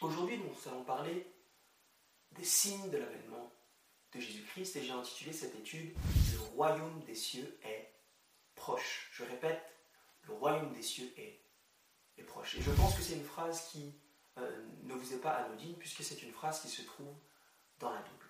Aujourd'hui, 0.00 0.38
nous 0.38 0.68
allons 0.70 0.82
parler 0.82 1.30
des 2.32 2.44
signes 2.44 2.88
de 2.88 2.96
l'avènement 2.96 3.52
de 4.12 4.20
Jésus-Christ 4.20 4.76
et 4.76 4.82
j'ai 4.82 4.92
intitulé 4.92 5.30
cette 5.30 5.54
étude 5.54 5.94
Le 6.32 6.40
royaume 6.54 7.04
des 7.04 7.14
cieux 7.14 7.58
est 7.62 7.92
proche. 8.54 9.10
Je 9.12 9.24
répète, 9.24 9.62
le 10.22 10.32
royaume 10.32 10.72
des 10.72 10.82
cieux 10.82 11.12
est, 11.18 11.38
proche. 12.26 12.54
Et 12.56 12.62
je 12.62 12.70
pense 12.72 12.94
que 12.94 13.02
c'est 13.02 13.14
une 13.14 13.24
phrase 13.24 13.68
qui 13.68 13.94
euh, 14.36 14.66
ne 14.82 14.92
vous 14.92 15.14
est 15.14 15.20
pas 15.20 15.32
anodine 15.32 15.74
puisque 15.76 16.02
c'est 16.02 16.22
une 16.22 16.32
phrase 16.32 16.60
qui 16.60 16.68
se 16.68 16.82
trouve 16.82 17.14
dans 17.78 17.90
la 17.90 18.02
Bible. 18.02 18.26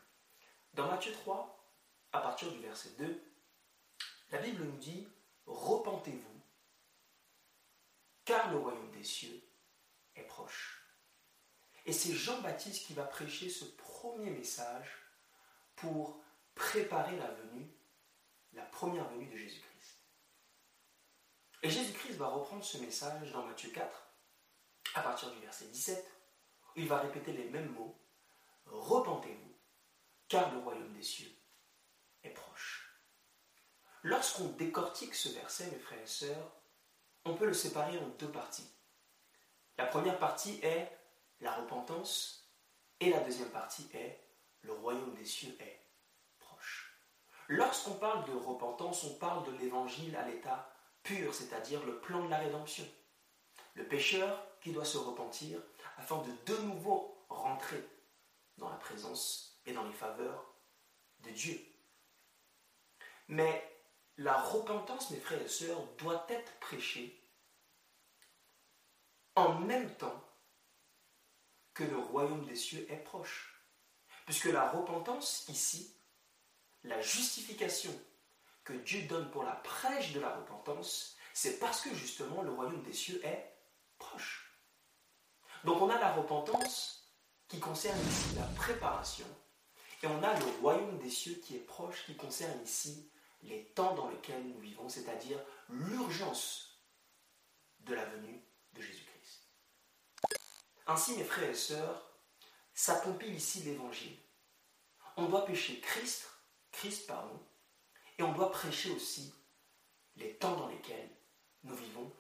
Dans 0.75 0.87
Matthieu 0.87 1.13
3, 1.13 1.75
à 2.13 2.21
partir 2.21 2.53
du 2.53 2.61
verset 2.61 2.91
2, 2.99 3.23
la 4.31 4.39
Bible 4.39 4.63
nous 4.63 4.79
dit 4.79 5.09
Repentez-vous, 5.47 6.41
car 8.25 8.53
le 8.53 8.59
royaume 8.59 8.93
des 8.93 9.03
cieux 9.03 9.43
est 10.15 10.23
proche. 10.23 10.80
Et 11.91 11.93
c'est 11.93 12.13
Jean-Baptiste 12.13 12.87
qui 12.87 12.95
va 12.95 13.03
prêcher 13.03 13.51
ce 13.51 13.65
premier 13.65 14.31
message 14.31 14.97
pour 15.75 16.23
préparer 16.55 17.17
la 17.17 17.29
venue, 17.33 17.69
la 18.53 18.63
première 18.63 19.09
venue 19.09 19.27
de 19.27 19.37
Jésus-Christ. 19.37 19.99
Et 21.65 21.69
Jésus-Christ 21.69 22.13
va 22.13 22.29
reprendre 22.29 22.63
ce 22.63 22.79
message 22.79 23.33
dans 23.33 23.45
Matthieu 23.45 23.73
4, 23.73 24.09
à 24.95 25.03
partir 25.03 25.33
du 25.33 25.41
verset 25.41 25.65
17, 25.65 26.13
où 26.69 26.79
il 26.79 26.87
va 26.87 27.01
répéter 27.01 27.33
les 27.33 27.51
mêmes 27.51 27.73
mots. 27.73 28.01
Repentez-vous, 28.67 29.59
car 30.29 30.53
le 30.53 30.61
royaume 30.61 30.93
des 30.93 31.03
cieux 31.03 31.35
est 32.23 32.31
proche. 32.31 32.89
Lorsqu'on 34.05 34.51
décortique 34.51 35.17
ce 35.17 35.31
verset, 35.31 35.69
mes 35.73 35.81
frères 35.81 36.03
et 36.03 36.07
sœurs, 36.07 36.53
on 37.25 37.35
peut 37.35 37.47
le 37.47 37.53
séparer 37.53 37.99
en 37.99 38.11
deux 38.11 38.31
parties. 38.31 38.71
La 39.77 39.87
première 39.87 40.21
partie 40.21 40.61
est 40.63 41.00
la 41.41 41.53
repentance, 41.55 42.41
et 43.01 43.11
la 43.11 43.21
deuxième 43.21 43.51
partie 43.51 43.89
est 43.95 44.21
le 44.63 44.73
royaume 44.73 45.15
des 45.15 45.25
cieux 45.25 45.57
est 45.61 45.81
proche. 46.39 46.95
Lorsqu'on 47.49 47.95
parle 47.95 48.27
de 48.27 48.37
repentance, 48.37 49.05
on 49.05 49.15
parle 49.15 49.47
de 49.47 49.59
l'évangile 49.59 50.15
à 50.17 50.29
l'état 50.29 50.71
pur, 51.03 51.35
c'est-à-dire 51.35 51.85
le 51.85 51.99
plan 52.01 52.25
de 52.25 52.29
la 52.29 52.39
rédemption. 52.39 52.87
Le 53.75 53.89
pécheur 53.89 54.47
qui 54.61 54.73
doit 54.73 54.85
se 54.85 54.99
repentir 54.99 55.61
afin 55.97 56.23
de 56.23 56.31
de 56.45 56.59
nouveau 56.63 57.25
rentrer 57.31 57.83
dans 58.59 58.69
la 58.69 58.77
présence 58.77 59.59
et 59.65 59.73
dans 59.73 59.85
les 59.85 59.95
faveurs 59.95 60.45
de 61.21 61.31
Dieu. 61.31 61.59
Mais 63.29 63.67
la 64.19 64.37
repentance, 64.39 65.11
mes 65.11 65.21
frères 65.21 65.41
et 65.41 65.49
sœurs, 65.49 65.83
doit 65.99 66.27
être 66.29 66.53
prêchée 66.59 67.17
en 69.37 69.55
même 69.61 69.95
temps 69.97 70.30
que 71.75 71.85
le 71.85 71.99
royaume 71.99 72.45
des 72.47 72.57
cieux 72.57 72.87
est 72.91 73.05
proche. 73.05 73.55
Puisque 74.27 74.47
la 74.47 74.69
repentance, 74.71 75.49
ici, 75.49 75.97
la 76.85 77.01
justification 77.01 77.93
que 78.65 78.73
Dieu 78.73 79.03
donne 79.03 79.31
pour 79.31 79.45
la 79.45 79.53
prêche 79.57 80.13
de 80.13 80.21
la 80.21 80.35
repentance, 80.37 81.17
c'est 81.35 81.59
parce 81.59 81.81
que 81.81 81.95
justement 81.95 82.43
le 82.43 82.53
royaume 82.53 82.83
des 82.83 82.93
cieux 82.93 83.25
est 83.25 83.57
proche. 83.99 84.59
Donc 85.65 85.81
on 85.83 85.91
a 85.91 85.99
la 85.99 86.13
repentance 86.13 87.13
qui 87.49 87.59
concerne 87.59 88.01
ici 88.09 88.35
la 88.37 88.47
préparation, 88.47 89.27
et 90.03 90.07
on 90.07 90.23
a 90.23 90.39
le 90.39 90.47
royaume 90.61 90.99
des 90.99 91.11
cieux 91.11 91.35
qui 91.35 91.57
est 91.57 91.67
proche, 91.67 92.07
qui 92.07 92.17
concerne 92.17 92.63
ici 92.63 93.11
les 93.43 93.67
temps 93.75 93.95
dans 93.95 94.09
lesquels 94.09 94.47
nous 94.47 94.59
vivons, 94.59 94.89
c'est-à-dire 94.89 95.39
l'urgence 95.69 96.81
de 97.81 97.95
la 97.95 98.05
venue 98.07 98.43
de 98.73 98.81
Jésus-Christ. 98.81 99.10
Ainsi, 100.91 101.17
mes 101.17 101.23
frères 101.23 101.49
et 101.49 101.55
sœurs, 101.55 102.05
s'accomplit 102.75 103.31
ici 103.31 103.63
l'évangile. 103.63 104.17
On 105.17 105.27
doit 105.27 105.45
pécher 105.45 105.81
Christ, 105.81 106.29
Christ, 106.73 107.07
pardon, 107.07 107.41
et 108.19 108.25
on 108.25 108.33
doit 108.33 108.51
prêcher 108.51 108.91
aussi 108.91 109.33
les 110.17 110.35
temps 110.35 110.57
dans 110.57 110.67
lesquels 110.67 111.09
nous 111.63 111.77
vivons, 111.77 112.13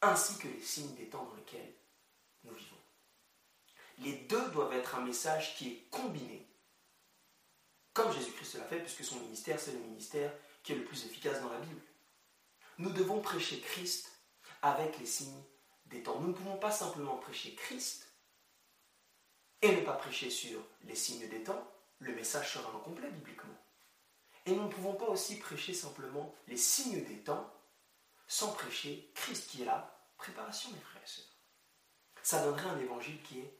ainsi 0.00 0.38
que 0.38 0.48
les 0.48 0.62
signes 0.62 0.94
des 0.94 1.10
temps 1.10 1.26
dans 1.26 1.34
lesquels 1.34 1.74
nous 2.44 2.54
vivons. 2.54 2.80
Les 3.98 4.14
deux 4.14 4.48
doivent 4.52 4.72
être 4.72 4.94
un 4.94 5.04
message 5.04 5.54
qui 5.56 5.68
est 5.68 5.90
combiné, 5.90 6.48
comme 7.92 8.10
Jésus-Christ 8.10 8.54
l'a 8.54 8.64
fait, 8.64 8.80
puisque 8.80 9.04
son 9.04 9.20
ministère, 9.20 9.60
c'est 9.60 9.72
le 9.72 9.80
ministère 9.80 10.32
qui 10.62 10.72
est 10.72 10.76
le 10.76 10.86
plus 10.86 11.04
efficace 11.04 11.42
dans 11.42 11.52
la 11.52 11.60
Bible. 11.60 11.82
Nous 12.78 12.90
devons 12.90 13.20
prêcher 13.20 13.60
Christ 13.60 14.10
avec 14.62 14.98
les 14.98 15.06
signes 15.06 15.44
des 15.84 16.02
temps. 16.02 16.18
Nous 16.20 16.28
ne 16.28 16.32
pouvons 16.32 16.56
pas 16.56 16.72
simplement 16.72 17.18
prêcher 17.18 17.54
Christ 17.54 18.03
et 19.64 19.74
ne 19.74 19.80
pas 19.80 19.94
prêcher 19.94 20.28
sur 20.28 20.60
les 20.82 20.94
signes 20.94 21.26
des 21.26 21.42
temps, 21.42 21.66
le 22.00 22.14
message 22.14 22.52
sera 22.52 22.70
incomplet 22.76 23.10
bibliquement. 23.10 23.54
Et 24.44 24.54
nous 24.54 24.64
ne 24.64 24.68
pouvons 24.68 24.92
pas 24.92 25.06
aussi 25.06 25.38
prêcher 25.38 25.72
simplement 25.72 26.34
les 26.48 26.58
signes 26.58 27.02
des 27.02 27.20
temps 27.20 27.50
sans 28.26 28.52
prêcher 28.52 29.10
Christ 29.14 29.48
qui 29.48 29.62
est 29.62 29.64
la 29.64 29.98
préparation, 30.18 30.70
mes 30.70 30.80
frères 30.80 31.02
et 31.02 31.06
sœurs. 31.06 31.24
Ça 32.22 32.44
donnerait 32.44 32.68
un 32.68 32.78
évangile 32.78 33.22
qui 33.22 33.40
est 33.40 33.58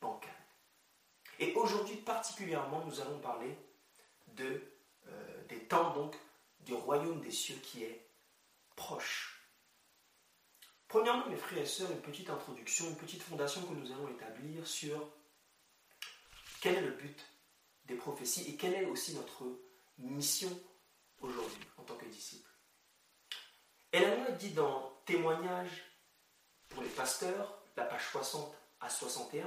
bancal. 0.00 0.32
Et 1.38 1.52
aujourd'hui 1.56 1.96
particulièrement, 1.96 2.82
nous 2.86 2.98
allons 3.02 3.18
parler 3.18 3.54
de, 4.28 4.62
euh, 5.08 5.44
des 5.48 5.64
temps 5.64 5.92
donc 5.92 6.16
du 6.60 6.72
royaume 6.72 7.20
des 7.20 7.30
cieux 7.30 7.58
qui 7.62 7.84
est 7.84 8.08
proche. 8.76 9.46
Premièrement, 10.88 11.28
mes 11.28 11.36
frères 11.36 11.58
et 11.58 11.66
sœurs, 11.66 11.90
une 11.90 12.00
petite 12.00 12.30
introduction, 12.30 12.88
une 12.88 12.96
petite 12.96 13.22
fondation 13.22 13.60
que 13.66 13.74
nous 13.74 13.92
allons 13.92 14.08
établir 14.08 14.66
sur 14.66 15.06
quel 16.60 16.76
est 16.76 16.82
le 16.82 16.92
but 16.92 17.26
des 17.84 17.94
prophéties 17.94 18.48
et 18.48 18.56
quelle 18.56 18.74
est 18.74 18.86
aussi 18.86 19.14
notre 19.14 19.44
mission 19.98 20.50
aujourd'hui 21.20 21.64
en 21.76 21.82
tant 21.82 21.96
que 21.96 22.06
disciples? 22.06 22.50
Hélène 23.92 24.36
dit 24.36 24.50
dans 24.50 25.00
Témoignage 25.06 25.84
pour 26.68 26.82
les 26.82 26.88
pasteurs, 26.90 27.62
la 27.76 27.84
page 27.84 28.06
60 28.10 28.54
à 28.80 28.90
61, 28.90 29.46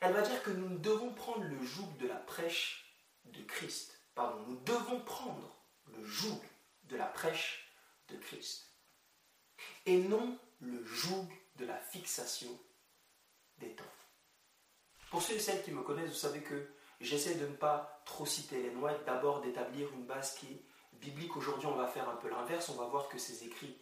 elle 0.00 0.12
va 0.12 0.22
dire 0.22 0.42
que 0.42 0.50
nous 0.50 0.78
devons 0.78 1.12
prendre 1.12 1.44
le 1.44 1.64
joug 1.64 1.88
de 1.98 2.06
la 2.06 2.16
prêche 2.16 2.94
de 3.24 3.42
Christ. 3.42 4.00
Pardon, 4.14 4.44
nous 4.46 4.56
devons 4.60 5.00
prendre 5.00 5.54
le 5.86 6.04
joug 6.04 6.40
de 6.84 6.96
la 6.96 7.06
prêche 7.06 7.72
de 8.08 8.16
Christ. 8.16 8.72
Et 9.84 9.98
non 9.98 10.38
le 10.60 10.84
joug 10.84 11.28
de 11.56 11.64
la 11.64 11.78
fixation 11.78 12.58
des 13.58 13.74
temps. 13.74 13.84
Pour 15.10 15.22
ceux 15.22 15.34
et 15.34 15.38
celles 15.38 15.62
qui 15.62 15.70
me 15.70 15.82
connaissent, 15.82 16.10
vous 16.10 16.14
savez 16.14 16.42
que 16.42 16.68
j'essaie 17.00 17.36
de 17.36 17.46
ne 17.46 17.54
pas 17.54 18.02
trop 18.04 18.26
citer 18.26 18.62
les 18.62 18.74
White, 18.74 19.04
d'abord 19.06 19.40
d'établir 19.40 19.92
une 19.92 20.06
base 20.06 20.34
qui 20.34 20.46
est 20.46 20.64
biblique. 20.92 21.36
Aujourd'hui, 21.36 21.66
on 21.66 21.76
va 21.76 21.86
faire 21.86 22.08
un 22.08 22.16
peu 22.16 22.28
l'inverse, 22.28 22.68
on 22.68 22.76
va 22.76 22.86
voir 22.86 23.08
que 23.08 23.18
ces 23.18 23.44
écrits 23.44 23.76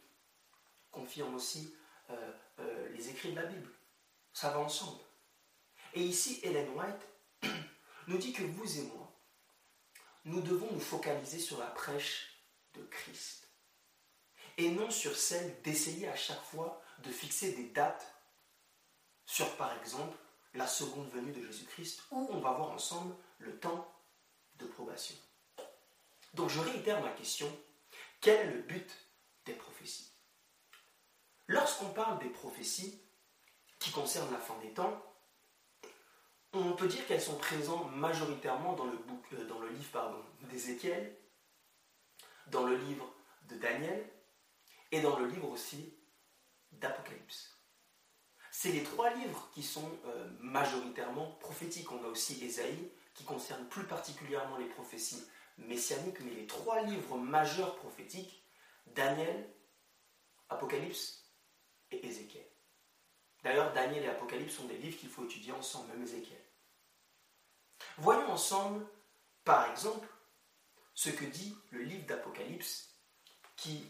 confirment 0.91 1.35
aussi 1.35 1.75
euh, 2.11 2.33
euh, 2.61 2.89
les 2.91 3.09
écrits 3.09 3.33
de 3.33 3.37
la 3.37 3.47
Bible. 3.47 3.71
Ça 4.33 4.51
va 4.51 4.59
ensemble. 4.61 5.01
Et 5.95 6.03
ici, 6.03 6.41
Ellen 6.43 6.71
White 6.71 7.51
nous 8.09 8.19
dit 8.19 8.33
que 8.33 8.43
vous 8.43 8.79
et 8.79 8.83
moi, 8.83 9.13
nous 10.25 10.41
devons 10.41 10.71
nous 10.73 10.81
focaliser 10.81 11.39
sur 11.39 11.59
la 11.59 11.67
prêche 11.67 12.43
de 12.75 12.83
Christ. 12.85 13.49
Et 14.57 14.71
non 14.71 14.91
sur 14.91 15.17
celle 15.17 15.61
d'essayer 15.63 16.09
à 16.09 16.17
chaque 16.17 16.43
fois 16.43 16.81
de 16.99 17.11
fixer 17.11 17.53
des 17.53 17.71
dates 17.71 18.15
sur, 19.27 19.57
par 19.57 19.77
exemple, 19.79 20.17
la 20.55 20.67
seconde 20.67 21.11
venue 21.11 21.33
de 21.33 21.43
Jésus-Christ, 21.43 22.05
où 22.11 22.29
on 22.31 22.39
va 22.39 22.53
voir 22.53 22.71
ensemble 22.71 23.15
le 23.39 23.59
temps 23.59 23.93
de 24.57 24.67
probation. 24.67 25.17
Donc 26.35 26.49
je 26.49 26.61
réitère 26.61 27.01
ma 27.03 27.11
question, 27.11 27.51
quel 28.21 28.49
est 28.49 28.53
le 28.53 28.63
but 28.63 28.91
des 29.45 29.55
prophéties? 29.55 30.13
Lorsqu'on 31.47 31.91
parle 31.91 32.19
des 32.21 32.31
prophéties 32.31 33.01
qui 33.79 33.91
concernent 33.91 34.33
la 34.33 34.39
fin 34.39 34.57
des 34.61 34.73
temps, 34.73 35.03
on 36.53 36.73
peut 36.73 36.87
dire 36.87 37.07
qu'elles 37.07 37.21
sont 37.21 37.37
présentes 37.37 37.95
majoritairement 37.95 38.75
dans 38.75 38.87
le, 38.87 38.99
euh, 39.33 39.71
livre 39.71 40.25
d'Ézéchiel, 40.43 41.17
dans 42.47 42.65
le 42.65 42.77
livre 42.77 43.13
de 43.49 43.57
Daniel 43.57 44.09
et 44.93 45.01
dans 45.01 45.19
le 45.19 45.27
livre 45.27 45.51
aussi 45.51 45.99
d'Apocalypse. 46.73 47.54
C'est 48.57 48.71
les 48.71 48.85
trois 48.85 49.11
livres 49.11 49.51
qui 49.53 49.65
sont 49.65 49.91
euh, 50.07 50.31
majoritairement 50.39 51.33
prophétiques. 51.41 51.91
On 51.91 52.05
a 52.05 52.07
aussi 52.07 52.43
Ésaïe, 52.45 52.89
qui 53.13 53.25
concerne 53.25 53.67
plus 53.67 53.83
particulièrement 53.85 54.59
les 54.59 54.69
prophéties 54.69 55.25
messianiques, 55.59 56.21
mais 56.21 56.31
les 56.31 56.47
trois 56.47 56.81
livres 56.83 57.19
majeurs 57.19 57.75
prophétiques, 57.75 58.45
Daniel, 58.87 59.53
Apocalypse 60.49 61.33
et 61.91 62.07
Ézéchiel. 62.07 62.47
D'ailleurs, 63.43 63.73
Daniel 63.73 64.05
et 64.05 64.09
Apocalypse 64.09 64.55
sont 64.55 64.67
des 64.67 64.79
livres 64.79 64.99
qu'il 64.99 65.11
faut 65.11 65.25
étudier 65.25 65.53
ensemble, 65.53 65.89
même 65.89 66.05
Ézéchiel. 66.05 66.45
Voyons 67.99 68.31
ensemble, 68.31 68.87
par 69.43 69.69
exemple, 69.69 70.07
ce 70.95 71.11
que 71.11 71.25
dit 71.25 71.57
le 71.73 71.83
livre 71.83 72.07
d'Apocalypse 72.07 73.01
qui 73.57 73.85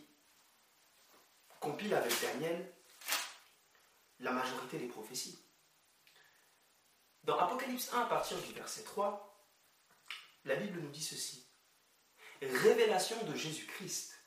compile 1.61 1.95
avec 1.95 2.19
Daniel 2.23 2.74
la 4.25 4.33
majorité 4.33 4.79
des 4.79 4.89
prophéties. 4.89 5.39
Dans 7.23 7.39
Apocalypse 7.39 7.93
1, 7.93 8.01
à 8.01 8.07
partir 8.07 8.39
du 8.39 8.53
verset 8.55 8.83
3, 8.83 9.49
la 10.45 10.57
Bible 10.57 10.81
nous 10.81 10.91
dit 10.91 11.05
ceci. 11.05 11.47
Révélation 12.41 13.23
de 13.25 13.35
Jésus-Christ, 13.35 14.19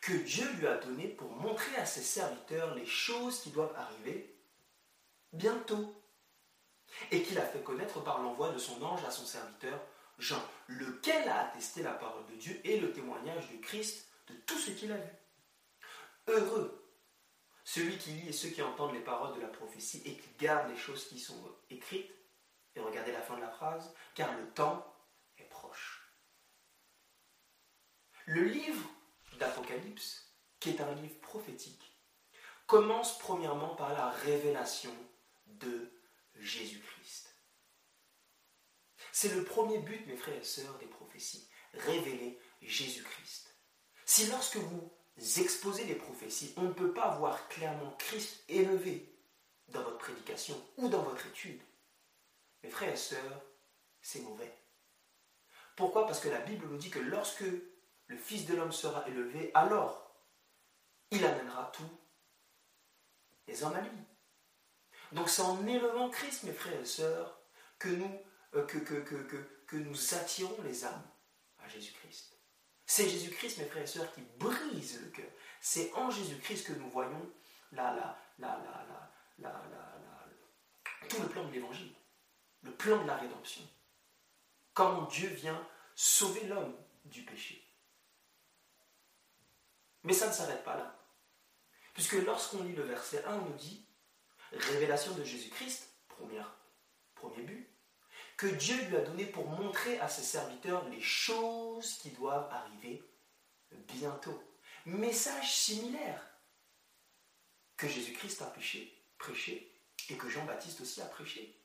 que 0.00 0.12
Dieu 0.12 0.48
lui 0.54 0.66
a 0.66 0.76
donné 0.76 1.08
pour 1.08 1.30
montrer 1.30 1.76
à 1.76 1.86
ses 1.86 2.02
serviteurs 2.02 2.74
les 2.74 2.86
choses 2.86 3.40
qui 3.40 3.50
doivent 3.50 3.74
arriver 3.76 4.36
bientôt, 5.32 6.00
et 7.10 7.22
qu'il 7.22 7.38
a 7.38 7.46
fait 7.46 7.62
connaître 7.62 8.02
par 8.04 8.22
l'envoi 8.22 8.50
de 8.52 8.58
son 8.58 8.80
ange 8.82 9.04
à 9.04 9.10
son 9.10 9.26
serviteur 9.26 9.80
Jean, 10.18 10.40
lequel 10.68 11.28
a 11.28 11.48
attesté 11.48 11.82
la 11.82 11.92
parole 11.92 12.24
de 12.26 12.36
Dieu 12.36 12.60
et 12.62 12.78
le 12.78 12.92
témoignage 12.92 13.48
du 13.48 13.60
Christ 13.60 14.08
de 14.28 14.34
tout 14.46 14.58
ce 14.58 14.70
qu'il 14.70 14.92
a 14.92 14.96
vu. 14.96 15.10
Heureux 16.28 16.83
celui 17.64 17.96
qui 17.96 18.10
lit 18.10 18.28
et 18.28 18.32
ceux 18.32 18.50
qui 18.50 18.62
entendent 18.62 18.94
les 18.94 19.00
paroles 19.00 19.34
de 19.34 19.40
la 19.40 19.48
prophétie 19.48 20.02
et 20.04 20.16
qui 20.16 20.28
gardent 20.38 20.70
les 20.70 20.76
choses 20.76 21.08
qui 21.08 21.18
sont 21.18 21.42
écrites. 21.70 22.12
Et 22.76 22.80
regardez 22.80 23.12
la 23.12 23.22
fin 23.22 23.36
de 23.36 23.40
la 23.40 23.50
phrase, 23.50 23.94
car 24.14 24.36
le 24.36 24.48
temps 24.50 24.94
est 25.38 25.48
proche. 25.48 26.02
Le 28.26 28.44
livre 28.44 28.88
d'Apocalypse, 29.38 30.34
qui 30.60 30.70
est 30.70 30.80
un 30.80 30.94
livre 30.94 31.20
prophétique, 31.20 31.98
commence 32.66 33.18
premièrement 33.18 33.74
par 33.76 33.92
la 33.92 34.10
révélation 34.10 34.94
de 35.46 35.92
Jésus-Christ. 36.34 37.36
C'est 39.12 39.34
le 39.34 39.44
premier 39.44 39.78
but, 39.78 40.06
mes 40.06 40.16
frères 40.16 40.36
et 40.36 40.44
sœurs, 40.44 40.76
des 40.78 40.86
prophéties, 40.86 41.48
révéler 41.74 42.38
Jésus-Christ. 42.62 43.56
Si 44.04 44.26
lorsque 44.26 44.56
vous 44.56 44.92
exposez 45.18 45.84
les 45.84 45.94
prophéties, 45.94 46.54
on 46.56 46.62
ne 46.62 46.72
peut 46.72 46.92
pas 46.92 47.16
voir 47.16 47.48
clairement 47.48 47.94
Christ 47.98 48.42
élevé 48.48 49.14
dans 49.68 49.82
votre 49.82 49.98
prédication 49.98 50.60
ou 50.76 50.88
dans 50.88 51.02
votre 51.02 51.26
étude, 51.26 51.60
mes 52.62 52.70
frères 52.70 52.92
et 52.92 52.96
sœurs, 52.96 53.42
c'est 54.02 54.20
mauvais. 54.20 54.52
Pourquoi? 55.76 56.06
Parce 56.06 56.20
que 56.20 56.28
la 56.28 56.40
Bible 56.40 56.66
nous 56.68 56.76
dit 56.76 56.90
que 56.90 56.98
lorsque 56.98 57.44
le 58.06 58.16
Fils 58.16 58.46
de 58.46 58.54
l'homme 58.54 58.72
sera 58.72 59.06
élevé, 59.08 59.50
alors 59.54 60.14
il 61.10 61.24
amènera 61.24 61.70
tous 61.74 61.88
les 63.46 63.62
hommes 63.62 63.74
à 63.74 63.80
lui. 63.80 63.90
Donc 65.12 65.28
c'est 65.28 65.42
en 65.42 65.66
élevant 65.66 66.10
Christ, 66.10 66.44
mes 66.44 66.52
frères 66.52 66.80
et 66.80 66.84
sœurs, 66.84 67.38
que 67.78 67.88
nous, 67.88 68.20
euh, 68.54 68.66
attirons 70.12 70.62
les 70.64 70.84
âmes 70.84 71.02
à 71.64 71.68
Jésus-Christ. 71.68 72.33
C'est 72.86 73.08
Jésus-Christ, 73.08 73.58
mes 73.58 73.64
frères 73.64 73.82
et 73.82 73.86
sœurs, 73.86 74.12
qui 74.12 74.20
brise 74.38 75.00
le 75.02 75.08
cœur. 75.10 75.30
C'est 75.60 75.92
en 75.94 76.10
Jésus-Christ 76.10 76.66
que 76.66 76.72
nous 76.74 76.90
voyons 76.90 77.30
tout 81.08 81.22
le 81.22 81.28
plan 81.28 81.44
de 81.44 81.52
l'Évangile, 81.52 81.94
le 82.62 82.72
plan 82.72 83.02
de 83.02 83.06
la 83.06 83.16
rédemption. 83.16 83.62
Comment 84.74 85.02
Dieu 85.06 85.28
vient 85.28 85.66
sauver 85.94 86.44
l'homme 86.44 86.76
du 87.04 87.22
péché. 87.24 87.64
Mais 90.02 90.12
ça 90.12 90.28
ne 90.28 90.32
s'arrête 90.32 90.64
pas 90.64 90.76
là. 90.76 90.96
Puisque 91.92 92.14
lorsqu'on 92.14 92.64
lit 92.64 92.74
le 92.74 92.82
verset 92.82 93.24
1, 93.24 93.34
on 93.34 93.44
nous 93.46 93.56
dit 93.56 93.86
Révélation 94.52 95.14
de 95.14 95.24
Jésus-Christ, 95.24 95.88
premier 96.08 97.42
but, 97.42 97.73
que 98.36 98.46
Dieu 98.46 98.76
lui 98.86 98.96
a 98.96 99.00
donné 99.00 99.26
pour 99.26 99.48
montrer 99.48 99.98
à 100.00 100.08
ses 100.08 100.22
serviteurs 100.22 100.88
les 100.88 101.00
choses 101.00 101.98
qui 101.98 102.10
doivent 102.10 102.48
arriver 102.50 103.02
bientôt. 103.88 104.42
Message 104.86 105.54
similaire 105.54 106.22
que 107.76 107.88
Jésus-Christ 107.88 108.42
a 108.42 108.46
prêché, 108.46 109.04
prêché 109.18 109.72
et 110.08 110.16
que 110.16 110.28
Jean-Baptiste 110.28 110.80
aussi 110.80 111.00
a 111.00 111.06
prêché. 111.06 111.60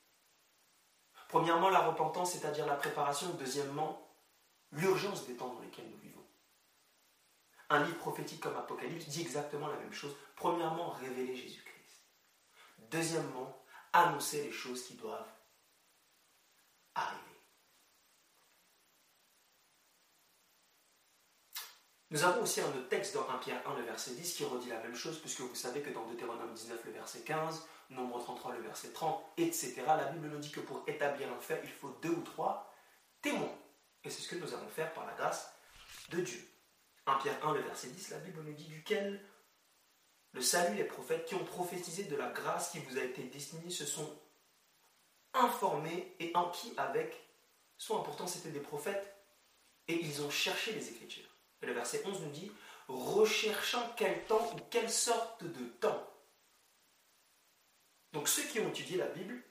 Premièrement, 1.28 1.70
la 1.70 1.86
repentance, 1.88 2.34
c'est-à-dire 2.34 2.66
la 2.66 2.76
préparation. 2.76 3.30
Deuxièmement, 3.34 4.10
l'urgence 4.72 5.28
des 5.28 5.36
temps 5.36 5.54
dans 5.54 5.62
lesquels 5.62 5.90
nous 5.90 6.00
vivons. 6.00 6.26
Un 7.70 7.84
livre 7.84 8.00
prophétique 8.00 8.42
comme 8.42 8.58
Apocalypse 8.58 9.08
dit 9.10 9.22
exactement 9.22 9.68
la 9.68 9.78
même 9.78 9.94
chose. 9.94 10.16
Premièrement, 10.36 10.90
révéler 10.92 11.36
Jésus-Christ. 11.36 12.08
Deuxièmement, 12.90 13.64
annoncer 13.94 14.44
les 14.44 14.52
choses 14.52 14.84
qui 14.84 14.96
doivent 14.96 15.32
arriver. 16.96 17.24
Nous 22.12 22.24
avons 22.24 22.42
aussi 22.42 22.60
un 22.62 22.68
autre 22.70 22.90
texte 22.90 23.14
dans 23.14 23.30
1 23.30 23.38
Pierre 23.38 23.62
1, 23.70 23.78
le 23.78 23.84
verset 23.84 24.16
10, 24.16 24.34
qui 24.34 24.44
redit 24.44 24.70
la 24.70 24.80
même 24.80 24.96
chose, 24.96 25.20
puisque 25.20 25.42
vous 25.42 25.54
savez 25.54 25.82
que 25.82 25.92
dans 25.92 26.08
Deutéronome 26.08 26.54
19, 26.54 26.86
le 26.86 26.92
verset 26.92 27.22
15, 27.22 27.68
Nombre 27.92 28.20
33, 28.24 28.54
le 28.54 28.62
verset 28.62 28.92
30, 28.92 29.24
etc., 29.38 29.84
la 29.88 30.06
Bible 30.06 30.28
nous 30.28 30.40
dit 30.40 30.52
que 30.52 30.60
pour 30.60 30.84
établir 30.88 31.32
un 31.32 31.40
fait, 31.40 31.62
il 31.64 31.72
faut 31.72 31.96
deux 32.02 32.10
ou 32.10 32.22
trois 32.22 32.74
témoins. 33.22 33.56
Et 34.04 34.10
c'est 34.10 34.22
ce 34.22 34.30
que 34.30 34.36
nous 34.36 34.54
allons 34.54 34.70
faire 34.70 34.92
par 34.94 35.06
la 35.06 35.14
grâce 35.14 35.52
de 36.10 36.22
Dieu. 36.22 36.40
1 37.06 37.16
Pierre 37.18 37.46
1, 37.46 37.54
le 37.54 37.62
verset 37.62 37.90
10, 37.90 38.10
la 38.10 38.18
Bible 38.18 38.42
nous 38.44 38.54
dit 38.54 38.68
duquel 38.68 39.24
le 40.34 40.42
salut, 40.42 40.78
les 40.78 40.84
prophètes 40.84 41.26
qui 41.26 41.36
ont 41.36 41.44
prophétisé 41.44 42.04
de 42.04 42.16
la 42.16 42.30
grâce 42.30 42.70
qui 42.72 42.80
vous 42.80 42.98
a 42.98 43.04
été 43.04 43.24
destinée 43.24 43.72
se 43.72 43.86
sont 43.86 44.20
informés 45.34 46.16
et 46.20 46.32
enquis 46.36 46.74
avec, 46.78 47.16
soit 47.78 48.00
important, 48.00 48.28
c'était 48.28 48.52
des 48.52 48.60
prophètes, 48.60 49.16
et 49.88 49.96
ils 49.96 50.22
ont 50.22 50.30
cherché 50.30 50.74
les 50.74 50.90
Écritures. 50.90 51.30
Et 51.62 51.66
le 51.66 51.74
verset 51.74 52.04
11 52.06 52.22
nous 52.22 52.32
dit, 52.32 52.52
recherchant 52.88 53.94
quel 53.98 54.26
temps 54.26 54.54
ou 54.56 54.60
quelle 54.70 54.90
sorte 54.90 55.44
de 55.44 55.66
temps. 55.80 56.08
Donc 58.14 58.28
ceux 58.28 58.44
qui 58.44 58.60
ont 58.60 58.70
étudié 58.70 58.98
la 58.98 59.08
Bible, 59.08 59.44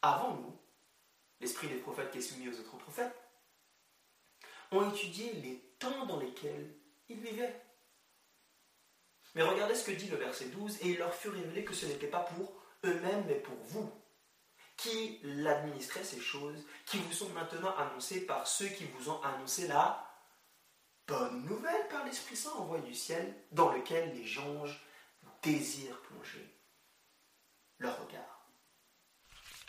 avant 0.00 0.34
nous, 0.34 0.58
l'esprit 1.40 1.68
des 1.68 1.76
prophètes 1.76 2.10
qui 2.10 2.18
est 2.18 2.22
soumis 2.22 2.48
aux 2.48 2.58
autres 2.58 2.78
prophètes, 2.78 3.14
ont 4.70 4.90
étudié 4.90 5.32
les 5.34 5.58
temps 5.78 6.06
dans 6.06 6.18
lesquels 6.18 6.74
ils 7.08 7.20
vivaient. 7.20 7.62
Mais 9.34 9.42
regardez 9.42 9.74
ce 9.74 9.84
que 9.84 9.92
dit 9.92 10.08
le 10.08 10.16
verset 10.16 10.46
12, 10.46 10.78
et 10.82 10.90
il 10.90 10.98
leur 10.98 11.14
fut 11.14 11.28
révélé 11.28 11.64
que 11.64 11.74
ce 11.74 11.86
n'était 11.86 12.06
pas 12.06 12.20
pour 12.20 12.52
eux-mêmes, 12.84 13.24
mais 13.26 13.34
pour 13.34 13.56
vous, 13.64 13.90
qui 14.82 15.20
l'administraient 15.22 16.02
ces 16.02 16.20
choses, 16.20 16.66
qui 16.86 16.98
vous 16.98 17.12
sont 17.12 17.28
maintenant 17.30 17.74
annoncées 17.76 18.26
par 18.26 18.48
ceux 18.48 18.66
qui 18.66 18.84
vous 18.84 19.10
ont 19.10 19.22
annoncé 19.22 19.68
la 19.68 20.04
bonne 21.06 21.44
nouvelle 21.44 21.88
par 21.88 22.04
l'Esprit 22.04 22.36
Saint 22.36 22.52
envoyé 22.54 22.82
du 22.82 22.94
ciel, 22.94 23.32
dans 23.52 23.70
lequel 23.72 24.12
les 24.12 24.38
anges 24.38 24.84
désirent 25.42 26.00
plonger 26.02 26.52
leur 27.78 27.96
regard. 28.04 28.48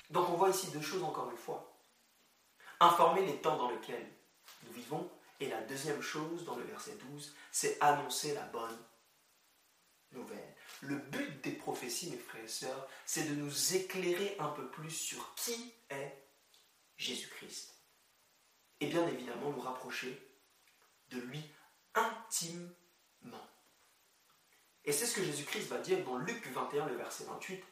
Donc 0.09 0.29
on 0.29 0.33
voit 0.33 0.49
ici 0.49 0.71
deux 0.71 0.81
choses 0.81 1.03
encore 1.03 1.29
une 1.29 1.37
fois. 1.37 1.77
Informer 2.79 3.25
les 3.25 3.39
temps 3.39 3.57
dans 3.57 3.69
lesquels 3.69 4.11
nous 4.63 4.73
vivons, 4.73 5.09
et 5.39 5.47
la 5.47 5.61
deuxième 5.61 6.01
chose 6.01 6.43
dans 6.45 6.55
le 6.55 6.63
verset 6.63 6.95
12, 6.95 7.35
c'est 7.51 7.77
annoncer 7.81 8.33
la 8.33 8.45
bonne 8.45 8.83
nouvelle. 10.11 10.52
Le 10.83 10.97
but 10.97 11.41
des 11.45 11.53
prophéties, 11.53 12.11
mes 12.11 12.17
frères 12.17 12.43
et 12.43 12.47
sœurs, 12.47 12.89
c'est 13.05 13.23
de 13.23 13.35
nous 13.35 13.75
éclairer 13.75 14.35
un 14.37 14.49
peu 14.49 14.69
plus 14.69 14.91
sur 14.91 15.33
qui 15.35 15.73
est 15.89 16.27
Jésus-Christ. 16.97 17.73
Et 18.81 18.87
bien 18.87 19.07
évidemment 19.07 19.51
nous 19.51 19.61
rapprocher 19.61 20.21
de 21.09 21.19
lui 21.21 21.41
intimement. 21.95 23.47
Et 24.83 24.91
c'est 24.91 25.05
ce 25.05 25.15
que 25.15 25.23
Jésus-Christ 25.23 25.69
va 25.69 25.77
dire 25.77 26.03
dans 26.03 26.17
Luc 26.17 26.45
21, 26.47 26.87
le 26.87 26.95
verset 26.95 27.23
28. 27.23 27.63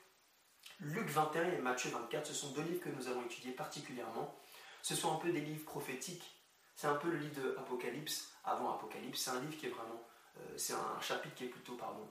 Luc 0.80 1.10
21 1.10 1.51
et 1.51 1.58
Matthieu 1.58 1.89
24, 1.89 2.27
ce 2.27 2.34
sont 2.34 2.51
deux 2.53 2.62
livres 2.62 2.82
que 2.82 2.89
nous 2.89 3.10
allons 3.10 3.25
étudier 3.25 3.51
particulièrement. 3.51 4.39
Ce 4.82 4.96
sont 4.96 5.13
un 5.13 5.20
peu 5.20 5.34
des 5.34 5.41
livres 5.41 5.65
prophétiques. 5.65 6.34
C'est 6.77 6.88
un 6.88 6.96
peu 6.96 7.10
le 7.10 7.18
livre 7.18 7.41
de 7.41 7.58
Apocalypse, 7.58 8.32
avant 8.46 8.74
Apocalypse. 8.74 9.20
C'est 9.20 9.32
un 9.32 9.41
livre 9.41 9.58
qui 9.58 9.65
est 9.65 9.72
vraiment, 9.72 10.01
euh, 10.38 10.58
c'est 10.58 10.74
un 10.74 11.01
chapitre 11.01 11.36
qui 11.36 11.44
est 11.44 11.50
plutôt, 11.50 11.75
pardon, 11.75 12.10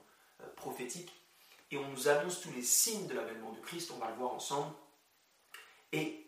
prophétique. 0.55 1.11
Et 1.71 1.77
on 1.77 1.87
nous 1.87 2.07
annonce 2.07 2.41
tous 2.41 2.51
les 2.51 2.63
signes 2.63 3.07
de 3.07 3.13
l'avènement 3.13 3.51
de 3.51 3.59
Christ, 3.59 3.91
on 3.91 3.97
va 3.97 4.09
le 4.09 4.15
voir 4.15 4.33
ensemble. 4.33 4.75
Et 5.91 6.27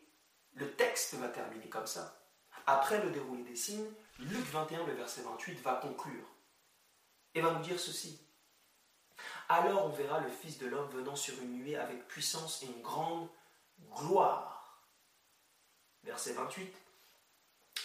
le 0.56 0.72
texte 0.76 1.16
va 1.16 1.28
terminer 1.28 1.68
comme 1.68 1.88
ça. 1.88 2.20
Après 2.66 3.04
le 3.04 3.12
déroulé 3.12 3.44
des 3.44 3.56
signes, 3.56 3.90
Luc 4.20 4.46
21, 4.52 4.86
le 4.86 4.94
verset 4.94 5.22
28, 5.22 5.62
va 5.62 5.76
conclure 5.76 6.26
et 7.36 7.42
va 7.42 7.52
nous 7.52 7.64
dire 7.64 7.80
ceci. 7.80 8.20
Alors 9.50 9.86
on 9.86 9.90
verra 9.90 10.20
le 10.22 10.30
Fils 10.30 10.58
de 10.60 10.68
l'homme 10.68 10.90
venant 10.92 11.16
sur 11.16 11.34
une 11.42 11.58
nuée 11.58 11.76
avec 11.76 12.08
puissance 12.08 12.64
et 12.64 12.68
une 12.68 12.82
grande 12.82 13.28
gloire. 13.96 14.82
Verset 16.04 16.34
28. 16.34 16.74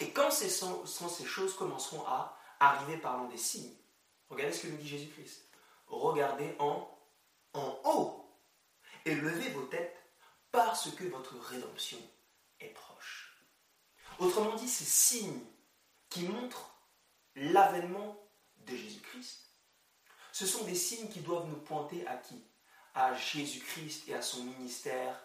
Et 0.01 0.13
quand 0.13 0.31
ces, 0.31 0.49
ces 0.49 1.25
choses 1.25 1.55
commenceront 1.55 2.05
à 2.07 2.37
arriver 2.61 2.99
parlant 2.99 3.27
des 3.27 3.37
signes, 3.37 3.75
regardez 4.29 4.53
ce 4.53 4.63
que 4.63 4.69
nous 4.69 4.77
dit 4.77 4.89
Jésus-Christ 4.89 5.48
regardez 5.89 6.55
en, 6.59 6.89
en 7.55 7.81
haut 7.85 8.39
et 9.05 9.15
levez 9.15 9.51
vos 9.51 9.67
têtes 9.67 9.97
parce 10.51 10.91
que 10.91 11.05
votre 11.05 11.39
rédemption 11.39 11.99
est 12.61 12.71
proche. 12.71 13.47
Autrement 14.19 14.57
dit, 14.57 14.69
ces 14.69 14.85
signes 14.85 15.45
qui 16.09 16.25
montrent 16.25 16.75
l'avènement 17.37 18.17
de 18.57 18.75
Jésus-Christ, 18.75 19.55
ce 20.33 20.47
sont 20.47 20.65
des 20.65 20.75
signes 20.75 21.09
qui 21.09 21.21
doivent 21.21 21.49
nous 21.49 21.61
pointer 21.61 22.07
à 22.07 22.17
qui? 22.17 22.43
À 22.95 23.15
Jésus-Christ 23.15 24.09
et 24.09 24.15
à 24.15 24.23
son 24.23 24.43
ministère 24.43 25.21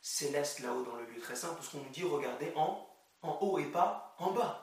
céleste 0.00 0.60
là-haut 0.60 0.84
dans 0.84 0.96
le 0.96 1.06
lieu 1.06 1.20
très 1.20 1.34
saint, 1.36 1.54
parce 1.54 1.68
qu'on 1.68 1.78
nous 1.78 1.90
dit 1.90 2.04
regardez 2.04 2.52
en, 2.54 2.88
en 3.22 3.38
haut 3.40 3.58
et 3.58 3.70
pas 3.70 4.14
en 4.18 4.30
bas. 4.30 4.61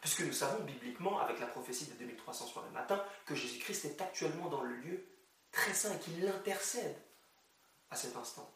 Puisque 0.00 0.20
nous 0.20 0.32
savons 0.32 0.64
bibliquement, 0.64 1.18
avec 1.18 1.40
la 1.40 1.46
prophétie 1.46 1.86
de 1.86 1.94
2300 1.94 2.46
soirs 2.46 2.64
le 2.64 2.70
matin, 2.70 3.04
que 3.26 3.34
Jésus-Christ 3.34 3.84
est 3.84 4.00
actuellement 4.00 4.48
dans 4.48 4.62
le 4.62 4.76
lieu 4.76 5.04
très 5.50 5.74
saint 5.74 5.94
et 5.94 5.98
qu'il 5.98 6.24
l'intercède 6.24 6.96
à 7.90 7.96
cet 7.96 8.16
instant, 8.16 8.52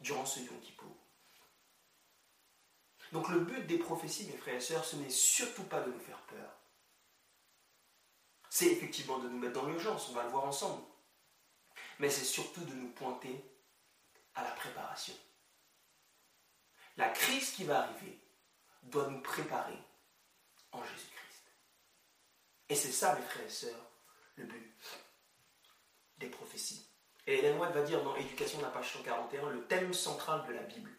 durant 0.00 0.24
ce 0.24 0.40
Yom 0.40 0.60
Kippour. 0.60 0.96
Donc 3.12 3.28
le 3.28 3.40
but 3.40 3.66
des 3.66 3.78
prophéties, 3.78 4.26
mes 4.26 4.36
frères 4.36 4.56
et 4.56 4.60
sœurs, 4.60 4.84
ce 4.84 4.96
n'est 4.96 5.10
surtout 5.10 5.64
pas 5.64 5.80
de 5.80 5.90
nous 5.90 6.00
faire 6.00 6.20
peur. 6.22 6.54
C'est 8.50 8.66
effectivement 8.66 9.18
de 9.18 9.28
nous 9.28 9.38
mettre 9.38 9.60
dans 9.60 9.66
l'urgence, 9.66 10.08
on 10.08 10.14
va 10.14 10.24
le 10.24 10.30
voir 10.30 10.44
ensemble. 10.44 10.82
Mais 11.98 12.10
c'est 12.10 12.24
surtout 12.24 12.64
de 12.64 12.74
nous 12.74 12.90
pointer 12.90 13.44
à 14.34 14.42
la 14.42 14.50
préparation. 14.50 15.14
La 16.96 17.08
crise 17.10 17.50
qui 17.52 17.64
va 17.64 17.82
arriver 17.82 18.18
doit 18.82 19.08
nous 19.08 19.20
préparer 19.20 19.78
en 20.72 20.82
Jésus-Christ. 20.82 21.52
Et 22.68 22.74
c'est 22.74 22.92
ça, 22.92 23.14
mes 23.14 23.22
frères 23.22 23.46
et 23.46 23.50
sœurs, 23.50 23.90
le 24.36 24.44
but 24.44 24.76
des 26.18 26.28
prophéties. 26.28 26.86
Et 27.26 27.38
Hélène 27.38 27.58
va 27.58 27.82
dire 27.82 28.02
dans 28.02 28.16
Éducation 28.16 28.58
de 28.58 28.64
la 28.64 28.70
page 28.70 28.92
141, 28.92 29.50
le 29.50 29.66
thème 29.66 29.92
central 29.92 30.46
de 30.46 30.52
la 30.52 30.62
Bible, 30.62 30.90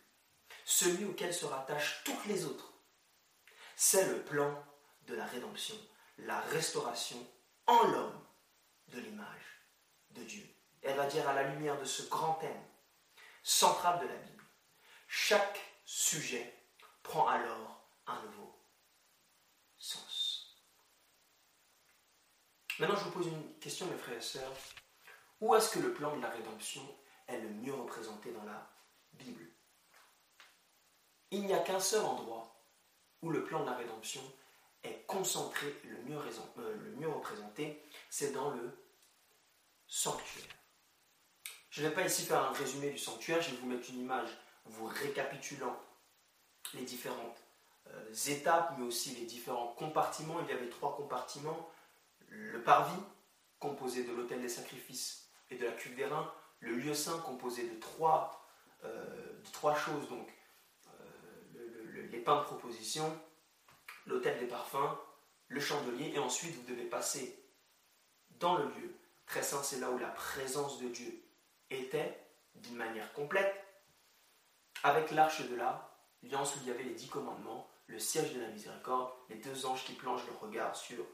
celui 0.63 1.05
auquel 1.05 1.33
se 1.33 1.45
rattachent 1.45 2.03
toutes 2.03 2.25
les 2.25 2.45
autres, 2.45 2.73
c'est 3.75 4.07
le 4.07 4.21
plan 4.23 4.63
de 5.07 5.15
la 5.15 5.25
rédemption, 5.25 5.75
la 6.19 6.39
restauration 6.41 7.17
en 7.65 7.83
l'homme 7.87 8.25
de 8.89 8.99
l'image 8.99 9.65
de 10.11 10.23
Dieu. 10.23 10.47
Elle 10.81 10.95
va 10.95 11.07
dire 11.07 11.27
à 11.27 11.33
la 11.33 11.43
lumière 11.43 11.79
de 11.79 11.85
ce 11.85 12.03
grand 12.03 12.35
thème 12.35 12.63
central 13.43 13.99
de 13.99 14.07
la 14.07 14.15
Bible, 14.15 14.43
chaque 15.07 15.59
sujet 15.85 16.53
prend 17.01 17.27
alors 17.27 17.89
un 18.05 18.21
nouveau 18.23 18.55
sens. 19.77 20.55
Maintenant, 22.79 22.95
je 22.95 23.03
vous 23.03 23.11
pose 23.11 23.27
une 23.27 23.59
question, 23.59 23.85
mes 23.87 23.97
frères 23.97 24.17
et 24.17 24.21
sœurs. 24.21 24.53
Où 25.41 25.53
est-ce 25.55 25.71
que 25.71 25.79
le 25.79 25.93
plan 25.93 26.15
de 26.15 26.21
la 26.21 26.29
rédemption 26.29 26.81
est 27.27 27.39
le 27.39 27.49
mieux 27.49 27.73
représenté 27.73 28.31
dans 28.31 28.43
la 28.43 28.69
Bible? 29.13 29.45
Il 31.31 31.45
n'y 31.45 31.53
a 31.53 31.59
qu'un 31.59 31.79
seul 31.79 32.03
endroit 32.05 32.55
où 33.21 33.29
le 33.29 33.43
plan 33.43 33.61
de 33.61 33.65
la 33.65 33.75
rédemption 33.75 34.21
est 34.83 35.05
concentré, 35.05 35.75
le 35.83 36.01
mieux, 36.03 36.17
euh, 36.17 36.75
le 36.77 36.91
mieux 36.95 37.09
représenté, 37.09 37.83
c'est 38.09 38.31
dans 38.31 38.51
le 38.51 38.71
sanctuaire. 39.87 40.45
Je 41.69 41.83
ne 41.83 41.89
vais 41.89 41.93
pas 41.93 42.05
ici 42.05 42.23
faire 42.23 42.43
un 42.43 42.53
résumé 42.53 42.89
du 42.89 42.97
sanctuaire, 42.97 43.41
je 43.41 43.51
vais 43.51 43.57
vous 43.57 43.67
mettre 43.67 43.89
une 43.89 43.99
image 43.99 44.29
vous 44.65 44.85
récapitulant 44.85 45.77
les 46.73 46.83
différentes 46.83 47.43
euh, 47.87 48.13
étapes, 48.27 48.75
mais 48.77 48.85
aussi 48.85 49.15
les 49.15 49.25
différents 49.25 49.73
compartiments. 49.77 50.39
Il 50.41 50.47
y 50.47 50.57
avait 50.57 50.69
trois 50.69 50.95
compartiments. 50.95 51.69
Le 52.29 52.61
parvis, 52.63 53.01
composé 53.59 54.03
de 54.03 54.13
l'autel 54.13 54.41
des 54.41 54.49
sacrifices 54.49 55.29
et 55.49 55.57
de 55.57 55.65
la 55.65 55.71
cuve 55.71 55.95
des 55.95 56.05
reins. 56.05 56.31
Le 56.61 56.75
lieu 56.75 56.93
saint, 56.93 57.19
composé 57.19 57.67
de 57.67 57.79
trois, 57.79 58.47
euh, 58.83 59.75
choses, 59.75 60.07
donc 60.09 60.29
les 62.11 62.19
pains 62.19 62.39
de 62.39 62.45
proposition, 62.45 63.19
l'autel 64.05 64.39
des 64.39 64.47
parfums, 64.47 64.97
le 65.47 65.59
chandelier, 65.59 66.11
et 66.13 66.19
ensuite 66.19 66.55
vous 66.55 66.67
devez 66.67 66.85
passer 66.85 67.43
dans 68.31 68.57
le 68.57 68.65
lieu. 68.65 68.95
Très 69.25 69.43
saint, 69.43 69.61
c'est 69.63 69.79
là 69.79 69.91
où 69.91 69.97
la 69.97 70.09
présence 70.09 70.79
de 70.79 70.87
Dieu 70.87 71.23
était, 71.69 72.19
d'une 72.55 72.75
manière 72.75 73.13
complète, 73.13 73.55
avec 74.83 75.11
l'arche 75.11 75.47
de 75.47 75.55
l'alliance 75.55 76.55
où 76.55 76.59
il 76.61 76.67
y 76.67 76.71
avait 76.71 76.83
les 76.83 76.93
dix 76.93 77.09
commandements, 77.09 77.69
le 77.87 77.99
siège 77.99 78.33
de 78.33 78.41
la 78.41 78.47
miséricorde, 78.47 79.11
les 79.29 79.35
deux 79.35 79.65
anges 79.65 79.83
qui 79.85 79.93
plongent 79.93 80.25
leur 80.27 80.39
regard 80.39 80.75
sur 80.75 81.05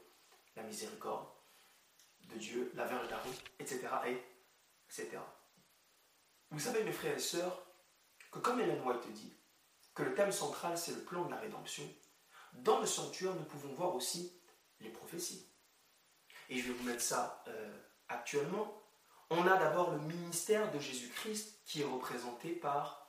la 0.56 0.62
miséricorde 0.62 1.28
de 2.22 2.36
Dieu, 2.36 2.72
la 2.74 2.86
Vierge 2.86 3.08
d'Aaron, 3.08 3.30
etc., 3.58 3.88
etc. 4.88 5.18
Vous 6.50 6.60
savez, 6.60 6.82
mes 6.84 6.92
frères 6.92 7.16
et 7.16 7.20
sœurs, 7.20 7.66
que 8.30 8.38
comme 8.38 8.60
Hélène 8.60 8.82
White 8.82 9.12
dit, 9.12 9.32
que 9.94 10.02
le 10.02 10.14
thème 10.14 10.32
central, 10.32 10.76
c'est 10.76 10.92
le 10.92 11.02
plan 11.02 11.24
de 11.24 11.30
la 11.30 11.38
rédemption, 11.38 11.84
dans 12.54 12.80
le 12.80 12.86
sanctuaire, 12.86 13.34
nous 13.34 13.44
pouvons 13.44 13.72
voir 13.74 13.94
aussi 13.94 14.32
les 14.80 14.90
prophéties. 14.90 15.46
Et 16.48 16.58
je 16.58 16.68
vais 16.68 16.74
vous 16.74 16.84
mettre 16.84 17.02
ça 17.02 17.42
euh, 17.48 17.78
actuellement. 18.08 18.82
On 19.30 19.46
a 19.46 19.56
d'abord 19.56 19.90
le 19.90 19.98
ministère 19.98 20.70
de 20.70 20.78
Jésus-Christ 20.78 21.60
qui 21.64 21.82
est 21.82 21.86
représenté 21.86 22.52
par 22.52 23.06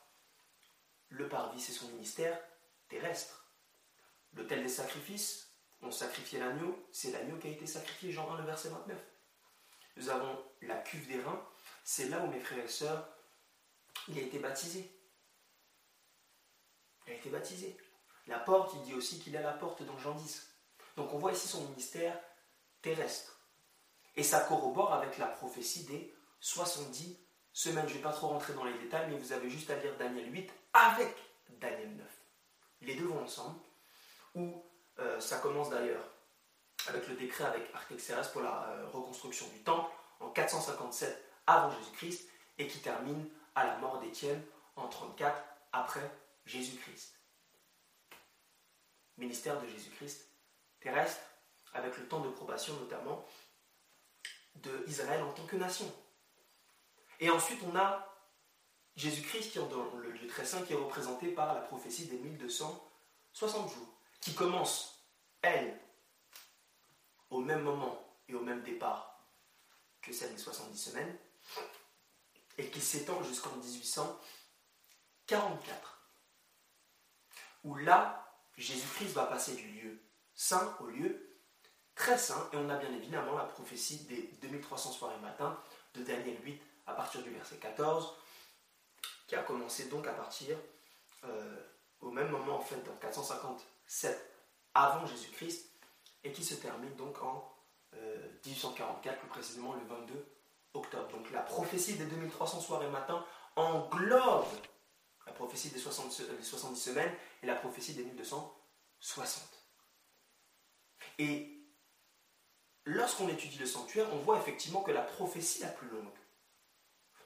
le 1.10 1.30
parvis, 1.30 1.62
c'est 1.62 1.72
son 1.72 1.88
ministère 1.90 2.40
terrestre. 2.90 3.52
L'autel 4.34 4.64
des 4.64 4.70
sacrifices, 4.70 5.47
on 5.82 5.92
sacrifiait 5.92 6.40
l'agneau, 6.40 6.88
c'est 6.92 7.12
l'agneau 7.12 7.38
qui 7.38 7.48
a 7.48 7.52
été 7.52 7.68
sacrifié, 7.68 8.12
Jean 8.12 8.32
1, 8.34 8.40
le 8.40 8.46
verset 8.46 8.70
29. 8.70 8.98
Nous 9.98 10.10
avons 10.10 10.44
la 10.62 10.76
cuve 10.78 11.08
des 11.08 11.22
reins, 11.22 11.48
c'est 11.84 12.10
là 12.10 12.24
où 12.24 12.28
mes 12.28 12.40
frères 12.40 12.64
et 12.64 12.68
sœurs, 12.68 13.08
il 14.08 14.18
a 14.18 14.22
été 14.22 14.40
baptisé. 14.40 14.92
Il 17.06 17.14
a 17.14 17.16
été 17.16 17.30
baptisé. 17.30 17.78
La 18.28 18.40
porte, 18.40 18.74
il 18.76 18.82
dit 18.84 18.94
aussi 18.94 19.20
qu'il 19.20 19.36
est 19.36 19.42
la 19.42 19.54
porte 19.54 19.84
dans 19.84 19.98
Jean 19.98 20.14
10. 20.14 20.54
Donc 20.98 21.14
on 21.14 21.18
voit 21.18 21.32
ici 21.32 21.48
son 21.48 21.64
ministère 21.70 22.20
terrestre. 22.82 23.40
Et 24.16 24.24
ça 24.24 24.42
corrobore 24.42 24.94
avec 24.94 25.18
la 25.18 25.28
prophétie 25.28 25.86
des 25.86 26.14
70 26.40 27.18
semaines. 27.54 27.88
Je 27.88 27.94
ne 27.94 27.98
vais 27.98 28.04
pas 28.04 28.12
trop 28.12 28.28
rentrer 28.28 28.54
dans 28.54 28.66
les 28.66 28.78
détails, 28.80 29.10
mais 29.10 29.18
vous 29.18 29.32
avez 29.32 29.50
juste 29.50 29.70
à 29.70 29.78
lire 29.78 29.96
Daniel 29.98 30.32
8 30.34 30.52
avec 30.74 31.16
Daniel 31.60 31.96
9. 31.96 32.08
Les 32.82 32.96
deux 32.96 33.06
vont 33.06 33.24
ensemble, 33.24 33.60
où 34.36 34.64
euh, 35.00 35.20
ça 35.20 35.40
commence 35.40 35.70
d'ailleurs 35.70 36.04
avec 36.88 37.08
le 37.08 37.16
décret 37.16 37.46
avec 37.46 37.74
Artaxerxès 37.74 38.32
pour 38.32 38.42
la 38.42 38.70
euh, 38.70 38.88
reconstruction 38.88 39.48
du 39.50 39.64
temple 39.64 39.92
en 40.20 40.30
457 40.30 41.24
avant 41.46 41.72
Jésus-Christ 41.72 42.30
et 42.58 42.68
qui 42.68 42.80
termine 42.80 43.28
à 43.56 43.66
la 43.66 43.78
mort 43.78 44.00
d'Étienne 44.00 44.44
en 44.76 44.88
34 44.88 45.38
après 45.72 46.12
Jésus-Christ 46.46 47.18
ministère 49.18 49.60
de 49.62 49.68
Jésus-Christ 49.68 50.28
terrestre, 50.80 51.22
avec 51.74 51.98
le 51.98 52.08
temps 52.08 52.22
de 52.22 52.30
probation 52.30 52.74
notamment 52.80 53.26
d'Israël 54.56 55.22
en 55.24 55.32
tant 55.34 55.46
que 55.46 55.56
nation. 55.56 55.92
Et 57.20 57.30
ensuite, 57.30 57.62
on 57.64 57.76
a 57.76 58.14
Jésus-Christ 58.96 59.52
qui 59.52 59.60
est 59.60 59.68
dans 59.68 59.96
le 59.96 60.12
lieu 60.12 60.28
très 60.28 60.46
saint, 60.46 60.62
qui 60.64 60.74
est 60.74 60.78
représenté 60.78 61.30
par 61.30 61.54
la 61.54 61.62
prophétie 61.62 62.06
des 62.06 62.18
1260 62.18 63.74
jours, 63.74 63.97
qui 64.22 64.34
commence, 64.34 65.04
elle, 65.42 65.78
au 67.30 67.40
même 67.40 67.62
moment 67.62 68.04
et 68.28 68.36
au 68.36 68.42
même 68.42 68.64
départ 68.64 69.24
que 70.02 70.12
celle 70.14 70.34
des 70.34 70.42
70 70.42 70.78
semaines, 70.78 71.18
et 72.58 72.70
qui 72.70 72.82
s'étend 72.82 73.22
jusqu'en 73.24 73.56
1844, 73.58 76.10
où 77.64 77.76
là, 77.76 78.34
Jésus-Christ 78.58 79.14
va 79.14 79.26
passer 79.26 79.56
du 79.56 79.68
lieu 79.68 80.02
saint 80.34 80.76
au 80.80 80.88
lieu 80.88 81.24
très 81.96 82.18
saint, 82.18 82.50
et 82.54 82.58
on 82.58 82.70
a 82.70 82.78
bien 82.78 82.94
évidemment 82.94 83.36
la 83.36 83.46
prophétie 83.46 84.06
des 84.06 84.24
2300 84.42 84.92
soirées 84.92 85.20
matin 85.20 85.62
de 85.94 86.04
Daniel 86.04 86.42
8 86.44 86.62
à 86.86 86.94
partir 86.94 87.24
du 87.24 87.32
verset 87.32 87.58
14, 87.58 88.16
qui 89.28 89.36
a 89.36 89.44
commencé 89.44 89.90
donc 89.90 90.08
à 90.08 90.14
partir 90.14 90.58
euh, 91.26 91.64
au 92.02 92.12
même 92.12 92.30
moment, 92.30 92.58
en 92.58 92.62
fait, 92.62 92.82
dans 92.84 92.96
457 92.98 93.66
avant 94.74 95.06
Jésus-Christ, 95.06 95.72
et 96.24 96.32
qui 96.32 96.44
se 96.44 96.56
termine 96.56 96.96
donc 96.96 97.22
en 97.24 97.52
1844, 98.46 99.16
euh, 99.16 99.20
plus 99.20 99.30
précisément 99.30 99.74
le 99.74 99.86
22 99.86 100.38
octobre. 100.74 101.08
Donc 101.10 101.32
la 101.32 101.42
prophétie 101.42 101.96
des 101.96 102.06
2300 102.06 102.62
soirées 102.62 102.90
matin 102.90 103.26
englobe 103.56 104.46
la 105.26 105.34
prophétie 105.34 105.70
des, 105.70 105.80
70 105.80 106.76
semaines 106.76 107.12
et 107.44 107.48
la 107.48 107.56
prophétie 107.56 107.94
des 107.94 108.04
1260. 108.04 109.44
Et 111.20 111.58
lorsqu'on 112.86 113.28
étudie 113.28 113.58
le 113.58 113.66
sanctuaire, 113.66 114.08
on 114.14 114.18
voit 114.18 114.40
effectivement 114.40 114.82
que 114.82 114.92
la 114.92 115.02
prophétie 115.02 115.62
la 115.62 115.70
plus 115.70 115.90
longue, 115.90 116.06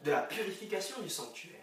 de 0.01 0.12
la 0.12 0.24
purification 0.24 1.00
du 1.01 1.10
sanctuaire, 1.10 1.61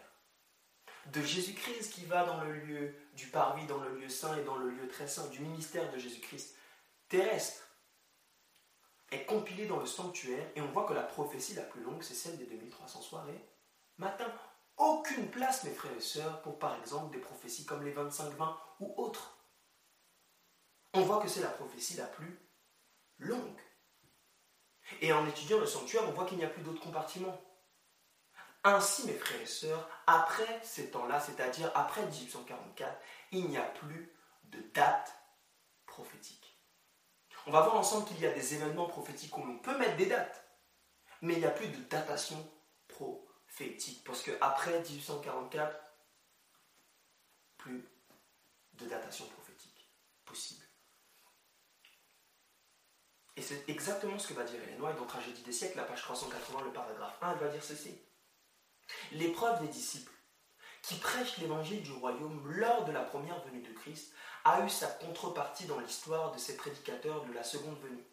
de 1.12 1.22
Jésus-Christ 1.22 1.92
qui 1.92 2.04
va 2.04 2.24
dans 2.24 2.42
le 2.42 2.52
lieu 2.52 2.94
du 3.14 3.26
parvis, 3.26 3.66
dans 3.66 3.78
le 3.78 3.98
lieu 3.98 4.08
saint 4.08 4.36
et 4.36 4.44
dans 4.44 4.56
le 4.56 4.70
lieu 4.70 4.88
très 4.88 5.06
saint, 5.06 5.26
du 5.28 5.40
ministère 5.40 5.90
de 5.90 5.98
Jésus-Christ 5.98 6.54
terrestre, 7.08 7.62
est 9.10 9.24
compilée 9.24 9.66
dans 9.66 9.78
le 9.78 9.86
sanctuaire 9.86 10.46
et 10.54 10.60
on 10.60 10.70
voit 10.72 10.84
que 10.84 10.92
la 10.92 11.02
prophétie 11.02 11.54
la 11.54 11.62
plus 11.62 11.82
longue, 11.82 12.02
c'est 12.02 12.14
celle 12.14 12.36
des 12.36 12.44
2300 12.44 13.00
soirées 13.00 13.42
matin 13.96 14.30
aucune 14.78 15.28
place, 15.28 15.64
mes 15.64 15.72
frères 15.72 15.96
et 15.96 16.00
sœurs, 16.00 16.40
pour 16.42 16.58
par 16.58 16.78
exemple 16.78 17.12
des 17.12 17.20
prophéties 17.20 17.66
comme 17.66 17.84
les 17.84 17.92
25-20 17.92 18.56
ou 18.80 18.94
autres. 18.96 19.36
On 20.94 21.00
voit 21.00 21.20
que 21.20 21.28
c'est 21.28 21.42
la 21.42 21.48
prophétie 21.48 21.96
la 21.96 22.06
plus 22.06 22.40
longue. 23.18 23.60
Et 25.00 25.12
en 25.12 25.26
étudiant 25.26 25.58
le 25.58 25.66
sanctuaire, 25.66 26.04
on 26.08 26.12
voit 26.12 26.24
qu'il 26.24 26.38
n'y 26.38 26.44
a 26.44 26.48
plus 26.48 26.62
d'autres 26.62 26.80
compartiments. 26.80 27.38
Ainsi, 28.64 29.06
mes 29.06 29.14
frères 29.14 29.40
et 29.40 29.46
sœurs, 29.46 29.88
après 30.06 30.60
ces 30.62 30.90
temps-là, 30.90 31.20
c'est-à-dire 31.20 31.70
après 31.74 32.04
1844, 32.04 33.00
il 33.32 33.48
n'y 33.48 33.56
a 33.56 33.62
plus 33.62 34.12
de 34.44 34.60
date 34.74 35.14
prophétique. 35.86 36.58
On 37.46 37.50
va 37.50 37.62
voir 37.62 37.76
ensemble 37.76 38.06
qu'il 38.06 38.20
y 38.20 38.26
a 38.26 38.32
des 38.32 38.54
événements 38.54 38.86
prophétiques 38.86 39.36
où 39.38 39.44
l'on 39.44 39.58
peut 39.58 39.76
mettre 39.78 39.96
des 39.96 40.06
dates, 40.06 40.44
mais 41.22 41.34
il 41.34 41.38
n'y 41.38 41.46
a 41.46 41.50
plus 41.50 41.68
de 41.68 41.82
datation 41.84 42.36
prophétique, 42.88 44.04
parce 44.04 44.22
qu'après 44.22 44.80
1844, 44.80 45.76
plus 47.56 47.88
de 48.74 48.86
datation 48.86 49.26
prophétique 49.26 49.90
possible. 50.24 50.64
Et 53.36 53.42
c'est 53.42 53.68
exactement 53.68 54.18
ce 54.18 54.28
que 54.28 54.34
va 54.34 54.44
dire 54.44 54.62
Hélène 54.62 54.82
White 54.82 54.96
dans 54.96 55.06
Tragédie 55.06 55.42
des 55.42 55.52
siècles, 55.52 55.76
la 55.76 55.84
page 55.84 56.02
380, 56.02 56.62
le 56.62 56.72
paragraphe 56.72 57.16
1, 57.22 57.32
elle 57.32 57.38
va 57.38 57.48
dire 57.48 57.62
ceci. 57.62 57.96
L'épreuve 59.12 59.60
des 59.60 59.68
disciples 59.68 60.12
qui 60.82 60.94
prêchent 60.96 61.38
l'évangile 61.38 61.82
du 61.82 61.92
royaume 61.92 62.42
lors 62.46 62.84
de 62.84 62.92
la 62.92 63.02
première 63.02 63.40
venue 63.44 63.62
de 63.62 63.72
Christ 63.72 64.12
a 64.44 64.64
eu 64.64 64.70
sa 64.70 64.86
contrepartie 64.86 65.66
dans 65.66 65.80
l'histoire 65.80 66.32
de 66.32 66.38
ces 66.38 66.56
prédicateurs 66.56 67.24
de 67.24 67.32
la 67.32 67.42
seconde 67.42 67.78
venue. 67.80 68.04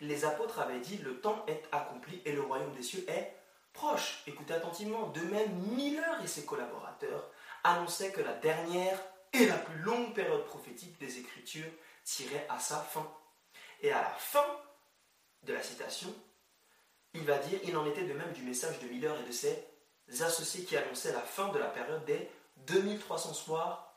Les 0.00 0.24
apôtres 0.24 0.58
avaient 0.58 0.80
dit 0.80 0.98
le 0.98 1.20
temps 1.20 1.44
est 1.46 1.62
accompli 1.72 2.20
et 2.24 2.32
le 2.32 2.42
royaume 2.42 2.74
des 2.74 2.82
cieux 2.82 3.04
est 3.08 3.36
proche. 3.72 4.22
Écoutez 4.26 4.54
attentivement. 4.54 5.08
De 5.08 5.20
même, 5.20 5.52
Miller 5.74 6.22
et 6.22 6.26
ses 6.26 6.44
collaborateurs 6.44 7.30
annonçaient 7.64 8.12
que 8.12 8.20
la 8.20 8.34
dernière 8.34 8.98
et 9.32 9.46
la 9.46 9.56
plus 9.56 9.78
longue 9.78 10.14
période 10.14 10.44
prophétique 10.44 10.98
des 10.98 11.18
Écritures 11.18 11.70
tirait 12.04 12.46
à 12.48 12.58
sa 12.58 12.78
fin. 12.78 13.10
Et 13.80 13.92
à 13.92 14.02
la 14.02 14.10
fin 14.10 14.46
de 15.44 15.52
la 15.52 15.62
citation, 15.62 16.14
il 17.14 17.24
va 17.24 17.38
dire 17.38 17.58
il 17.64 17.76
en 17.76 17.86
était 17.86 18.04
de 18.04 18.12
même 18.12 18.32
du 18.32 18.42
message 18.42 18.78
de 18.80 18.88
Miller 18.88 19.18
et 19.20 19.26
de 19.26 19.32
ses 19.32 19.71
associés 20.20 20.64
qui 20.64 20.76
annonçaient 20.76 21.12
la 21.12 21.20
fin 21.20 21.48
de 21.48 21.58
la 21.58 21.68
période 21.68 22.04
des 22.04 22.30
2300 22.66 23.34
soirs 23.34 23.94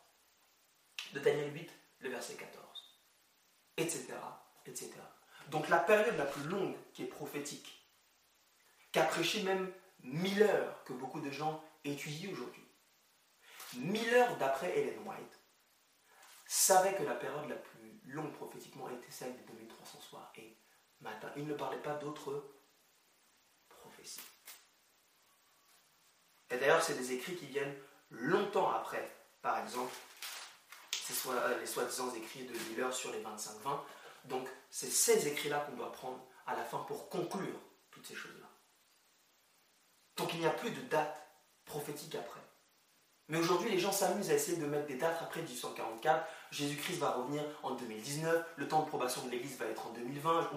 de 1.14 1.20
Daniel 1.20 1.54
8, 1.54 1.72
le 2.00 2.10
verset 2.10 2.36
14, 2.36 3.00
etc., 3.78 4.14
etc. 4.66 4.92
Donc 5.50 5.70
la 5.70 5.80
période 5.80 6.18
la 6.18 6.26
plus 6.26 6.44
longue 6.44 6.76
qui 6.94 7.04
est 7.04 7.08
prophétique, 7.08 7.86
qu'a 8.92 9.04
prêché 9.04 9.44
même 9.44 9.72
Miller, 10.04 10.84
que 10.86 10.94
beaucoup 10.94 11.20
de 11.20 11.32
gens 11.32 11.64
étudient 11.84 12.32
aujourd'hui. 12.32 12.64
Miller, 13.76 14.38
d'après 14.38 14.78
Ellen 14.78 15.00
White, 15.06 15.40
savait 16.46 16.96
que 16.96 17.04
la 17.04 17.16
période 17.16 17.50
la 17.50 17.56
plus 17.56 18.02
longue 18.06 18.34
prophétiquement 18.34 18.90
était 18.90 19.12
celle 19.12 19.36
des 19.36 19.44
2300 19.44 20.02
soirs 20.02 20.32
et 20.38 20.56
matin. 21.02 21.32
Il 21.36 21.48
ne 21.48 21.56
parlait 21.56 21.82
pas 21.82 21.96
d'autres 21.96 22.52
prophéties. 23.68 24.22
Et 26.56 26.58
d'ailleurs, 26.58 26.82
c'est 26.82 26.98
des 26.98 27.12
écrits 27.12 27.36
qui 27.36 27.48
viennent 27.48 27.76
longtemps 28.12 28.70
après. 28.70 29.12
Par 29.42 29.60
exemple, 29.60 29.94
euh, 31.28 31.60
les 31.60 31.66
soi-disant 31.66 32.14
écrits 32.14 32.46
de 32.46 32.58
Miller 32.70 32.94
sur 32.94 33.12
les 33.12 33.22
25-20. 33.22 33.82
Donc, 34.24 34.48
c'est 34.70 34.90
ces 34.90 35.28
écrits-là 35.28 35.60
qu'on 35.60 35.76
doit 35.76 35.92
prendre 35.92 36.26
à 36.48 36.56
la 36.56 36.64
fin 36.64 36.78
pour 36.88 37.10
conclure 37.10 37.60
toutes 37.92 38.08
ces 38.08 38.16
choses-là. 38.16 38.48
Donc, 40.16 40.34
il 40.34 40.40
n'y 40.40 40.46
a 40.46 40.52
plus 40.52 40.72
de 40.72 40.80
date 40.84 41.28
prophétique 41.66 42.16
après. 42.16 42.40
Mais 43.28 43.38
aujourd'hui, 43.38 43.70
les 43.70 43.80
gens 43.80 43.92
s'amusent 43.92 44.30
à 44.30 44.36
essayer 44.36 44.58
de 44.58 44.66
mettre 44.66 44.88
des 44.88 44.96
dates 44.96 45.22
après 45.22 45.42
1844. 45.42 46.26
Jésus-Christ 46.52 47.00
va 47.00 47.12
revenir 47.12 47.44
en 47.64 47.72
2019. 47.72 48.46
Le 48.56 48.68
temps 48.68 48.84
de 48.84 48.88
probation 48.88 49.26
de 49.26 49.32
l'Église 49.32 49.58
va 49.58 49.66
être 49.66 49.88
en 49.88 49.92
2020. 49.92 50.52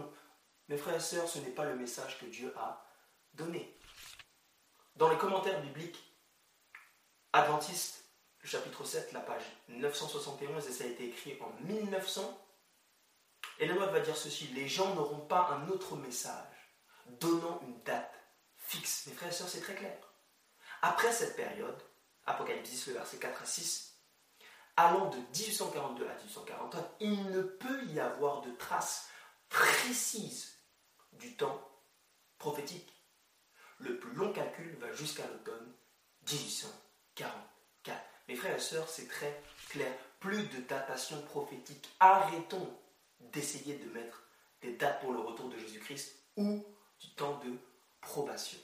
Mes 0.68 0.76
frères 0.76 0.94
et 0.94 1.00
sœurs, 1.00 1.28
ce 1.28 1.40
n'est 1.40 1.50
pas 1.50 1.64
le 1.64 1.74
message 1.74 2.20
que 2.20 2.26
Dieu 2.26 2.54
a 2.56 2.86
donné. 3.34 3.77
Dans 4.98 5.08
les 5.08 5.16
commentaires 5.16 5.62
bibliques 5.62 6.02
adventistes, 7.32 8.04
le 8.42 8.48
chapitre 8.48 8.84
7, 8.84 9.12
la 9.12 9.20
page 9.20 9.44
971, 9.68 10.66
et 10.66 10.72
ça 10.72 10.82
a 10.82 10.88
été 10.88 11.06
écrit 11.06 11.38
en 11.40 11.52
1900, 11.66 12.46
et 13.60 13.66
la 13.66 13.74
loi 13.74 13.86
va 13.86 14.00
dire 14.00 14.16
ceci, 14.16 14.48
les 14.48 14.66
gens 14.66 14.92
n'auront 14.96 15.24
pas 15.24 15.50
un 15.52 15.68
autre 15.68 15.94
message 15.94 16.74
donnant 17.20 17.60
une 17.62 17.80
date 17.84 18.12
fixe. 18.56 19.06
Mes 19.06 19.12
frères 19.12 19.28
et 19.28 19.32
sœurs, 19.32 19.48
c'est 19.48 19.60
très 19.60 19.76
clair. 19.76 19.96
Après 20.82 21.12
cette 21.12 21.36
période, 21.36 21.80
Apocalypse 22.26 22.68
10, 22.68 22.88
le 22.88 22.94
verset 22.94 23.18
4 23.18 23.42
à 23.42 23.46
6, 23.46 24.00
allant 24.76 25.10
de 25.10 25.16
1842 25.16 26.08
à 26.08 26.14
1841, 26.14 26.88
il 26.98 27.30
ne 27.30 27.42
peut 27.42 27.84
y 27.84 28.00
avoir 28.00 28.40
de 28.40 28.50
traces 28.50 29.08
précises 29.48 30.58
du 31.12 31.36
temps 31.36 31.70
prophétique 32.38 32.97
le 33.78 33.98
plus 33.98 34.12
long 34.12 34.32
calcul 34.32 34.76
va 34.80 34.92
jusqu'à 34.92 35.26
l'automne 35.26 35.72
1844. 36.30 37.96
Mes 38.28 38.36
frères 38.36 38.56
et 38.56 38.60
sœurs, 38.60 38.88
c'est 38.88 39.08
très 39.08 39.42
clair. 39.70 39.92
Plus 40.20 40.42
de 40.48 40.60
datation 40.68 41.22
prophétique. 41.22 41.88
Arrêtons 42.00 42.68
d'essayer 43.20 43.76
de 43.76 43.90
mettre 43.90 44.22
des 44.60 44.72
dates 44.72 45.00
pour 45.00 45.12
le 45.12 45.20
retour 45.20 45.48
de 45.48 45.58
Jésus-Christ 45.58 46.14
ou 46.36 46.64
du 47.00 47.10
temps 47.14 47.38
de 47.38 47.56
probation. 48.00 48.58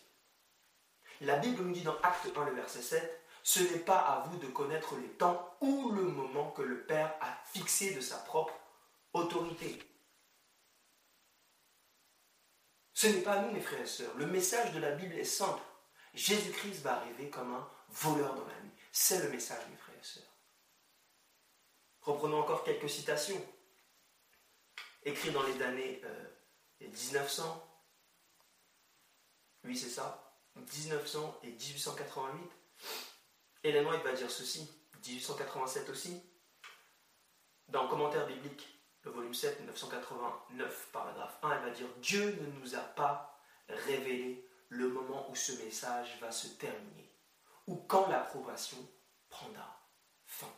La 1.20 1.36
Bible 1.36 1.62
nous 1.62 1.72
dit 1.72 1.82
dans 1.82 1.96
Acte 2.02 2.28
1, 2.36 2.44
le 2.46 2.54
verset 2.54 2.82
7, 2.82 3.20
ce 3.42 3.60
n'est 3.60 3.78
pas 3.78 3.98
à 3.98 4.24
vous 4.26 4.38
de 4.38 4.46
connaître 4.48 4.96
les 4.96 5.08
temps 5.08 5.56
ou 5.60 5.90
le 5.92 6.02
moment 6.02 6.50
que 6.50 6.62
le 6.62 6.84
Père 6.84 7.14
a 7.20 7.38
fixé 7.46 7.94
de 7.94 8.00
sa 8.00 8.16
propre 8.18 8.54
autorité. 9.12 9.78
Ce 13.04 13.10
n'est 13.10 13.20
pas 13.20 13.42
nous, 13.42 13.52
mes 13.52 13.60
frères 13.60 13.82
et 13.82 13.86
sœurs. 13.86 14.16
Le 14.16 14.24
message 14.24 14.72
de 14.72 14.78
la 14.78 14.92
Bible 14.92 15.12
est 15.18 15.24
simple. 15.24 15.60
Jésus-Christ 16.14 16.80
va 16.80 16.96
arriver 16.96 17.28
comme 17.28 17.52
un 17.52 17.68
voleur 17.90 18.34
dans 18.34 18.46
la 18.46 18.60
nuit. 18.62 18.70
C'est 18.92 19.22
le 19.22 19.28
message, 19.28 19.62
mes 19.70 19.76
frères 19.76 19.98
et 20.00 20.02
sœurs. 20.02 20.34
Reprenons 22.00 22.38
encore 22.38 22.64
quelques 22.64 22.88
citations. 22.88 23.46
Écrites 25.04 25.34
dans 25.34 25.42
les 25.42 25.60
années 25.60 26.00
1900. 26.80 27.44
Euh, 27.44 29.68
oui, 29.68 29.76
c'est 29.76 29.90
ça. 29.90 30.34
1900 30.56 31.40
et 31.42 31.48
1888. 31.48 32.50
Hélène 33.64 33.86
White 33.86 34.02
va 34.02 34.14
dire 34.14 34.30
ceci. 34.30 34.66
1887 35.06 35.90
aussi. 35.90 36.22
Dans 37.68 37.82
le 37.82 37.90
commentaire 37.90 38.26
biblique 38.26 38.73
le 39.04 39.10
volume 39.10 39.34
7, 39.34 39.66
989, 39.66 40.88
paragraphe 40.92 41.38
1, 41.42 41.52
elle 41.52 41.62
va 41.62 41.70
dire 41.70 41.86
Dieu 41.98 42.38
ne 42.40 42.60
nous 42.60 42.74
a 42.74 42.80
pas 42.80 43.38
révélé 43.68 44.48
le 44.68 44.88
moment 44.88 45.30
où 45.30 45.34
ce 45.34 45.52
message 45.64 46.18
va 46.20 46.32
se 46.32 46.48
terminer, 46.48 47.12
ou 47.66 47.76
quand 47.76 48.08
l'approbation 48.08 48.78
prendra 49.28 49.80
fin. 50.26 50.52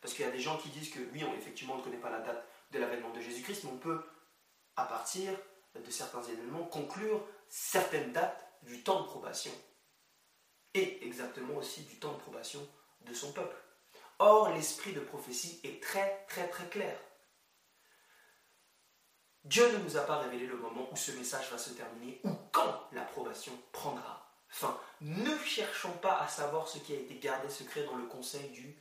Parce 0.00 0.14
qu'il 0.14 0.24
y 0.24 0.28
a 0.28 0.32
des 0.32 0.40
gens 0.40 0.58
qui 0.58 0.70
disent 0.70 0.90
que 0.90 1.00
oui, 1.12 1.22
on, 1.24 1.34
effectivement, 1.34 1.76
ne 1.76 1.82
connaît 1.82 1.98
pas 1.98 2.10
la 2.10 2.20
date 2.20 2.46
de 2.70 2.78
l'avènement 2.78 3.10
de 3.10 3.20
Jésus-Christ, 3.20 3.64
mais 3.64 3.70
on 3.70 3.78
peut, 3.78 4.02
à 4.76 4.84
partir 4.84 5.32
de 5.74 5.90
certains 5.90 6.22
événements, 6.22 6.64
conclure 6.64 7.24
certaines 7.48 8.12
dates 8.12 8.48
du 8.62 8.82
temps 8.82 9.02
de 9.02 9.06
probation, 9.06 9.52
et 10.74 11.04
exactement 11.06 11.56
aussi 11.56 11.82
du 11.82 11.98
temps 11.98 12.12
de 12.12 12.18
probation 12.18 12.66
de 13.02 13.12
son 13.12 13.32
peuple. 13.32 13.56
Or, 14.18 14.50
l'esprit 14.50 14.92
de 14.92 15.00
prophétie 15.00 15.60
est 15.64 15.82
très, 15.82 16.24
très, 16.28 16.48
très 16.48 16.68
clair. 16.68 16.98
Dieu 19.44 19.70
ne 19.72 19.78
nous 19.78 19.96
a 19.96 20.02
pas 20.02 20.18
révélé 20.18 20.46
le 20.46 20.56
moment 20.56 20.88
où 20.92 20.96
ce 20.96 21.12
message 21.12 21.50
va 21.50 21.58
se 21.58 21.70
terminer 21.70 22.20
ou 22.24 22.30
quand 22.52 22.88
l'approbation 22.92 23.52
prendra 23.72 24.28
fin. 24.48 24.78
Ne 25.00 25.36
cherchons 25.38 25.92
pas 25.92 26.18
à 26.18 26.28
savoir 26.28 26.68
ce 26.68 26.78
qui 26.78 26.92
a 26.92 26.98
été 26.98 27.16
gardé 27.16 27.48
secret 27.48 27.84
dans 27.84 27.96
le 27.96 28.06
conseil 28.06 28.50
du 28.50 28.76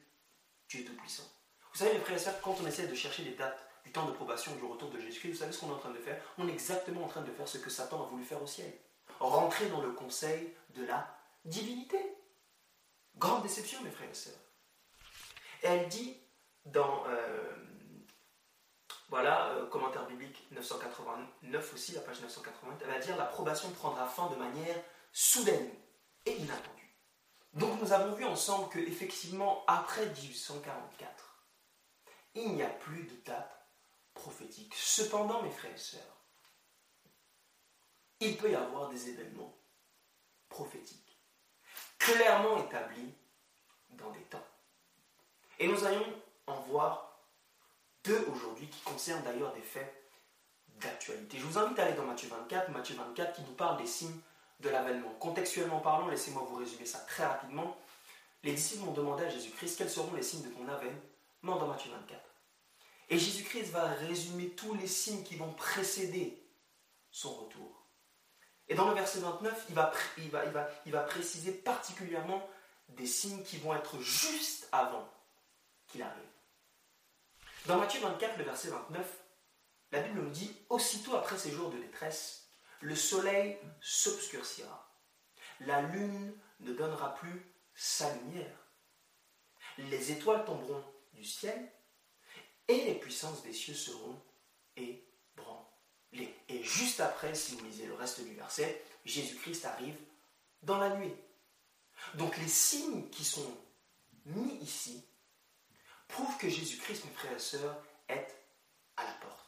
Dieu 0.70 0.86
Tout-Puissant. 0.86 1.28
Vous 1.74 1.80
savez, 1.80 1.94
mes 1.94 2.00
frères 2.00 2.18
et 2.18 2.20
sœurs, 2.20 2.40
quand 2.42 2.58
on 2.62 2.68
essaie 2.68 2.88
de 2.88 2.94
chercher 2.94 3.24
les 3.24 3.34
dates 3.34 3.66
du 3.86 3.92
temps 3.92 4.06
de 4.06 4.12
probation 4.12 4.54
du 4.56 4.64
retour 4.64 4.92
de 4.92 5.00
Jésus-Christ, 5.00 5.32
vous 5.32 5.38
savez 5.38 5.52
ce 5.52 5.60
qu'on 5.60 5.70
est 5.70 5.74
en 5.74 5.80
train 5.80 5.92
de 5.92 5.98
faire? 5.98 6.22
On 6.38 6.48
est 6.48 6.54
exactement 6.54 7.06
en 7.06 7.08
train 7.08 7.22
de 7.22 7.32
faire 7.32 7.48
ce 7.48 7.58
que 7.58 7.70
Satan 7.70 8.04
a 8.04 8.08
voulu 8.08 8.24
faire 8.24 8.44
au 8.44 8.48
ciel. 8.48 8.72
Rentrer 9.20 9.68
dans 9.70 9.82
le 9.82 9.92
conseil 9.92 10.54
de 10.76 10.86
la 10.86 11.08
divinité. 11.46 11.98
Grande 13.16 13.42
déception, 13.42 13.82
mes 13.82 13.92
frères 13.92 14.10
et 14.10 14.14
sœurs. 14.14 14.40
Et 15.64 15.68
elle 15.68 15.88
dit 15.88 16.18
dans 16.66 17.04
euh, 17.08 17.56
voilà, 19.12 19.50
euh, 19.50 19.68
commentaire 19.68 20.08
biblique 20.08 20.48
989 20.52 21.74
aussi, 21.74 21.92
la 21.92 22.00
page 22.00 22.22
980, 22.22 22.78
elle 22.82 22.88
va 22.88 23.00
dire 23.00 23.18
l'approbation 23.18 23.70
prendra 23.72 24.08
fin 24.08 24.30
de 24.30 24.36
manière 24.38 24.82
soudaine 25.12 25.70
et 26.26 26.32
inattendue. 26.38 26.96
Donc 27.54 27.82
nous 27.82 27.92
avons 27.92 28.16
vu 28.16 28.24
ensemble 28.24 28.70
que 28.70 28.80
effectivement 28.80 29.66
après 29.68 30.06
1844, 30.06 31.46
il 32.36 32.54
n'y 32.54 32.64
a 32.64 32.70
plus 32.70 33.04
de 33.04 33.16
date 33.26 33.68
prophétique. 34.14 34.74
Cependant, 34.76 35.42
mes 35.42 35.52
frères 35.52 35.76
et 35.76 35.78
sœurs, 35.78 36.26
il 38.22 38.38
peut 38.38 38.52
y 38.52 38.56
avoir 38.56 38.90
des 38.90 39.10
événements 39.10 39.58
prophétiques 40.48 41.20
clairement 42.00 42.64
établis 42.64 43.14
dans 43.90 44.10
des 44.12 44.24
temps. 44.24 44.48
Et 45.60 45.68
nous 45.68 45.84
allons 45.84 46.22
en 46.48 46.62
voir 46.62 47.11
deux 48.04 48.26
aujourd'hui 48.32 48.68
qui 48.68 48.82
concernent 48.82 49.24
d'ailleurs 49.24 49.54
des 49.54 49.62
faits 49.62 49.94
d'actualité. 50.80 51.38
Je 51.38 51.46
vous 51.46 51.58
invite 51.58 51.78
à 51.80 51.86
aller 51.86 51.94
dans 51.94 52.06
Matthieu 52.06 52.30
24, 52.30 52.72
Matthieu 52.72 52.96
24 52.96 53.34
qui 53.34 53.42
nous 53.42 53.54
parle 53.54 53.78
des 53.78 53.88
signes 53.88 54.20
de 54.60 54.70
l'avènement. 54.70 55.10
Contextuellement 55.20 55.80
parlant, 55.80 56.08
laissez-moi 56.08 56.46
vous 56.50 56.56
résumer 56.56 56.86
ça 56.86 57.00
très 57.00 57.26
rapidement. 57.26 57.78
Les 58.44 58.54
disciples 58.54 58.88
ont 58.88 58.94
demandé 58.94 59.26
à 59.26 59.30
Jésus-Christ 59.30 59.78
quels 59.78 59.90
seront 59.90 60.14
les 60.14 60.24
signes 60.24 60.44
de 60.44 60.50
ton 60.50 60.68
avènement 60.68 61.58
dans 61.60 61.68
Matthieu 61.68 61.92
24. 61.92 62.20
Et 63.10 63.18
Jésus-Christ 63.18 63.72
va 63.72 63.86
résumer 63.86 64.50
tous 64.52 64.74
les 64.74 64.88
signes 64.88 65.24
qui 65.24 65.36
vont 65.36 65.52
précéder 65.54 66.42
son 67.12 67.34
retour. 67.34 67.86
Et 68.68 68.74
dans 68.74 68.88
le 68.88 68.96
verset 68.96 69.20
29, 69.20 69.68
il 69.70 70.32
va, 70.32 71.02
préciser 71.02 71.52
particulièrement 71.52 72.48
des 72.88 73.06
signes 73.06 73.44
qui 73.44 73.58
vont 73.58 73.76
être 73.76 74.00
juste 74.00 74.70
avant 74.72 75.08
qu'il 75.88 76.02
arrive. 76.02 76.31
Dans 77.68 77.78
Matthieu 77.78 78.02
24, 78.02 78.38
le 78.40 78.44
verset 78.44 78.70
29, 78.70 79.24
la 79.92 80.02
Bible 80.02 80.22
nous 80.22 80.30
dit, 80.32 80.52
aussitôt 80.70 81.16
après 81.16 81.38
ces 81.38 81.52
jours 81.52 81.70
de 81.70 81.78
détresse, 81.78 82.48
le 82.82 82.96
soleil 82.96 83.60
s'obscurcira, 83.82 84.92
la 85.60 85.84
lune 85.84 86.34
ne 86.62 86.74
donnera 86.74 87.14
plus 87.16 87.54
sa 87.76 88.12
lumière, 88.16 88.68
les 89.78 90.12
étoiles 90.12 90.44
tomberont 90.44 90.84
du 91.14 91.24
ciel, 91.24 91.72
et 92.68 92.86
les 92.86 92.96
puissances 92.96 93.44
des 93.44 93.54
cieux 93.54 93.76
seront 93.76 94.20
ébranlées. 94.76 96.36
Et 96.50 96.64
juste 96.64 97.00
après, 97.00 97.36
si 97.36 97.56
vous 97.56 97.66
lisez 97.66 97.86
le 97.86 97.94
reste 97.94 98.24
du 98.24 98.34
verset, 98.34 98.84
Jésus-Christ 99.06 99.66
arrive 99.66 99.98
dans 100.64 100.78
la 100.78 100.96
nuit. 100.96 101.14
Donc 102.16 102.36
les 102.38 102.48
signes 102.48 103.08
qui 103.10 103.24
sont 103.24 103.56
mis 104.26 104.56
ici 104.62 105.06
prouvent 106.12 106.38
que 106.38 106.50
Jésus-Christ, 106.50 107.06
mes 107.06 107.12
frères 107.12 107.34
et 107.34 107.40
sœurs, 107.40 107.76
est 108.08 108.28
à 108.98 109.04
la 109.04 109.14
porte. 109.14 109.48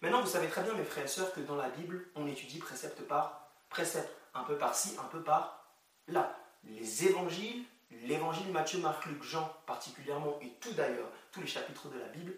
Maintenant, 0.00 0.20
vous 0.20 0.28
savez 0.28 0.48
très 0.48 0.62
bien, 0.62 0.74
mes 0.74 0.84
frères 0.84 1.04
et 1.04 1.08
sœurs, 1.08 1.32
que 1.32 1.40
dans 1.40 1.56
la 1.56 1.70
Bible, 1.70 2.06
on 2.14 2.26
étudie 2.26 2.58
précepte 2.58 3.02
par 3.02 3.50
précepte, 3.70 4.14
un 4.34 4.44
peu 4.44 4.56
par-ci, 4.58 4.96
un 5.00 5.08
peu 5.08 5.22
par 5.22 5.64
là. 6.08 6.38
Les 6.64 7.06
évangiles, 7.06 7.64
l'évangile 7.90 8.50
Matthieu, 8.52 8.78
Marc, 8.78 9.06
Luc, 9.06 9.22
Jean 9.22 9.50
particulièrement, 9.66 10.38
et 10.40 10.50
tout 10.60 10.72
d'ailleurs, 10.72 11.08
tous 11.32 11.40
les 11.40 11.46
chapitres 11.46 11.88
de 11.88 11.98
la 11.98 12.08
Bible, 12.08 12.34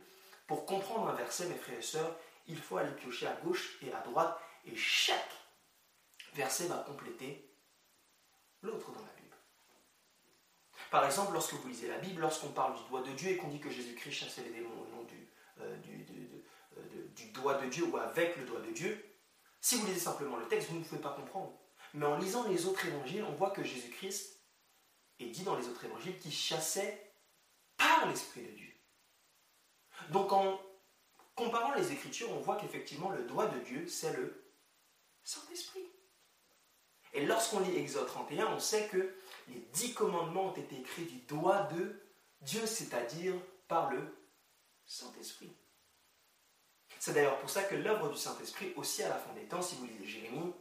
pour 0.47 0.65
comprendre 0.65 1.09
un 1.09 1.15
verset, 1.15 1.47
mes 1.49 1.57
frères 1.57 1.79
et 1.79 1.83
sœurs, 1.83 2.17
il 2.47 2.59
faut 2.59 2.77
aller 2.77 2.93
piocher 2.93 3.27
à 3.27 3.35
gauche 3.45 3.79
et 3.83 3.93
à 3.93 4.01
droite, 4.01 4.39
et 4.65 4.77
chaque 4.77 5.33
verset 6.35 6.69
va 6.69 6.79
compléter 6.79 7.51
l'autre 8.63 8.93
dans 8.93 9.01
la. 9.01 9.16
Par 10.91 11.05
exemple, 11.05 11.33
lorsque 11.33 11.55
vous 11.55 11.69
lisez 11.69 11.89
la 11.89 11.99
Bible, 11.99 12.21
lorsqu'on 12.21 12.49
parle 12.49 12.77
du 12.77 12.89
doigt 12.89 13.03
de 13.03 13.13
Dieu 13.13 13.31
et 13.31 13.37
qu'on 13.37 13.49
dit 13.49 13.61
que 13.61 13.71
Jésus-Christ 13.71 14.13
chassait 14.13 14.43
les 14.43 14.51
démons 14.51 14.83
au 14.83 14.97
nom 14.97 15.03
du, 15.05 15.29
euh, 15.61 15.77
euh, 16.77 17.09
du 17.15 17.31
doigt 17.33 17.61
de 17.61 17.69
Dieu 17.69 17.85
ou 17.85 17.97
avec 17.97 18.37
le 18.37 18.45
doigt 18.45 18.61
de 18.61 18.71
Dieu, 18.71 19.05
si 19.61 19.77
vous 19.77 19.87
lisez 19.87 20.01
simplement 20.01 20.37
le 20.37 20.47
texte, 20.47 20.71
vous 20.71 20.79
ne 20.79 20.85
pouvez 20.85 21.01
pas 21.01 21.13
comprendre. 21.13 21.59
Mais 21.95 22.07
en 22.07 22.17
lisant 22.19 22.47
les 22.49 22.67
autres 22.67 22.87
évangiles, 22.87 23.25
on 23.25 23.33
voit 23.33 23.51
que 23.51 23.65
Jésus-Christ 23.65 24.41
est 25.19 25.27
dit 25.27 25.43
dans 25.43 25.57
les 25.57 25.67
autres 25.69 25.85
évangiles 25.85 26.19
qu'il 26.19 26.33
chassait 26.33 27.13
par 27.77 28.07
l'Esprit 28.07 28.43
de 28.43 28.53
Dieu. 28.53 28.73
Donc 30.11 30.33
en 30.33 30.61
comparant 31.35 31.75
les 31.75 31.93
Écritures, 31.93 32.31
on 32.33 32.41
voit 32.41 32.57
qu'effectivement 32.57 33.11
le 33.11 33.25
doigt 33.25 33.47
de 33.47 33.59
Dieu, 33.61 33.87
c'est 33.89 34.13
le 34.17 34.47
Saint-Esprit. 35.25 35.87
Et 37.13 37.25
lorsqu'on 37.25 37.61
lit 37.61 37.77
Exode 37.77 38.07
31, 38.07 38.47
on 38.49 38.59
sait 38.61 38.89
que 38.89 39.15
les 39.49 39.61
dix 39.73 39.95
commandements 39.95 40.49
ont 40.49 40.57
été 40.57 40.79
écrits 40.79 41.05
du 41.05 41.19
doigt 41.23 41.65
de 41.65 42.01
Dieu, 42.41 42.67
c'est-à-dire 42.67 43.35
par 43.69 43.91
le 43.91 44.03
Saint-Esprit. 44.85 45.55
C'est 46.99 47.13
d'ailleurs 47.13 47.39
pour 47.39 47.51
ça 47.51 47.63
que 47.65 47.75
l'œuvre 47.75 48.09
du 48.09 48.17
Saint-Esprit, 48.17 48.73
aussi 48.77 49.03
à 49.03 49.09
la 49.09 49.19
fin 49.19 49.33
des 49.35 49.45
temps, 49.45 49.63
si 49.63 49.77
vous 49.77 49.87
lisez 49.87 50.07
Jérémie, 50.07 50.53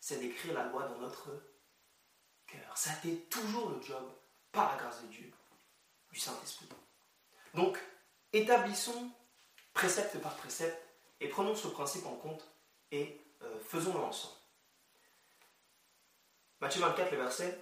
c'est 0.00 0.18
d'écrire 0.18 0.54
la 0.54 0.64
loi 0.64 0.86
dans 0.88 0.98
notre 0.98 1.30
cœur. 2.46 2.76
Ça 2.76 2.90
a 2.90 3.08
toujours 3.30 3.70
le 3.70 3.80
job, 3.80 4.10
par 4.52 4.72
la 4.72 4.82
grâce 4.82 5.02
de 5.02 5.08
Dieu, 5.08 5.30
du 6.12 6.18
Saint-Esprit. 6.18 6.68
Donc, 7.54 7.78
établissons 8.32 9.10
précepte 9.72 10.18
par 10.20 10.36
précepte 10.36 10.80
et 11.20 11.28
prenons 11.28 11.54
ce 11.54 11.68
principe 11.68 12.06
en 12.06 12.14
compte 12.16 12.46
et 12.90 13.20
euh, 13.42 13.60
faisons-le 13.60 14.00
ensemble. 14.00 14.34
Matthieu 16.60 16.80
24, 16.80 17.10
le 17.10 17.16
verset 17.18 17.58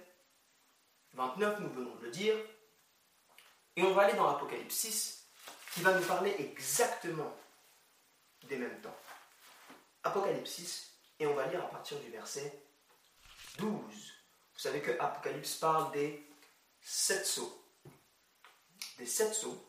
29, 1.13 1.59
nous 1.59 1.69
venons 1.69 1.95
de 1.95 2.05
le 2.05 2.11
dire. 2.11 2.35
Et 3.75 3.83
on 3.83 3.93
va 3.93 4.03
aller 4.03 4.13
dans 4.13 4.27
l'Apocalypse 4.27 4.75
6, 4.75 5.27
qui 5.73 5.81
va 5.81 5.93
nous 5.93 6.05
parler 6.05 6.35
exactement 6.39 7.35
des 8.43 8.57
mêmes 8.57 8.79
temps. 8.81 8.95
Apocalypse 10.03 10.51
6, 10.51 10.91
et 11.19 11.27
on 11.27 11.33
va 11.33 11.47
lire 11.47 11.63
à 11.63 11.69
partir 11.69 11.99
du 11.99 12.09
verset 12.11 12.61
12. 13.57 13.69
Vous 13.69 14.59
savez 14.59 14.81
que 14.81 14.91
Apocalypse 14.99 15.55
parle 15.55 15.91
des 15.91 16.29
sept 16.81 17.25
sceaux. 17.25 17.63
Des 18.97 19.05
sept 19.05 19.33
sceaux. 19.33 19.65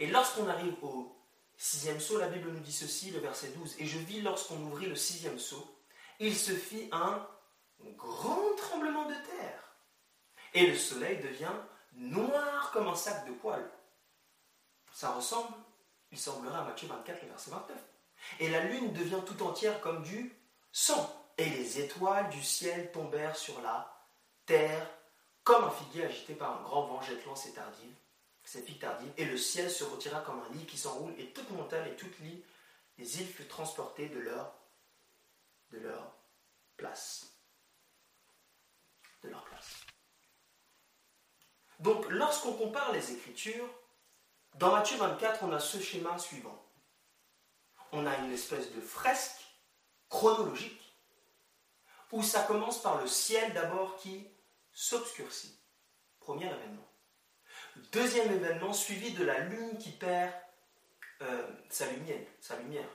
Et 0.00 0.08
lorsqu'on 0.08 0.48
arrive 0.48 0.74
au 0.82 1.16
sixième 1.56 2.00
sceau, 2.00 2.18
la 2.18 2.28
Bible 2.28 2.50
nous 2.50 2.60
dit 2.60 2.72
ceci, 2.72 3.10
le 3.12 3.20
verset 3.20 3.48
12. 3.50 3.76
Et 3.78 3.86
je 3.86 3.98
vis 3.98 4.20
lorsqu'on 4.20 4.60
ouvrit 4.62 4.86
le 4.86 4.96
sixième 4.96 5.38
sceau, 5.38 5.78
il 6.18 6.36
se 6.36 6.52
fit 6.52 6.88
un 6.90 7.26
grand 7.90 8.54
tremblement 8.56 9.06
de 9.06 9.14
terre. 9.14 9.74
Et 10.54 10.66
le 10.66 10.76
soleil 10.76 11.18
devient 11.18 11.52
noir 11.94 12.70
comme 12.72 12.88
un 12.88 12.94
sac 12.94 13.26
de 13.26 13.32
poils. 13.32 13.70
Ça 14.92 15.12
ressemble, 15.12 15.54
il 16.10 16.18
semblerait 16.18 16.58
à 16.58 16.62
Matthieu 16.62 16.88
24, 16.88 17.22
le 17.22 17.28
verset 17.28 17.50
29. 17.50 17.76
Et 18.40 18.50
la 18.50 18.64
lune 18.64 18.92
devient 18.92 19.20
tout 19.26 19.42
entière 19.42 19.80
comme 19.80 20.02
du 20.02 20.36
sang. 20.70 21.18
Et 21.38 21.48
les 21.48 21.80
étoiles 21.80 22.28
du 22.30 22.42
ciel 22.42 22.92
tombèrent 22.92 23.36
sur 23.36 23.60
la 23.62 23.92
terre 24.44 24.86
comme 25.44 25.64
un 25.64 25.70
figuier 25.70 26.04
agité 26.04 26.34
par 26.34 26.60
un 26.60 26.62
grand 26.62 26.86
vent 26.86 27.00
jetant 27.00 27.34
ses 27.34 27.52
tardives, 27.52 27.96
ses 28.44 28.64
tardives. 28.78 29.12
Et 29.16 29.24
le 29.24 29.38
ciel 29.38 29.70
se 29.70 29.84
retira 29.84 30.20
comme 30.20 30.40
un 30.40 30.52
lit 30.54 30.66
qui 30.66 30.78
s'enroule, 30.78 31.14
et 31.18 31.32
toute 31.32 31.50
montagne 31.50 31.90
et 31.90 31.96
toute 31.96 32.18
lit, 32.20 32.44
les 32.98 33.20
îles 33.20 33.26
furent 33.26 33.48
transportées 33.48 34.08
de 34.08 34.20
leur, 34.20 34.54
de 35.70 35.78
leur 35.78 36.14
place 36.76 37.31
de 39.22 39.28
leur 39.28 39.44
place. 39.44 39.80
Donc, 41.80 42.08
lorsqu'on 42.10 42.52
compare 42.52 42.92
les 42.92 43.12
Écritures, 43.12 43.68
dans 44.54 44.72
Matthieu 44.72 44.96
24, 44.96 45.42
on 45.42 45.52
a 45.52 45.58
ce 45.58 45.80
schéma 45.80 46.18
suivant. 46.18 46.62
On 47.92 48.06
a 48.06 48.16
une 48.18 48.32
espèce 48.32 48.72
de 48.72 48.80
fresque 48.80 49.42
chronologique 50.08 50.94
où 52.12 52.22
ça 52.22 52.42
commence 52.42 52.80
par 52.80 53.00
le 53.00 53.06
ciel 53.06 53.52
d'abord 53.54 53.96
qui 53.96 54.26
s'obscurcit. 54.72 55.58
Premier 56.20 56.46
événement. 56.46 56.86
Deuxième 57.90 58.32
événement 58.32 58.72
suivi 58.72 59.12
de 59.12 59.24
la 59.24 59.40
lune 59.40 59.78
qui 59.78 59.90
perd 59.90 60.32
euh, 61.22 61.48
sa 61.68 61.90
lumière, 61.90 62.26
sa 62.40 62.56
lumière, 62.58 62.88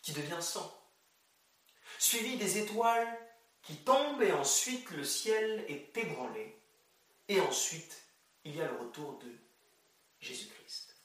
qui 0.00 0.12
devient 0.12 0.40
sang. 0.40 0.72
Suivi 1.98 2.36
des 2.36 2.58
étoiles 2.58 3.18
qui 3.62 3.76
tombe 3.76 4.20
et 4.22 4.32
ensuite 4.32 4.90
le 4.90 5.04
ciel 5.04 5.64
est 5.68 5.96
ébranlé. 5.96 6.58
Et 7.28 7.40
ensuite, 7.40 8.02
il 8.44 8.56
y 8.56 8.60
a 8.60 8.66
le 8.66 8.76
retour 8.76 9.18
de 9.18 9.32
Jésus-Christ. 10.20 10.96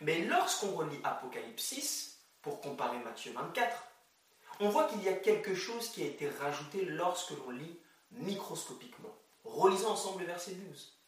Mais 0.00 0.24
lorsqu'on 0.24 0.72
relit 0.72 1.00
Apocalypse 1.02 1.62
6, 1.62 2.20
pour 2.42 2.60
comparer 2.60 2.98
Matthieu 2.98 3.32
24, 3.32 3.84
on 4.60 4.68
voit 4.68 4.86
qu'il 4.86 5.02
y 5.02 5.08
a 5.08 5.14
quelque 5.14 5.54
chose 5.54 5.90
qui 5.90 6.02
a 6.02 6.06
été 6.06 6.28
rajouté 6.28 6.84
lorsque 6.84 7.30
l'on 7.30 7.50
lit 7.50 7.78
microscopiquement. 8.12 9.16
Relisons 9.44 9.90
ensemble 9.90 10.20
le 10.20 10.26
verset 10.26 10.52
12. 10.52 10.98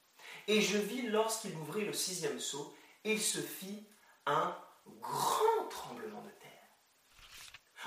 Et 0.48 0.60
je 0.60 0.78
vis 0.78 1.02
lorsqu'il 1.02 1.54
ouvrit 1.56 1.84
le 1.84 1.92
sixième 1.92 2.40
sceau, 2.40 2.74
il 3.04 3.20
se 3.20 3.40
fit 3.40 3.86
un 4.26 4.56
grand 5.00 5.68
tremblement 5.68 6.22
de 6.22 6.30
terre. 6.30 6.50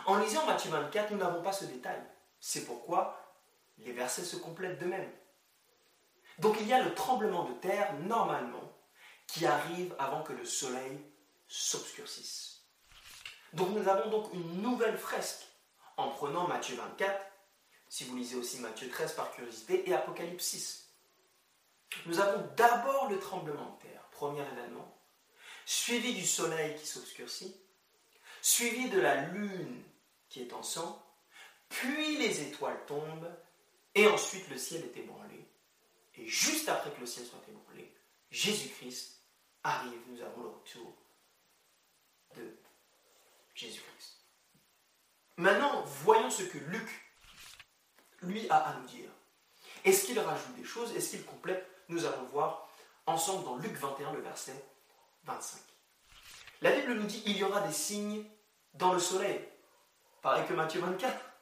En 0.05 0.17
lisant 0.17 0.45
Matthieu 0.45 0.71
24, 0.71 1.11
nous 1.11 1.17
n'avons 1.17 1.41
pas 1.41 1.53
ce 1.53 1.65
détail. 1.65 2.01
C'est 2.45 2.65
pourquoi 2.65 3.39
les 3.77 3.93
versets 3.93 4.25
se 4.25 4.35
complètent 4.35 4.77
d'eux-mêmes. 4.77 5.09
Donc 6.39 6.57
il 6.59 6.67
y 6.67 6.73
a 6.73 6.83
le 6.83 6.93
tremblement 6.93 7.45
de 7.45 7.53
terre, 7.53 7.93
normalement, 7.99 8.77
qui 9.27 9.45
arrive 9.45 9.95
avant 9.97 10.23
que 10.23 10.33
le 10.33 10.43
soleil 10.43 10.99
s'obscurcisse. 11.47 12.65
Donc 13.53 13.69
nous 13.69 13.87
avons 13.87 14.09
donc 14.09 14.33
une 14.33 14.61
nouvelle 14.61 14.97
fresque 14.97 15.47
en 15.95 16.09
prenant 16.09 16.45
Matthieu 16.45 16.75
24, 16.75 17.25
si 17.87 18.03
vous 18.03 18.17
lisez 18.17 18.35
aussi 18.35 18.59
Matthieu 18.59 18.89
13 18.89 19.13
par 19.13 19.31
curiosité, 19.31 19.89
et 19.89 19.93
Apocalypse 19.93 20.43
6. 20.43 20.93
Nous 22.07 22.19
avons 22.19 22.45
d'abord 22.57 23.07
le 23.09 23.19
tremblement 23.19 23.77
de 23.77 23.87
terre, 23.87 24.03
premier 24.11 24.41
événement, 24.41 25.01
suivi 25.65 26.13
du 26.13 26.25
soleil 26.25 26.75
qui 26.75 26.87
s'obscurcit, 26.87 27.55
suivi 28.41 28.89
de 28.89 28.99
la 28.99 29.27
lune 29.27 29.81
qui 30.27 30.41
est 30.41 30.51
en 30.51 30.61
sang, 30.61 31.02
puis 31.73 32.17
les 32.17 32.41
étoiles 32.41 32.85
tombent, 32.85 33.31
et 33.95 34.07
ensuite 34.07 34.47
le 34.49 34.57
ciel 34.57 34.83
est 34.83 34.97
ébranlé. 34.97 35.43
Et 36.15 36.27
juste 36.27 36.69
après 36.69 36.91
que 36.91 36.99
le 36.99 37.07
ciel 37.07 37.25
soit 37.25 37.41
ébranlé, 37.47 37.91
Jésus-Christ 38.29 39.19
arrive, 39.63 39.99
nous 40.07 40.21
avons 40.21 40.43
le 40.43 40.49
retour 40.49 40.95
de 42.35 42.55
Jésus-Christ. 43.55 44.19
Maintenant, 45.37 45.83
voyons 46.03 46.29
ce 46.29 46.43
que 46.43 46.59
Luc, 46.59 46.87
lui, 48.21 48.47
a 48.49 48.57
à 48.57 48.79
nous 48.79 48.85
dire. 48.85 49.09
Est-ce 49.83 50.05
qu'il 50.05 50.19
rajoute 50.19 50.55
des 50.55 50.63
choses? 50.63 50.95
Est-ce 50.95 51.11
qu'il 51.11 51.25
complète? 51.25 51.67
Nous 51.89 52.05
allons 52.05 52.25
voir 52.25 52.69
ensemble 53.07 53.45
dans 53.45 53.57
Luc 53.57 53.73
21, 53.73 54.13
le 54.13 54.21
verset 54.21 54.53
25. 55.25 55.59
La 56.61 56.71
Bible 56.71 56.93
nous 56.93 57.07
dit 57.07 57.23
il 57.25 57.35
y 57.35 57.43
aura 57.43 57.61
des 57.61 57.73
signes 57.73 58.25
dans 58.75 58.93
le 58.93 58.99
soleil, 58.99 59.43
pareil 60.21 60.47
que 60.47 60.53
Matthieu 60.53 60.79
24, 60.79 61.32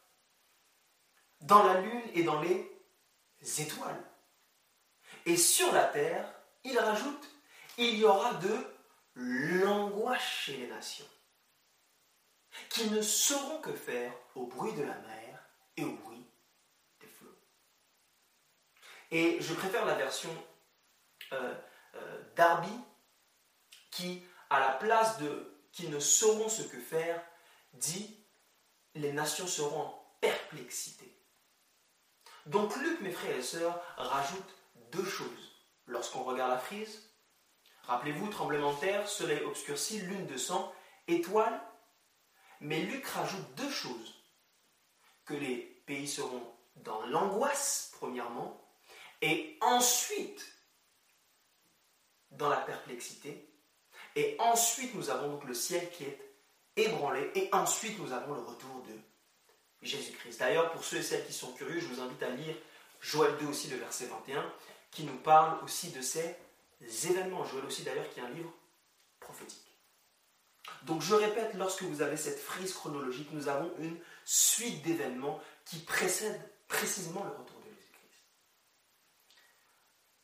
dans 1.41 1.63
la 1.63 1.81
lune 1.81 2.03
et 2.13 2.23
dans 2.23 2.41
les 2.41 2.69
étoiles. 3.59 4.03
Et 5.25 5.37
sur 5.37 5.71
la 5.71 5.85
terre, 5.85 6.33
il 6.63 6.77
rajoute 6.77 7.31
il 7.77 7.97
y 7.97 8.05
aura 8.05 8.33
de 8.35 8.65
l'angoisse 9.15 10.21
chez 10.21 10.57
les 10.57 10.67
nations, 10.67 11.07
qui 12.69 12.89
ne 12.89 13.01
sauront 13.01 13.59
que 13.61 13.73
faire 13.73 14.13
au 14.35 14.45
bruit 14.45 14.73
de 14.73 14.83
la 14.83 14.97
mer 14.99 15.39
et 15.77 15.83
au 15.83 15.93
bruit 15.93 16.25
des 16.99 17.07
flots. 17.07 17.39
Et 19.09 19.41
je 19.41 19.53
préfère 19.53 19.85
la 19.85 19.95
version 19.95 20.29
euh, 21.33 21.55
euh, 21.95 22.23
Darby, 22.35 22.73
qui, 23.89 24.23
à 24.49 24.59
la 24.59 24.71
place 24.73 25.17
de 25.17 25.47
qui 25.71 25.87
ne 25.87 25.99
sauront 25.99 26.49
ce 26.49 26.63
que 26.63 26.79
faire, 26.79 27.23
dit 27.73 28.17
les 28.95 29.13
nations 29.13 29.47
seront 29.47 29.81
en 29.81 30.17
perplexité. 30.19 31.10
Donc 32.45 32.75
Luc, 32.77 33.01
mes 33.01 33.11
frères 33.11 33.35
et 33.35 33.43
sœurs, 33.43 33.81
rajoute 33.97 34.55
deux 34.91 35.05
choses. 35.05 35.51
Lorsqu'on 35.85 36.23
regarde 36.23 36.51
la 36.51 36.57
frise, 36.57 37.09
rappelez-vous, 37.83 38.29
tremblement 38.29 38.73
de 38.73 38.79
terre, 38.79 39.07
soleil 39.07 39.43
obscurci, 39.43 39.99
lune 40.01 40.25
de 40.27 40.37
sang, 40.37 40.73
étoile. 41.07 41.61
Mais 42.59 42.79
Luc 42.81 43.05
rajoute 43.07 43.55
deux 43.55 43.71
choses. 43.71 44.15
Que 45.25 45.33
les 45.33 45.57
pays 45.85 46.07
seront 46.07 46.43
dans 46.77 47.05
l'angoisse, 47.07 47.91
premièrement, 47.97 48.59
et 49.21 49.57
ensuite 49.61 50.45
dans 52.31 52.49
la 52.49 52.57
perplexité. 52.57 53.47
Et 54.15 54.35
ensuite, 54.39 54.93
nous 54.95 55.09
avons 55.09 55.29
donc 55.29 55.45
le 55.45 55.53
ciel 55.53 55.89
qui 55.91 56.05
est 56.05 56.35
ébranlé. 56.75 57.31
Et 57.35 57.49
ensuite, 57.53 57.97
nous 57.99 58.11
avons 58.13 58.33
le 58.33 58.41
retour 58.41 58.81
de 58.83 58.93
Jésus-Christ. 59.81 60.39
D'ailleurs, 60.39 60.71
pour 60.71 60.83
ceux 60.83 60.97
et 60.97 61.03
celles 61.03 61.25
qui 61.25 61.33
sont 61.33 61.53
curieux, 61.53 61.79
je 61.79 61.87
vous 61.87 62.01
invite 62.01 62.21
à 62.23 62.29
lire 62.29 62.55
Joël 63.01 63.35
2 63.39 63.47
aussi, 63.47 63.69
le 63.69 63.77
verset 63.77 64.05
21, 64.05 64.45
qui 64.91 65.03
nous 65.03 65.17
parle 65.17 65.63
aussi 65.63 65.89
de 65.89 66.01
ces 66.01 66.35
événements. 67.07 67.43
Joël 67.45 67.65
aussi, 67.65 67.83
d'ailleurs, 67.83 68.09
qui 68.09 68.19
est 68.19 68.23
un 68.23 68.29
livre 68.29 68.53
prophétique. 69.19 69.59
Donc, 70.83 71.01
je 71.01 71.15
répète, 71.15 71.53
lorsque 71.55 71.83
vous 71.83 72.01
avez 72.01 72.17
cette 72.17 72.39
frise 72.39 72.73
chronologique, 72.73 73.29
nous 73.31 73.47
avons 73.47 73.71
une 73.79 73.97
suite 74.25 74.83
d'événements 74.83 75.39
qui 75.65 75.79
précèdent 75.79 76.41
précisément 76.67 77.23
le 77.23 77.31
retour 77.31 77.59
de 77.59 77.69
Jésus-Christ. 77.69 78.21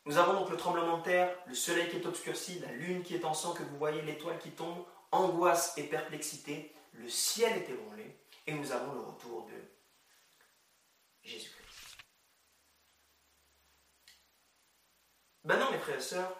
Nous 0.05 0.17
avons 0.17 0.33
donc 0.33 0.49
le 0.49 0.57
tremblement 0.57 0.99
de 0.99 1.03
terre, 1.03 1.35
le 1.47 1.55
soleil 1.55 1.89
qui 1.89 1.97
est 1.97 2.05
obscurci, 2.05 2.59
la 2.59 2.71
lune 2.71 3.03
qui 3.03 3.15
est 3.15 3.25
en 3.25 3.33
sang, 3.33 3.53
que 3.53 3.63
vous 3.63 3.77
voyez, 3.77 4.01
l'étoile 4.03 4.39
qui 4.39 4.51
tombe, 4.51 4.85
angoisse 5.11 5.73
et 5.77 5.83
perplexité, 5.83 6.73
le 6.93 7.09
ciel 7.09 7.57
est 7.57 7.69
ébranlé, 7.69 8.15
et 8.47 8.53
nous 8.53 8.71
avons 8.71 8.93
le 8.93 9.01
retour 9.01 9.45
de 9.45 9.61
Jésus-Christ. 11.21 11.97
Maintenant, 15.43 15.71
mes 15.71 15.79
frères 15.79 15.97
et 15.97 16.01
sœurs, 16.01 16.35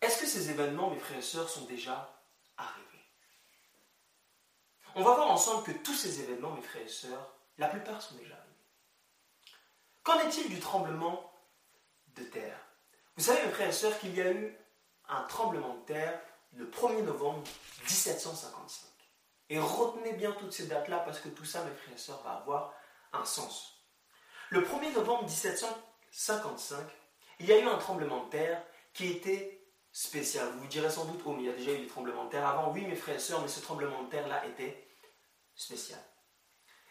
est-ce 0.00 0.18
que 0.20 0.26
ces 0.26 0.50
événements, 0.50 0.90
mes 0.90 0.98
frères 0.98 1.18
et 1.18 1.22
sœurs, 1.22 1.48
sont 1.48 1.66
déjà 1.66 2.24
arrivés? 2.56 2.86
On 4.94 5.04
va 5.04 5.14
voir 5.14 5.30
ensemble 5.30 5.64
que 5.64 5.82
tous 5.84 5.94
ces 5.94 6.20
événements, 6.20 6.52
mes 6.52 6.62
frères 6.62 6.82
et 6.82 6.88
sœurs, 6.88 7.36
la 7.58 7.68
plupart 7.68 8.00
sont 8.02 8.16
déjà 8.16 8.34
arrivés. 8.34 8.50
Qu'en 10.02 10.18
est-il 10.20 10.48
du 10.48 10.58
tremblement 10.58 11.30
de 12.08 12.24
terre? 12.24 12.58
Vous 13.16 13.24
savez, 13.24 13.44
mes 13.44 13.52
frères 13.52 13.68
et 13.68 13.72
sœurs, 13.72 13.98
qu'il 13.98 14.14
y 14.14 14.22
a 14.22 14.32
eu 14.32 14.56
un 15.10 15.22
tremblement 15.22 15.74
de 15.74 15.80
terre 15.80 16.20
le 16.52 16.66
1er 16.68 17.02
novembre 17.02 17.42
1755. 17.82 18.88
Et 19.50 19.58
retenez 19.58 20.12
bien 20.12 20.32
toutes 20.32 20.52
ces 20.52 20.66
dates-là 20.66 21.00
parce 21.00 21.20
que 21.20 21.28
tout 21.28 21.44
ça, 21.44 21.64
mes 21.64 21.74
frères 21.74 21.94
et 21.94 21.98
sœurs, 21.98 22.22
va 22.22 22.32
avoir 22.32 22.72
un 23.12 23.24
sens. 23.24 23.84
Le 24.50 24.62
1er 24.62 24.92
novembre 24.94 25.24
1755, 25.24 26.86
il 27.40 27.46
y 27.46 27.52
a 27.52 27.58
eu 27.58 27.66
un 27.66 27.78
tremblement 27.78 28.24
de 28.24 28.30
terre 28.30 28.62
qui 28.92 29.08
était 29.08 29.60
spécial. 29.92 30.48
Vous 30.50 30.60
vous 30.60 30.66
direz 30.66 30.90
sans 30.90 31.04
doute, 31.04 31.20
oh, 31.24 31.32
mais 31.32 31.42
il 31.42 31.46
y 31.46 31.50
a 31.50 31.56
déjà 31.56 31.72
eu 31.72 31.78
des 31.78 31.86
tremblements 31.86 32.24
de 32.24 32.30
terre 32.30 32.46
avant. 32.46 32.72
Oui, 32.72 32.84
mes 32.84 32.96
frères 32.96 33.16
et 33.16 33.20
sœurs, 33.20 33.40
mais 33.42 33.48
ce 33.48 33.60
tremblement 33.60 34.02
de 34.04 34.10
terre-là 34.10 34.46
était 34.46 34.88
spécial. 35.54 36.00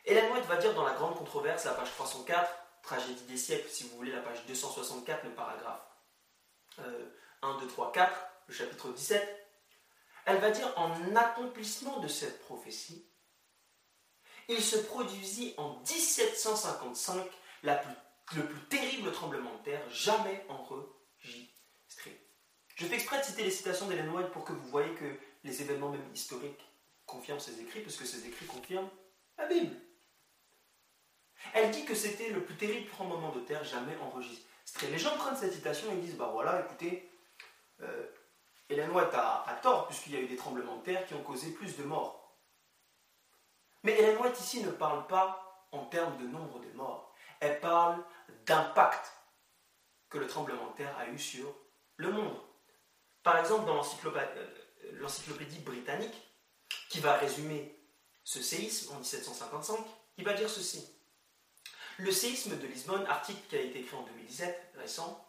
Hélène 0.06 0.32
White 0.32 0.46
va 0.46 0.58
dire 0.58 0.74
dans 0.74 0.86
la 0.86 0.94
grande 0.94 1.18
controverse, 1.18 1.66
la 1.66 1.74
page 1.74 1.92
304, 1.92 2.50
Tragédie 2.82 3.24
des 3.24 3.38
siècles, 3.38 3.70
si 3.70 3.84
vous 3.88 3.98
voulez, 3.98 4.12
la 4.12 4.22
page 4.22 4.46
264, 4.48 5.24
le 5.26 5.32
paragraphe 5.32 5.82
euh, 6.80 7.10
1, 7.42 7.60
2, 7.60 7.68
3, 7.68 7.92
4, 7.92 8.30
le 8.48 8.54
chapitre 8.54 8.90
17, 8.92 9.48
elle 10.26 10.40
va 10.40 10.52
dire 10.52 10.72
en 10.78 11.16
accomplissement 11.16 12.00
de 12.00 12.08
cette 12.08 12.42
prophétie, 12.42 13.06
il 14.48 14.62
se 14.62 14.78
produisit 14.78 15.54
en 15.58 15.80
1755 15.80 17.26
la 17.64 17.82
le 18.36 18.46
plus 18.46 18.62
terrible 18.68 19.12
tremblement 19.12 19.56
de 19.58 19.64
terre 19.64 19.90
jamais 19.90 20.46
enregistré. 20.50 22.20
Je 22.76 22.86
fais 22.86 22.96
exprès 22.96 23.20
de 23.20 23.24
citer 23.24 23.44
les 23.44 23.52
citations 23.52 23.88
d'Hélène 23.88 24.10
White 24.10 24.30
pour 24.30 24.44
que 24.44 24.54
vous 24.54 24.68
voyez 24.70 24.94
que 24.96 25.18
les 25.44 25.62
événements 25.62 25.90
même 25.90 26.14
historiques 26.14 26.66
confirment 27.06 27.40
ces 27.40 27.60
écrits, 27.60 27.82
parce 27.82 27.96
que 27.96 28.06
ces 28.06 28.28
écrits 28.28 28.46
confirment 28.46 28.90
la 29.38 29.48
Bible. 29.48 29.76
Elle 31.54 31.72
dit 31.72 31.86
que 31.86 31.96
c'était 31.96 32.30
le 32.30 32.44
plus 32.44 32.56
terrible 32.56 32.90
tremblement 32.90 33.32
de 33.32 33.40
terre 33.40 33.64
jamais 33.64 33.98
enregistré. 33.98 34.88
Les 34.92 35.00
gens 35.00 35.16
prennent 35.18 35.36
cette 35.36 35.54
citation 35.54 35.92
et 35.92 35.96
disent, 35.96 36.18
bah 36.18 36.30
voilà, 36.32 36.62
écoutez, 36.62 37.09
euh, 37.82 38.08
Hélène 38.70 38.92
White 38.92 39.14
a, 39.14 39.60
tort, 39.62 39.88
puisqu'il 39.88 40.14
y 40.14 40.18
a 40.18 40.22
eu 40.22 40.28
des 40.28 40.36
tremblements 40.36 40.78
de 40.78 40.84
terre 40.84 41.06
qui 41.06 41.16
ont 41.16 41.24
causé 41.24 41.52
plus 41.52 41.76
de 41.78 41.84
morts. 41.84 42.38
Mais 43.84 43.98
Hélène 43.98 44.18
White 44.18 44.40
ici 44.40 44.64
ne 44.64 44.72
parle 44.72 45.08
pas 45.08 45.68
en 45.72 45.86
termes 45.86 46.18
de 46.18 46.28
nombre 46.28 46.60
de 46.60 46.72
morts. 46.74 47.14
Elle 47.40 47.60
parle 47.60 48.04
d'impact 48.46 49.12
que 50.10 50.18
le 50.18 50.28
tremblement 50.28 50.72
de 50.72 50.76
terre 50.76 50.96
a 50.98 51.08
eu 51.08 51.18
sur 51.18 51.56
le 51.96 52.12
monde. 52.12 52.38
Par 53.24 53.38
exemple, 53.38 53.66
dans 53.66 53.78
euh, 53.78 54.46
l'encyclopédie 54.94 55.60
britannique, 55.60 56.30
qui 56.90 57.00
va 57.00 57.14
résumer 57.14 57.80
ce 58.24 58.42
séisme 58.42 58.94
en 58.94 59.00
1755, 59.00 59.80
il 60.18 60.26
va 60.26 60.34
dire 60.34 60.50
ceci. 60.50 60.88
Le 61.98 62.12
séisme 62.12 62.58
de 62.58 62.68
Lisbonne, 62.68 63.06
article 63.08 63.42
qui 63.50 63.56
a 63.56 63.62
été 63.62 63.80
écrit 63.80 63.96
en 63.96 64.04
2017, 64.04 64.74
récent, 64.78 65.29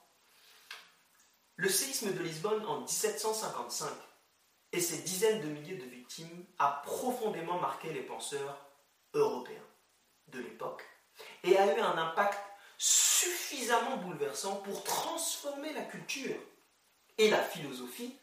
le 1.61 1.69
séisme 1.69 2.15
de 2.15 2.23
Lisbonne 2.23 2.65
en 2.65 2.81
1755 2.81 3.91
et 4.73 4.81
ses 4.81 5.03
dizaines 5.03 5.43
de 5.43 5.49
milliers 5.49 5.77
de 5.77 5.85
victimes 5.85 6.47
a 6.59 6.81
profondément 6.85 7.61
marqué 7.61 7.93
les 7.93 8.01
penseurs 8.01 8.59
européens 9.13 9.67
de 10.29 10.39
l'époque 10.39 10.83
et 11.45 11.59
a 11.59 11.77
eu 11.77 11.81
un 11.81 11.99
impact 11.99 12.41
suffisamment 12.79 13.99
bouleversant 13.99 14.57
pour 14.57 14.83
transformer 14.85 15.75
la 15.75 15.83
culture 15.83 16.37
et 17.19 17.29
la 17.29 17.43
philosophie 17.43 18.17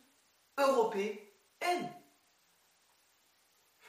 européenne. 0.57 1.93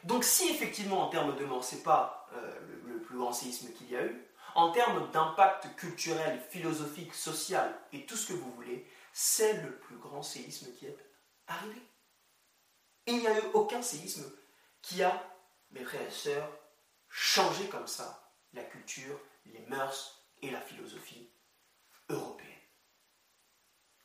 Donc 0.05 0.25
si 0.25 0.51
effectivement 0.51 1.07
en 1.07 1.09
termes 1.09 1.37
de 1.37 1.45
mort, 1.47 1.65
ce 1.65 1.77
n'est 1.77 1.83
pas 1.83 2.29
euh, 2.35 2.61
le 2.85 3.01
plus 3.01 3.17
grand 3.17 3.33
séisme 3.33 3.73
qu'il 3.73 3.91
y 3.91 3.97
a 3.97 4.05
eu, 4.05 4.29
en 4.55 4.73
termes 4.73 5.11
d'impact 5.11 5.75
culturel, 5.77 6.39
philosophique, 6.51 7.15
social 7.15 7.75
et 7.95 8.05
tout 8.05 8.17
ce 8.17 8.27
que 8.27 8.35
vous 8.35 8.53
voulez, 8.53 8.87
c'est 9.21 9.55
le 9.55 9.77
plus 9.81 9.97
grand 9.97 10.23
séisme 10.23 10.73
qui 10.75 10.87
est 10.87 10.97
arrivé. 11.49 11.83
Il 13.07 13.19
n'y 13.19 13.27
a 13.27 13.37
eu 13.37 13.43
aucun 13.53 13.83
séisme 13.83 14.33
qui 14.81 15.03
a, 15.03 15.37
mes 15.71 15.85
frères 15.85 16.07
et 16.07 16.11
sœurs, 16.13 16.49
changé 17.09 17.69
comme 17.69 17.89
ça 17.89 18.33
la 18.53 18.63
culture, 18.63 19.21
les 19.47 19.59
mœurs 19.67 20.25
et 20.41 20.53
la 20.53 20.61
philosophie 20.61 21.29
européenne. 22.09 22.47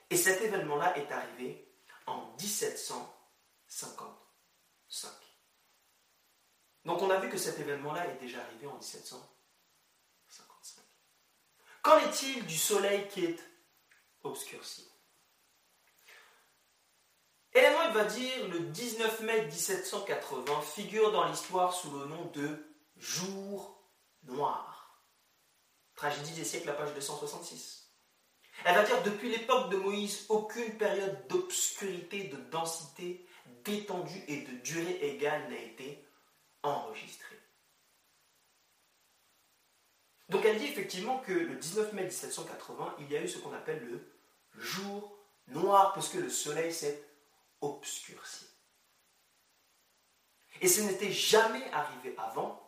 Et 0.09 0.17
cet 0.17 0.41
événement-là 0.41 0.97
est 0.97 1.11
arrivé 1.11 1.71
en 2.07 2.31
1755. 2.37 5.11
Donc 6.85 7.03
on 7.03 7.11
a 7.11 7.19
vu 7.19 7.29
que 7.29 7.37
cet 7.37 7.59
événement-là 7.59 8.07
est 8.07 8.17
déjà 8.17 8.41
arrivé 8.41 8.65
en 8.65 8.77
1755. 8.77 10.83
Qu'en 11.83 11.99
est-il 11.99 12.47
du 12.47 12.57
soleil 12.57 13.07
qui 13.09 13.25
est 13.25 13.39
obscurci? 14.23 14.89
Hélène 17.55 17.93
va 17.93 18.05
dire 18.05 18.47
le 18.47 18.59
19 18.59 19.21
mai 19.21 19.45
1780 19.45 20.61
figure 20.61 21.11
dans 21.11 21.27
l'histoire 21.27 21.73
sous 21.73 21.91
le 21.91 22.05
nom 22.05 22.25
de 22.33 22.65
Jour 22.97 23.79
noir. 24.23 25.03
Tragédie 25.95 26.33
des 26.33 26.43
siècles, 26.43 26.67
la 26.67 26.73
page 26.73 26.93
266. 26.95 27.91
Elle 28.65 28.75
va 28.75 28.83
dire 28.83 29.03
depuis 29.03 29.29
l'époque 29.29 29.69
de 29.69 29.77
Moïse, 29.77 30.25
aucune 30.29 30.77
période 30.77 31.27
d'obscurité, 31.27 32.25
de 32.25 32.37
densité, 32.49 33.27
d'étendue 33.63 34.23
et 34.27 34.41
de 34.41 34.51
durée 34.63 34.99
égale 35.01 35.49
n'a 35.49 35.59
été 35.59 36.03
enregistrée. 36.63 37.39
Donc 40.29 40.45
elle 40.45 40.57
dit 40.57 40.65
effectivement 40.65 41.19
que 41.19 41.33
le 41.33 41.55
19 41.55 41.93
mai 41.93 42.03
1780, 42.03 42.95
il 42.99 43.11
y 43.11 43.17
a 43.17 43.21
eu 43.21 43.27
ce 43.27 43.37
qu'on 43.37 43.53
appelle 43.53 43.85
le 43.85 44.59
jour 44.59 45.15
noir, 45.47 45.93
parce 45.93 46.09
que 46.09 46.17
le 46.17 46.29
soleil 46.29 46.73
s'est 46.73 47.03
obscurci. 47.63 48.45
Et 50.61 50.67
ce 50.67 50.81
n'était 50.81 51.11
jamais 51.11 51.71
arrivé 51.71 52.15
avant. 52.17 52.59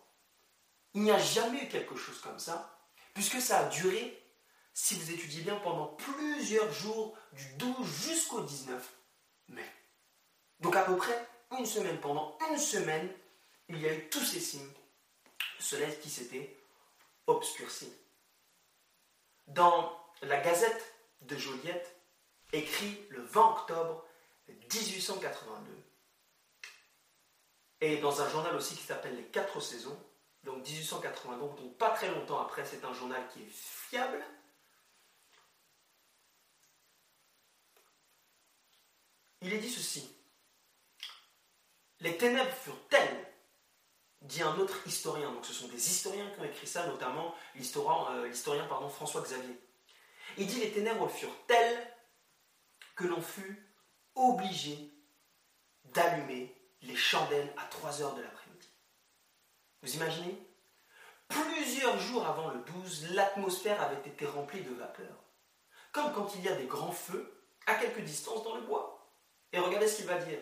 Il 0.94 1.04
n'y 1.04 1.12
a 1.12 1.20
jamais 1.20 1.64
eu 1.64 1.68
quelque 1.68 1.96
chose 1.96 2.20
comme 2.22 2.40
ça, 2.40 2.80
puisque 3.14 3.42
ça 3.42 3.60
a 3.60 3.70
duré, 3.70 4.18
si 4.74 4.96
vous 4.96 5.12
étudiez 5.12 5.44
bien, 5.44 5.58
pendant 5.58 5.88
plusieurs 5.88 6.72
jours, 6.72 7.18
du 7.34 7.46
12 7.56 7.86
jusqu'au 7.86 8.42
19 8.42 8.94
mai. 9.50 9.70
Donc 10.60 10.76
à 10.76 10.84
peu 10.84 10.96
près 10.96 11.28
une 11.58 11.66
semaine. 11.66 12.00
Pendant 12.00 12.38
une 12.50 12.58
semaine, 12.58 13.14
il 13.68 13.80
y 13.80 13.88
a 13.88 13.94
eu 13.94 14.10
tous 14.10 14.24
ces 14.24 14.40
signes. 14.40 14.74
Le 15.58 15.64
soleil 15.64 16.00
qui 16.00 16.10
s'était 16.10 16.58
obscurci. 17.28 17.92
Dans 19.48 19.98
la 20.22 20.40
Gazette 20.42 20.96
de 21.22 21.38
Joliette, 21.38 21.96
écrit 22.54 23.06
le 23.10 23.22
20 23.22 23.42
octobre 23.52 24.06
1882, 24.54 25.72
et 27.82 27.98
dans 27.98 28.22
un 28.22 28.30
journal 28.30 28.56
aussi 28.56 28.76
qui 28.76 28.84
s'appelle 28.84 29.16
Les 29.16 29.26
Quatre 29.26 29.60
Saisons, 29.60 29.98
donc 30.44 30.66
1882, 30.68 31.62
donc 31.62 31.78
pas 31.78 31.92
très 31.92 32.10
longtemps 32.10 32.40
après, 32.40 32.66
c'est 32.66 32.84
un 32.84 32.94
journal 32.94 33.28
qui 33.34 33.42
est 33.42 33.50
fiable. 33.50 34.24
Il 39.42 39.54
est 39.54 39.60
dit 39.60 39.70
ceci. 39.70 40.10
Les 42.00 42.18
ténèbres 42.18 42.52
furent 42.52 42.88
telles, 42.90 43.28
dit 44.22 44.42
un 44.42 44.58
autre 44.58 44.86
historien, 44.88 45.32
donc 45.32 45.46
ce 45.46 45.54
sont 45.54 45.68
des 45.68 45.90
historiens 45.90 46.30
qui 46.32 46.40
ont 46.40 46.46
écrit 46.46 46.68
ça, 46.68 46.88
notamment 46.88 47.36
l'historien, 47.56 48.12
euh, 48.12 48.90
François 48.90 49.22
Xavier. 49.22 49.60
Il 50.38 50.48
dit 50.48 50.60
les 50.60 50.72
ténèbres 50.72 51.08
furent 51.10 51.46
telles 51.48 51.94
que 52.96 53.06
l'on 53.06 53.22
fut 53.22 53.75
obligé 54.16 54.92
d'allumer 55.86 56.56
les 56.82 56.96
chandelles 56.96 57.54
à 57.58 57.66
3 57.66 58.02
heures 58.02 58.16
de 58.16 58.22
l'après-midi. 58.22 58.70
Vous 59.82 59.96
imaginez? 59.96 60.38
Plusieurs 61.28 62.00
jours 62.00 62.26
avant 62.26 62.50
le 62.50 62.60
12, 62.60 63.12
l'atmosphère 63.14 63.82
avait 63.82 64.08
été 64.08 64.26
remplie 64.26 64.62
de 64.62 64.74
vapeur. 64.74 65.24
Comme 65.92 66.14
quand 66.14 66.36
il 66.36 66.44
y 66.44 66.50
a 66.50 66.56
des 66.56 66.68
grands 66.68 66.92
feux 66.92 67.46
à 67.66 67.76
quelque 67.76 68.02
distance 68.02 68.44
dans 68.44 68.56
le 68.56 68.62
bois. 68.62 69.12
Et 69.52 69.60
regardez 69.60 69.88
ce 69.88 69.98
qu'il 69.98 70.06
va 70.06 70.18
dire. 70.18 70.40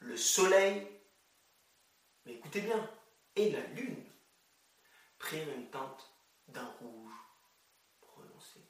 Le 0.00 0.16
soleil, 0.16 0.86
mais 2.24 2.34
écoutez 2.34 2.60
bien, 2.60 2.90
et 3.36 3.50
la 3.50 3.60
lune 3.60 4.04
prirent 5.18 5.52
une 5.54 5.70
teinte 5.70 6.10
d'un 6.48 6.66
rouge 6.80 7.14
prononcé. 8.00 8.60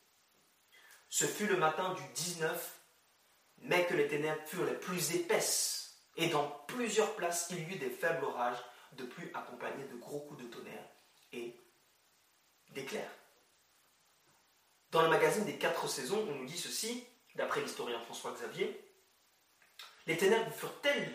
Ce 1.08 1.24
fut 1.24 1.46
le 1.46 1.56
matin 1.56 1.94
du 1.94 2.02
19 2.12 2.73
mai 3.64 3.86
que 3.86 3.94
les 3.94 4.08
ténèbres 4.08 4.42
furent 4.46 4.66
les 4.66 4.78
plus 4.78 5.14
épaisses 5.14 5.84
et 6.16 6.28
dans 6.28 6.48
plusieurs 6.68 7.14
places, 7.16 7.48
il 7.50 7.58
y 7.58 7.74
eut 7.74 7.78
des 7.78 7.90
faibles 7.90 8.24
orages 8.24 8.62
de 8.92 9.04
pluie 9.04 9.30
accompagnés 9.34 9.84
de 9.84 9.96
gros 9.96 10.20
coups 10.20 10.42
de 10.42 10.48
tonnerre 10.48 10.88
et 11.32 11.56
d'éclairs. 12.70 13.10
Dans 14.90 15.02
le 15.02 15.08
magazine 15.08 15.44
des 15.44 15.58
quatre 15.58 15.88
saisons, 15.88 16.24
on 16.28 16.34
nous 16.34 16.46
dit 16.46 16.58
ceci, 16.58 17.04
d'après 17.34 17.60
l'historien 17.60 17.98
François 18.00 18.32
Xavier, 18.32 18.80
les 20.06 20.16
ténèbres 20.16 20.52
furent 20.52 20.80
telles, 20.80 21.10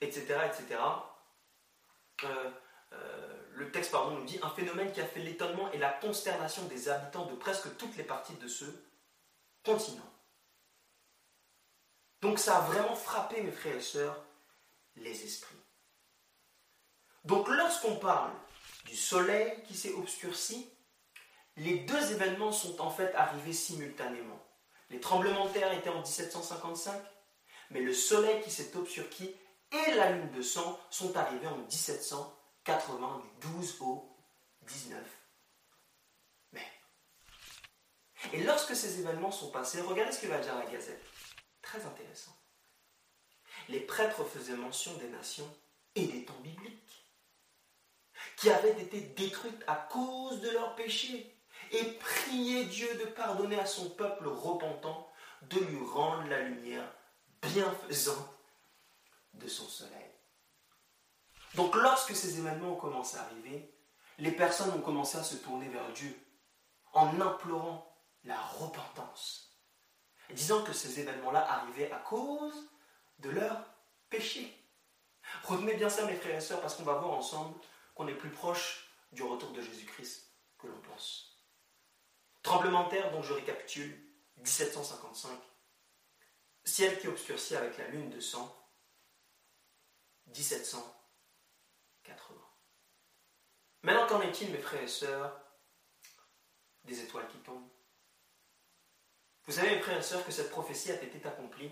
etc., 0.00 0.24
etc. 0.46 0.80
Euh, 2.24 2.50
euh, 2.92 3.46
le 3.52 3.70
texte 3.70 3.92
pardon, 3.92 4.16
nous 4.16 4.24
dit 4.24 4.40
un 4.42 4.50
phénomène 4.50 4.90
qui 4.90 5.00
a 5.00 5.06
fait 5.06 5.20
l'étonnement 5.20 5.70
et 5.70 5.78
la 5.78 5.90
consternation 5.90 6.64
des 6.66 6.88
habitants 6.88 7.26
de 7.26 7.36
presque 7.36 7.76
toutes 7.76 7.96
les 7.96 8.02
parties 8.02 8.34
de 8.34 8.48
ce 8.48 8.64
continent. 9.64 10.11
Donc 12.22 12.38
ça 12.38 12.58
a 12.58 12.60
vraiment 12.60 12.94
frappé, 12.94 13.42
mes 13.42 13.50
frères 13.50 13.76
et 13.76 13.80
sœurs, 13.80 14.24
les 14.96 15.24
esprits. 15.24 15.56
Donc 17.24 17.48
lorsqu'on 17.48 17.96
parle 17.96 18.30
du 18.86 18.96
soleil 18.96 19.62
qui 19.64 19.74
s'est 19.74 19.92
obscurci, 19.94 20.70
les 21.56 21.80
deux 21.80 22.12
événements 22.12 22.52
sont 22.52 22.80
en 22.80 22.90
fait 22.90 23.12
arrivés 23.14 23.52
simultanément. 23.52 24.40
Les 24.90 25.00
tremblements 25.00 25.46
de 25.46 25.52
terre 25.52 25.72
étaient 25.72 25.90
en 25.90 26.00
1755, 26.00 27.02
mais 27.70 27.80
le 27.80 27.92
soleil 27.92 28.40
qui 28.42 28.50
s'est 28.50 28.76
obscurci 28.76 29.34
et 29.72 29.94
la 29.94 30.12
lune 30.12 30.30
de 30.30 30.42
sang 30.42 30.78
sont 30.90 31.16
arrivés 31.16 31.48
en 31.48 31.56
1780, 31.56 33.22
du 33.40 33.48
12 33.48 33.78
au 33.80 34.16
19 34.62 35.00
mai. 36.52 36.66
Et 38.32 38.44
lorsque 38.44 38.76
ces 38.76 39.00
événements 39.00 39.32
sont 39.32 39.50
passés, 39.50 39.80
regardez 39.80 40.12
ce 40.12 40.20
que 40.20 40.28
va 40.28 40.38
dire 40.38 40.56
la 40.56 40.66
Gazette 40.66 41.11
très 41.62 41.84
intéressant. 41.86 42.36
Les 43.68 43.80
prêtres 43.80 44.24
faisaient 44.24 44.56
mention 44.56 44.94
des 44.98 45.08
nations 45.08 45.48
et 45.94 46.06
des 46.06 46.24
temps 46.24 46.40
bibliques 46.40 47.06
qui 48.36 48.50
avaient 48.50 48.80
été 48.80 49.00
détruites 49.00 49.64
à 49.66 49.76
cause 49.76 50.40
de 50.40 50.50
leurs 50.50 50.74
péchés 50.74 51.34
et 51.70 51.84
priaient 51.84 52.64
Dieu 52.64 52.92
de 52.98 53.06
pardonner 53.06 53.58
à 53.58 53.66
son 53.66 53.90
peuple 53.90 54.28
repentant, 54.28 55.10
de 55.42 55.58
lui 55.58 55.84
rendre 55.84 56.28
la 56.28 56.42
lumière 56.42 56.92
bienfaisante 57.40 58.28
de 59.34 59.48
son 59.48 59.66
soleil. 59.66 60.10
Donc 61.54 61.74
lorsque 61.76 62.14
ces 62.14 62.38
événements 62.38 62.72
ont 62.72 62.80
commencé 62.80 63.16
à 63.16 63.22
arriver, 63.22 63.74
les 64.18 64.32
personnes 64.32 64.70
ont 64.70 64.80
commencé 64.80 65.18
à 65.18 65.24
se 65.24 65.36
tourner 65.36 65.68
vers 65.68 65.92
Dieu 65.92 66.16
en 66.92 67.20
implorant 67.20 67.92
la 68.24 68.40
repentance 68.40 69.51
disant 70.32 70.62
que 70.62 70.72
ces 70.72 71.00
événements-là 71.00 71.50
arrivaient 71.50 71.90
à 71.90 71.98
cause 71.98 72.68
de 73.18 73.30
leur 73.30 73.64
péché. 74.10 74.58
Retenez 75.44 75.74
bien 75.74 75.88
ça, 75.88 76.04
mes 76.06 76.16
frères 76.16 76.36
et 76.36 76.40
sœurs, 76.40 76.60
parce 76.60 76.74
qu'on 76.74 76.82
va 76.82 76.94
voir 76.94 77.12
ensemble 77.12 77.58
qu'on 77.94 78.08
est 78.08 78.14
plus 78.14 78.30
proche 78.30 78.88
du 79.12 79.22
retour 79.22 79.52
de 79.52 79.60
Jésus-Christ 79.60 80.32
que 80.58 80.66
l'on 80.66 80.80
pense. 80.80 81.38
Tremblement 82.42 82.84
de 82.84 82.90
terre, 82.90 83.12
donc 83.12 83.24
je 83.24 83.32
récapitule, 83.32 83.98
1755. 84.38 85.30
Ciel 86.64 86.98
qui 86.98 87.08
obscurcit 87.08 87.56
avec 87.56 87.76
la 87.78 87.88
lune 87.88 88.10
de 88.10 88.20
sang, 88.20 88.56
1780. 90.28 90.92
Maintenant, 93.82 94.06
qu'en 94.06 94.20
est-il, 94.22 94.50
mes 94.52 94.58
frères 94.58 94.82
et 94.82 94.88
sœurs, 94.88 95.40
des 96.84 97.00
étoiles 97.00 97.28
qui 97.28 97.38
tombent? 97.38 97.71
Vous 99.46 99.52
savez, 99.52 99.80
frères 99.80 99.98
et 99.98 100.02
sœurs, 100.02 100.24
que 100.24 100.32
cette 100.32 100.50
prophétie 100.50 100.92
a 100.92 100.94
été 100.94 101.26
accomplie 101.26 101.70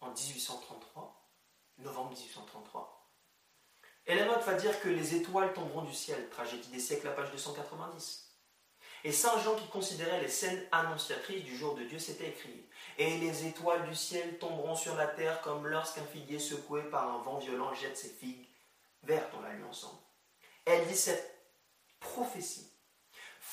en 0.00 0.10
1833, 0.10 1.30
novembre 1.78 2.10
1833. 2.10 3.10
Et 4.06 4.14
la 4.16 4.24
note 4.24 4.42
va 4.42 4.54
dire 4.54 4.80
que 4.80 4.88
les 4.88 5.14
étoiles 5.14 5.52
tomberont 5.52 5.82
du 5.82 5.94
ciel, 5.94 6.28
tragédie 6.30 6.68
des 6.68 6.80
siècles, 6.80 7.06
la 7.06 7.12
page 7.12 7.30
290. 7.30 8.28
Et 9.04 9.12
Saint 9.12 9.38
Jean, 9.40 9.54
qui 9.54 9.66
considérait 9.68 10.20
les 10.20 10.28
scènes 10.28 10.64
annonciatrices 10.72 11.44
du 11.44 11.56
jour 11.56 11.74
de 11.76 11.84
Dieu, 11.84 11.98
s'était 11.98 12.28
écrit 12.28 12.66
Et 12.98 13.18
les 13.18 13.46
étoiles 13.46 13.88
du 13.88 13.94
ciel 13.94 14.38
tomberont 14.38 14.74
sur 14.74 14.96
la 14.96 15.06
terre 15.06 15.40
comme 15.42 15.66
lorsqu'un 15.66 16.04
figuier 16.04 16.40
secoué 16.40 16.82
par 16.84 17.08
un 17.08 17.22
vent 17.22 17.38
violent 17.38 17.72
jette 17.74 17.96
ses 17.96 18.10
figues 18.10 18.48
vertes, 19.04 19.32
on 19.36 19.42
l'a 19.42 19.52
lu 19.52 19.64
ensemble. 19.64 20.00
Elle 20.64 20.86
dit 20.86 20.96
cette 20.96 21.36
prophétie 22.00 22.71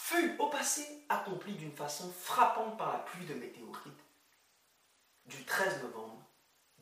fut 0.10 0.36
au 0.40 0.48
passé 0.48 1.06
accompli 1.08 1.54
d'une 1.54 1.72
façon 1.72 2.12
frappante 2.12 2.80
par 2.80 2.94
la 2.94 3.00
pluie 3.00 3.28
de 3.28 3.36
météorites 3.36 4.04
du 5.26 5.46
13 5.46 5.84
novembre 5.84 6.26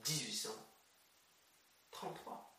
1833. 0.07 2.57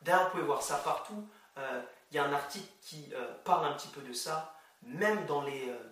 D'ailleurs, 0.00 0.24
vous 0.24 0.30
pouvez 0.30 0.44
voir 0.44 0.62
ça 0.62 0.78
partout. 0.78 1.28
Euh, 1.58 1.82
il 2.10 2.16
y 2.16 2.18
a 2.18 2.24
un 2.24 2.32
article 2.32 2.72
qui 2.80 3.10
euh, 3.12 3.34
parle 3.44 3.66
un 3.66 3.74
petit 3.74 3.88
peu 3.88 4.00
de 4.00 4.14
ça, 4.14 4.54
même 4.80 5.26
dans 5.26 5.42
les, 5.42 5.68
euh, 5.68 5.84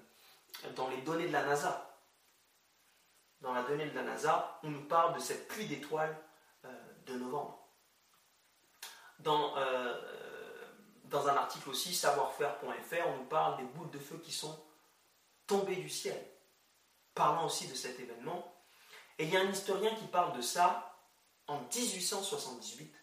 dans 0.74 0.88
les 0.88 1.03
données 1.03 1.28
de 1.28 1.34
la 1.34 1.44
NASA. 1.44 2.01
Dans 3.42 3.53
la 3.53 3.62
donnée 3.64 3.90
de 3.90 3.94
la 3.94 4.05
NASA, 4.05 4.59
on 4.62 4.70
nous 4.70 4.84
parle 4.84 5.14
de 5.14 5.20
cette 5.20 5.49
pluie 5.49 5.66
d'étoiles 5.66 6.16
de 7.05 7.14
novembre. 7.14 7.68
Dans 9.18 9.55
dans 11.09 11.28
un 11.28 11.36
article 11.36 11.70
aussi, 11.70 11.94
savoir-faire.fr, 11.94 13.07
on 13.09 13.16
nous 13.18 13.24
parle 13.24 13.59
des 13.59 13.64
boules 13.64 13.90
de 13.90 13.98
feu 13.98 14.18
qui 14.22 14.32
sont 14.32 14.59
tombées 15.46 15.76
du 15.76 15.88
ciel. 15.88 16.20
Parlant 17.14 17.46
aussi 17.46 17.68
de 17.68 17.74
cet 17.74 17.98
événement. 18.00 18.52
Et 19.18 19.24
il 19.24 19.30
y 19.30 19.36
a 19.36 19.40
un 19.40 19.50
historien 19.50 19.94
qui 19.94 20.07
parle 20.07 20.36
de 20.36 20.42
ça 20.42 20.96
en 21.46 21.61
1878. 21.61 22.94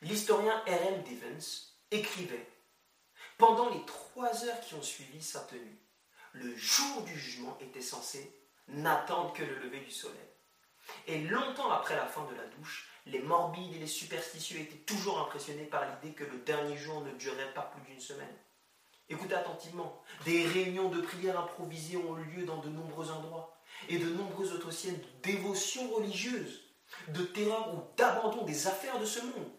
L'historien 0.00 0.58
R.M. 0.66 1.02
Devens 1.04 1.74
écrivait 1.90 2.48
Pendant 3.38 3.70
les 3.70 3.84
trois 3.84 4.44
heures 4.44 4.60
qui 4.60 4.74
ont 4.74 4.82
suivi 4.82 5.22
sa 5.22 5.40
tenue, 5.40 5.80
le 6.32 6.54
jour 6.56 7.02
du 7.02 7.16
jugement 7.16 7.56
était 7.60 7.80
censé 7.80 8.34
n'attendre 8.68 9.32
que 9.34 9.44
le 9.44 9.58
lever 9.60 9.80
du 9.80 9.90
soleil. 9.90 10.18
Et 11.06 11.22
longtemps 11.22 11.70
après 11.70 11.96
la 11.96 12.06
fin 12.06 12.24
de 12.24 12.34
la 12.34 12.46
douche, 12.46 12.88
les 13.06 13.20
morbides 13.20 13.74
et 13.74 13.78
les 13.78 13.86
superstitieux 13.86 14.60
étaient 14.60 14.84
toujours 14.84 15.20
impressionnés 15.20 15.64
par 15.64 15.84
l'idée 15.84 16.14
que 16.14 16.24
le 16.24 16.38
dernier 16.38 16.76
jour 16.76 17.02
ne 17.02 17.12
durerait 17.12 17.52
pas 17.52 17.62
plus 17.62 17.82
d'une 17.82 18.00
semaine. 18.00 18.36
Écoutez 19.08 19.34
attentivement, 19.34 20.02
des 20.24 20.46
réunions 20.46 20.88
de 20.88 21.02
prière 21.02 21.38
improvisées 21.38 21.98
ont 21.98 22.18
eu 22.18 22.24
lieu 22.24 22.44
dans 22.46 22.58
de 22.58 22.70
nombreux 22.70 23.10
endroits, 23.10 23.54
et 23.88 23.98
de 23.98 24.08
nombreuses 24.08 24.52
autres 24.52 24.70
siennes 24.70 24.98
de 24.98 25.30
dévotion 25.32 25.90
religieuse, 25.90 26.62
de 27.08 27.22
terreur 27.22 27.74
ou 27.74 27.82
d'abandon 27.96 28.44
des 28.44 28.66
affaires 28.66 28.98
de 28.98 29.04
ce 29.04 29.20
monde 29.20 29.50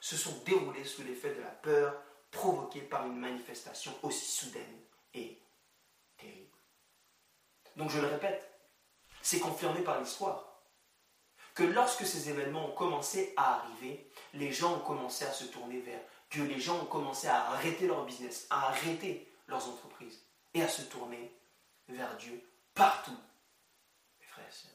se 0.00 0.16
sont 0.16 0.42
déroulées 0.44 0.84
sous 0.84 1.02
l'effet 1.02 1.34
de 1.34 1.40
la 1.40 1.48
peur 1.48 2.00
provoquée 2.30 2.80
par 2.80 3.06
une 3.06 3.18
manifestation 3.18 3.92
aussi 4.02 4.30
soudaine 4.30 4.80
et 5.14 5.40
terrible. 6.16 6.56
Donc 7.76 7.90
je 7.90 8.00
le 8.00 8.06
répète, 8.06 8.48
c'est 9.20 9.40
confirmé 9.40 9.80
par 9.82 10.00
l'histoire 10.00 10.51
que 11.54 11.62
lorsque 11.62 12.06
ces 12.06 12.30
événements 12.30 12.68
ont 12.68 12.74
commencé 12.74 13.34
à 13.36 13.60
arriver, 13.60 14.10
les 14.34 14.52
gens 14.52 14.76
ont 14.76 14.80
commencé 14.80 15.24
à 15.24 15.32
se 15.32 15.44
tourner 15.44 15.80
vers 15.80 16.00
Dieu, 16.30 16.44
les 16.44 16.60
gens 16.60 16.80
ont 16.80 16.86
commencé 16.86 17.28
à 17.28 17.50
arrêter 17.50 17.86
leur 17.86 18.04
business, 18.06 18.46
à 18.48 18.68
arrêter 18.68 19.30
leurs 19.46 19.68
entreprises 19.68 20.24
et 20.54 20.62
à 20.62 20.68
se 20.68 20.82
tourner 20.82 21.30
vers 21.88 22.16
Dieu 22.16 22.42
partout, 22.74 23.16
mes 24.20 24.26
frères 24.26 24.48
et 24.48 24.52
sœurs. 24.52 24.70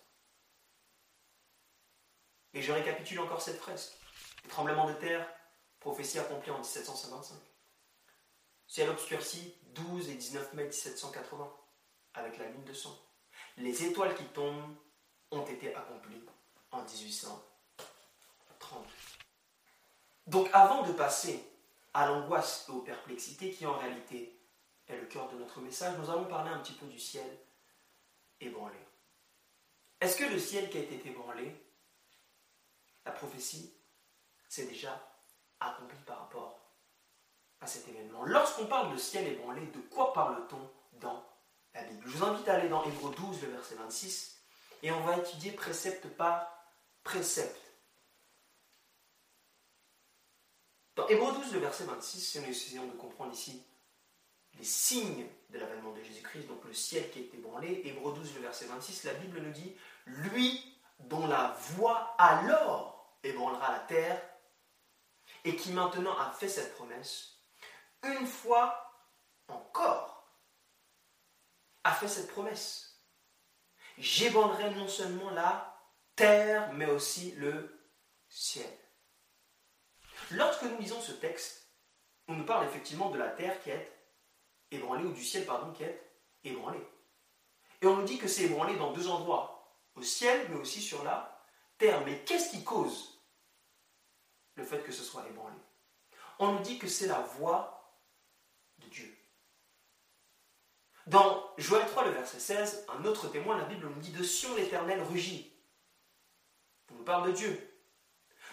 Et 2.53 2.61
je 2.61 2.71
récapitule 2.71 3.19
encore 3.19 3.41
cette 3.41 3.59
fresque. 3.59 3.93
Le 4.43 4.49
tremblement 4.49 4.87
de 4.87 4.93
terre, 4.93 5.27
prophétie 5.79 6.19
accomplie 6.19 6.51
en 6.51 6.59
1755. 6.59 7.37
Ciel 8.67 8.89
obscurci, 8.89 9.55
12 9.73 10.09
et 10.09 10.15
19 10.15 10.53
mai 10.53 10.65
1780, 10.65 11.55
avec 12.13 12.37
la 12.37 12.49
lune 12.49 12.65
de 12.65 12.73
sang. 12.73 12.95
Les 13.57 13.83
étoiles 13.83 14.15
qui 14.15 14.25
tombent 14.25 14.75
ont 15.31 15.45
été 15.45 15.73
accomplies 15.73 16.23
en 16.71 16.81
1830. 16.81 18.85
Donc 20.27 20.49
avant 20.53 20.83
de 20.83 20.91
passer 20.91 21.43
à 21.93 22.07
l'angoisse 22.07 22.65
et 22.67 22.71
aux 22.71 22.81
perplexités 22.81 23.51
qui 23.51 23.65
en 23.65 23.77
réalité 23.77 24.37
est 24.87 24.97
le 24.97 25.05
cœur 25.05 25.29
de 25.29 25.37
notre 25.37 25.61
message, 25.61 25.97
nous 25.97 26.09
allons 26.09 26.25
parler 26.25 26.51
un 26.51 26.59
petit 26.59 26.73
peu 26.73 26.85
du 26.85 26.99
ciel 26.99 27.25
ébranlé. 28.39 28.77
Est-ce 29.99 30.17
que 30.17 30.25
le 30.25 30.39
ciel 30.39 30.69
qui 30.69 30.77
a 30.77 30.81
été 30.81 31.07
ébranlé, 31.07 31.55
la 33.05 33.11
prophétie, 33.11 33.73
s'est 34.47 34.67
déjà 34.67 35.11
accomplie 35.59 35.97
par 36.05 36.19
rapport 36.19 36.59
à 37.61 37.67
cet 37.67 37.87
événement? 37.87 38.23
Lorsqu'on 38.25 38.67
parle 38.67 38.93
de 38.93 38.97
ciel 38.97 39.27
ébranlé, 39.27 39.65
de 39.67 39.79
quoi 39.79 40.13
parle-t-on 40.13 40.99
dans 40.99 41.25
la 41.73 41.83
Bible? 41.83 42.03
Je 42.05 42.17
vous 42.17 42.25
invite 42.25 42.47
à 42.47 42.55
aller 42.55 42.69
dans 42.69 42.83
Hébreu 42.83 43.13
12, 43.15 43.41
le 43.41 43.49
verset 43.49 43.75
26, 43.75 44.37
et 44.83 44.91
on 44.91 45.01
va 45.01 45.17
étudier 45.17 45.51
précepte 45.51 46.07
par 46.09 46.56
précepte. 47.07 47.61
Dans 50.93 51.07
Hébreu 51.07 51.31
12, 51.31 51.53
le 51.53 51.59
verset 51.59 51.85
26, 51.85 52.19
si 52.19 52.39
nous 52.41 52.49
essayons 52.49 52.85
de 52.85 52.97
comprendre 52.97 53.31
ici 53.31 53.63
les 54.55 54.65
signes 54.65 55.25
de 55.49 55.57
l'avènement 55.57 55.93
de 55.93 56.03
Jésus-Christ, 56.03 56.47
donc 56.47 56.65
le 56.65 56.73
ciel 56.73 57.09
qui 57.11 57.19
est 57.19 57.33
ébranlé, 57.33 57.81
Hébreu 57.85 58.13
12, 58.13 58.35
le 58.35 58.41
verset 58.41 58.65
26, 58.65 59.05
la 59.05 59.13
Bible 59.13 59.39
nous 59.39 59.51
dit 59.51 59.73
Lui 60.05 60.77
dont 60.99 61.27
la 61.27 61.55
voix 61.75 62.13
alors 62.17 63.15
ébranlera 63.23 63.71
la 63.71 63.79
terre, 63.79 64.21
et 65.45 65.55
qui 65.55 65.71
maintenant 65.71 66.17
a 66.17 66.31
fait 66.31 66.49
cette 66.49 66.75
promesse, 66.75 67.37
une 68.03 68.27
fois 68.27 68.91
encore 69.47 70.27
a 71.85 71.93
fait 71.93 72.09
cette 72.09 72.31
promesse. 72.31 72.99
J'ébranlerai 73.97 74.75
non 74.75 74.89
seulement 74.89 75.29
la 75.29 75.66
terre, 76.17 76.73
mais 76.73 76.87
aussi 76.87 77.31
le 77.37 77.79
ciel. 78.27 78.69
Lorsque 80.31 80.63
nous 80.63 80.77
lisons 80.77 80.99
ce 80.99 81.13
texte, 81.13 81.71
on 82.27 82.33
nous 82.33 82.45
parle 82.45 82.65
effectivement 82.65 83.09
de 83.09 83.17
la 83.17 83.29
terre 83.29 83.61
qui 83.61 83.69
est 83.69 83.91
ébranlée, 84.71 85.05
ou 85.05 85.13
du 85.13 85.23
ciel, 85.23 85.45
pardon, 85.45 85.71
qui 85.71 85.83
est 85.83 86.11
ébranlé. 86.43 86.79
Et 87.81 87.87
on 87.87 87.95
nous 87.95 88.03
dit 88.03 88.17
que 88.17 88.27
c'est 88.27 88.43
ébranlé 88.43 88.75
dans 88.75 88.91
deux 88.91 89.07
endroits, 89.07 89.79
au 89.95 90.01
ciel, 90.01 90.47
mais 90.49 90.57
aussi 90.57 90.81
sur 90.81 91.03
la 91.05 91.45
terre. 91.77 92.03
Mais 92.03 92.19
qu'est-ce 92.25 92.49
qui 92.51 92.63
cause 92.63 93.21
le 94.55 94.65
fait 94.65 94.83
que 94.83 94.91
ce 94.91 95.03
soit 95.03 95.25
ébranlé? 95.29 95.55
On 96.39 96.53
nous 96.53 96.59
dit 96.59 96.79
que 96.79 96.87
c'est 96.87 97.07
la 97.07 97.21
voix 97.21 98.01
de 98.79 98.87
Dieu. 98.87 99.17
Dans 101.05 101.53
Joël 101.57 101.87
3, 101.87 102.05
le 102.05 102.11
verset 102.11 102.39
16, 102.39 102.87
un 102.89 103.05
autre 103.05 103.29
témoin, 103.29 103.57
la 103.57 103.63
Bible 103.63 103.87
nous 103.87 104.01
dit 104.01 104.11
De 104.11 104.23
Sion 104.23 104.53
l'Éternel 104.55 105.01
rugit. 105.03 105.56
On 106.91 106.95
nous 106.95 107.03
parle 107.03 107.27
de 107.27 107.31
Dieu. 107.33 107.73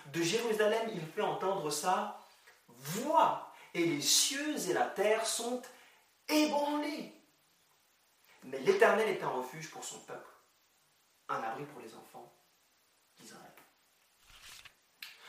De 0.06 0.22
Jérusalem, 0.22 0.90
il 0.92 1.06
fait 1.06 1.22
entendre 1.22 1.70
sa 1.70 2.20
voix, 2.68 3.52
et 3.72 3.84
les 3.84 4.02
cieux 4.02 4.68
et 4.68 4.72
la 4.72 4.86
terre 4.86 5.26
sont 5.26 5.62
ébranlés. 6.28 7.12
Mais 8.44 8.58
l'Éternel 8.60 9.08
est 9.08 9.22
un 9.22 9.28
refuge 9.28 9.70
pour 9.70 9.84
son 9.84 9.98
peuple, 10.00 10.30
un 11.28 11.42
abri 11.42 11.64
pour 11.64 11.80
les 11.80 11.94
enfants 11.94 12.30
d'Israël. 13.16 13.52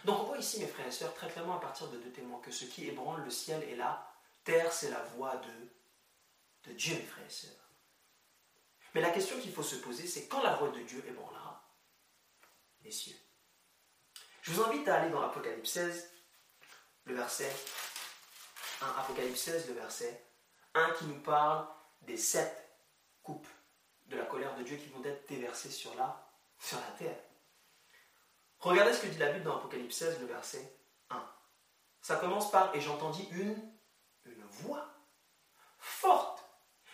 Donc 0.04 0.20
on 0.20 0.24
voit 0.26 0.38
ici, 0.38 0.60
mes 0.60 0.68
frères 0.68 0.88
et 0.88 0.92
sœurs, 0.92 1.14
très 1.14 1.30
clairement 1.30 1.58
à 1.58 1.62
partir 1.62 1.88
de 1.88 1.98
deux 1.98 2.12
témoins, 2.12 2.40
que 2.42 2.52
ce 2.52 2.66
qui 2.66 2.88
ébranle 2.88 3.24
le 3.24 3.30
ciel 3.30 3.64
et 3.64 3.76
la 3.76 4.06
terre, 4.44 4.72
c'est 4.72 4.92
la 4.92 5.02
voix 5.16 5.36
de, 5.38 6.70
de 6.70 6.76
Dieu, 6.76 6.96
mes 6.96 7.06
frères 7.06 7.26
et 7.26 7.30
sœurs. 7.30 7.52
Mais 8.94 9.02
la 9.02 9.10
question 9.10 9.40
qu'il 9.40 9.52
faut 9.52 9.64
se 9.64 9.76
poser, 9.78 10.06
c'est 10.08 10.28
quand 10.28 10.44
la 10.44 10.56
voix 10.56 10.70
de 10.70 10.80
Dieu 10.82 11.04
ébranlera 11.08 11.45
les 12.86 12.92
cieux. 12.92 13.18
Je 14.44 14.52
vous 14.52 14.64
invite 14.64 14.88
à 14.88 15.02
aller 15.02 15.10
dans 15.10 15.22
Apocalypse 15.22 15.72
16, 15.72 16.12
le 17.06 17.16
verset 17.16 17.52
1. 18.82 18.88
Apocalypse 19.00 19.42
16, 19.42 19.68
le 19.70 19.74
verset 19.74 20.24
1 20.76 20.92
qui 20.92 21.06
nous 21.06 21.20
parle 21.20 21.68
des 22.02 22.18
sept 22.18 22.56
coupes 23.24 23.48
de 24.06 24.16
la 24.16 24.26
colère 24.26 24.56
de 24.56 24.64
Dieu 24.64 24.78
qui 24.78 24.88
vont 24.90 25.04
être 25.04 25.28
déversées 25.28 25.72
sur 25.72 25.96
la, 25.96 26.30
sur 26.60 26.80
la 26.80 26.92
terre. 26.98 27.18
Regardez 28.60 28.94
ce 28.94 29.02
que 29.02 29.08
dit 29.08 29.18
la 29.18 29.32
Bible 29.32 29.46
dans 29.46 29.58
Apocalypse 29.58 29.98
16, 29.98 30.20
le 30.20 30.28
verset 30.28 30.78
1. 31.10 31.28
Ça 32.02 32.18
commence 32.18 32.52
par 32.52 32.76
Et 32.76 32.82
j'entendis 32.82 33.28
une, 33.32 33.58
une 34.26 34.44
voix 34.44 34.88
forte 35.80 36.46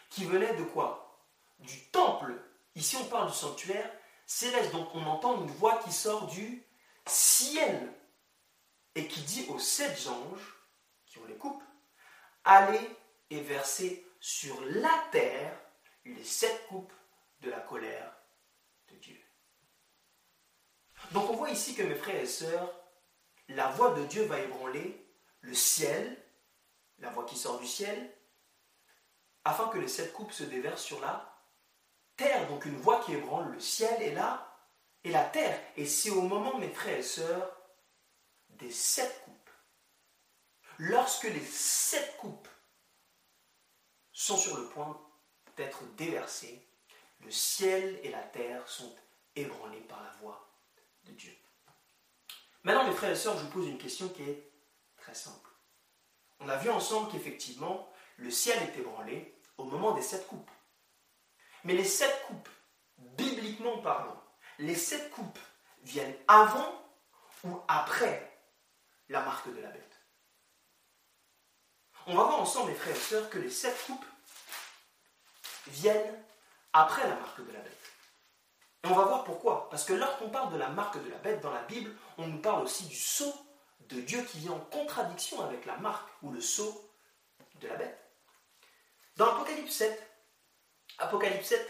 qui 0.09 0.23
venait 0.23 0.55
de 0.55 0.63
quoi? 0.63 1.27
Du 1.59 1.89
temple. 1.89 2.33
Ici 2.75 2.95
on 2.95 3.05
parle 3.05 3.27
du 3.27 3.35
sanctuaire 3.35 3.91
céleste. 4.31 4.71
Donc 4.71 4.93
on 4.95 5.05
entend 5.05 5.41
une 5.41 5.51
voix 5.51 5.79
qui 5.83 5.91
sort 5.91 6.27
du 6.27 6.65
ciel 7.05 7.93
et 8.95 9.07
qui 9.07 9.21
dit 9.21 9.45
aux 9.49 9.59
sept 9.59 10.07
anges 10.07 10.55
qui 11.05 11.19
ont 11.19 11.25
les 11.25 11.37
coupes, 11.37 11.63
allez 12.43 12.89
et 13.29 13.41
versez 13.41 14.05
sur 14.19 14.59
la 14.65 14.93
terre 15.11 15.57
les 16.05 16.23
sept 16.23 16.67
coupes 16.67 16.93
de 17.41 17.49
la 17.49 17.59
colère 17.59 18.13
de 18.89 18.95
Dieu. 18.97 19.19
Donc 21.11 21.29
on 21.29 21.35
voit 21.35 21.49
ici 21.49 21.75
que 21.75 21.83
mes 21.83 21.95
frères 21.95 22.21
et 22.21 22.25
sœurs, 22.25 22.73
la 23.49 23.67
voix 23.69 23.91
de 23.93 24.05
Dieu 24.05 24.23
va 24.25 24.39
ébranler 24.39 25.05
le 25.41 25.53
ciel, 25.53 26.23
la 26.99 27.09
voix 27.09 27.25
qui 27.25 27.37
sort 27.37 27.59
du 27.59 27.67
ciel, 27.67 28.15
afin 29.43 29.67
que 29.69 29.79
les 29.79 29.87
sept 29.87 30.13
coupes 30.13 30.31
se 30.31 30.43
déversent 30.43 30.83
sur 30.83 31.01
la 31.01 31.30
donc 32.49 32.65
une 32.65 32.77
voix 32.77 33.03
qui 33.03 33.13
ébranle 33.13 33.51
le 33.51 33.59
ciel 33.59 34.01
et 34.01 34.11
là, 34.11 34.57
et 35.03 35.11
la 35.11 35.23
terre. 35.23 35.59
Et 35.77 35.85
c'est 35.85 36.09
au 36.09 36.21
moment, 36.21 36.57
mes 36.57 36.69
frères 36.69 36.97
et 36.97 37.03
sœurs, 37.03 37.57
des 38.49 38.71
sept 38.71 39.21
coupes. 39.25 39.49
Lorsque 40.77 41.23
les 41.23 41.45
sept 41.45 42.17
coupes 42.17 42.47
sont 44.11 44.37
sur 44.37 44.57
le 44.57 44.67
point 44.69 44.99
d'être 45.57 45.83
déversées, 45.95 46.65
le 47.21 47.31
ciel 47.31 47.99
et 48.03 48.09
la 48.09 48.21
terre 48.21 48.67
sont 48.67 48.95
ébranlés 49.35 49.81
par 49.81 50.01
la 50.03 50.11
voix 50.21 50.49
de 51.03 51.11
Dieu. 51.11 51.35
Maintenant, 52.63 52.87
mes 52.87 52.93
frères 52.93 53.11
et 53.11 53.15
sœurs, 53.15 53.37
je 53.37 53.43
vous 53.43 53.51
pose 53.51 53.67
une 53.67 53.77
question 53.77 54.09
qui 54.09 54.23
est 54.23 54.51
très 54.97 55.15
simple. 55.15 55.49
On 56.39 56.49
a 56.49 56.57
vu 56.57 56.69
ensemble 56.69 57.11
qu'effectivement, 57.11 57.91
le 58.17 58.29
ciel 58.29 58.61
est 58.61 58.79
ébranlé 58.79 59.35
au 59.57 59.63
moment 59.63 59.93
des 59.93 60.01
sept 60.01 60.27
coupes. 60.27 60.50
Mais 61.63 61.73
les 61.73 61.85
sept 61.85 62.23
coupes, 62.27 62.49
bibliquement 62.97 63.77
parlant, 63.79 64.21
les 64.59 64.75
sept 64.75 65.11
coupes 65.11 65.39
viennent 65.83 66.15
avant 66.27 66.73
ou 67.43 67.59
après 67.67 68.31
la 69.09 69.21
marque 69.21 69.53
de 69.53 69.59
la 69.59 69.69
bête. 69.69 69.97
On 72.07 72.15
va 72.15 72.23
voir 72.23 72.39
ensemble, 72.39 72.71
mes 72.71 72.77
frères 72.77 72.95
et 72.95 72.99
sœurs, 72.99 73.29
que 73.29 73.37
les 73.37 73.49
sept 73.49 73.77
coupes 73.85 74.05
viennent 75.67 76.23
après 76.73 77.07
la 77.07 77.15
marque 77.15 77.45
de 77.45 77.51
la 77.51 77.59
bête. 77.59 77.91
Et 78.83 78.87
on 78.87 78.95
va 78.95 79.03
voir 79.03 79.23
pourquoi. 79.23 79.69
Parce 79.69 79.83
que 79.83 79.93
lorsqu'on 79.93 80.29
parle 80.29 80.51
de 80.53 80.57
la 80.57 80.69
marque 80.69 81.03
de 81.03 81.09
la 81.09 81.17
bête 81.17 81.41
dans 81.41 81.51
la 81.51 81.61
Bible, 81.63 81.95
on 82.17 82.27
nous 82.27 82.41
parle 82.41 82.63
aussi 82.63 82.85
du 82.85 82.95
sceau 82.95 83.33
de 83.81 84.01
Dieu 84.01 84.23
qui 84.23 84.39
vient 84.39 84.53
en 84.53 84.59
contradiction 84.59 85.43
avec 85.43 85.65
la 85.65 85.77
marque 85.77 86.09
ou 86.23 86.31
le 86.31 86.41
sceau 86.41 86.91
de 87.59 87.67
la 87.67 87.75
bête. 87.75 87.99
Dans 89.17 89.27
l'Apocalypse 89.27 89.75
7, 89.75 90.10
Apocalypse 91.01 91.47
7, 91.47 91.67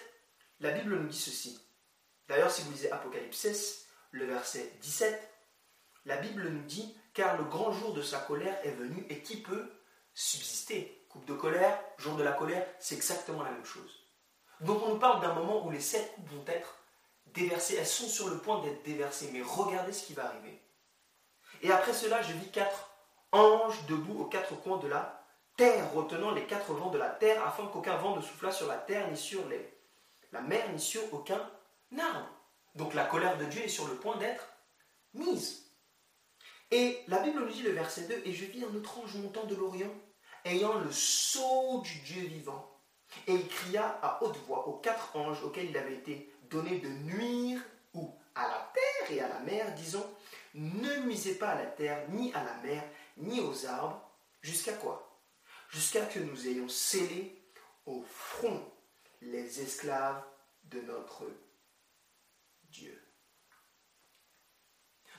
la 0.59 0.71
Bible 0.71 0.93
nous 0.93 1.07
dit 1.07 1.17
ceci. 1.17 1.57
D'ailleurs, 2.27 2.51
si 2.51 2.63
vous 2.63 2.71
lisez 2.71 2.91
Apocalypse 2.91 3.37
16, 3.37 3.85
le 4.11 4.25
verset 4.25 4.73
17, 4.81 5.31
la 6.03 6.17
Bible 6.17 6.49
nous 6.49 6.63
dit 6.63 6.97
Car 7.13 7.37
le 7.37 7.45
grand 7.45 7.71
jour 7.71 7.93
de 7.93 8.01
sa 8.01 8.19
colère 8.19 8.59
est 8.65 8.71
venu 8.71 9.05
et 9.09 9.21
qui 9.21 9.37
peut 9.37 9.71
subsister? 10.13 11.05
Coupe 11.07 11.23
de 11.23 11.33
colère, 11.33 11.81
jour 11.97 12.17
de 12.17 12.23
la 12.23 12.33
colère, 12.33 12.67
c'est 12.77 12.95
exactement 12.95 13.41
la 13.41 13.51
même 13.51 13.63
chose. 13.63 14.05
Donc 14.59 14.83
on 14.83 14.89
nous 14.89 14.99
parle 14.99 15.21
d'un 15.21 15.33
moment 15.33 15.65
où 15.65 15.71
les 15.71 15.79
sept 15.79 16.13
coupes 16.15 16.29
vont 16.31 16.45
être 16.47 16.75
déversées. 17.27 17.77
Elles 17.77 17.87
sont 17.87 18.07
sur 18.07 18.27
le 18.27 18.37
point 18.37 18.61
d'être 18.61 18.83
déversées, 18.83 19.29
mais 19.31 19.41
regardez 19.41 19.93
ce 19.93 20.05
qui 20.05 20.13
va 20.13 20.25
arriver. 20.25 20.61
Et 21.61 21.71
après 21.71 21.93
cela, 21.93 22.21
je 22.21 22.33
vis 22.33 22.51
quatre 22.51 22.89
anges 23.31 23.85
debout 23.85 24.19
aux 24.19 24.25
quatre 24.25 24.55
coins 24.59 24.79
de 24.79 24.89
la 24.89 25.20
terre, 25.61 25.93
retenant 25.93 26.31
les 26.31 26.45
quatre 26.45 26.73
vents 26.73 26.89
de 26.89 26.97
la 26.97 27.09
terre, 27.09 27.45
afin 27.45 27.67
qu'aucun 27.67 27.95
vent 27.95 28.15
ne 28.15 28.21
soufflât 28.21 28.51
sur 28.51 28.65
la 28.65 28.77
terre, 28.77 29.07
ni 29.11 29.15
sur 29.15 29.43
la 30.31 30.41
mer, 30.41 30.67
ni 30.73 30.79
sur 30.79 31.01
aucun 31.13 31.39
arbre. 31.99 32.27
Donc 32.73 32.95
la 32.95 33.05
colère 33.05 33.37
de 33.37 33.45
Dieu 33.45 33.61
est 33.65 33.67
sur 33.67 33.87
le 33.87 33.93
point 33.93 34.17
d'être 34.17 34.47
mise. 35.13 35.71
Et 36.71 36.97
la 37.07 37.19
Bible 37.19 37.41
nous 37.41 37.51
dit 37.51 37.61
le 37.61 37.73
verset 37.73 38.07
2, 38.07 38.23
Et 38.25 38.33
je 38.33 38.45
vis 38.45 38.63
un 38.63 38.75
autre 38.75 38.97
ange 38.97 39.15
montant 39.17 39.43
de 39.43 39.53
l'Orient, 39.53 39.93
ayant 40.45 40.79
le 40.79 40.91
sceau 40.91 41.81
du 41.81 41.99
Dieu 41.99 42.23
vivant. 42.23 42.67
Et 43.27 43.33
il 43.35 43.47
cria 43.47 43.99
à 44.01 44.23
haute 44.23 44.37
voix 44.47 44.67
aux 44.67 44.79
quatre 44.79 45.15
anges 45.15 45.43
auxquels 45.43 45.69
il 45.69 45.77
avait 45.77 45.93
été 45.93 46.33
donné 46.49 46.79
de 46.79 46.89
nuire 46.89 47.61
ou 47.93 48.11
à 48.33 48.47
la 48.47 48.71
terre 48.73 49.15
et 49.15 49.21
à 49.21 49.27
la 49.27 49.39
mer, 49.41 49.75
disant, 49.75 50.09
ne 50.55 50.95
misez 51.05 51.35
pas 51.35 51.49
à 51.49 51.55
la 51.55 51.67
terre, 51.67 52.03
ni 52.09 52.33
à 52.33 52.43
la 52.43 52.55
mer, 52.63 52.83
ni 53.17 53.41
aux 53.41 53.67
arbres, 53.67 54.01
jusqu'à 54.41 54.73
quoi? 54.73 55.10
Jusqu'à 55.71 56.05
que 56.05 56.19
nous 56.19 56.47
ayons 56.47 56.67
scellé 56.67 57.41
au 57.85 58.03
front 58.03 58.71
les 59.21 59.61
esclaves 59.61 60.23
de 60.63 60.81
notre 60.81 61.25
Dieu. 62.65 63.01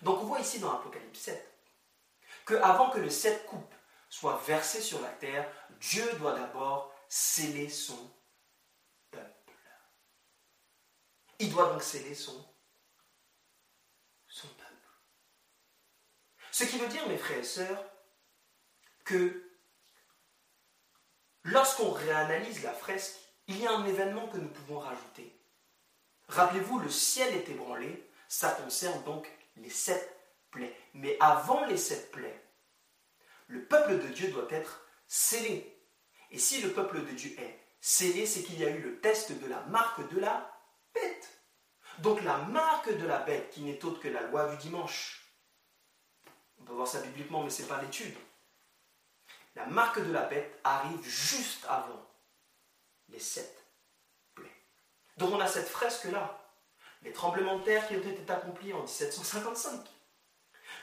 Donc 0.02 0.20
on 0.20 0.26
voit 0.26 0.40
ici 0.40 0.58
dans 0.58 0.72
Apocalypse 0.72 1.20
7 1.20 1.48
que 2.44 2.54
avant 2.54 2.90
que 2.90 2.98
le 2.98 3.10
sept 3.10 3.46
coupes 3.46 3.74
soient 4.08 4.42
versées 4.46 4.82
sur 4.82 5.00
la 5.00 5.10
terre, 5.10 5.50
Dieu 5.80 6.04
doit 6.18 6.34
d'abord 6.34 6.94
sceller 7.08 7.68
son 7.68 8.12
peuple. 9.10 9.54
Il 11.38 11.50
doit 11.50 11.72
donc 11.72 11.82
sceller 11.82 12.14
son, 12.14 12.44
son 14.28 14.48
peuple. 14.48 14.72
Ce 16.50 16.64
qui 16.64 16.78
veut 16.78 16.88
dire, 16.88 17.08
mes 17.08 17.16
frères 17.16 17.38
et 17.38 17.44
sœurs, 17.44 17.84
que 19.04 19.51
lorsqu'on 21.44 21.90
réanalyse 21.90 22.62
la 22.62 22.72
fresque, 22.72 23.16
il 23.48 23.58
y 23.58 23.66
a 23.66 23.72
un 23.72 23.86
événement 23.86 24.28
que 24.28 24.38
nous 24.38 24.48
pouvons 24.48 24.78
rajouter. 24.78 25.36
Rappelez-vous, 26.28 26.78
le 26.78 26.90
ciel 26.90 27.34
est 27.34 27.48
ébranlé, 27.48 28.08
ça 28.28 28.50
concerne 28.50 29.02
donc 29.04 29.30
les 29.56 29.70
sept 29.70 30.16
plaies. 30.50 30.76
Mais 30.94 31.16
avant 31.20 31.64
les 31.66 31.76
sept 31.76 32.10
plaies, 32.10 32.42
le 33.48 33.64
peuple 33.64 33.98
de 33.98 34.08
Dieu 34.08 34.28
doit 34.28 34.48
être 34.50 34.86
scellé. 35.06 35.76
Et 36.30 36.38
si 36.38 36.62
le 36.62 36.72
peuple 36.72 37.04
de 37.04 37.10
Dieu 37.10 37.38
est 37.38 37.58
scellé, 37.80 38.26
c'est 38.26 38.42
qu'il 38.42 38.58
y 38.58 38.64
a 38.64 38.70
eu 38.70 38.80
le 38.80 39.00
test 39.00 39.32
de 39.32 39.46
la 39.46 39.60
marque 39.62 40.08
de 40.14 40.20
la 40.20 40.50
bête. 40.94 41.28
Donc 41.98 42.22
la 42.22 42.38
marque 42.38 42.96
de 42.96 43.06
la 43.06 43.18
bête, 43.18 43.50
qui 43.50 43.60
n'est 43.62 43.84
autre 43.84 44.00
que 44.00 44.08
la 44.08 44.22
loi 44.22 44.48
du 44.48 44.56
dimanche. 44.56 45.22
On 46.58 46.64
peut 46.64 46.72
voir 46.72 46.88
ça 46.88 47.00
bibliquement, 47.00 47.42
mais 47.42 47.50
ce 47.50 47.62
n'est 47.62 47.68
pas 47.68 47.82
l'étude. 47.82 48.14
La 49.54 49.66
marque 49.66 50.00
de 50.00 50.12
la 50.12 50.22
bête 50.22 50.58
arrive 50.64 51.02
juste 51.02 51.64
avant 51.68 52.06
les 53.08 53.20
sept 53.20 53.62
donc 55.16 55.32
on 55.32 55.40
a 55.40 55.46
cette 55.46 55.68
fresque-là. 55.68 56.38
Les 57.02 57.12
tremblements 57.12 57.58
de 57.58 57.64
terre 57.64 57.86
qui 57.88 57.96
ont 57.96 58.00
été 58.00 58.32
accomplis 58.32 58.72
en 58.72 58.80
1755. 58.82 59.80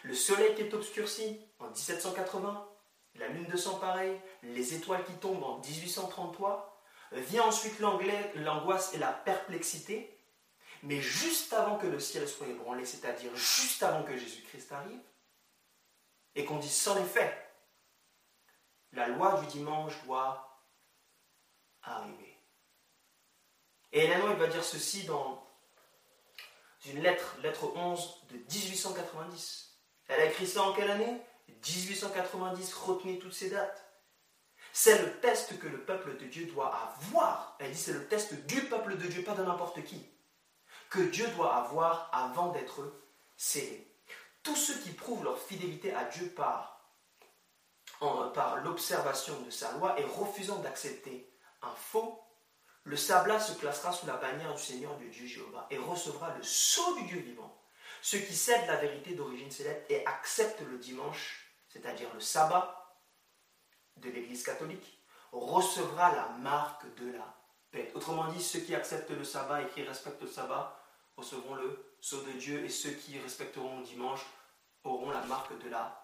Le 0.03 0.13
soleil 0.13 0.55
qui 0.55 0.61
est 0.61 0.73
obscurci 0.73 1.39
en 1.59 1.67
1780. 1.67 2.67
La 3.15 3.27
lune 3.29 3.47
de 3.47 3.57
sang 3.57 3.79
pareil. 3.79 4.19
Les 4.43 4.73
étoiles 4.73 5.03
qui 5.05 5.13
tombent 5.13 5.43
en 5.43 5.59
1833. 5.59 6.81
Vient 7.11 7.43
ensuite 7.43 7.79
l'angoisse 7.79 8.93
et 8.93 8.97
la 8.97 9.11
perplexité. 9.11 10.15
Mais 10.83 11.01
juste 11.01 11.51
avant 11.53 11.77
que 11.77 11.87
le 11.87 11.99
ciel 11.99 12.27
soit 12.27 12.47
ébranlé, 12.47 12.85
c'est-à-dire 12.85 13.35
juste 13.35 13.83
avant 13.83 14.03
que 14.03 14.15
Jésus-Christ 14.15 14.71
arrive, 14.71 15.01
et 16.35 16.45
qu'on 16.45 16.57
dise 16.57 16.71
sans 16.71 16.95
les 16.95 17.03
faits, 17.03 17.48
la 18.93 19.07
loi 19.07 19.39
du 19.41 19.47
dimanche 19.47 19.93
doit 20.05 20.61
arriver. 21.83 22.37
Et 23.91 24.05
Hélène 24.05 24.21
va 24.35 24.47
dire 24.47 24.63
ceci 24.63 25.05
dans 25.05 25.45
une 26.85 27.01
lettre, 27.01 27.35
lettre 27.41 27.71
11 27.75 28.27
de 28.29 28.37
1890. 28.37 29.77
Elle 30.07 30.21
a 30.21 30.25
écrit 30.25 30.47
ça 30.47 30.63
en 30.63 30.73
quelle 30.73 30.91
année? 30.91 31.21
1890, 31.47 32.73
retenez 32.73 33.19
toutes 33.19 33.33
ces 33.33 33.49
dates. 33.49 33.85
C'est 34.71 35.01
le 35.01 35.19
test 35.19 35.59
que 35.59 35.67
le 35.67 35.83
peuple 35.83 36.17
de 36.17 36.25
Dieu 36.25 36.45
doit 36.45 36.73
avoir. 36.73 37.57
Elle 37.59 37.71
dit 37.71 37.77
c'est 37.77 37.93
le 37.93 38.07
test 38.07 38.33
du 38.45 38.61
peuple 38.65 38.97
de 38.97 39.07
Dieu, 39.07 39.23
pas 39.23 39.33
de 39.33 39.43
n'importe 39.43 39.83
qui. 39.83 40.05
Que 40.89 40.99
Dieu 40.99 41.27
doit 41.29 41.55
avoir 41.55 42.09
avant 42.13 42.51
d'être 42.51 42.93
scellé. 43.35 43.87
Tous 44.43 44.55
ceux 44.55 44.77
qui 44.79 44.91
prouvent 44.91 45.23
leur 45.23 45.39
fidélité 45.39 45.93
à 45.93 46.05
Dieu 46.05 46.29
par, 46.29 46.78
par 47.99 48.57
l'observation 48.63 49.39
de 49.41 49.49
sa 49.49 49.71
loi 49.73 49.99
et 49.99 50.03
refusant 50.03 50.59
d'accepter 50.59 51.31
un 51.61 51.73
faux 51.75 52.23
le 52.89 52.97
sablat 52.97 53.39
se 53.39 53.53
placera 53.53 53.91
sous 53.91 54.07
la 54.07 54.15
bannière 54.15 54.53
du 54.53 54.61
Seigneur 54.61 54.95
du 54.97 55.09
Dieu 55.09 55.27
Jéhovah 55.27 55.67
et 55.69 55.77
recevra 55.77 56.33
le 56.35 56.41
sceau 56.41 56.95
du 56.95 57.03
Dieu 57.03 57.19
vivant. 57.19 57.55
Ceux 58.01 58.17
qui 58.17 58.35
cèdent 58.35 58.65
la 58.67 58.77
vérité 58.77 59.13
d'origine 59.13 59.51
céleste 59.51 59.85
et 59.89 60.05
acceptent 60.07 60.61
le 60.61 60.77
dimanche, 60.77 61.53
c'est-à-dire 61.67 62.11
le 62.13 62.19
sabbat 62.19 62.97
de 63.97 64.09
l'Église 64.09 64.43
catholique, 64.43 65.03
recevra 65.31 66.15
la 66.15 66.29
marque 66.39 66.85
de 66.95 67.11
la 67.11 67.37
paix. 67.69 67.91
Autrement 67.93 68.31
dit, 68.31 68.41
ceux 68.41 68.61
qui 68.61 68.73
acceptent 68.73 69.11
le 69.11 69.23
sabbat 69.23 69.61
et 69.61 69.67
qui 69.67 69.83
respectent 69.83 70.23
le 70.23 70.27
sabbat 70.27 70.81
recevront 71.17 71.55
le 71.55 71.93
sceau 71.99 72.23
de 72.23 72.31
Dieu 72.31 72.63
et 72.63 72.69
ceux 72.69 72.91
qui 72.91 73.19
respecteront 73.19 73.81
le 73.81 73.85
dimanche 73.85 74.25
auront 74.83 75.11
la 75.11 75.21
marque 75.23 75.55
de 75.61 75.69
la 75.69 75.98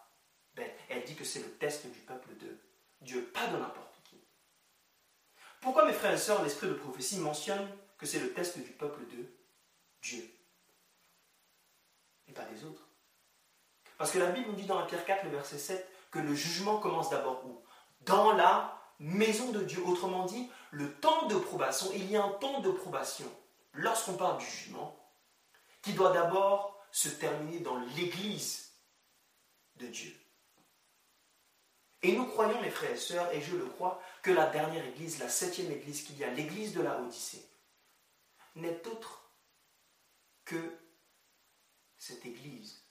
paix. 0.56 0.76
Elle 0.90 1.04
dit 1.04 1.16
que 1.16 1.24
c'est 1.24 1.40
le 1.40 1.52
test 1.52 1.86
du 1.88 2.00
peuple 2.00 2.36
de 2.38 2.58
Dieu, 3.02 3.30
pas 3.34 3.48
de 3.48 3.58
n'importe 3.58 3.86
pourquoi 5.66 5.86
mes 5.86 5.94
frères 5.94 6.14
et 6.14 6.20
sœurs, 6.20 6.44
l'esprit 6.44 6.68
de 6.68 6.76
prophétie 6.76 7.18
mentionne 7.18 7.68
que 7.98 8.06
c'est 8.06 8.20
le 8.20 8.34
test 8.34 8.60
du 8.60 8.70
peuple 8.70 9.00
de 9.08 9.26
Dieu 10.04 10.32
et 12.28 12.34
pas 12.34 12.46
des 12.46 12.64
autres? 12.66 12.88
Parce 13.98 14.12
que 14.12 14.20
la 14.20 14.28
Bible 14.30 14.52
nous 14.52 14.56
dit 14.56 14.68
dans 14.68 14.80
la 14.80 14.86
Pierre 14.86 15.04
4, 15.04 15.24
le 15.24 15.32
verset 15.32 15.58
7, 15.58 15.90
que 16.12 16.20
le 16.20 16.36
jugement 16.36 16.78
commence 16.78 17.10
d'abord 17.10 17.44
où? 17.48 17.64
Dans 18.02 18.34
la 18.34 18.80
maison 19.00 19.52
de 19.54 19.64
Dieu. 19.64 19.82
Autrement 19.88 20.26
dit, 20.26 20.52
le 20.70 20.94
temps 21.00 21.26
de 21.26 21.36
probation, 21.36 21.92
il 21.96 22.12
y 22.12 22.16
a 22.16 22.24
un 22.24 22.34
temps 22.34 22.60
de 22.60 22.70
probation 22.70 23.26
lorsqu'on 23.74 24.18
parle 24.18 24.38
du 24.38 24.46
jugement 24.46 24.96
qui 25.82 25.94
doit 25.94 26.12
d'abord 26.12 26.80
se 26.92 27.10
terminer 27.10 27.62
dans 27.62 27.80
l'église 27.96 28.72
de 29.78 29.88
Dieu. 29.88 30.16
Et 32.06 32.12
nous 32.12 32.28
croyons, 32.28 32.62
mes 32.62 32.70
frères 32.70 32.92
et 32.92 32.98
sœurs, 32.98 33.32
et 33.34 33.42
je 33.42 33.56
le 33.56 33.66
crois, 33.66 34.00
que 34.22 34.30
la 34.30 34.46
dernière 34.46 34.86
église, 34.86 35.18
la 35.18 35.28
septième 35.28 35.72
église 35.72 36.04
qu'il 36.04 36.16
y 36.20 36.24
a, 36.24 36.30
l'église 36.30 36.76
de 36.76 36.84
la 36.84 37.00
Odyssée, 37.00 37.50
n'est 38.54 38.86
autre 38.86 39.28
que 40.46 40.78
cette 41.98 42.24
église 42.24 42.86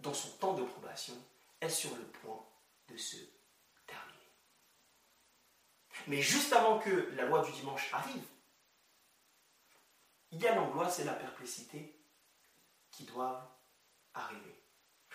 dont 0.00 0.12
son 0.12 0.30
temps 0.38 0.54
de 0.54 0.64
probation 0.64 1.14
est 1.60 1.68
sur 1.68 1.94
le 1.94 2.02
point 2.02 2.44
de 2.88 2.96
se 2.96 3.18
terminer. 3.86 4.32
Mais 6.08 6.22
juste 6.22 6.52
avant 6.52 6.80
que 6.80 6.90
la 7.14 7.26
loi 7.26 7.44
du 7.44 7.52
dimanche 7.52 7.88
arrive, 7.94 8.26
il 10.32 10.42
y 10.42 10.48
a 10.48 10.56
l'angoisse 10.56 10.98
et 10.98 11.04
la 11.04 11.14
perplexité 11.14 11.94
qui 12.90 13.04
doivent 13.04 13.46
arriver. 14.12 14.59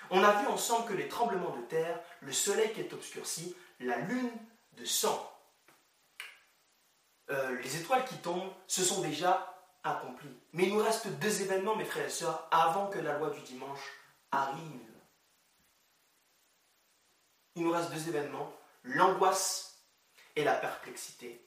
On 0.09 0.23
a 0.23 0.41
vu 0.41 0.47
ensemble 0.47 0.87
que 0.87 0.93
les 0.93 1.07
tremblements 1.07 1.55
de 1.55 1.61
terre, 1.63 1.99
le 2.21 2.31
soleil 2.31 2.71
qui 2.73 2.81
est 2.81 2.93
obscurci, 2.93 3.55
la 3.79 3.97
lune 3.97 4.31
de 4.73 4.85
sang, 4.85 5.31
euh, 7.31 7.59
les 7.61 7.77
étoiles 7.77 8.05
qui 8.05 8.17
tombent, 8.17 8.53
se 8.67 8.83
sont 8.83 9.01
déjà 9.01 9.55
accomplis. 9.83 10.35
Mais 10.53 10.63
il 10.63 10.73
nous 10.73 10.83
reste 10.83 11.07
deux 11.07 11.41
événements, 11.41 11.75
mes 11.75 11.85
frères 11.85 12.05
et 12.05 12.09
sœurs, 12.09 12.47
avant 12.51 12.87
que 12.87 12.99
la 12.99 13.17
loi 13.17 13.29
du 13.29 13.41
dimanche 13.41 13.91
arrive. 14.31 14.81
Il 17.55 17.63
nous 17.63 17.71
reste 17.71 17.91
deux 17.91 18.09
événements, 18.09 18.53
l'angoisse 18.83 19.79
et 20.35 20.43
la 20.43 20.55
perplexité 20.55 21.41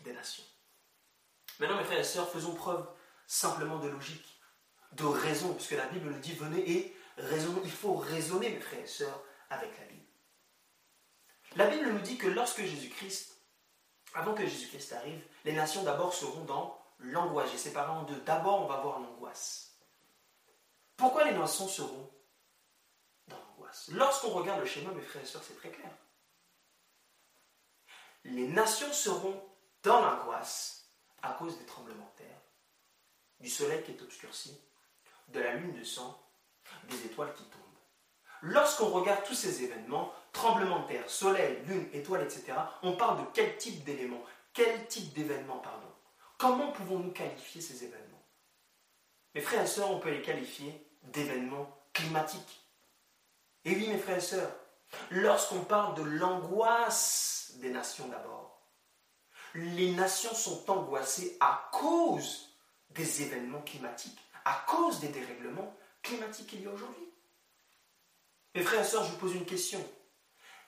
des 0.00 0.12
nations. 0.12 0.44
Maintenant, 1.58 1.76
mes 1.76 1.84
frères 1.84 2.00
et 2.00 2.04
sœurs, 2.04 2.30
faisons 2.30 2.54
preuve 2.54 2.86
simplement 3.26 3.78
de 3.78 3.88
logique 3.88 4.37
de 4.92 5.04
raison, 5.04 5.54
puisque 5.54 5.72
la 5.72 5.86
Bible 5.86 6.10
nous 6.10 6.18
dit 6.18 6.32
venez 6.32 6.70
et 6.70 6.96
raisonnons. 7.16 7.60
Il 7.64 7.70
faut 7.70 7.94
raisonner, 7.94 8.50
mes 8.50 8.60
frères 8.60 8.80
et 8.80 8.86
sœurs, 8.86 9.22
avec 9.50 9.70
la 9.78 9.84
Bible. 9.86 10.06
La 11.56 11.66
Bible 11.66 11.90
nous 11.90 12.00
dit 12.00 12.18
que 12.18 12.28
lorsque 12.28 12.62
Jésus-Christ 12.62 13.38
avant 14.14 14.34
que 14.34 14.46
Jésus-Christ 14.46 14.92
arrive, 14.92 15.22
les 15.44 15.52
nations 15.52 15.82
d'abord 15.82 16.14
seront 16.14 16.44
dans 16.44 16.78
l'angoisse. 16.98 17.50
J'ai 17.52 17.58
séparé 17.58 17.90
en 17.90 18.02
deux. 18.02 18.20
D'abord, 18.22 18.62
on 18.62 18.66
va 18.66 18.80
voir 18.80 19.00
l'angoisse. 19.00 19.76
Pourquoi 20.96 21.24
les 21.24 21.36
nations 21.36 21.68
seront 21.68 22.10
dans 23.28 23.38
l'angoisse? 23.38 23.88
Lorsqu'on 23.92 24.30
regarde 24.30 24.60
le 24.60 24.66
schéma, 24.66 24.90
mes 24.92 25.02
frères 25.02 25.22
et 25.22 25.26
sœurs, 25.26 25.44
c'est 25.46 25.56
très 25.56 25.70
clair. 25.70 25.90
Les 28.24 28.48
nations 28.48 28.92
seront 28.92 29.40
dans 29.82 30.00
l'angoisse 30.00 30.90
à 31.22 31.32
cause 31.32 31.58
des 31.58 31.66
tremblements 31.66 32.10
de 32.16 32.24
terre, 32.24 32.40
du 33.40 33.48
soleil 33.48 33.82
qui 33.84 33.92
est 33.92 34.02
obscurci, 34.02 34.58
de 35.28 35.40
la 35.40 35.54
lune 35.54 35.78
de 35.78 35.84
sang, 35.84 36.20
des 36.88 37.06
étoiles 37.06 37.34
qui 37.34 37.44
tombent. 37.44 37.62
Lorsqu'on 38.42 38.88
regarde 38.88 39.24
tous 39.24 39.34
ces 39.34 39.64
événements, 39.64 40.12
tremblement 40.32 40.80
de 40.80 40.88
terre, 40.88 41.10
soleil, 41.10 41.58
lune, 41.66 41.88
étoiles, 41.92 42.22
etc., 42.22 42.52
on 42.82 42.96
parle 42.96 43.20
de 43.20 43.26
quel 43.34 43.56
type 43.56 43.84
d'éléments, 43.84 44.22
quel 44.52 44.86
type 44.86 45.12
d'événements, 45.12 45.58
pardon. 45.58 45.88
Comment 46.36 46.70
pouvons-nous 46.70 47.10
qualifier 47.10 47.60
ces 47.60 47.84
événements? 47.84 48.24
Mes 49.34 49.40
frères 49.40 49.64
et 49.64 49.66
sœurs, 49.66 49.90
on 49.90 49.98
peut 49.98 50.10
les 50.10 50.22
qualifier 50.22 50.86
d'événements 51.02 51.68
climatiques. 51.92 52.62
Et 53.64 53.74
oui, 53.74 53.88
mes 53.88 53.98
frères 53.98 54.18
et 54.18 54.20
sœurs, 54.20 54.52
lorsqu'on 55.10 55.64
parle 55.64 55.96
de 55.96 56.02
l'angoisse 56.02 57.52
des 57.56 57.70
nations 57.70 58.08
d'abord, 58.08 58.62
les 59.54 59.92
nations 59.92 60.34
sont 60.34 60.70
angoissées 60.70 61.36
à 61.40 61.68
cause 61.72 62.56
des 62.90 63.22
événements 63.22 63.62
climatiques, 63.62 64.20
à 64.48 64.64
cause 64.66 65.00
des 65.00 65.08
dérèglements 65.08 65.76
climatiques 66.02 66.46
qu'il 66.46 66.62
y 66.62 66.66
a 66.66 66.70
aujourd'hui. 66.70 67.12
Mes 68.54 68.62
frères 68.62 68.80
et 68.80 68.84
sœurs, 68.84 69.04
je 69.04 69.10
vous 69.10 69.18
pose 69.18 69.34
une 69.34 69.44
question. 69.44 69.84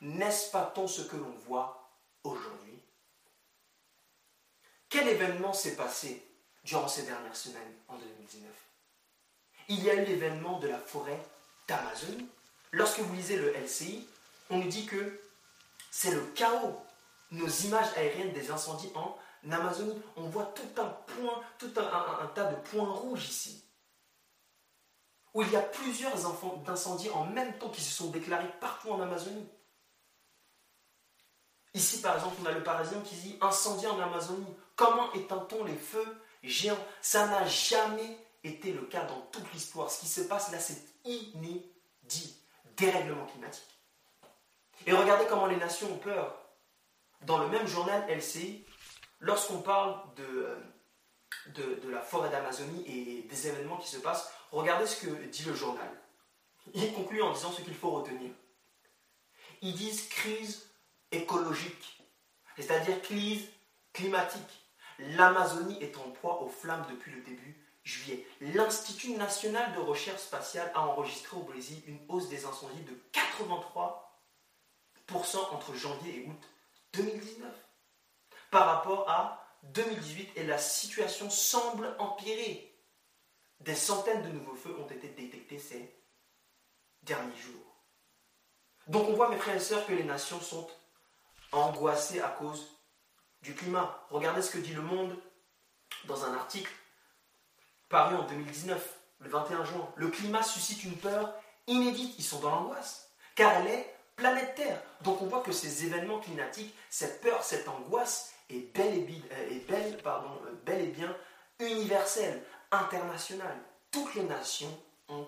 N'est-ce 0.03 0.51
pas 0.51 0.71
tant 0.75 0.87
ce 0.87 1.01
que 1.01 1.17
l'on 1.17 1.31
voit 1.47 1.91
aujourd'hui? 2.23 2.79
Quel 4.91 5.09
événement 5.09 5.55
s'est 5.55 5.77
passé 5.77 6.23
durant 6.63 6.89
ces 6.89 7.05
dernières 7.05 7.37
semaines 7.37 7.75
en 7.89 7.97
2019 7.97 8.51
Il 9.69 9.83
y 9.83 9.89
a 9.89 9.95
eu 9.95 10.05
l'événement 10.05 10.59
de 10.59 10.69
la 10.69 10.79
forêt 10.79 11.21
d'Amazonie. 11.67 12.29
Lorsque 12.73 13.01
vous 13.01 13.15
lisez 13.15 13.37
le 13.37 13.51
LCI, 13.57 14.07
on 14.51 14.59
nous 14.59 14.69
dit 14.69 14.85
que 14.85 15.23
c'est 15.91 16.11
le 16.11 16.21
chaos. 16.35 16.79
Nos 17.31 17.49
images 17.49 17.97
aériennes 17.97 18.35
des 18.35 18.51
incendies 18.51 18.93
en 18.95 19.17
Amazonie, 19.51 20.03
on 20.17 20.29
voit 20.29 20.53
tout 20.55 20.83
un 20.83 20.89
point, 20.89 21.43
tout 21.59 21.73
un 21.79 22.27
tas 22.35 22.45
de 22.45 22.57
points 22.57 22.93
rouges 22.93 23.27
ici 23.27 23.65
où 25.35 25.43
il 25.43 25.51
y 25.51 25.57
a 25.57 25.63
plusieurs 25.63 26.15
incendies 26.67 27.11
en 27.11 27.25
même 27.25 27.57
temps 27.59 27.69
qui 27.69 27.83
se 27.83 27.93
sont 27.93 28.11
déclarés 28.11 28.51
partout 28.61 28.91
en 28.91 29.01
Amazonie. 29.01 29.49
Ici, 31.73 32.01
par 32.01 32.17
exemple, 32.17 32.37
on 32.43 32.47
a 32.47 32.53
le 32.53 32.65
Parisien 32.65 33.01
qui 33.03 33.15
dit 33.15 33.39
incendie 33.41 33.87
en 33.87 34.01
Amazonie. 34.01 34.57
Comment 34.75 35.13
éteint-on 35.13 35.65
les 35.65 35.77
feux 35.77 36.21
géants? 36.43 36.77
Ça 37.01 37.29
n'a 37.29 37.47
jamais 37.47 38.19
été 38.43 38.73
le 38.73 38.83
cas 38.83 39.05
dans 39.05 39.21
toute 39.33 39.53
l'histoire. 39.53 39.91
Ce 39.91 40.01
qui 40.01 40.09
se 40.09 40.23
passe 40.23 40.51
là, 40.51 40.59
c'est 40.59 40.83
inédit. 41.05 42.37
Dérèglement 42.77 43.27
climatique. 43.27 43.63
Et 44.87 44.93
regardez 44.93 45.27
comment 45.27 45.47
les 45.47 45.57
nations 45.57 45.93
ont 45.93 45.99
peur. 45.99 46.35
Dans 47.23 47.39
le 47.39 47.49
même 47.49 47.67
journal 47.67 48.05
LCI, 48.09 48.65
lorsqu'on 49.21 49.61
parle 49.61 50.01
euh, 50.21 50.59
de, 51.49 51.79
de 51.85 51.91
la 51.91 52.01
forêt 52.01 52.31
d'Amazonie 52.31 52.83
et 52.87 53.23
des 53.29 53.47
événements 53.47 53.77
qui 53.77 53.89
se 53.89 53.99
passent, 53.99 54.33
Regardez 54.53 54.87
ce 54.87 55.07
que 55.07 55.11
dit 55.27 55.45
le 55.45 55.55
journal. 55.55 55.91
Il 56.75 56.93
conclut 56.93 57.23
en 57.23 57.33
disant 57.33 57.53
ce 57.53 57.63
qu'il 57.63 57.75
faut 57.75 57.91
retenir. 57.91 58.31
Ils 59.63 59.75
disent 59.75 60.09
crise 60.09 60.71
écologique, 61.13 62.03
c'est-à-dire 62.57 63.01
crise 63.03 63.47
climatique. 63.93 64.67
L'Amazonie 64.99 65.83
est 65.83 65.97
en 65.97 66.11
proie 66.11 66.43
aux 66.43 66.49
flammes 66.49 66.87
depuis 66.91 67.13
le 67.13 67.23
début 67.23 67.67
juillet. 67.85 68.27
L'Institut 68.41 69.13
national 69.13 69.73
de 69.75 69.81
recherche 69.81 70.21
spatiale 70.21 70.71
a 70.75 70.81
enregistré 70.81 71.37
au 71.37 71.43
Brésil 71.43 71.83
une 71.87 72.01
hausse 72.09 72.29
des 72.29 72.45
incendies 72.45 72.83
de 72.83 73.01
83% 73.13 73.95
entre 75.53 75.75
janvier 75.75 76.23
et 76.23 76.29
août 76.29 76.49
2019 76.93 77.51
par 78.51 78.67
rapport 78.67 79.09
à 79.09 79.47
2018 79.63 80.33
et 80.37 80.45
la 80.45 80.59
situation 80.59 81.31
semble 81.31 81.95
empirer. 81.99 82.70
Des 83.61 83.75
centaines 83.75 84.23
de 84.23 84.29
nouveaux 84.29 84.55
feux 84.55 84.75
ont 84.79 84.89
été 84.89 85.09
détectés 85.09 85.59
ces 85.59 85.95
derniers 87.03 87.37
jours. 87.37 87.77
Donc 88.87 89.09
on 89.09 89.15
voit, 89.15 89.29
mes 89.29 89.37
frères 89.37 89.57
et 89.57 89.61
sœurs, 89.61 89.87
que 89.87 89.93
les 89.93 90.05
nations 90.05 90.41
sont 90.41 90.69
angoissées 91.53 92.21
à 92.21 92.29
cause 92.29 92.67
du 93.43 93.55
climat. 93.55 94.07
Regardez 94.11 94.43
ce 94.43 94.51
que 94.51 94.59
dit 94.59 94.73
Le 94.73 94.83
Monde 94.83 95.17
dans 96.07 96.25
un 96.25 96.35
article 96.35 96.73
paru 97.89 98.17
en 98.17 98.27
2019, 98.27 98.99
le 99.21 99.29
21 99.29 99.65
juin. 99.65 99.93
Le 99.97 100.09
climat 100.09 100.43
suscite 100.43 100.85
une 100.85 100.97
peur 100.97 101.35
inédite. 101.67 102.15
Ils 102.19 102.25
sont 102.25 102.41
dans 102.41 102.51
l'angoisse, 102.51 103.11
car 103.35 103.53
elle 103.53 103.67
est 103.67 103.95
planète 104.17 104.55
Terre. 104.55 104.83
Donc 105.03 105.21
on 105.21 105.27
voit 105.27 105.43
que 105.43 105.53
ces 105.53 105.85
événements 105.85 106.21
climatiques, 106.21 106.75
cette 106.89 107.21
peur, 107.21 107.43
cette 107.43 107.69
angoisse 107.69 108.33
est 108.49 108.75
bel 108.75 108.95
et, 108.95 109.25
euh, 109.33 110.03
pardon, 110.03 110.31
euh, 110.47 110.53
bel 110.65 110.81
et 110.81 110.89
bien 110.89 111.15
universelle 111.59 112.43
international. 112.71 113.57
Toutes 113.91 114.15
les 114.15 114.25
nations 114.25 114.79
ont 115.09 115.27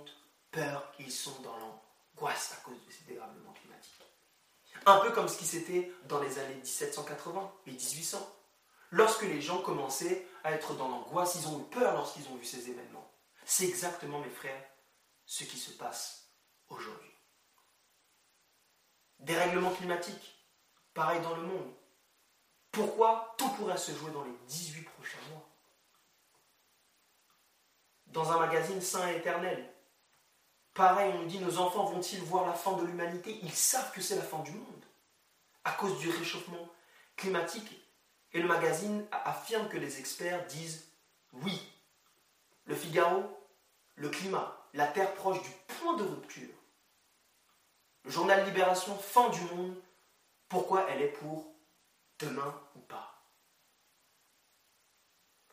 peur, 0.50 0.92
ils 0.98 1.10
sont 1.10 1.40
dans 1.42 1.56
l'angoisse 1.56 2.52
à 2.52 2.56
cause 2.64 2.84
de 2.86 2.92
ces 2.92 3.04
dérèglements 3.04 3.52
climatiques. 3.52 4.02
Un 4.86 4.98
peu 5.00 5.12
comme 5.12 5.28
ce 5.28 5.38
qui 5.38 5.46
s'était 5.46 5.92
dans 6.08 6.20
les 6.20 6.38
années 6.38 6.54
1780 6.54 7.52
et 7.66 7.72
1800. 7.72 8.36
Lorsque 8.90 9.22
les 9.22 9.40
gens 9.40 9.62
commençaient 9.62 10.26
à 10.44 10.52
être 10.52 10.74
dans 10.74 10.88
l'angoisse, 10.88 11.36
ils 11.36 11.48
ont 11.48 11.60
eu 11.60 11.64
peur 11.70 11.94
lorsqu'ils 11.94 12.28
ont 12.28 12.36
vu 12.36 12.44
ces 12.44 12.68
événements. 12.68 13.10
C'est 13.44 13.66
exactement, 13.66 14.20
mes 14.20 14.30
frères, 14.30 14.64
ce 15.24 15.44
qui 15.44 15.56
se 15.56 15.72
passe 15.72 16.28
aujourd'hui. 16.68 17.10
Dérèglement 19.18 19.70
climatique, 19.70 20.46
pareil 20.94 21.20
dans 21.22 21.36
le 21.36 21.42
monde. 21.42 21.72
Pourquoi 22.70 23.34
tout 23.38 23.48
pourrait 23.50 23.78
se 23.78 23.92
jouer 23.92 24.10
dans 24.10 24.24
les 24.24 24.36
18 24.48 24.82
prochains 24.82 25.18
mois? 25.30 25.51
Dans 28.12 28.30
un 28.30 28.38
magazine 28.38 28.80
saint 28.80 29.08
et 29.08 29.16
éternel. 29.16 29.68
Pareil, 30.74 31.12
on 31.14 31.22
nous 31.22 31.28
dit, 31.28 31.38
nos 31.38 31.58
enfants 31.58 31.84
vont-ils 31.84 32.22
voir 32.22 32.46
la 32.46 32.54
fin 32.54 32.72
de 32.72 32.84
l'humanité? 32.84 33.38
Ils 33.42 33.52
savent 33.52 33.92
que 33.92 34.00
c'est 34.00 34.16
la 34.16 34.22
fin 34.22 34.38
du 34.40 34.52
monde, 34.52 34.84
à 35.64 35.72
cause 35.72 35.98
du 35.98 36.10
réchauffement 36.10 36.68
climatique. 37.16 37.78
Et 38.32 38.40
le 38.40 38.48
magazine 38.48 39.06
affirme 39.10 39.68
que 39.68 39.76
les 39.76 39.98
experts 39.98 40.46
disent 40.46 40.88
oui. 41.32 41.60
Le 42.64 42.74
Figaro, 42.74 43.24
le 43.96 44.08
climat, 44.08 44.56
la 44.72 44.86
Terre 44.86 45.14
proche 45.14 45.42
du 45.42 45.50
point 45.66 45.96
de 45.96 46.04
rupture. 46.04 46.54
Le 48.04 48.10
journal 48.10 48.44
Libération, 48.46 48.96
fin 48.96 49.28
du 49.28 49.40
monde, 49.42 49.76
pourquoi 50.48 50.86
elle 50.88 51.02
est 51.02 51.08
pour 51.08 51.54
demain 52.18 52.60
ou 52.76 52.78
pas. 52.80 53.22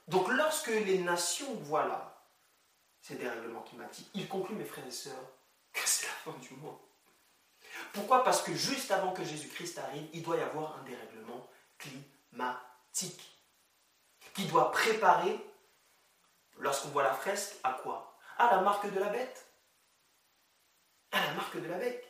Donc 0.08 0.28
lorsque 0.30 0.68
les 0.68 1.00
nations 1.00 1.54
voient 1.56 1.86
là 1.86 2.09
ces 3.10 3.16
dérèglements 3.16 3.64
climatiques. 3.64 4.10
Il 4.14 4.28
conclut, 4.28 4.56
mes 4.56 4.64
frères 4.64 4.86
et 4.86 4.92
sœurs, 4.92 5.16
que 5.74 5.82
c'est 5.84 6.06
la 6.06 6.14
fin 6.14 6.38
du 6.38 6.54
monde. 6.54 6.78
Pourquoi? 7.92 8.24
Parce 8.24 8.44
que 8.44 8.54
juste 8.54 8.92
avant 8.92 9.14
que 9.14 9.24
Jésus-Christ 9.24 9.80
arrive, 9.80 10.08
il 10.14 10.22
doit 10.22 10.38
y 10.38 10.42
avoir 10.42 10.78
un 10.78 10.84
dérèglement 10.84 11.48
climatique 11.80 13.40
qui 14.36 14.46
doit 14.46 14.72
préparer, 14.72 15.44
lorsqu'on 16.60 16.90
voit 16.90 17.02
la 17.02 17.14
fresque, 17.14 17.56
à 17.64 17.74
quoi? 17.74 18.16
À 18.38 18.52
la 18.52 18.62
marque 18.62 18.92
de 18.94 19.00
la 19.00 19.10
bête. 19.10 19.48
À 21.12 21.26
la 21.26 21.34
marque 21.34 21.60
de 21.60 21.68
la 21.68 21.80
bête. 21.80 22.08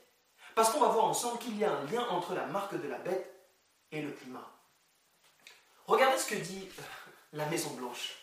Parce 0.53 0.69
qu'on 0.69 0.81
va 0.81 0.89
voir 0.89 1.05
ensemble 1.05 1.39
qu'il 1.39 1.57
y 1.57 1.63
a 1.63 1.71
un 1.71 1.85
lien 1.85 2.05
entre 2.09 2.33
la 2.33 2.45
marque 2.47 2.75
de 2.75 2.87
la 2.89 2.97
bête 2.97 3.33
et 3.91 4.01
le 4.01 4.11
climat. 4.11 4.51
Regardez 5.87 6.17
ce 6.17 6.29
que 6.29 6.35
dit 6.35 6.69
la 7.31 7.45
Maison 7.45 7.73
Blanche. 7.75 8.17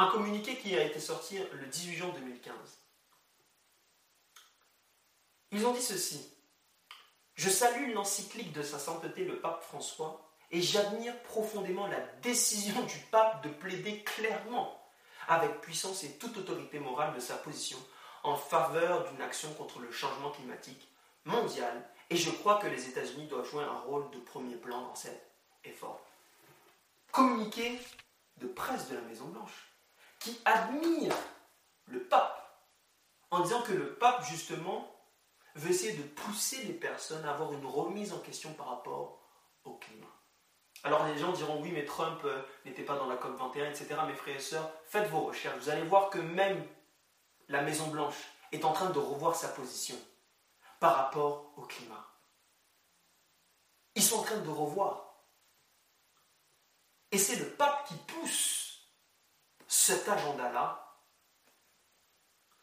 Un 0.00 0.06
communiqué 0.06 0.56
qui 0.56 0.74
a 0.78 0.82
été 0.82 0.98
sorti 0.98 1.38
le 1.52 1.66
18 1.66 1.94
juin 1.94 2.08
2015. 2.08 2.54
Ils 5.50 5.66
ont 5.66 5.74
dit 5.74 5.82
ceci. 5.82 6.34
Je 7.34 7.50
salue 7.50 7.92
l'encyclique 7.92 8.54
de 8.54 8.62
sa 8.62 8.78
sainteté 8.78 9.26
le 9.26 9.40
pape 9.40 9.62
François 9.62 10.26
et 10.50 10.62
j'admire 10.62 11.20
profondément 11.24 11.86
la 11.86 12.00
décision 12.22 12.82
du 12.84 12.96
pape 13.10 13.44
de 13.44 13.50
plaider 13.50 14.02
clairement, 14.02 14.82
avec 15.28 15.60
puissance 15.60 16.02
et 16.02 16.16
toute 16.16 16.38
autorité 16.38 16.78
morale 16.78 17.14
de 17.14 17.20
sa 17.20 17.36
position, 17.36 17.76
en 18.22 18.36
faveur 18.36 19.04
d'une 19.04 19.20
action 19.20 19.52
contre 19.52 19.80
le 19.80 19.92
changement 19.92 20.30
climatique 20.30 20.88
mondial 21.26 21.86
et 22.08 22.16
je 22.16 22.30
crois 22.30 22.58
que 22.58 22.68
les 22.68 22.88
États-Unis 22.88 23.26
doivent 23.26 23.50
jouer 23.50 23.64
un 23.64 23.80
rôle 23.80 24.10
de 24.12 24.18
premier 24.18 24.56
plan 24.56 24.80
dans 24.80 24.94
cet 24.94 25.30
effort. 25.64 26.00
Communiqué 27.12 27.78
de 28.38 28.46
presse 28.46 28.88
de 28.88 28.94
la 28.94 29.02
Maison-Blanche 29.02 29.69
qui 30.20 30.38
admire 30.44 31.14
le 31.86 32.04
pape 32.04 32.36
en 33.30 33.40
disant 33.40 33.62
que 33.62 33.72
le 33.72 33.94
pape, 33.94 34.24
justement, 34.24 34.94
veut 35.54 35.70
essayer 35.70 35.94
de 35.94 36.02
pousser 36.02 36.62
les 36.64 36.74
personnes 36.74 37.24
à 37.24 37.32
avoir 37.32 37.52
une 37.52 37.66
remise 37.66 38.12
en 38.12 38.18
question 38.18 38.52
par 38.54 38.68
rapport 38.68 39.20
au 39.64 39.74
climat. 39.74 40.06
Alors 40.82 41.06
les 41.06 41.18
gens 41.18 41.32
diront 41.32 41.60
oui, 41.60 41.72
mais 41.72 41.84
Trump 41.84 42.20
euh, 42.24 42.42
n'était 42.64 42.84
pas 42.84 42.96
dans 42.96 43.06
la 43.06 43.16
COP 43.16 43.36
21, 43.36 43.70
etc. 43.70 43.96
Mes 44.06 44.14
frères 44.14 44.36
et 44.36 44.40
sœurs, 44.40 44.70
faites 44.86 45.10
vos 45.10 45.22
recherches. 45.22 45.58
Vous 45.58 45.68
allez 45.68 45.82
voir 45.82 46.08
que 46.10 46.18
même 46.18 46.66
la 47.48 47.62
Maison 47.62 47.88
Blanche 47.88 48.16
est 48.52 48.64
en 48.64 48.72
train 48.72 48.90
de 48.90 48.98
revoir 48.98 49.34
sa 49.34 49.48
position 49.48 49.96
par 50.78 50.96
rapport 50.96 51.52
au 51.56 51.62
climat. 51.62 52.06
Ils 53.94 54.02
sont 54.02 54.20
en 54.20 54.22
train 54.22 54.38
de 54.38 54.48
revoir. 54.48 55.26
Et 57.12 57.18
c'est 57.18 57.36
le 57.36 57.50
pape 57.50 57.86
qui 57.86 57.94
pousse 57.94 58.59
cet 59.70 60.08
agenda-là 60.08 60.98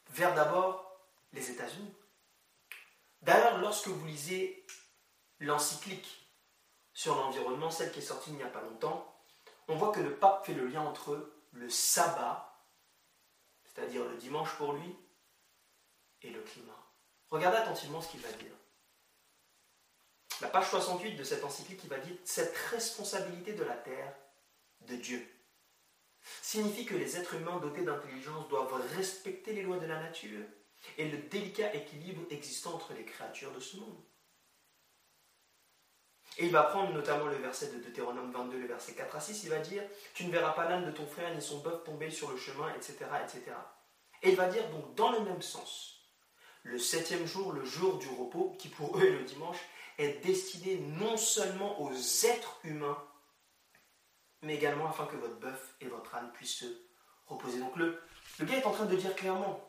vers 0.09 0.35
d'abord 0.35 0.99
les 1.31 1.49
États-Unis. 1.51 1.95
D'ailleurs, 3.21 3.59
lorsque 3.59 3.87
vous 3.87 4.05
lisez 4.05 4.67
l'encyclique 5.39 6.29
sur 6.93 7.15
l'environnement, 7.15 7.71
celle 7.71 7.93
qui 7.93 7.99
est 7.99 8.01
sortie 8.01 8.31
il 8.31 8.35
n'y 8.35 8.43
a 8.43 8.49
pas 8.49 8.61
longtemps, 8.61 9.23
on 9.69 9.77
voit 9.77 9.93
que 9.93 10.01
le 10.01 10.17
pape 10.17 10.45
fait 10.45 10.53
le 10.53 10.67
lien 10.67 10.81
entre 10.81 11.33
le 11.53 11.69
sabbat, 11.69 12.61
c'est-à-dire 13.63 14.03
le 14.03 14.17
dimanche 14.17 14.53
pour 14.57 14.73
lui, 14.73 14.93
et 16.23 16.29
le 16.29 16.41
climat. 16.41 16.91
Regardez 17.29 17.57
attentivement 17.57 18.01
ce 18.01 18.11
qu'il 18.11 18.19
va 18.19 18.33
dire. 18.33 18.53
La 20.41 20.49
page 20.49 20.69
68 20.71 21.15
de 21.15 21.23
cette 21.23 21.45
encyclique, 21.45 21.85
il 21.85 21.89
va 21.89 21.99
dire 21.99 22.17
Cette 22.25 22.55
responsabilité 22.69 23.53
de 23.53 23.63
la 23.63 23.77
terre, 23.77 24.13
de 24.81 24.97
Dieu, 24.97 25.36
signifie 26.41 26.85
que 26.85 26.95
les 26.95 27.17
êtres 27.17 27.35
humains 27.35 27.59
dotés 27.59 27.83
d'intelligence 27.83 28.47
doivent 28.49 28.81
respecter 28.95 29.53
les 29.53 29.63
lois 29.63 29.77
de 29.77 29.85
la 29.85 29.99
nature 29.99 30.45
et 30.97 31.07
le 31.07 31.17
délicat 31.17 31.73
équilibre 31.73 32.21
existant 32.29 32.75
entre 32.75 32.93
les 32.93 33.05
créatures 33.05 33.51
de 33.51 33.59
ce 33.59 33.77
monde. 33.77 33.97
Et 36.37 36.45
il 36.45 36.51
va 36.51 36.63
prendre 36.63 36.93
notamment 36.93 37.25
le 37.25 37.37
verset 37.37 37.71
de 37.71 37.79
Deutéronome 37.79 38.31
22, 38.31 38.59
le 38.59 38.67
verset 38.67 38.93
4 38.93 39.15
à 39.15 39.19
6, 39.19 39.43
il 39.43 39.49
va 39.49 39.59
dire 39.59 39.83
Tu 40.13 40.25
ne 40.25 40.31
verras 40.31 40.51
pas 40.51 40.69
l'âne 40.69 40.85
de 40.85 40.91
ton 40.91 41.07
frère 41.07 41.33
ni 41.33 41.41
son 41.41 41.59
bœuf 41.59 41.83
tomber 41.83 42.11
sur 42.11 42.29
le 42.29 42.37
chemin, 42.37 42.71
etc., 42.75 42.97
etc. 43.23 43.43
Et 44.21 44.29
il 44.29 44.35
va 44.35 44.47
dire 44.47 44.69
donc 44.69 44.93
dans 44.95 45.11
le 45.11 45.21
même 45.21 45.41
sens 45.41 45.97
le 46.67 46.77
septième 46.77 47.25
jour, 47.25 47.53
le 47.53 47.63
jour 47.63 47.97
du 47.97 48.09
repos, 48.09 48.55
qui 48.59 48.67
pour 48.67 48.97
eux 48.97 49.05
est 49.05 49.11
le 49.11 49.23
dimanche, 49.23 49.59
est 49.97 50.23
destiné 50.23 50.75
non 50.75 51.15
seulement 51.15 51.81
aux 51.81 51.93
êtres 52.25 52.59
humains, 52.63 53.01
mais 54.41 54.55
également 54.55 54.89
afin 54.89 55.05
que 55.05 55.15
votre 55.15 55.39
bœuf 55.39 55.75
et 55.81 55.87
votre 55.87 56.15
âne 56.15 56.31
puissent 56.31 56.59
se 56.59 56.65
reposer. 57.25 57.59
Donc 57.59 57.75
le, 57.75 58.01
le 58.39 58.45
gars 58.45 58.57
est 58.57 58.65
en 58.65 58.71
train 58.71 58.85
de 58.85 58.95
dire 58.95 59.15
clairement 59.15 59.63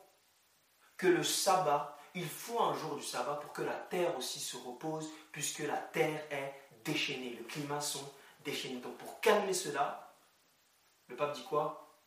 que 0.97 1.07
le 1.07 1.23
sabbat, 1.23 1.97
il 2.15 2.29
faut 2.29 2.61
un 2.61 2.75
jour 2.75 2.97
du 2.97 3.03
sabbat 3.03 3.37
pour 3.37 3.53
que 3.53 3.63
la 3.63 3.75
terre 3.75 4.17
aussi 4.17 4.41
se 4.41 4.57
repose, 4.57 5.09
puisque 5.33 5.61
la 5.61 5.77
terre 5.77 6.23
est 6.31 6.55
déchaînée, 6.85 7.37
le 7.39 7.45
climat 7.45 7.81
sont 7.81 8.13
déchaînés. 8.45 8.81
Donc 8.81 8.97
pour 8.99 9.21
calmer 9.21 9.55
cela, 9.55 10.15
le 11.09 11.17
pape 11.17 11.35
dit 11.35 11.45
quoi? 11.45 12.03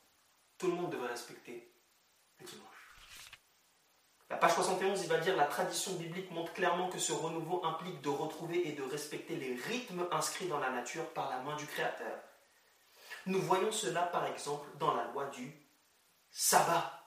Tout 0.57 0.67
le 0.67 0.73
monde 0.73 0.91
devrait 0.91 1.09
respecter 1.09 1.73
le 2.39 2.45
dimanche. 2.45 2.67
La 4.29 4.37
page 4.37 4.53
71, 4.53 5.01
il 5.01 5.09
va 5.09 5.17
dire 5.17 5.35
la 5.35 5.45
tradition 5.45 5.93
biblique 5.95 6.31
montre 6.31 6.53
clairement 6.53 6.89
que 6.89 6.99
ce 6.99 7.11
renouveau 7.11 7.65
implique 7.65 7.99
de 8.01 8.09
retrouver 8.09 8.65
et 8.65 8.71
de 8.71 8.83
respecter 8.83 9.35
les 9.35 9.55
rythmes 9.55 10.07
inscrits 10.11 10.47
dans 10.47 10.59
la 10.59 10.69
nature 10.69 11.05
par 11.13 11.29
la 11.29 11.39
main 11.39 11.55
du 11.57 11.65
Créateur. 11.65 12.17
Nous 13.25 13.41
voyons 13.41 13.71
cela 13.71 14.03
par 14.03 14.25
exemple 14.25 14.67
dans 14.77 14.93
la 14.93 15.05
loi 15.11 15.27
du 15.27 15.51
sabbat. 16.31 16.97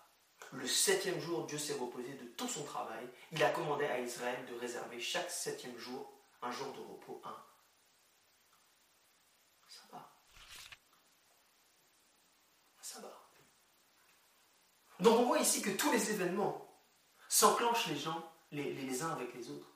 Le 0.52 0.66
septième 0.66 1.20
jour, 1.20 1.46
Dieu 1.46 1.58
s'est 1.58 1.74
reposé 1.74 2.14
de 2.14 2.26
tout 2.36 2.48
son 2.48 2.62
travail. 2.64 3.08
Il 3.32 3.42
a 3.42 3.50
commandé 3.50 3.86
à 3.86 3.98
Israël 4.00 4.46
de 4.46 4.54
réserver 4.54 5.00
chaque 5.00 5.30
septième 5.30 5.76
jour 5.78 6.12
un 6.42 6.50
jour 6.52 6.72
de 6.72 6.80
repos, 6.80 7.20
un 7.24 7.36
sabbat. 9.68 10.12
Un 12.78 12.82
sabbat. 12.82 13.20
Donc 15.00 15.18
on 15.18 15.24
voit 15.24 15.38
ici 15.40 15.62
que 15.62 15.70
tous 15.70 15.90
les 15.90 16.10
événements 16.10 16.68
s'enclenchent 17.28 17.88
les 17.88 17.98
les, 18.52 19.02
uns 19.02 19.10
avec 19.10 19.34
les 19.34 19.50
autres. 19.50 19.66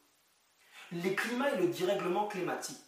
Les 0.93 1.15
climats 1.15 1.51
et 1.51 1.57
le 1.57 1.69
dérèglement 1.69 2.29
climatique, 2.29 2.81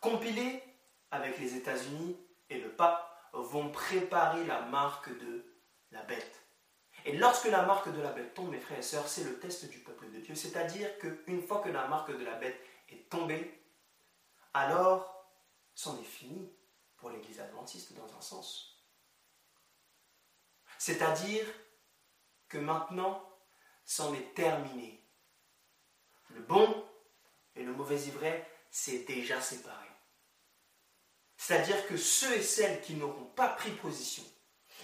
compilés 0.00 0.62
avec 1.10 1.38
les 1.38 1.54
États-Unis 1.54 2.16
et 2.54 2.60
le 2.60 2.70
pape, 2.70 3.10
vont 3.32 3.70
préparer 3.70 4.44
la 4.44 4.62
marque 4.62 5.10
de 5.18 5.44
la 5.90 6.02
bête. 6.02 6.40
Et 7.04 7.16
lorsque 7.16 7.46
la 7.46 7.62
marque 7.62 7.92
de 7.92 8.00
la 8.00 8.12
bête 8.12 8.32
tombe, 8.34 8.50
mes 8.50 8.60
frères 8.60 8.78
et 8.78 8.82
sœurs, 8.82 9.08
c'est 9.08 9.24
le 9.24 9.38
test 9.38 9.68
du 9.68 9.80
peuple 9.80 10.10
de 10.10 10.20
Dieu. 10.20 10.34
C'est-à-dire 10.34 10.98
qu'une 10.98 11.42
fois 11.42 11.60
que 11.60 11.68
la 11.68 11.86
marque 11.88 12.16
de 12.16 12.24
la 12.24 12.36
bête 12.36 12.58
est 12.88 13.10
tombée, 13.10 13.62
alors 14.54 15.28
c'en 15.74 15.98
est 16.00 16.04
fini 16.04 16.50
pour 16.96 17.10
l'Église 17.10 17.40
adventiste 17.40 17.92
dans 17.94 18.16
un 18.16 18.20
sens. 18.20 18.82
C'est-à-dire 20.78 21.44
que 22.48 22.58
maintenant, 22.58 23.28
c'en 23.84 24.14
est 24.14 24.34
terminé. 24.34 25.06
Le 26.28 26.40
bon 26.40 26.86
et 27.54 27.62
le 27.62 27.72
mauvais 27.72 28.00
ivraie, 28.02 28.48
c'est 28.70 29.04
déjà 29.04 29.40
séparé. 29.40 29.88
C'est-à-dire 31.44 31.86
que 31.86 31.96
ceux 31.96 32.36
et 32.36 32.42
celles 32.42 32.80
qui 32.80 32.94
n'auront 32.94 33.26
pas 33.36 33.48
pris 33.48 33.70
position 33.72 34.24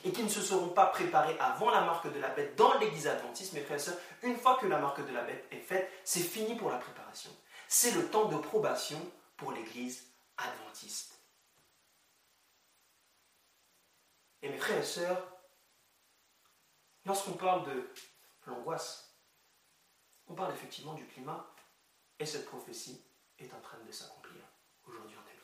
et 0.04 0.12
qui 0.12 0.22
ne 0.22 0.28
se 0.28 0.42
seront 0.42 0.68
pas 0.68 0.86
préparés 0.86 1.38
avant 1.38 1.70
la 1.70 1.80
marque 1.82 2.12
de 2.12 2.20
la 2.20 2.28
bête 2.28 2.54
dans 2.56 2.78
l'église 2.78 3.06
adventiste, 3.06 3.54
mes 3.54 3.62
frères 3.62 3.78
et 3.78 3.80
sœurs, 3.80 3.98
une 4.22 4.36
fois 4.36 4.58
que 4.58 4.66
la 4.66 4.78
marque 4.78 5.06
de 5.06 5.12
la 5.12 5.22
bête 5.22 5.46
est 5.50 5.60
faite, 5.60 5.90
c'est 6.04 6.20
fini 6.20 6.56
pour 6.56 6.70
la 6.70 6.76
préparation. 6.76 7.30
C'est 7.66 7.92
le 7.92 8.10
temps 8.10 8.26
de 8.26 8.36
probation 8.36 9.00
pour 9.38 9.52
l'église 9.52 10.04
adventiste. 10.36 11.18
Et 14.42 14.50
mes 14.50 14.58
frères 14.58 14.80
et 14.80 14.86
sœurs, 14.86 15.26
lorsqu'on 17.06 17.32
parle 17.32 17.64
de 17.66 17.90
l'angoisse. 18.46 19.14
On 20.26 20.34
parle 20.34 20.52
effectivement 20.52 20.94
du 20.94 21.06
climat 21.06 21.46
et 22.18 22.26
cette 22.26 22.46
prophétie 22.46 23.02
est 23.38 23.52
en 23.54 23.60
train 23.60 23.78
de 23.78 23.92
s'accomplir 23.92 24.42
aujourd'hui 24.86 25.16
en 25.16 25.22
2019. 25.22 25.40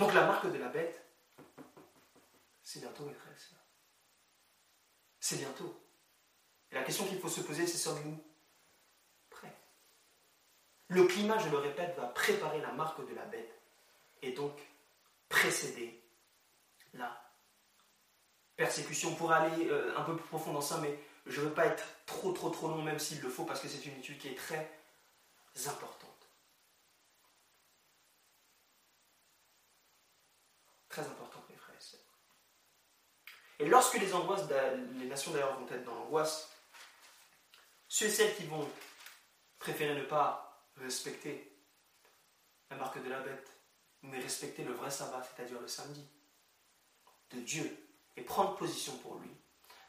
Donc 0.00 0.14
la 0.14 0.24
marque 0.24 0.50
de 0.50 0.56
la 0.56 0.68
bête, 0.68 1.04
c'est 2.62 2.80
bientôt, 2.80 3.04
mes 3.04 3.12
frères. 3.12 3.34
C'est 5.20 5.36
bientôt. 5.36 5.78
Et 6.70 6.74
la 6.74 6.82
question 6.82 7.04
qu'il 7.04 7.20
faut 7.20 7.28
se 7.28 7.42
poser, 7.42 7.66
c'est 7.66 7.76
sommes-nous 7.76 8.18
prêts? 9.28 9.54
Le 10.88 11.04
climat, 11.04 11.38
je 11.38 11.50
le 11.50 11.58
répète, 11.58 11.94
va 11.98 12.06
préparer 12.06 12.62
la 12.62 12.72
marque 12.72 13.06
de 13.06 13.14
la 13.14 13.26
bête 13.26 13.52
et 14.22 14.32
donc 14.32 14.58
précéder 15.28 16.02
la 16.94 17.14
persécution. 18.56 19.14
Pour 19.16 19.32
aller 19.32 19.68
euh, 19.68 19.94
un 19.98 20.02
peu 20.02 20.16
plus 20.16 20.26
profond 20.28 20.54
dans 20.54 20.62
ça, 20.62 20.78
mais 20.78 20.98
je 21.26 21.42
ne 21.42 21.46
veux 21.46 21.52
pas 21.52 21.66
être 21.66 21.84
trop 22.06 22.32
trop 22.32 22.48
trop 22.48 22.68
long, 22.68 22.80
même 22.80 22.98
s'il 22.98 23.20
le 23.20 23.28
faut, 23.28 23.44
parce 23.44 23.60
que 23.60 23.68
c'est 23.68 23.84
une 23.84 23.98
étude 23.98 24.16
qui 24.18 24.28
est 24.28 24.34
très 24.34 24.66
importante. 25.66 26.09
Très 30.90 31.02
importante, 31.02 31.48
mes 31.48 31.56
frères 31.56 31.76
et 31.76 31.82
sœurs. 31.82 32.00
Et 33.58 33.66
lorsque 33.66 33.98
les 33.98 34.12
angoisses, 34.12 34.46
les 34.98 35.06
nations 35.06 35.32
d'ailleurs 35.32 35.58
vont 35.58 35.68
être 35.68 35.84
dans 35.84 35.94
l'angoisse, 35.94 36.50
ceux 37.88 38.06
et 38.06 38.10
celles 38.10 38.36
qui 38.36 38.44
vont 38.44 38.68
préférer 39.58 39.94
ne 39.94 40.04
pas 40.04 40.68
respecter 40.76 41.56
la 42.70 42.76
marque 42.76 43.02
de 43.02 43.08
la 43.08 43.20
bête, 43.20 43.50
mais 44.02 44.18
respecter 44.18 44.64
le 44.64 44.72
vrai 44.72 44.90
sabbat, 44.90 45.22
c'est-à-dire 45.22 45.60
le 45.60 45.68
samedi, 45.68 46.06
de 47.30 47.40
Dieu, 47.40 47.88
et 48.16 48.22
prendre 48.22 48.56
position 48.56 48.96
pour 48.98 49.16
lui, 49.16 49.30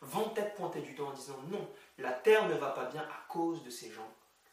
vont 0.01 0.33
être 0.35 0.55
pointés 0.55 0.81
du 0.81 0.93
doigt 0.93 1.09
en 1.09 1.13
disant 1.13 1.37
non, 1.49 1.73
la 1.97 2.11
terre 2.11 2.47
ne 2.47 2.55
va 2.55 2.71
pas 2.71 2.85
bien 2.85 3.01
à 3.01 3.27
cause 3.27 3.63
de 3.63 3.69
ces 3.69 3.91
gens. 3.91 4.09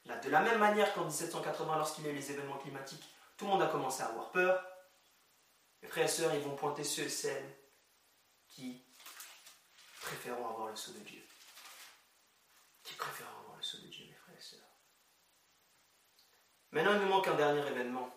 Là, 0.07 0.17
de 0.17 0.31
la 0.31 0.41
même 0.41 0.59
manière 0.59 0.93
qu'en 0.95 1.05
1780, 1.05 1.77
lorsqu'il 1.77 2.05
y 2.05 2.09
a 2.09 2.13
eu 2.13 2.15
les 2.15 2.33
événements 2.33 2.59
climatiques, 2.59 3.05
tout 3.37 3.45
le 3.45 3.51
monde 3.51 3.63
a 3.63 3.67
commencé 3.67 4.03
à 4.03 4.07
avoir 4.07 4.31
peur. 4.31 4.65
Mes 5.83 5.89
frères 5.89 6.05
et 6.05 6.09
sœurs, 6.09 6.35
ils 6.35 6.43
vont 6.43 6.57
pointer 6.57 6.85
ceux 6.85 7.05
et 7.05 7.09
celles 7.09 7.57
qui 8.49 8.85
préféreront 10.01 10.49
avoir 10.49 10.69
le 10.69 10.77
sceau 10.77 10.93
de 10.93 11.01
Dieu. 11.01 11.23
Qui 12.83 12.95
préféreront 12.95 13.41
avoir 13.41 13.57
le 13.57 13.63
sceau 13.63 13.79
de 13.79 13.87
Dieu, 13.87 14.07
mes 14.07 14.15
frères 14.15 14.37
et 14.37 14.41
sœurs. 14.41 14.61
Maintenant, 16.71 16.95
il 16.95 17.01
nous 17.01 17.09
manque 17.09 17.29
un 17.29 17.35
dernier 17.35 17.67
événement, 17.67 18.15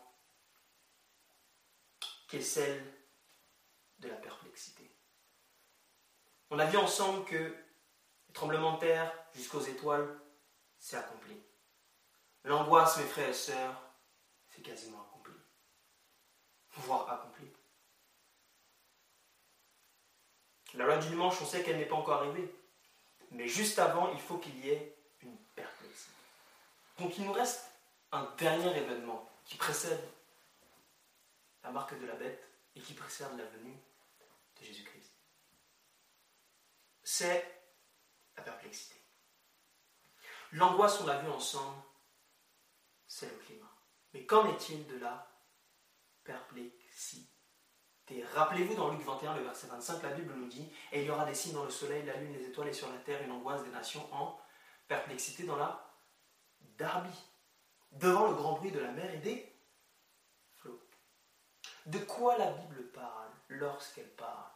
qui 2.28 2.38
est 2.38 2.42
celle 2.42 2.84
de 4.00 4.08
la 4.08 4.16
perplexité. 4.16 4.90
On 6.50 6.60
a 6.60 6.66
vu 6.66 6.78
ensemble 6.78 7.26
que 7.26 7.36
le 7.36 8.34
tremblement 8.34 8.74
de 8.74 8.80
terre 8.80 9.14
jusqu'aux 9.34 9.62
étoiles, 9.62 10.20
c'est 10.78 10.98
accompli. 10.98 11.42
L'angoisse, 12.44 12.98
mes 12.98 13.06
frères 13.06 13.30
et 13.30 13.34
sœurs, 13.34 13.82
c'est 14.50 14.62
quasiment 14.62 15.11
Voire 16.86 17.10
accompli. 17.10 17.48
La 20.74 20.86
loi 20.86 20.98
du 20.98 21.10
dimanche, 21.10 21.42
on 21.42 21.46
sait 21.46 21.64
qu'elle 21.64 21.78
n'est 21.78 21.86
pas 21.86 21.96
encore 21.96 22.22
arrivée. 22.22 22.54
Mais 23.32 23.48
juste 23.48 23.80
avant, 23.80 24.12
il 24.14 24.20
faut 24.20 24.38
qu'il 24.38 24.58
y 24.66 24.70
ait 24.70 24.96
une 25.22 25.38
perplexité. 25.56 26.12
Donc 27.00 27.18
il 27.18 27.26
nous 27.26 27.34
reste 27.34 27.72
un 28.12 28.24
dernier 28.38 28.76
événement 28.78 29.30
qui 29.46 29.58
précède 29.58 30.02
la 31.64 31.72
marque 31.72 32.00
de 32.00 32.06
la 32.06 32.16
bête 32.16 32.48
et 32.76 32.82
qui 32.82 32.94
précède 32.94 33.38
la 33.38 33.46
venue 33.46 33.78
de 34.60 34.66
Jésus-Christ. 34.66 35.12
C'est 37.04 37.64
la 38.36 38.44
perplexité. 38.44 38.96
L'angoisse, 40.54 41.00
on 41.02 41.06
l'a 41.06 41.20
vu 41.20 41.30
ensemble, 41.30 41.82
c'est 43.08 43.30
le 43.30 43.38
climat. 43.38 43.72
Mais 44.14 44.26
qu'en 44.26 44.50
est-il 44.50 44.86
de 44.88 44.98
la 44.98 45.31
perplexité 46.32 47.32
Rappelez-vous 48.34 48.76
dans 48.76 48.92
Luc 48.92 49.02
21, 49.02 49.36
le 49.36 49.44
verset 49.44 49.68
25, 49.68 50.04
la 50.04 50.10
Bible 50.10 50.34
nous 50.36 50.48
dit 50.48 50.72
Et 50.92 51.02
il 51.02 51.08
y 51.08 51.10
aura 51.10 51.26
des 51.26 51.34
signes 51.34 51.54
dans 51.54 51.64
le 51.64 51.70
soleil, 51.70 52.04
la 52.06 52.18
lune, 52.18 52.34
les 52.34 52.46
étoiles 52.46 52.68
et 52.68 52.74
sur 52.74 52.92
la 52.92 52.98
terre, 52.98 53.22
une 53.24 53.32
angoisse 53.32 53.64
des 53.64 53.70
nations 53.70 54.06
en 54.14 54.40
perplexité 54.88 55.44
dans 55.44 55.56
la 55.56 55.88
Darby, 56.78 57.16
devant 57.92 58.28
le 58.28 58.36
grand 58.36 58.54
bruit 58.54 58.72
de 58.72 58.80
la 58.80 58.92
mer 58.92 59.14
et 59.14 59.20
des 59.20 59.56
flots. 60.58 60.82
De 61.86 62.00
quoi 62.00 62.38
la 62.38 62.52
Bible 62.52 62.92
parle 62.92 63.32
lorsqu'elle 63.48 64.14
parle 64.16 64.50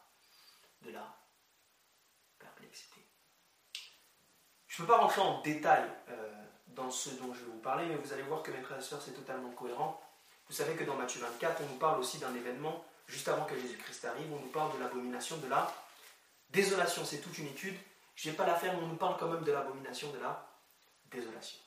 de 0.82 0.92
la 0.92 1.18
perplexité? 2.40 3.02
Je 4.68 4.82
ne 4.82 4.88
peux 4.88 4.94
pas 4.94 5.00
rentrer 5.00 5.22
en 5.22 5.42
détail 5.42 5.90
euh, 6.10 6.46
dans 6.68 6.92
ce 6.92 7.10
dont 7.12 7.34
je 7.34 7.40
vais 7.46 7.52
vous 7.52 7.60
parler, 7.60 7.86
mais 7.86 7.96
vous 7.96 8.12
allez 8.12 8.24
voir 8.24 8.44
que 8.44 8.52
mes 8.52 8.62
frères 8.62 8.80
et 8.80 8.82
sœurs, 8.82 9.02
c'est 9.02 9.14
totalement 9.14 9.52
cohérent. 9.52 10.05
Vous 10.48 10.54
savez 10.54 10.76
que 10.76 10.84
dans 10.84 10.96
Matthieu 10.96 11.22
24, 11.22 11.62
on 11.64 11.74
nous 11.74 11.80
parle 11.80 12.00
aussi 12.00 12.18
d'un 12.20 12.34
événement 12.36 12.86
juste 13.08 13.28
avant 13.28 13.46
que 13.46 13.56
Jésus-Christ 13.60 14.06
arrive, 14.06 14.32
on 14.34 14.40
nous 14.40 14.52
parle 14.52 14.76
de 14.76 14.80
l'abomination 14.84 15.38
de 15.38 15.48
la 15.48 15.72
désolation. 16.50 17.04
C'est 17.06 17.20
toute 17.20 17.38
une 17.38 17.48
étude. 17.48 17.78
Je 18.16 18.28
ne 18.28 18.32
vais 18.32 18.38
pas 18.38 18.46
la 18.46 18.56
faire, 18.56 18.74
mais 18.74 18.84
on 18.84 18.88
nous 18.88 18.96
parle 18.96 19.18
quand 19.18 19.28
même 19.28 19.44
de 19.44 19.52
l'abomination 19.52 20.12
de 20.12 20.20
la 20.20 20.48
désolation, 21.12 21.60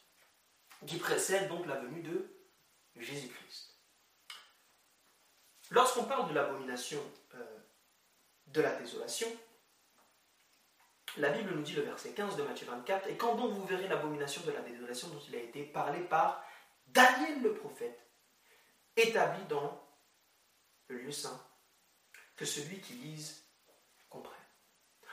qui 0.87 0.97
précède 0.97 1.49
donc 1.49 1.67
la 1.67 1.77
venue 1.77 2.03
de 2.03 2.29
Jésus-Christ. 2.97 3.75
Lorsqu'on 5.71 6.05
parle 6.05 6.31
de 6.31 6.35
l'abomination 6.35 7.01
euh, 7.35 7.59
de 8.47 8.61
la 8.63 8.75
désolation, 8.77 9.29
la 11.19 11.31
Bible 11.31 11.55
nous 11.55 11.63
dit 11.63 11.75
le 11.75 11.83
verset 11.83 12.13
15 12.13 12.37
de 12.37 12.43
Matthieu 12.43 12.67
24, 12.67 13.09
Et 13.09 13.17
quand 13.17 13.35
donc 13.35 13.53
vous 13.53 13.67
verrez 13.67 13.89
l'abomination 13.89 14.43
de 14.47 14.53
la 14.53 14.61
désolation 14.61 15.09
dont 15.09 15.21
il 15.29 15.37
a 15.37 15.41
été 15.41 15.65
parlé 15.65 16.01
par 16.01 16.43
Daniel 16.87 17.43
le 17.43 17.55
prophète, 17.55 18.08
établi 18.99 19.45
dans 19.47 19.81
le 20.89 20.99
lieu 20.99 21.13
saint, 21.13 21.41
que 22.37 22.45
celui 22.45 22.81
qui 22.81 22.95
lise 22.95 23.45
comprenne. 24.09 24.35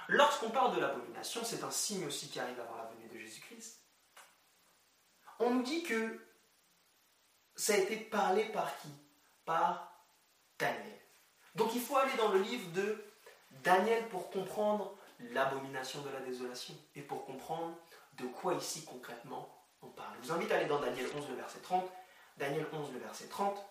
Lorsqu'on 0.07 0.51
parle 0.51 0.75
de 0.75 0.81
l'abomination, 0.81 1.43
c'est 1.43 1.63
un 1.63 1.71
signe 1.71 2.05
aussi 2.05 2.29
qui 2.29 2.39
arrive 2.39 2.59
avant 2.59 2.77
la 2.77 2.85
venue 2.85 3.07
de 3.09 3.17
Jésus-Christ. 3.17 3.81
On 5.39 5.49
nous 5.49 5.63
dit 5.63 5.83
que 5.83 6.25
ça 7.55 7.73
a 7.73 7.77
été 7.77 7.97
parlé 7.97 8.45
par 8.45 8.77
qui? 8.79 8.89
Par 9.43 9.91
Daniel. 10.57 10.99
Donc 11.55 11.73
il 11.75 11.81
faut 11.81 11.97
aller 11.97 12.15
dans 12.17 12.29
le 12.29 12.41
livre 12.41 12.71
de 12.71 13.03
Daniel 13.63 14.07
pour 14.09 14.29
comprendre 14.29 14.97
l'abomination 15.19 16.01
de 16.01 16.09
la 16.09 16.19
désolation 16.21 16.75
et 16.95 17.01
pour 17.01 17.25
comprendre 17.25 17.77
de 18.13 18.25
quoi 18.27 18.53
ici 18.53 18.85
concrètement 18.85 19.49
on 19.81 19.87
parle. 19.87 20.15
Je 20.21 20.27
vous 20.27 20.33
invite 20.33 20.51
à 20.51 20.57
aller 20.57 20.67
dans 20.67 20.79
Daniel 20.79 21.07
11, 21.15 21.29
le 21.29 21.35
verset 21.35 21.59
30. 21.59 21.89
Daniel 22.37 22.65
11, 22.73 22.91
le 22.91 22.99
verset 22.99 23.27
30. 23.27 23.65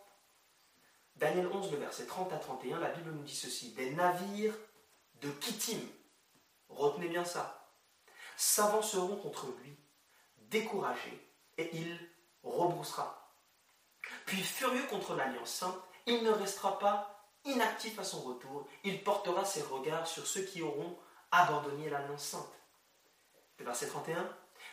Daniel 1.16 1.46
11, 1.46 1.70
le 1.70 1.78
verset 1.78 2.06
30 2.06 2.32
à 2.32 2.38
31, 2.38 2.80
la 2.80 2.90
Bible 2.90 3.12
nous 3.12 3.22
dit 3.22 3.36
ceci. 3.36 3.72
Des 3.72 3.90
navires 3.90 4.54
de 5.20 5.30
Kittim, 5.30 5.80
retenez 6.68 7.08
bien 7.08 7.24
ça, 7.24 7.70
s'avanceront 8.36 9.16
contre 9.16 9.46
lui, 9.62 9.76
découragés, 10.38 11.30
et 11.56 11.70
il 11.72 11.98
rebroussera. 12.42 13.32
Puis 14.26 14.42
furieux 14.42 14.86
contre 14.86 15.14
l'Alliance 15.14 15.50
sainte, 15.50 15.78
il 16.06 16.22
ne 16.22 16.30
restera 16.30 16.78
pas 16.78 17.30
inactif 17.44 17.98
à 17.98 18.04
son 18.04 18.20
retour, 18.22 18.66
il 18.82 19.02
portera 19.02 19.44
ses 19.44 19.62
regards 19.62 20.06
sur 20.06 20.26
ceux 20.26 20.42
qui 20.42 20.62
auront 20.62 20.98
abandonné 21.30 21.90
l'Alliance 21.90 22.24
sainte. 22.24 22.52
Le 23.58 23.64
verset 23.64 23.86
31, 23.86 24.28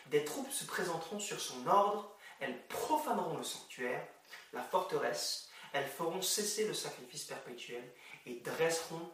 des 0.06 0.24
troupes 0.24 0.50
se 0.50 0.64
présenteront 0.64 1.20
sur 1.20 1.40
son 1.40 1.66
ordre, 1.66 2.16
elles 2.40 2.66
profaneront 2.66 3.36
le 3.36 3.44
sanctuaire, 3.44 4.06
la 4.52 4.62
forteresse, 4.62 5.48
elles 5.72 5.88
feront 5.88 6.22
cesser 6.22 6.66
le 6.66 6.74
sacrifice 6.74 7.24
perpétuel 7.24 7.82
et 8.26 8.40
dresseront 8.40 9.10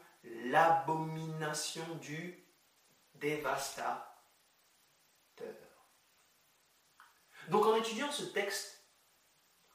l'abomination 0.46 1.84
du 2.00 2.44
dévastateur. 3.14 4.04
Donc 7.48 7.64
en 7.64 7.76
étudiant 7.76 8.10
ce 8.10 8.24
texte, 8.24 8.82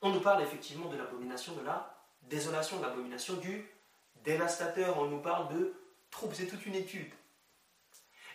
on 0.01 0.11
nous 0.11 0.19
parle 0.19 0.43
effectivement 0.43 0.87
de 0.87 0.97
l'abomination 0.97 1.55
de 1.55 1.61
la 1.61 2.05
désolation, 2.23 2.77
de 2.77 2.83
l'abomination 2.83 3.35
du 3.35 3.67
dévastateur. 4.17 4.97
On 4.99 5.05
nous 5.05 5.21
parle 5.21 5.53
de 5.55 5.73
troupes, 6.11 6.33
c'est 6.33 6.47
toute 6.47 6.65
une 6.65 6.75
étude. 6.75 7.11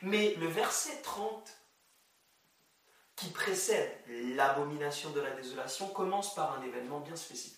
Mais 0.02 0.34
le 0.36 0.46
verset 0.46 1.02
30 1.02 1.56
qui 3.16 3.30
précède 3.30 3.92
l'abomination 4.36 5.10
de 5.10 5.20
la 5.20 5.30
désolation 5.32 5.88
commence 5.88 6.34
par 6.34 6.58
un 6.58 6.62
événement 6.62 7.00
bien 7.00 7.16
spécifique. 7.16 7.57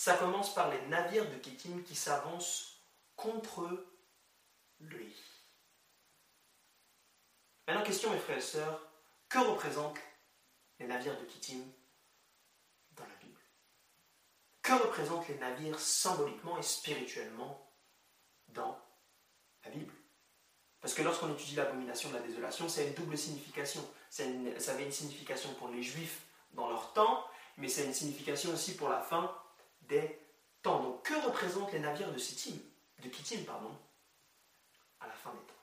Ça 0.00 0.16
commence 0.16 0.54
par 0.54 0.70
les 0.70 0.80
navires 0.86 1.30
de 1.30 1.36
Kittim 1.36 1.82
qui 1.82 1.94
s'avancent 1.94 2.80
contre 3.16 3.86
lui. 4.78 5.14
Maintenant, 7.68 7.82
question, 7.82 8.10
mes 8.10 8.18
frères 8.18 8.38
et 8.38 8.40
sœurs, 8.40 8.80
que 9.28 9.36
représentent 9.36 10.00
les 10.78 10.86
navires 10.86 11.20
de 11.20 11.26
Kittim 11.26 11.60
dans 12.92 13.04
la 13.04 13.14
Bible? 13.16 13.38
Que 14.62 14.72
représentent 14.72 15.28
les 15.28 15.36
navires 15.36 15.78
symboliquement 15.78 16.56
et 16.56 16.62
spirituellement 16.62 17.70
dans 18.48 18.80
la 19.64 19.70
Bible? 19.70 19.92
Parce 20.80 20.94
que 20.94 21.02
lorsqu'on 21.02 21.34
étudie 21.34 21.56
l'abomination 21.56 22.08
de 22.08 22.14
la 22.14 22.22
désolation, 22.22 22.70
c'est 22.70 22.86
une 22.86 22.94
double 22.94 23.18
signification. 23.18 23.86
ça 24.08 24.22
avait 24.72 24.86
une 24.86 24.92
signification 24.92 25.52
pour 25.56 25.68
les 25.68 25.82
Juifs 25.82 26.22
dans 26.52 26.70
leur 26.70 26.94
temps, 26.94 27.22
mais 27.58 27.68
c'est 27.68 27.84
une 27.84 27.92
signification 27.92 28.50
aussi 28.54 28.76
pour 28.76 28.88
la 28.88 29.02
fin 29.02 29.30
des 29.90 30.18
temps. 30.62 30.80
Donc, 30.80 31.02
que 31.02 31.14
représentent 31.26 31.72
les 31.72 31.80
navires 31.80 32.10
de 32.10 32.18
Kittim, 32.18 32.58
de 33.00 33.08
Kittim 33.08 33.44
pardon, 33.44 33.76
à 35.00 35.06
la 35.06 35.12
fin 35.12 35.30
des 35.32 35.40
temps? 35.40 35.54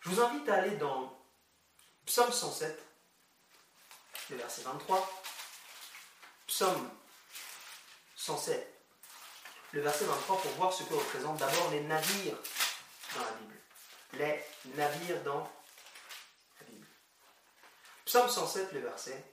Je 0.00 0.10
vous 0.10 0.20
invite 0.20 0.48
à 0.48 0.56
aller 0.56 0.76
dans 0.76 1.18
Psaume 2.06 2.30
107, 2.30 2.80
le 4.30 4.36
verset 4.36 4.62
23. 4.62 5.22
Psaume 6.46 6.90
107, 8.16 8.80
le 9.72 9.80
verset 9.80 10.04
23, 10.04 10.40
pour 10.40 10.50
voir 10.52 10.72
ce 10.72 10.84
que 10.84 10.94
représentent 10.94 11.38
d'abord 11.38 11.70
les 11.70 11.80
navires 11.80 12.38
dans 13.14 13.24
la 13.24 13.32
Bible. 13.32 13.60
Les 14.12 14.44
navires 14.76 15.22
dans 15.22 15.50
la 16.60 16.66
Bible. 16.66 16.86
Psaume 18.04 18.28
107, 18.28 18.72
le 18.72 18.80
verset 18.80 19.24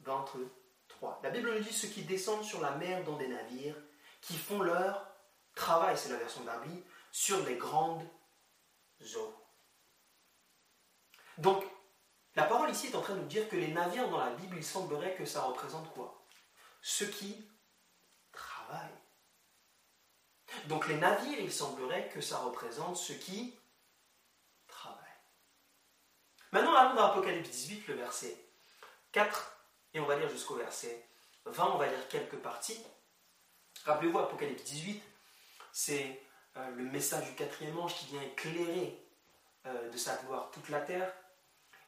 23. 0.00 0.40
La 1.22 1.30
Bible 1.30 1.52
nous 1.52 1.60
dit 1.60 1.72
ceux 1.72 1.88
qui 1.88 2.02
descendent 2.02 2.44
sur 2.44 2.60
la 2.60 2.72
mer 2.72 3.04
dans 3.04 3.16
des 3.16 3.28
navires, 3.28 3.76
qui 4.20 4.36
font 4.36 4.60
leur 4.60 5.06
travail, 5.54 5.96
c'est 5.96 6.10
la 6.10 6.16
version 6.16 6.42
d'Arby, 6.44 6.82
sur 7.10 7.44
les 7.44 7.56
grandes 7.56 8.02
eaux. 9.16 9.34
Donc, 11.38 11.64
la 12.36 12.44
parole 12.44 12.70
ici 12.70 12.88
est 12.88 12.96
en 12.96 13.00
train 13.00 13.14
de 13.14 13.20
nous 13.20 13.26
dire 13.26 13.48
que 13.48 13.56
les 13.56 13.68
navires 13.68 14.08
dans 14.08 14.18
la 14.18 14.30
Bible, 14.30 14.56
il 14.56 14.64
semblerait 14.64 15.14
que 15.14 15.24
ça 15.24 15.42
représente 15.42 15.92
quoi? 15.94 16.26
Ceux 16.82 17.06
qui 17.06 17.48
travaillent. 18.32 19.04
Donc 20.66 20.88
les 20.88 20.96
navires, 20.96 21.40
il 21.40 21.52
semblerait 21.52 22.08
que 22.08 22.20
ça 22.20 22.38
représente 22.38 22.96
ceux 22.96 23.14
qui 23.14 23.58
travaillent. 24.66 24.98
Maintenant, 26.52 26.74
allons 26.74 26.94
dans 26.94 27.06
Apocalypse 27.06 27.50
18, 27.50 27.88
le 27.88 27.94
verset 27.94 28.36
4 29.12 29.53
et 29.94 30.00
on 30.00 30.06
va 30.06 30.16
lire 30.16 30.28
jusqu'au 30.28 30.56
verset 30.56 31.08
20, 31.46 31.72
on 31.74 31.78
va 31.78 31.86
lire 31.86 32.08
quelques 32.08 32.36
parties. 32.36 32.78
Rappelez-vous, 33.84 34.18
Apocalypse 34.18 34.64
18, 34.64 35.02
c'est 35.72 36.20
euh, 36.56 36.70
le 36.70 36.84
message 36.84 37.26
du 37.26 37.34
quatrième 37.34 37.78
ange 37.78 37.94
qui 37.96 38.06
vient 38.06 38.22
éclairer 38.22 38.98
euh, 39.66 39.90
de 39.90 39.96
sa 39.96 40.16
gloire 40.16 40.50
toute 40.50 40.68
la 40.68 40.80
terre. 40.80 41.12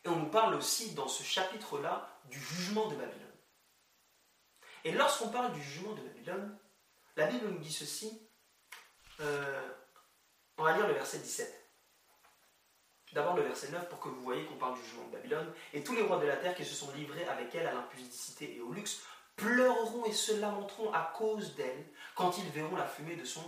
Et 0.04 0.09
on 0.09 0.16
nous 0.16 0.30
parle 0.30 0.54
aussi 0.54 0.94
dans 0.94 1.09
ce 1.09 1.22
chapitre-là 1.22 2.20
du 2.26 2.38
jugement 2.38 2.88
de 2.88 2.96
Babylone. 2.96 3.26
Et 4.84 4.92
lorsqu'on 4.92 5.28
parle 5.28 5.52
du 5.52 5.62
jugement 5.62 5.94
de 5.94 6.02
Babylone, 6.02 6.59
la 7.16 7.26
Bible 7.26 7.48
nous 7.48 7.59
dit 7.59 7.72
ceci. 7.72 8.22
Euh, 9.20 9.68
on 10.59 10.64
va 10.64 10.76
lire 10.76 10.86
le 10.86 10.94
verset 10.94 11.18
17. 11.18 11.65
D'abord 13.16 13.34
le 13.34 13.44
verset 13.44 13.70
9 13.70 13.88
pour 13.88 13.98
que 13.98 14.10
vous 14.10 14.20
voyez 14.20 14.44
qu'on 14.44 14.56
parle 14.56 14.74
du 14.74 14.84
jugement 14.84 15.06
de 15.06 15.12
Babylone. 15.16 15.50
Et 15.72 15.82
tous 15.82 15.94
les 15.94 16.02
rois 16.02 16.18
de 16.18 16.26
la 16.26 16.36
terre 16.36 16.54
qui 16.54 16.66
se 16.66 16.74
sont 16.74 16.92
livrés 16.92 17.26
avec 17.26 17.54
elle 17.54 17.66
à 17.66 17.72
l'impudicité 17.72 18.54
et 18.54 18.60
au 18.60 18.74
luxe 18.74 19.04
pleureront 19.36 20.04
et 20.04 20.12
se 20.12 20.38
lamenteront 20.38 20.92
à 20.92 21.14
cause 21.16 21.54
d'elle 21.54 21.86
quand 22.14 22.36
ils 22.36 22.50
verront 22.50 22.76
la 22.76 22.86
fumée 22.86 23.16
de 23.16 23.24
son 23.24 23.40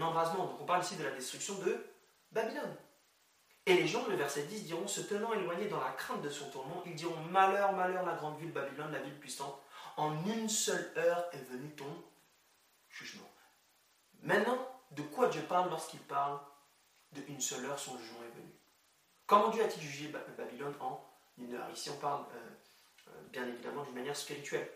embrasement. 0.00 0.46
Donc 0.46 0.60
on 0.62 0.64
parle 0.64 0.82
ici 0.82 0.96
de 0.96 1.04
la 1.04 1.12
destruction 1.12 1.54
de 1.58 1.86
Babylone. 2.32 2.74
Et 3.66 3.74
les 3.74 3.86
gens, 3.86 4.04
le 4.08 4.16
verset 4.16 4.42
10, 4.42 4.64
diront, 4.64 4.88
se 4.88 5.02
tenant 5.02 5.32
éloignés 5.32 5.68
dans 5.68 5.78
la 5.78 5.92
crainte 5.92 6.20
de 6.20 6.28
son 6.28 6.50
tourment, 6.50 6.82
ils 6.84 6.96
diront 6.96 7.20
Malheur, 7.30 7.72
malheur, 7.72 8.04
la 8.04 8.14
grande 8.14 8.40
ville 8.40 8.50
Babylone, 8.50 8.90
la 8.90 8.98
ville 8.98 9.20
puissante, 9.20 9.62
En 9.96 10.12
une 10.26 10.48
seule 10.48 10.92
heure 10.96 11.24
est 11.32 11.48
venu 11.52 11.70
ton 11.76 12.02
jugement. 12.90 13.30
Maintenant, 14.22 14.58
de 14.90 15.02
quoi 15.02 15.28
Dieu 15.28 15.42
parle 15.42 15.70
lorsqu'il 15.70 16.00
parle 16.00 16.40
de 17.12 17.22
une 17.28 17.40
seule 17.40 17.64
heure, 17.66 17.78
son 17.78 17.96
jugement 17.96 18.24
est 18.24 18.36
venu? 18.36 18.53
Comment 19.26 19.48
Dieu 19.48 19.64
a-t-il 19.64 19.82
jugé 19.82 20.08
Babylone 20.08 20.74
en 20.80 21.02
une 21.38 21.54
heure? 21.54 21.70
Ici, 21.70 21.90
on 21.90 21.96
parle 21.96 22.26
euh, 22.34 23.08
euh, 23.08 23.22
bien 23.30 23.46
évidemment 23.46 23.84
d'une 23.84 23.94
manière 23.94 24.16
spirituelle. 24.16 24.70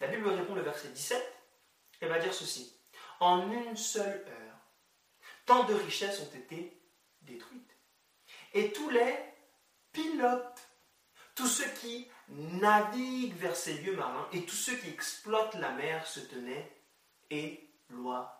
La 0.00 0.06
Bible 0.08 0.28
répond 0.28 0.54
le 0.54 0.62
verset 0.62 0.88
17, 0.88 1.22
elle 2.00 2.08
va 2.08 2.18
dire 2.18 2.32
ceci. 2.32 2.74
En 3.20 3.50
une 3.50 3.76
seule 3.76 4.24
heure, 4.26 4.58
tant 5.46 5.64
de 5.64 5.74
richesses 5.74 6.20
ont 6.20 6.36
été 6.36 6.80
détruites. 7.20 7.76
Et 8.54 8.72
tous 8.72 8.90
les 8.90 9.14
pilotes, 9.92 10.68
tous 11.34 11.46
ceux 11.46 11.70
qui 11.80 12.08
naviguent 12.28 13.36
vers 13.36 13.56
ces 13.56 13.74
lieux 13.74 13.96
marins 13.96 14.28
et 14.32 14.44
tous 14.44 14.56
ceux 14.56 14.76
qui 14.76 14.88
exploitent 14.88 15.54
la 15.54 15.70
mer 15.72 16.06
se 16.06 16.20
tenaient 16.20 16.72
éloignés. 17.30 18.30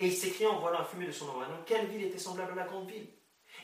Et 0.00 0.06
il 0.06 0.16
s'écria 0.16 0.50
en 0.50 0.58
voyant 0.58 0.78
la 0.78 0.84
fumée 0.84 1.06
de 1.06 1.12
son 1.12 1.28
environnement, 1.28 1.62
quelle 1.64 1.86
ville 1.86 2.04
était 2.04 2.18
semblable 2.18 2.52
à 2.52 2.56
la 2.56 2.64
grande 2.64 2.90
ville? 2.90 3.08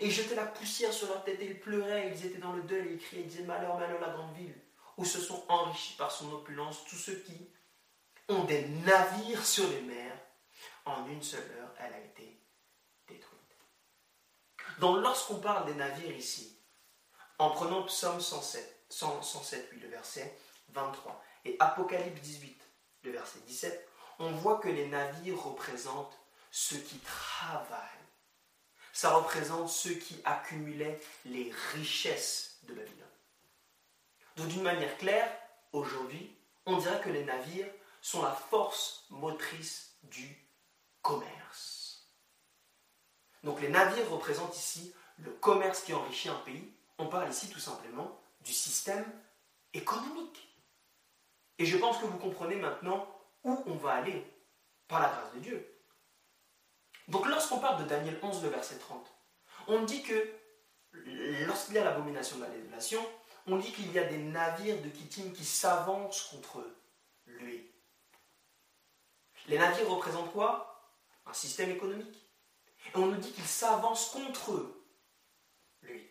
Et 0.01 0.11
jetaient 0.11 0.35
la 0.35 0.47
poussière 0.47 0.93
sur 0.93 1.09
leur 1.09 1.25
tête 1.25 1.41
et 1.41 1.47
ils 1.47 1.61
pleuraient, 1.61 2.13
ils 2.15 2.27
étaient 2.27 2.39
dans 2.39 2.53
le 2.53 2.63
deuil 2.63 2.93
ils 2.93 2.99
criaient, 2.99 3.23
ils 3.23 3.29
disaient, 3.29 3.43
malheur, 3.43 3.79
malheur, 3.79 4.01
la 4.01 4.11
grande 4.11 4.35
ville, 4.37 4.55
où 4.97 5.05
se 5.05 5.21
sont 5.21 5.45
enrichis 5.49 5.97
par 5.97 6.11
son 6.11 6.33
opulence 6.33 6.85
tous 6.85 6.97
ceux 6.97 7.17
qui 7.17 7.51
ont 8.29 8.45
des 8.45 8.67
navires 8.69 9.45
sur 9.45 9.69
les 9.69 9.81
mers. 9.83 10.19
En 10.85 11.07
une 11.07 11.23
seule 11.23 11.51
heure, 11.59 11.75
elle 11.79 11.93
a 11.93 12.01
été 12.01 12.41
détruite. 13.07 13.57
Donc 14.81 15.03
lorsqu'on 15.03 15.41
parle 15.41 15.67
des 15.67 15.75
navires 15.75 16.17
ici, 16.17 16.59
en 17.39 17.51
prenant 17.51 17.83
Psaume 17.85 18.21
107, 18.21 18.85
107 18.89 19.71
le 19.81 19.89
verset 19.89 20.39
23, 20.71 21.23
et 21.45 21.57
Apocalypse 21.61 22.21
18, 22.21 22.63
le 23.03 23.11
verset 23.13 23.41
17, 23.47 23.89
on 24.19 24.31
voit 24.33 24.59
que 24.59 24.69
les 24.69 24.87
navires 24.87 25.41
représentent 25.43 26.19
ceux 26.51 26.79
qui 26.79 26.99
travaillent. 26.99 27.98
Ça 28.99 29.11
représente 29.11 29.69
ceux 29.69 29.95
qui 29.95 30.21
accumulaient 30.25 31.01
les 31.25 31.53
richesses 31.73 32.59
de 32.65 32.75
Babylone. 32.75 33.07
Donc 34.35 34.49
d'une 34.49 34.65
manière 34.65 34.99
claire, 34.99 35.31
aujourd'hui, 35.73 36.35
on 36.67 36.79
dirait 36.79 37.01
que 37.01 37.11
les 37.11 37.25
navires 37.25 37.71
sont 38.03 38.23
la 38.23 38.33
force 38.33 39.07
motrice 39.11 39.95
du 40.03 40.37
commerce. 41.01 42.09
Donc 43.45 43.61
les 43.61 43.69
navires 43.69 44.11
représentent 44.11 44.57
ici 44.57 44.93
le 45.19 45.31
commerce 45.31 45.83
qui 45.85 45.95
enrichit 45.95 46.31
un 46.31 46.41
pays. 46.41 46.69
On 46.99 47.07
parle 47.07 47.31
ici 47.31 47.49
tout 47.49 47.61
simplement 47.61 48.21
du 48.41 48.53
système 48.53 49.05
économique. 49.75 50.59
Et 51.59 51.67
je 51.67 51.77
pense 51.77 51.99
que 51.99 52.07
vous 52.07 52.19
comprenez 52.19 52.57
maintenant 52.57 53.07
où 53.45 53.63
on 53.65 53.77
va 53.77 53.93
aller 53.93 54.29
par 54.89 54.99
la 54.99 55.09
grâce 55.09 55.35
de 55.35 55.39
Dieu. 55.39 55.78
Donc 57.09 57.27
lorsqu'on 57.27 57.59
parle 57.59 57.83
de 57.83 57.89
Daniel 57.89 58.19
11, 58.23 58.43
le 58.43 58.51
verset 58.51 58.79
30, 58.79 59.07
on 59.67 59.83
dit 59.83 60.03
que 60.03 60.31
lorsqu'il 61.47 61.75
y 61.75 61.79
a 61.79 61.85
l'abomination 61.85 62.37
de 62.37 62.43
la 62.43 62.51
désolation, 62.51 63.05
on 63.47 63.57
dit 63.57 63.73
qu'il 63.73 63.91
y 63.93 63.99
a 63.99 64.05
des 64.05 64.19
navires 64.19 64.81
de 64.83 64.89
Kittim 64.89 65.33
qui 65.33 65.45
s'avancent 65.45 66.25
contre 66.25 66.65
lui. 67.27 67.71
Les 69.47 69.59
navires 69.59 69.89
représentent 69.89 70.33
quoi? 70.33 70.95
Un 71.25 71.33
système 71.33 71.71
économique. 71.71 72.31
Et 72.95 72.97
on 72.97 73.07
nous 73.07 73.17
dit 73.17 73.33
qu'ils 73.33 73.45
s'avancent 73.47 74.11
contre 74.11 74.75
lui. 75.83 76.11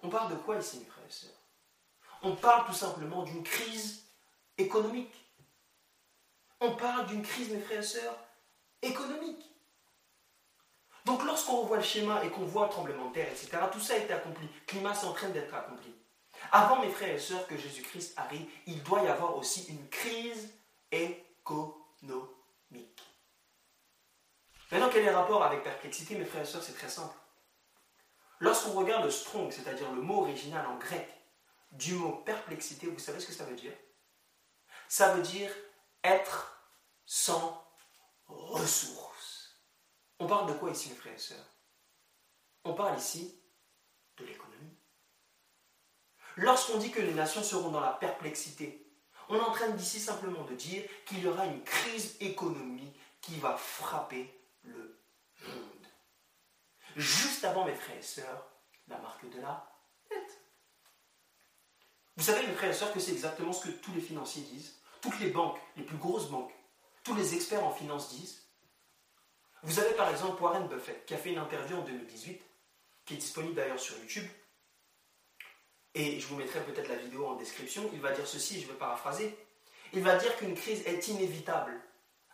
On 0.00 0.08
parle 0.08 0.30
de 0.32 0.36
quoi 0.36 0.56
ici, 0.56 0.78
mes 0.78 0.86
frères 0.86 1.06
et 1.06 1.10
sœurs? 1.10 1.30
On 2.22 2.34
parle 2.34 2.66
tout 2.66 2.72
simplement 2.72 3.24
d'une 3.24 3.42
crise 3.42 4.06
économique. 4.56 5.14
On 6.64 6.76
parle 6.76 7.06
d'une 7.06 7.22
crise, 7.22 7.50
mes 7.50 7.60
frères 7.60 7.80
et 7.80 7.82
sœurs, 7.82 8.16
économique. 8.80 9.50
Donc 11.04 11.24
lorsqu'on 11.24 11.62
revoit 11.62 11.78
le 11.78 11.82
schéma 11.82 12.24
et 12.24 12.30
qu'on 12.30 12.44
voit 12.44 12.66
le 12.66 12.70
tremblement 12.70 13.08
de 13.08 13.14
terre, 13.14 13.28
etc., 13.28 13.58
tout 13.72 13.80
ça 13.80 13.94
a 13.94 13.96
été 13.96 14.12
accompli. 14.12 14.48
Climat 14.66 14.92
est 14.92 15.04
en 15.04 15.12
train 15.12 15.28
d'être 15.30 15.52
accompli. 15.52 15.92
Avant, 16.52 16.80
mes 16.80 16.90
frères 16.90 17.14
et 17.14 17.18
sœurs, 17.18 17.46
que 17.48 17.56
Jésus-Christ 17.56 18.16
arrive, 18.16 18.48
il 18.66 18.80
doit 18.84 19.02
y 19.02 19.08
avoir 19.08 19.36
aussi 19.36 19.64
une 19.70 19.88
crise 19.88 20.54
économique. 20.92 21.74
Maintenant, 24.70 24.88
quel 24.92 25.04
est 25.04 25.10
le 25.10 25.16
rapport 25.16 25.42
avec 25.42 25.64
perplexité, 25.64 26.14
mes 26.14 26.24
frères 26.24 26.42
et 26.42 26.46
sœurs? 26.46 26.62
C'est 26.62 26.78
très 26.78 26.88
simple. 26.88 27.16
Lorsqu'on 28.38 28.72
regarde 28.72 29.04
le 29.04 29.10
strong, 29.10 29.50
c'est-à-dire 29.50 29.90
le 29.92 30.00
mot 30.00 30.20
original 30.22 30.64
en 30.66 30.76
grec 30.76 31.08
du 31.72 31.94
mot 31.94 32.12
perplexité, 32.24 32.86
vous 32.86 32.98
savez 32.98 33.18
ce 33.18 33.26
que 33.26 33.32
ça 33.32 33.44
veut 33.44 33.56
dire? 33.56 33.72
Ça 34.88 35.14
veut 35.14 35.22
dire 35.22 35.50
être 36.04 36.51
sans 37.06 37.66
ressources. 38.26 39.60
On 40.18 40.26
parle 40.26 40.52
de 40.52 40.58
quoi 40.58 40.70
ici, 40.70 40.90
mes 40.90 40.94
frères 40.94 41.14
et 41.14 41.18
sœurs? 41.18 41.56
On 42.64 42.74
parle 42.74 42.98
ici 42.98 43.40
de 44.16 44.24
l'économie. 44.24 44.76
Lorsqu'on 46.36 46.78
dit 46.78 46.90
que 46.90 47.00
les 47.00 47.14
nations 47.14 47.42
seront 47.42 47.70
dans 47.70 47.80
la 47.80 47.92
perplexité, 47.92 48.88
on 49.28 49.36
est 49.36 49.40
en 49.40 49.52
train 49.52 49.68
d'ici 49.70 50.00
simplement 50.00 50.44
de 50.44 50.54
dire 50.54 50.88
qu'il 51.06 51.20
y 51.20 51.26
aura 51.26 51.46
une 51.46 51.62
crise 51.62 52.16
économique 52.20 52.98
qui 53.20 53.36
va 53.38 53.56
frapper 53.56 54.46
le 54.62 55.00
monde. 55.46 55.86
Juste 56.96 57.44
avant, 57.44 57.64
mes 57.64 57.74
frères 57.74 57.98
et 57.98 58.02
sœurs, 58.02 58.46
la 58.88 58.98
marque 58.98 59.28
de 59.30 59.40
la 59.40 59.72
tête. 60.08 60.40
Vous 62.16 62.24
savez, 62.24 62.46
mes 62.46 62.54
frères 62.54 62.70
et 62.70 62.74
sœurs, 62.74 62.92
que 62.92 63.00
c'est 63.00 63.12
exactement 63.12 63.52
ce 63.52 63.68
que 63.68 63.72
tous 63.72 63.92
les 63.92 64.00
financiers 64.00 64.42
disent, 64.42 64.80
toutes 65.00 65.18
les 65.20 65.30
banques, 65.30 65.58
les 65.76 65.84
plus 65.84 65.96
grosses 65.96 66.28
banques, 66.30 66.52
tous 67.02 67.14
les 67.14 67.34
experts 67.34 67.64
en 67.64 67.72
finance 67.72 68.14
disent. 68.14 68.42
Vous 69.64 69.78
avez 69.78 69.94
par 69.94 70.10
exemple 70.10 70.42
Warren 70.42 70.66
Buffett 70.66 71.04
qui 71.06 71.14
a 71.14 71.16
fait 71.16 71.32
une 71.32 71.38
interview 71.38 71.76
en 71.76 71.82
2018, 71.82 72.40
qui 73.04 73.14
est 73.14 73.18
disponible 73.18 73.54
d'ailleurs 73.54 73.78
sur 73.78 73.96
YouTube. 73.98 74.26
Et 75.94 76.18
je 76.18 76.26
vous 76.26 76.36
mettrai 76.36 76.60
peut-être 76.60 76.88
la 76.88 76.96
vidéo 76.96 77.26
en 77.26 77.36
description. 77.36 77.82
Il 77.92 78.00
va 78.00 78.12
dire 78.12 78.26
ceci, 78.26 78.60
je 78.60 78.66
vais 78.66 78.74
paraphraser. 78.74 79.36
Il 79.92 80.02
va 80.02 80.16
dire 80.16 80.34
qu'une 80.36 80.54
crise 80.54 80.82
est 80.86 81.06
inévitable 81.08 81.72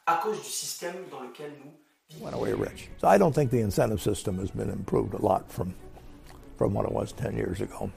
à 0.06 0.16
cause 0.16 0.40
du 0.40 0.48
système 0.48 0.94
dans 1.10 1.20
lequel 1.20 1.52
nous 1.64 1.72
vivons. 2.08 2.24
Went 2.24 2.34
away 2.34 2.52
rich. 2.52 2.88
So 2.98 3.08
I 3.08 3.18
don't 3.18 3.34
think 3.34 3.50
the 3.50 3.60
incentive 3.60 4.00
system 4.00 4.38
has 4.38 4.50
been 4.50 4.70
improved 4.70 5.14
a 5.14 5.20
lot 5.20 5.50
from, 5.50 5.74
from 6.56 6.72
what 6.72 6.84
it 6.84 6.92
was 6.92 7.12
10 7.12 7.36
years 7.36 7.60
ago. 7.60 7.90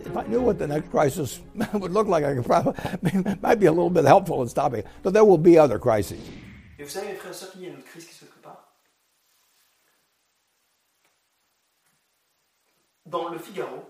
If 0.00 0.16
I 0.16 0.24
knew 0.24 0.42
what 0.42 0.58
the 0.58 0.66
next 0.66 0.90
crisis 0.90 1.40
would 1.72 1.92
look 1.92 2.08
like, 2.08 2.24
I 2.24 2.34
could 2.34 2.44
probably 2.44 2.74
might 3.42 3.60
be 3.60 3.66
a 3.66 3.72
little 3.72 3.90
bit 3.90 4.04
helpful 4.04 4.42
in 4.42 4.48
stopping 4.48 4.80
it. 4.80 4.86
But 5.02 5.12
there 5.12 5.24
will 5.24 5.38
be 5.38 5.58
other 5.58 5.78
crises. 5.78 6.18
Et 6.78 6.84
vous 6.84 6.90
savez, 6.90 7.08
mes 7.08 7.14
frères 7.14 7.32
et 7.32 7.34
sœurs, 7.34 7.52
qu'il 7.52 7.62
y 7.62 7.66
a 7.66 7.68
une 7.68 7.76
autre 7.76 7.86
crise 7.86 8.06
qui 8.06 8.14
se 8.14 8.24
prépare 8.24 8.68
Dans 13.06 13.28
le 13.28 13.38
Figaro, 13.38 13.84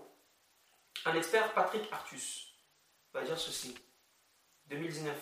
un 1.05 1.15
expert, 1.15 1.53
Patrick 1.53 1.83
Artus, 1.91 2.53
va 3.13 3.23
dire 3.23 3.37
ceci. 3.37 3.75
2019. 4.69 5.15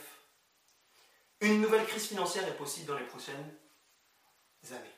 Une 1.42 1.62
nouvelle 1.62 1.86
crise 1.86 2.08
financière 2.08 2.48
est 2.48 2.58
possible 2.58 2.88
dans 2.88 2.98
les 2.98 3.06
prochaines 3.06 3.52
années. 4.70 4.96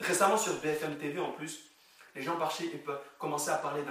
Récemment 0.00 0.36
sur 0.36 0.60
BFM 0.60 0.98
TV 0.98 1.18
en 1.18 1.32
plus, 1.32 1.70
les 2.16 2.22
gens 2.22 2.38
commençaient 3.18 3.50
à 3.50 3.58
parler 3.58 3.84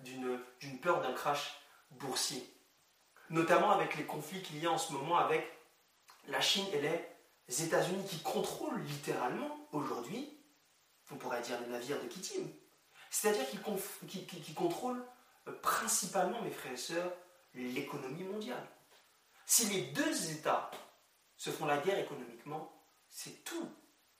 d'une 0.00 0.78
peur 0.80 1.00
d'un 1.00 1.12
crash 1.14 1.58
boursier. 1.90 2.46
Notamment 3.30 3.70
avec 3.70 3.96
les 3.96 4.04
conflits 4.04 4.42
qu'il 4.42 4.58
y 4.58 4.66
a 4.66 4.70
en 4.70 4.78
ce 4.78 4.92
moment 4.92 5.16
avec 5.16 5.50
la 6.28 6.42
Chine 6.42 6.66
et 6.74 6.80
les 6.80 7.62
États-Unis 7.62 8.04
qui 8.06 8.20
contrôlent 8.20 8.82
littéralement 8.82 9.66
aujourd'hui, 9.72 10.38
on 11.10 11.16
pourrait 11.16 11.40
dire 11.40 11.58
les 11.60 11.68
navires 11.68 12.00
de 12.02 12.06
Kittim. 12.06 12.46
C'est-à-dire 13.10 13.48
qu'ils 13.48 14.54
contrôlent 14.54 15.04
euh, 15.48 15.52
principalement, 15.62 16.40
mes 16.42 16.50
frères 16.50 16.72
et 16.72 16.76
sœurs, 16.76 17.12
l'économie 17.54 18.24
mondiale. 18.24 18.66
Si 19.46 19.66
les 19.66 19.82
deux 19.92 20.32
États 20.32 20.70
se 21.36 21.50
font 21.50 21.66
la 21.66 21.78
guerre 21.78 21.98
économiquement, 21.98 22.72
c'est 23.08 23.44
tous 23.44 23.68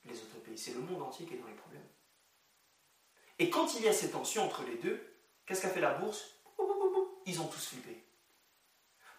les 0.04 0.16
autres 0.22 0.40
pays, 0.44 0.56
c'est 0.56 0.74
le 0.74 0.80
monde 0.80 1.02
entier 1.02 1.26
qui 1.26 1.34
est 1.34 1.38
dans 1.38 1.46
les 1.46 1.54
problèmes. 1.54 1.88
Et 3.38 3.50
quand 3.50 3.74
il 3.74 3.82
y 3.82 3.88
a 3.88 3.92
ces 3.92 4.10
tensions 4.10 4.44
entre 4.44 4.62
les 4.64 4.76
deux, 4.76 5.04
qu'est-ce 5.46 5.62
qu'a 5.62 5.70
fait 5.70 5.80
la 5.80 5.94
bourse? 5.94 6.24
Ils 7.26 7.40
ont 7.40 7.48
tous 7.48 7.68
flippé. 7.68 8.04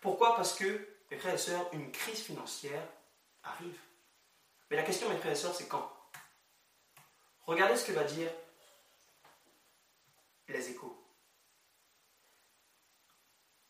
Pourquoi? 0.01 0.35
Parce 0.35 0.53
que, 0.53 0.87
mes 1.09 1.17
frères 1.17 1.33
et 1.33 1.39
sœurs, 1.39 1.67
une 1.73 1.91
crise 1.91 2.21
financière 2.21 2.87
arrive. 3.43 3.79
Mais 4.69 4.77
la 4.77 4.83
question, 4.83 5.09
mes 5.09 5.17
frères 5.17 5.31
et 5.31 5.35
sœurs, 5.35 5.55
c'est 5.55 5.67
quand? 5.67 5.91
Regardez 7.41 7.75
ce 7.75 7.85
que 7.85 7.91
va 7.91 8.03
dire 8.03 8.31
les 10.47 10.69
échos. 10.69 10.95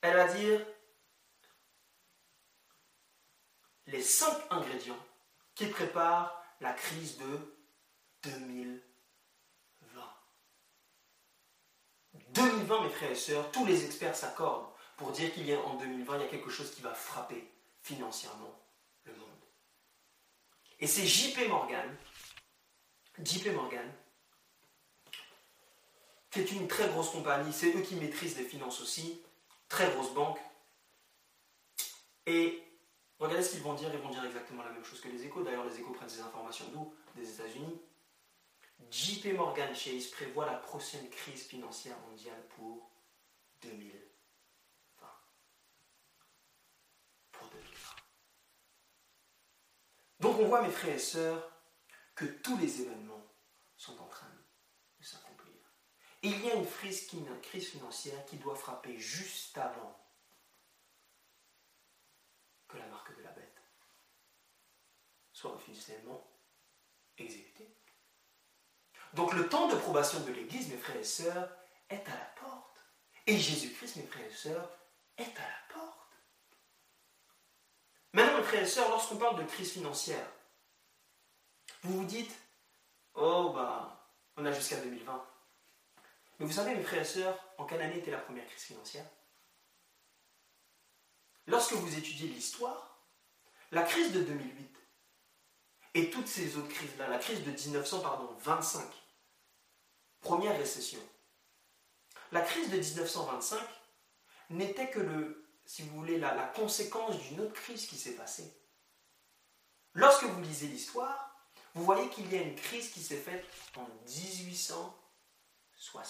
Elle 0.01 0.15
va 0.15 0.27
dire 0.33 0.65
les 3.87 4.01
cinq 4.01 4.37
ingrédients 4.49 5.03
qui 5.55 5.67
préparent 5.67 6.43
la 6.59 6.73
crise 6.73 7.17
de 7.17 7.55
2020. 8.23 8.94
2020, 12.65 12.83
mes 12.83 12.89
frères 12.89 13.11
et 13.11 13.15
sœurs, 13.15 13.51
tous 13.51 13.65
les 13.65 13.85
experts 13.85 14.15
s'accordent 14.15 14.67
pour 14.97 15.11
dire 15.11 15.33
qu'il 15.33 15.45
y 15.45 15.53
a 15.53 15.59
en 15.59 15.75
2020, 15.75 16.17
il 16.17 16.21
y 16.21 16.25
a 16.25 16.27
quelque 16.27 16.49
chose 16.49 16.71
qui 16.73 16.81
va 16.81 16.93
frapper 16.93 17.47
financièrement 17.81 18.59
le 19.05 19.13
monde. 19.13 19.29
Et 20.79 20.87
c'est 20.87 21.05
JP 21.05 21.47
Morgan, 21.47 21.95
JP 23.23 23.47
Morgan, 23.53 23.91
qui 26.31 26.39
est 26.39 26.51
une 26.51 26.67
très 26.67 26.89
grosse 26.89 27.11
compagnie, 27.11 27.53
c'est 27.53 27.73
eux 27.75 27.81
qui 27.81 27.95
maîtrisent 27.95 28.37
les 28.37 28.45
finances 28.45 28.81
aussi, 28.81 29.21
très 29.69 29.89
grosse 29.91 30.13
banque. 30.13 30.39
Et 32.25 32.63
regardez 33.19 33.43
ce 33.43 33.51
qu'ils 33.51 33.61
vont 33.61 33.73
dire, 33.73 33.89
ils 33.93 33.99
vont 33.99 34.09
dire 34.09 34.25
exactement 34.25 34.63
la 34.63 34.71
même 34.71 34.83
chose 34.83 34.99
que 34.99 35.07
les 35.07 35.23
échos. 35.23 35.43
D'ailleurs, 35.43 35.65
les 35.65 35.79
échos 35.79 35.93
prennent 35.93 36.09
ces 36.09 36.21
informations 36.21 36.65
d'où? 36.73 36.93
Des 37.15 37.29
États-Unis. 37.29 37.79
JP 38.89 39.33
Morgan 39.33 39.75
Chase 39.75 40.07
prévoit 40.07 40.45
la 40.45 40.57
prochaine 40.57 41.09
crise 41.09 41.47
financière 41.47 41.99
mondiale 41.99 42.41
pour 42.49 42.91
2020. 43.61 45.07
Pour 47.31 47.47
2020. 47.47 47.95
Donc 50.19 50.39
on 50.39 50.47
voit, 50.47 50.61
mes 50.61 50.71
frères 50.71 50.95
et 50.95 50.99
sœurs, 50.99 51.51
que 52.15 52.25
tous 52.25 52.57
les 52.57 52.81
événements 52.81 53.25
sont 53.75 53.99
en 53.99 54.07
train 54.07 54.31
de 54.99 55.03
s'accomplir. 55.03 55.53
Il 56.21 56.45
y 56.45 56.49
a 56.49 56.55
une 56.55 56.65
crise, 56.65 57.11
une 57.13 57.41
crise 57.41 57.69
financière 57.69 58.25
qui 58.25 58.37
doit 58.37 58.55
frapper 58.55 58.97
juste 58.97 59.57
avant 59.57 59.99
que 62.67 62.77
la 62.77 62.87
marque 62.87 63.15
de 63.17 63.23
la 63.23 63.31
bête 63.31 63.61
soit 65.33 65.53
officiellement 65.53 66.25
exécutée. 67.17 67.75
Donc 69.15 69.33
le 69.33 69.47
temps 69.47 69.69
de 69.69 69.75
probation 69.75 70.19
de 70.19 70.31
l'Église, 70.31 70.67
mes 70.67 70.77
frères 70.77 70.97
et 70.97 71.03
sœurs, 71.03 71.49
est 71.89 72.05
à 72.07 72.11
la 72.11 72.31
porte. 72.41 72.77
Et 73.25 73.37
Jésus-Christ, 73.37 73.95
mes 73.95 74.07
frères 74.07 74.27
et 74.29 74.35
sœurs, 74.35 74.69
est 75.17 75.23
à 75.23 75.41
la 75.41 75.73
porte. 75.73 76.11
Maintenant, 78.11 78.37
mes 78.37 78.43
frères 78.43 78.63
et 78.63 78.67
sœurs, 78.67 78.89
lorsqu'on 78.89 79.15
parle 79.17 79.37
de 79.37 79.49
crise 79.49 79.71
financière, 79.71 80.27
vous 81.83 81.99
vous 81.99 82.05
dites, 82.05 82.35
oh 83.13 83.51
bah, 83.55 84.11
on 84.35 84.45
a 84.45 84.51
jusqu'à 84.51 84.77
2020. 84.77 85.25
Mais 86.39 86.45
vous 86.45 86.51
savez, 86.51 86.75
mes 86.75 86.83
frères 86.83 87.01
et 87.01 87.05
sœurs, 87.05 87.39
en 87.57 87.65
quelle 87.65 87.81
année 87.81 87.99
était 87.99 88.11
la 88.11 88.17
première 88.17 88.45
crise 88.47 88.63
financière? 88.63 89.05
Lorsque 91.47 91.73
vous 91.73 91.97
étudiez 91.97 92.27
l'histoire, 92.27 92.99
la 93.71 93.83
crise 93.83 94.11
de 94.11 94.23
2008 94.23 94.75
et 95.93 96.09
toutes 96.09 96.27
ces 96.27 96.57
autres 96.57 96.67
crises-là, 96.67 97.07
la 97.07 97.19
crise 97.19 97.45
de 97.45 97.51
1925, 97.51 98.83
première 100.25 100.57
récession, 100.57 100.99
la 102.31 102.41
crise 102.41 102.71
de 102.71 102.77
1925 102.77 103.59
n'était 104.49 104.89
que 104.89 104.99
le, 104.99 105.47
si 105.65 105.83
vous 105.83 105.95
voulez, 105.95 106.17
la, 106.17 106.35
la 106.35 106.47
conséquence 106.47 107.17
d'une 107.19 107.39
autre 107.41 107.53
crise 107.53 107.85
qui 107.87 107.95
s'est 107.95 108.15
passée. 108.15 108.51
Lorsque 109.93 110.25
vous 110.25 110.41
lisez 110.41 110.67
l'histoire, 110.67 111.33
vous 111.75 111.85
voyez 111.85 112.09
qu'il 112.09 112.29
y 112.33 112.37
a 112.37 112.41
une 112.41 112.55
crise 112.55 112.91
qui 112.91 113.01
s'est 113.01 113.15
faite 113.15 113.45
en 113.77 113.87
1873. 114.07 116.01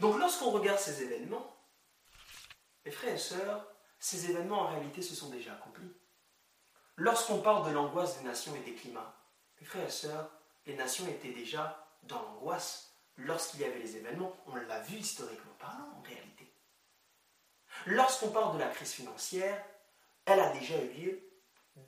Donc 0.00 0.18
lorsqu'on 0.18 0.50
regarde 0.50 0.80
ces 0.80 1.02
événements, 1.02 1.54
mes 2.84 2.90
frères 2.90 3.14
et 3.14 3.18
sœurs, 3.18 3.64
ces 3.98 4.30
événements 4.30 4.62
en 4.62 4.68
réalité 4.68 5.02
se 5.02 5.14
sont 5.14 5.28
déjà 5.28 5.52
accomplis. 5.52 5.92
Lorsqu'on 6.96 7.42
parle 7.42 7.68
de 7.68 7.72
l'angoisse 7.72 8.16
des 8.18 8.24
nations 8.24 8.56
et 8.56 8.60
des 8.60 8.74
climats, 8.74 9.14
mes 9.60 9.66
frères 9.66 9.86
et 9.86 9.90
sœurs, 9.90 10.30
les 10.66 10.74
nations 10.74 11.06
étaient 11.08 11.32
déjà 11.32 11.86
dans 12.04 12.22
l'angoisse 12.22 12.94
lorsqu'il 13.16 13.60
y 13.60 13.64
avait 13.64 13.78
les 13.78 13.96
événements. 13.96 14.36
On 14.46 14.56
l'a 14.56 14.80
vu 14.80 14.98
historiquement 14.98 15.52
parlant 15.58 15.92
en 15.98 16.02
réalité. 16.02 16.52
Lorsqu'on 17.86 18.30
parle 18.30 18.54
de 18.54 18.60
la 18.60 18.68
crise 18.68 18.92
financière, 18.92 19.62
elle 20.24 20.40
a 20.40 20.50
déjà 20.50 20.80
eu 20.82 20.88
lieu 20.88 21.30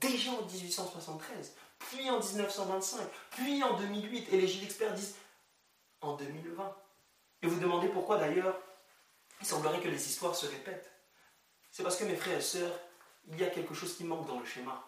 déjà 0.01 0.33
en 0.33 0.43
1873, 0.43 1.55
puis 1.79 2.11
en 2.11 2.19
1925, 2.19 3.09
puis 3.31 3.63
en 3.63 3.77
2008, 3.79 4.29
et 4.33 4.41
les 4.41 4.49
gilets 4.49 4.67
experts 4.67 4.95
disent 4.95 5.17
en 6.01 6.17
2020. 6.17 6.77
Et 7.43 7.47
vous 7.47 7.61
demandez 7.61 7.89
pourquoi 7.89 8.19
d'ailleurs 8.19 8.59
il 9.41 9.47
semblerait 9.47 9.81
que 9.81 9.89
les 9.89 10.09
histoires 10.09 10.35
se 10.35 10.47
répètent. 10.47 10.91
C'est 11.71 11.83
parce 11.83 11.97
que 11.97 12.05
mes 12.05 12.17
frères 12.17 12.39
et 12.39 12.43
sœurs, 12.43 12.73
il 13.29 13.39
y 13.39 13.45
a 13.45 13.51
quelque 13.51 13.75
chose 13.75 13.97
qui 13.97 14.05
manque 14.05 14.27
dans 14.27 14.41
le 14.41 14.47
schéma. 14.47 14.83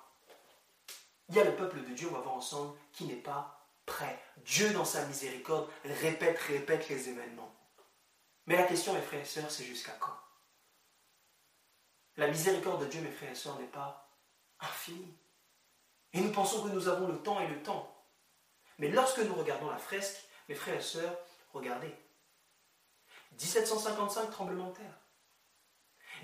Il 1.28 1.36
y 1.36 1.40
a 1.40 1.44
le 1.44 1.54
peuple 1.54 1.82
de 1.82 1.92
Dieu, 1.92 2.08
on 2.10 2.14
va 2.14 2.20
voir 2.20 2.36
ensemble, 2.36 2.76
qui 2.92 3.04
n'est 3.04 3.14
pas 3.14 3.57
Dieu, 4.38 4.72
dans 4.72 4.84
sa 4.84 5.04
miséricorde, 5.06 5.68
répète, 5.84 6.38
répète 6.38 6.88
les 6.88 7.08
événements. 7.08 7.54
Mais 8.46 8.56
la 8.56 8.64
question, 8.64 8.94
mes 8.94 9.02
frères 9.02 9.20
et 9.20 9.26
sœurs, 9.26 9.50
c'est 9.50 9.64
jusqu'à 9.64 9.92
quand? 9.92 10.16
La 12.16 12.28
miséricorde 12.28 12.82
de 12.82 12.86
Dieu, 12.86 13.00
mes 13.00 13.10
frères 13.10 13.32
et 13.32 13.34
sœurs, 13.34 13.58
n'est 13.58 13.66
pas 13.66 14.10
infinie. 14.60 15.16
Et 16.12 16.20
nous 16.20 16.32
pensons 16.32 16.62
que 16.62 16.72
nous 16.72 16.88
avons 16.88 17.08
le 17.08 17.18
temps 17.22 17.40
et 17.40 17.46
le 17.46 17.62
temps. 17.62 17.94
Mais 18.78 18.88
lorsque 18.88 19.18
nous 19.18 19.34
regardons 19.34 19.70
la 19.70 19.78
fresque, 19.78 20.24
mes 20.48 20.54
frères 20.54 20.76
et 20.78 20.82
sœurs, 20.82 21.16
regardez. 21.52 21.94
1755, 23.32 24.30
tremblement 24.30 24.70
de 24.70 24.76
terre. 24.76 24.98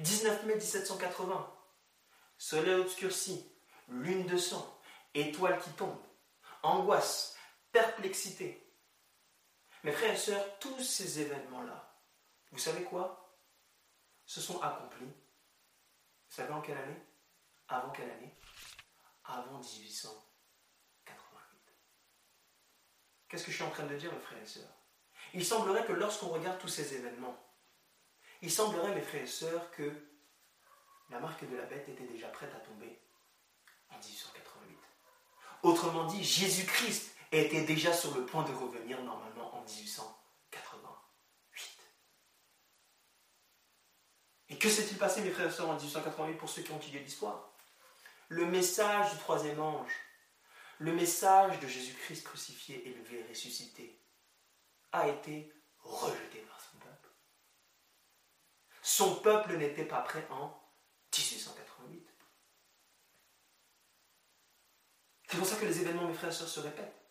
19 0.00 0.44
mai 0.46 0.54
1780, 0.54 1.54
soleil 2.38 2.74
obscurci, 2.74 3.48
lune 3.88 4.26
de 4.26 4.36
sang, 4.36 4.80
étoile 5.14 5.60
qui 5.60 5.70
tombe, 5.70 5.96
angoisse, 6.62 7.36
perplexité. 7.74 8.66
Mes 9.82 9.92
frères 9.92 10.14
et 10.14 10.16
sœurs, 10.16 10.58
tous 10.60 10.82
ces 10.82 11.20
événements-là, 11.20 12.00
vous 12.52 12.58
savez 12.58 12.84
quoi? 12.84 13.36
Se 14.24 14.40
sont 14.40 14.62
accomplis. 14.62 15.04
Vous 15.04 15.12
savez 16.28 16.52
en 16.52 16.62
quelle 16.62 16.78
année? 16.78 17.02
Avant 17.68 17.90
quelle 17.90 18.10
année? 18.10 18.32
Avant 19.24 19.58
1888. 19.58 21.74
Qu'est-ce 23.28 23.44
que 23.44 23.50
je 23.50 23.56
suis 23.56 23.64
en 23.64 23.70
train 23.70 23.86
de 23.86 23.96
dire, 23.96 24.12
mes 24.12 24.20
frères 24.20 24.40
et 24.40 24.46
sœurs? 24.46 24.72
Il 25.34 25.44
semblerait 25.44 25.84
que 25.84 25.92
lorsqu'on 25.92 26.28
regarde 26.28 26.60
tous 26.60 26.68
ces 26.68 26.94
événements, 26.94 27.36
il 28.40 28.52
semblerait, 28.52 28.94
mes 28.94 29.02
frères 29.02 29.24
et 29.24 29.26
sœurs, 29.26 29.72
que 29.72 29.92
la 31.10 31.18
marque 31.18 31.44
de 31.50 31.56
la 31.56 31.64
bête 31.64 31.88
était 31.88 32.06
déjà 32.06 32.28
prête 32.28 32.54
à 32.54 32.60
tomber 32.60 33.02
en 33.90 33.98
1888. 33.98 34.78
Autrement 35.64 36.04
dit, 36.04 36.22
Jésus-Christ 36.22 37.13
était 37.38 37.64
déjà 37.64 37.92
sur 37.92 38.16
le 38.16 38.26
point 38.26 38.44
de 38.44 38.52
revenir 38.52 39.02
normalement 39.02 39.54
en 39.54 39.64
1888. 39.64 41.78
Et 44.50 44.58
que 44.58 44.68
s'est-il 44.68 44.98
passé, 44.98 45.22
mes 45.22 45.30
frères 45.30 45.48
et 45.48 45.52
sœurs, 45.52 45.70
en 45.70 45.76
1888 45.76 46.34
pour 46.34 46.48
ceux 46.48 46.62
qui 46.62 46.72
ont 46.72 46.78
étudié 46.78 47.00
l'histoire? 47.00 47.52
Le 48.28 48.46
message 48.46 49.12
du 49.12 49.18
troisième 49.18 49.60
ange, 49.60 49.92
le 50.78 50.92
message 50.92 51.58
de 51.60 51.66
Jésus-Christ 51.66 52.24
crucifié, 52.24 52.88
élevé, 52.88 53.24
ressuscité, 53.28 54.00
a 54.92 55.08
été 55.08 55.52
rejeté 55.78 56.40
par 56.40 56.60
son 56.60 56.78
peuple. 56.78 57.08
Son 58.82 59.16
peuple 59.16 59.56
n'était 59.56 59.86
pas 59.86 60.02
prêt 60.02 60.26
en 60.30 60.62
1888. 61.12 62.08
C'est 65.28 65.38
pour 65.38 65.46
ça 65.46 65.56
que 65.56 65.64
les 65.64 65.80
événements, 65.80 66.06
mes 66.06 66.14
frères 66.14 66.30
et 66.30 66.34
sœurs, 66.34 66.48
se 66.48 66.60
répètent. 66.60 67.03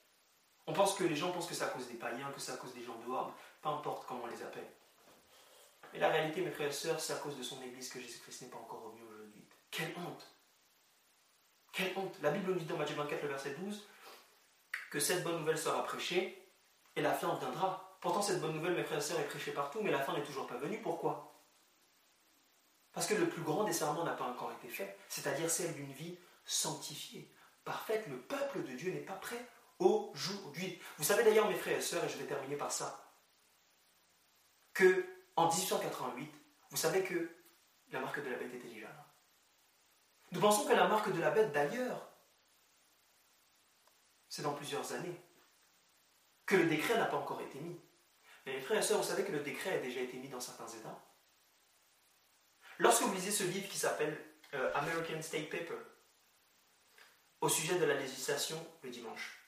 On 0.66 0.74
pense 0.74 0.96
que 0.96 1.04
les 1.04 1.16
gens 1.16 1.32
pensent 1.32 1.48
que 1.48 1.54
c'est 1.54 1.64
à 1.64 1.68
cause 1.68 1.88
des 1.88 1.96
païens, 1.96 2.32
que 2.32 2.40
c'est 2.40 2.54
à 2.54 2.58
cause 2.58 2.74
des 2.74 2.84
gens 2.84 2.98
dehors, 3.06 3.34
peu 3.62 3.70
importe 3.70 4.06
comment 4.08 4.24
on 4.24 4.28
les 4.28 4.42
appelle. 4.42 4.68
Mais 5.92 6.00
la 6.00 6.10
réalité, 6.10 6.42
mes 6.42 6.52
frères 6.52 6.70
et 6.70 6.74
sœurs, 6.74 7.00
c'est 7.00 7.14
à 7.14 7.18
cause 7.18 7.38
de 7.38 7.44
son 7.44 7.62
Église 7.62 7.90
que 7.90 8.00
Jésus-Christ 8.00 8.44
n'est 8.44 8.48
pas 8.50 8.58
encore 8.58 8.84
revenu 8.84 9.04
aujourd'hui. 9.04 9.46
Quelle 9.70 9.94
honte 9.98 10.28
Quelle 11.72 11.92
honte 11.98 12.16
La 12.22 12.32
Bible 12.32 12.52
nous 12.52 12.60
dit 12.60 12.66
dans 12.66 12.78
Matthieu 12.78 12.96
24, 12.96 13.22
le 13.22 13.28
verset 13.28 13.56
12, 13.56 13.88
que 14.90 15.00
cette 15.00 15.24
bonne 15.24 15.40
nouvelle 15.40 15.58
sera 15.58 15.84
prêchée 15.84 16.48
et 16.96 17.02
la 17.02 17.14
fin 17.14 17.36
viendra. 17.36 17.98
Pourtant, 18.00 18.22
cette 18.22 18.42
bonne 18.42 18.54
nouvelle, 18.54 18.76
mes 18.76 18.84
frères 18.84 19.00
et 19.00 19.02
sœurs, 19.02 19.20
est 19.20 19.28
prêchée 19.28 19.52
partout, 19.52 19.82
mais 19.82 19.92
la 19.92 20.00
fin 20.00 20.14
n'est 20.14 20.24
toujours 20.24 20.48
pas 20.48 20.58
venue. 20.58 20.82
Pourquoi? 20.82 21.34
Parce 22.94 23.08
que 23.08 23.16
le 23.16 23.28
plus 23.28 23.42
grand 23.42 23.64
des 23.64 23.74
serments 23.74 24.04
n'a 24.04 24.14
pas 24.14 24.26
encore 24.26 24.52
été 24.52 24.68
fait, 24.68 24.98
c'est-à-dire 25.10 25.50
celle 25.50 25.74
d'une 25.74 25.92
vie 25.94 26.18
sanctifiée, 26.46 27.30
parfaite, 27.66 28.06
le 28.08 28.20
peuple 28.20 28.64
de 28.64 28.74
Dieu 28.74 28.92
n'est 28.92 29.00
pas 29.00 29.14
prêt 29.14 29.44
aujourd'hui. 29.86 30.82
Vous 30.98 31.04
savez 31.04 31.24
d'ailleurs, 31.24 31.48
mes 31.48 31.56
frères 31.56 31.78
et 31.78 31.82
sœurs, 31.82 32.04
et 32.04 32.10
je 32.10 32.18
vais 32.18 32.26
terminer 32.26 32.56
par 32.56 32.72
ça, 32.72 33.04
que 34.74 35.06
en 35.36 35.48
1888, 35.48 36.32
vous 36.70 36.78
savez 36.78 37.04
que 37.04 37.30
la 37.92 38.00
marque 38.00 38.24
de 38.24 38.30
la 38.30 38.38
bête 38.38 38.54
était 38.54 38.68
déjà 38.68 38.88
là. 38.88 39.06
Nous 40.32 40.40
pensons 40.40 40.66
que 40.66 40.74
la 40.74 40.88
marque 40.88 41.12
de 41.14 41.20
la 41.20 41.32
bête, 41.32 41.52
d'ailleurs, 41.52 42.10
c'est 44.30 44.42
dans 44.42 44.54
plusieurs 44.54 44.94
années, 44.94 45.22
que 46.46 46.56
le 46.56 46.66
décret 46.66 46.98
n'a 46.98 47.06
pas 47.06 47.18
encore 47.18 47.42
été 47.42 47.60
mis. 47.60 47.80
Mais 48.46 48.54
mes 48.54 48.62
frères 48.62 48.80
et 48.80 48.82
sœurs, 48.82 48.98
vous 48.98 49.08
savez 49.08 49.24
que 49.24 49.32
le 49.32 49.42
décret 49.42 49.78
a 49.78 49.80
déjà 49.80 50.02
été 50.02 50.18
mis 50.18 50.30
dans 50.30 50.40
certains 50.40 50.68
États. 50.68 51.00
Lorsque 52.80 53.04
vous 53.04 53.14
lisez 53.14 53.32
ce 53.32 53.44
livre 53.44 53.70
qui 53.70 53.78
s'appelle 53.78 54.20
euh, 54.54 54.72
American 54.74 55.22
State 55.22 55.50
Paper, 55.50 55.78
au 57.42 57.50
sujet 57.50 57.78
de 57.78 57.86
la 57.86 57.96
législation 57.96 58.58
le 58.82 58.90
dimanche. 58.90 59.43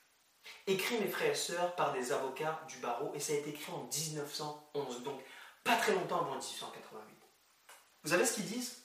Écrit, 0.66 0.98
mes 0.98 1.08
frères 1.08 1.32
et 1.32 1.34
sœurs, 1.34 1.74
par 1.76 1.92
des 1.92 2.12
avocats 2.12 2.60
du 2.68 2.78
barreau, 2.78 3.12
et 3.14 3.20
ça 3.20 3.32
a 3.32 3.36
été 3.36 3.50
écrit 3.50 3.72
en 3.72 3.84
1911, 3.84 5.02
donc 5.02 5.20
pas 5.64 5.76
très 5.76 5.92
longtemps 5.92 6.20
avant 6.20 6.36
1888. 6.36 7.16
Vous 8.04 8.10
savez 8.10 8.24
ce 8.24 8.34
qu'ils 8.34 8.46
disent? 8.46 8.82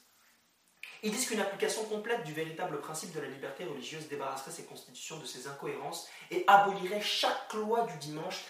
Ils 1.03 1.11
disent 1.11 1.27
qu'une 1.27 1.39
application 1.39 1.83
complète 1.85 2.23
du 2.23 2.33
véritable 2.33 2.79
principe 2.79 3.11
de 3.13 3.19
la 3.19 3.27
liberté 3.27 3.65
religieuse 3.65 4.07
débarrasserait 4.07 4.51
ces 4.51 4.65
constitutions 4.65 5.17
de 5.17 5.25
ces 5.25 5.47
incohérences 5.47 6.07
et 6.29 6.43
abolirait 6.47 7.01
chaque 7.01 7.53
loi 7.53 7.87
du 7.87 7.97
dimanche 7.97 8.45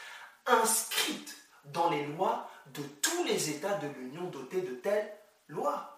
inscrite 0.46 1.36
dans 1.66 1.90
les 1.90 2.06
lois 2.06 2.50
de 2.74 2.84
tous 3.02 3.24
les 3.24 3.50
États 3.50 3.78
de 3.78 3.88
l'Union 3.88 4.24
dotés 4.26 4.62
de 4.62 4.76
telles 4.76 5.14
lois. 5.48 5.91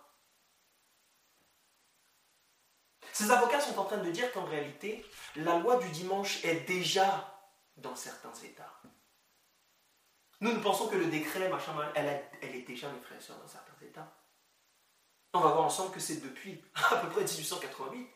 Ces 3.24 3.32
avocats 3.32 3.62
sont 3.62 3.80
en 3.80 3.86
train 3.86 4.00
de 4.00 4.12
dire 4.12 4.30
qu'en 4.34 4.44
réalité, 4.44 5.06
la 5.38 5.58
loi 5.58 5.78
du 5.78 5.88
dimanche 5.92 6.44
est 6.44 6.68
déjà 6.68 7.40
dans 7.78 7.96
certains 7.96 8.34
États. 8.44 8.82
Nous, 10.42 10.52
nous 10.52 10.60
pensons 10.60 10.90
que 10.90 10.98
le 10.98 11.06
décret, 11.06 11.48
machin, 11.48 11.72
elle, 11.96 12.22
elle 12.42 12.56
est 12.56 12.64
déjà, 12.64 12.92
mes 12.92 13.00
frères 13.00 13.18
et 13.18 13.22
sœurs, 13.22 13.40
dans 13.40 13.48
certains 13.48 13.82
États. 13.82 14.14
On 15.32 15.40
va 15.40 15.54
voir 15.54 15.64
ensemble 15.64 15.94
que 15.94 16.02
c'est 16.02 16.18
depuis 16.18 16.62
à 16.92 16.98
peu 16.98 17.10
près 17.12 17.22
1888. 17.22 18.10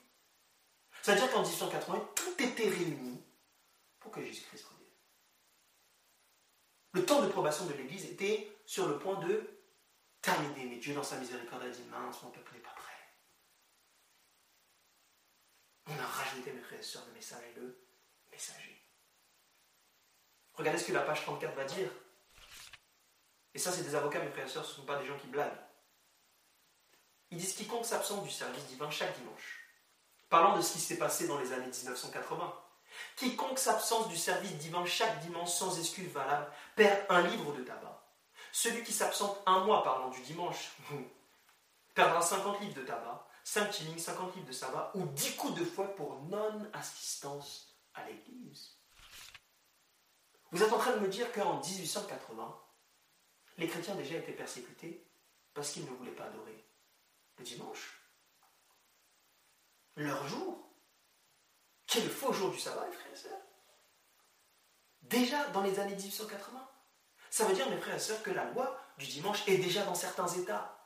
C'est-à-dire 1.04 1.32
qu'en 1.32 1.42
1888, 1.42 2.02
tout 2.14 2.44
était 2.44 2.68
réuni 2.68 3.24
pour 4.00 4.12
que 4.12 4.22
Jésus-Christ 4.22 4.66
revienne. 4.66 4.88
Le 6.96 7.06
temps 7.06 7.22
de 7.22 7.30
probation 7.30 7.66
de 7.66 7.74
l'Église 7.74 8.04
était 8.08 8.52
sur 8.66 8.90
le 8.90 9.00
point 9.00 9.22
de 9.22 9.58
terminer, 10.22 10.66
mais 10.66 10.78
Dieu, 10.80 10.94
dans 10.94 11.04
sa 11.04 11.16
miséricorde, 11.16 11.64
a 11.64 11.70
dit 11.70 11.84
mince, 11.84 12.22
mon 12.24 12.30
peuple 12.30 12.56
n'est 12.56 12.60
pas 12.60 12.72
prêt. 12.76 12.88
On 15.90 16.00
a 16.00 16.06
rajouté, 16.06 16.52
mes 16.52 16.62
frères 16.62 16.80
et 16.80 16.84
sœurs, 16.84 17.04
le 17.08 17.14
message 17.14 17.44
et 17.56 17.60
le 17.60 17.78
messager. 18.32 18.84
Regardez 20.54 20.80
ce 20.80 20.86
que 20.86 20.94
la 20.94 21.02
page 21.02 21.22
34 21.22 21.56
va 21.56 21.64
dire. 21.64 21.90
Et 23.54 23.60
ça, 23.60 23.72
c'est 23.72 23.84
des 23.84 23.96
avocats, 23.96 24.20
mes 24.20 24.30
frères 24.30 24.48
et 24.48 24.50
sœurs, 24.50 24.66
ce 24.66 24.72
ne 24.72 24.76
sont 24.78 24.86
pas 24.86 24.98
des 24.98 25.06
gens 25.06 25.18
qui 25.18 25.28
blaguent. 25.28 25.60
Ils 27.32 27.38
disent 27.38 27.56
quiconque 27.56 27.86
s'absente 27.86 28.24
du 28.24 28.32
service 28.32 28.66
divin 28.66 28.90
chaque 28.90 29.18
dimanche. 29.18 29.66
Parlant 30.30 30.58
de 30.58 30.62
ce 30.62 30.74
qui 30.74 30.80
s'est 30.80 30.98
passé 30.98 31.28
dans 31.28 31.40
les 31.40 31.54
années 31.54 31.68
1980. 31.68 32.64
Quiconque 33.16 33.60
s'absente 33.60 34.10
du 34.10 34.18
service 34.18 34.54
divin 34.58 34.86
chaque 34.86 35.20
dimanche 35.20 35.52
sans 35.52 35.78
excuse 35.80 36.10
valable 36.12 36.52
perd 36.76 37.06
un 37.10 37.22
livre 37.22 37.54
de 37.54 37.64
tabac. 37.64 38.02
Celui 38.52 38.84
qui 38.84 38.94
s'absente 38.94 39.42
un 39.46 39.60
mois 39.60 39.84
parlant 39.84 40.10
du 40.10 40.22
dimanche 40.22 40.72
perdra 41.96 42.22
50 42.22 42.62
livres 42.62 42.76
de 42.76 42.84
tabac 42.84 43.27
5 43.48 43.72
shillings, 43.72 43.98
50 43.98 44.36
livres 44.36 44.48
de 44.48 44.52
sabbat 44.52 44.92
ou 44.94 45.06
10 45.06 45.38
coups 45.38 45.56
de 45.58 45.64
fouet 45.64 45.88
pour 45.96 46.22
non-assistance 46.24 47.80
à 47.94 48.06
l'église. 48.06 48.76
Vous 50.52 50.62
êtes 50.62 50.74
en 50.74 50.78
train 50.78 50.98
de 50.98 51.00
me 51.00 51.08
dire 51.08 51.32
qu'en 51.32 51.62
1880, 51.62 52.62
les 53.58 53.70
chrétiens 53.70 53.96
déjà 53.96 54.18
étaient 54.18 54.34
persécutés 54.34 55.10
parce 55.54 55.72
qu'ils 55.72 55.86
ne 55.86 55.92
voulaient 55.92 56.12
pas 56.12 56.26
adorer 56.26 56.68
le 57.38 57.46
dimanche, 57.46 58.02
leur 59.96 60.28
jour, 60.28 60.70
qui 61.86 62.00
est 62.00 62.04
le 62.04 62.10
faux 62.10 62.34
jour 62.34 62.52
du 62.52 62.60
sabbat, 62.60 62.86
mes 62.86 62.92
frères 62.92 63.14
et 63.14 63.16
sœurs. 63.16 63.42
Déjà 65.04 65.48
dans 65.52 65.62
les 65.62 65.80
années 65.80 65.96
1880. 65.96 66.70
Ça 67.30 67.46
veut 67.46 67.56
dire, 67.56 67.70
mes 67.70 67.80
frères 67.80 67.96
et 67.96 68.00
sœurs, 68.00 68.22
que 68.24 68.32
la 68.32 68.52
loi 68.52 68.78
du 68.98 69.06
dimanche 69.06 69.48
est 69.48 69.58
déjà 69.58 69.86
dans 69.86 69.96
certains 69.96 70.28
États. 70.28 70.86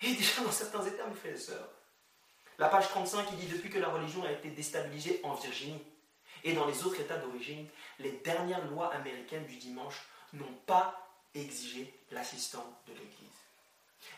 Est 0.00 0.14
déjà 0.14 0.44
dans 0.44 0.52
certains 0.52 0.86
États, 0.86 1.08
mes 1.08 1.16
frères 1.16 1.34
et 1.34 1.38
sœurs. 1.38 1.75
La 2.58 2.68
page 2.68 2.88
35, 2.88 3.26
il 3.32 3.38
dit 3.38 3.46
Depuis 3.46 3.70
que 3.70 3.78
la 3.78 3.88
religion 3.88 4.24
a 4.24 4.32
été 4.32 4.48
déstabilisée 4.48 5.20
en 5.22 5.34
Virginie 5.34 5.82
et 6.44 6.52
dans 6.54 6.66
les 6.66 6.84
autres 6.84 7.00
États 7.00 7.18
d'origine, 7.18 7.66
les 7.98 8.12
dernières 8.24 8.64
lois 8.66 8.92
américaines 8.94 9.46
du 9.46 9.56
dimanche 9.56 10.06
n'ont 10.32 10.54
pas 10.66 11.08
exigé 11.34 11.92
l'assistant 12.10 12.64
de 12.86 12.92
l'Église. 12.92 13.12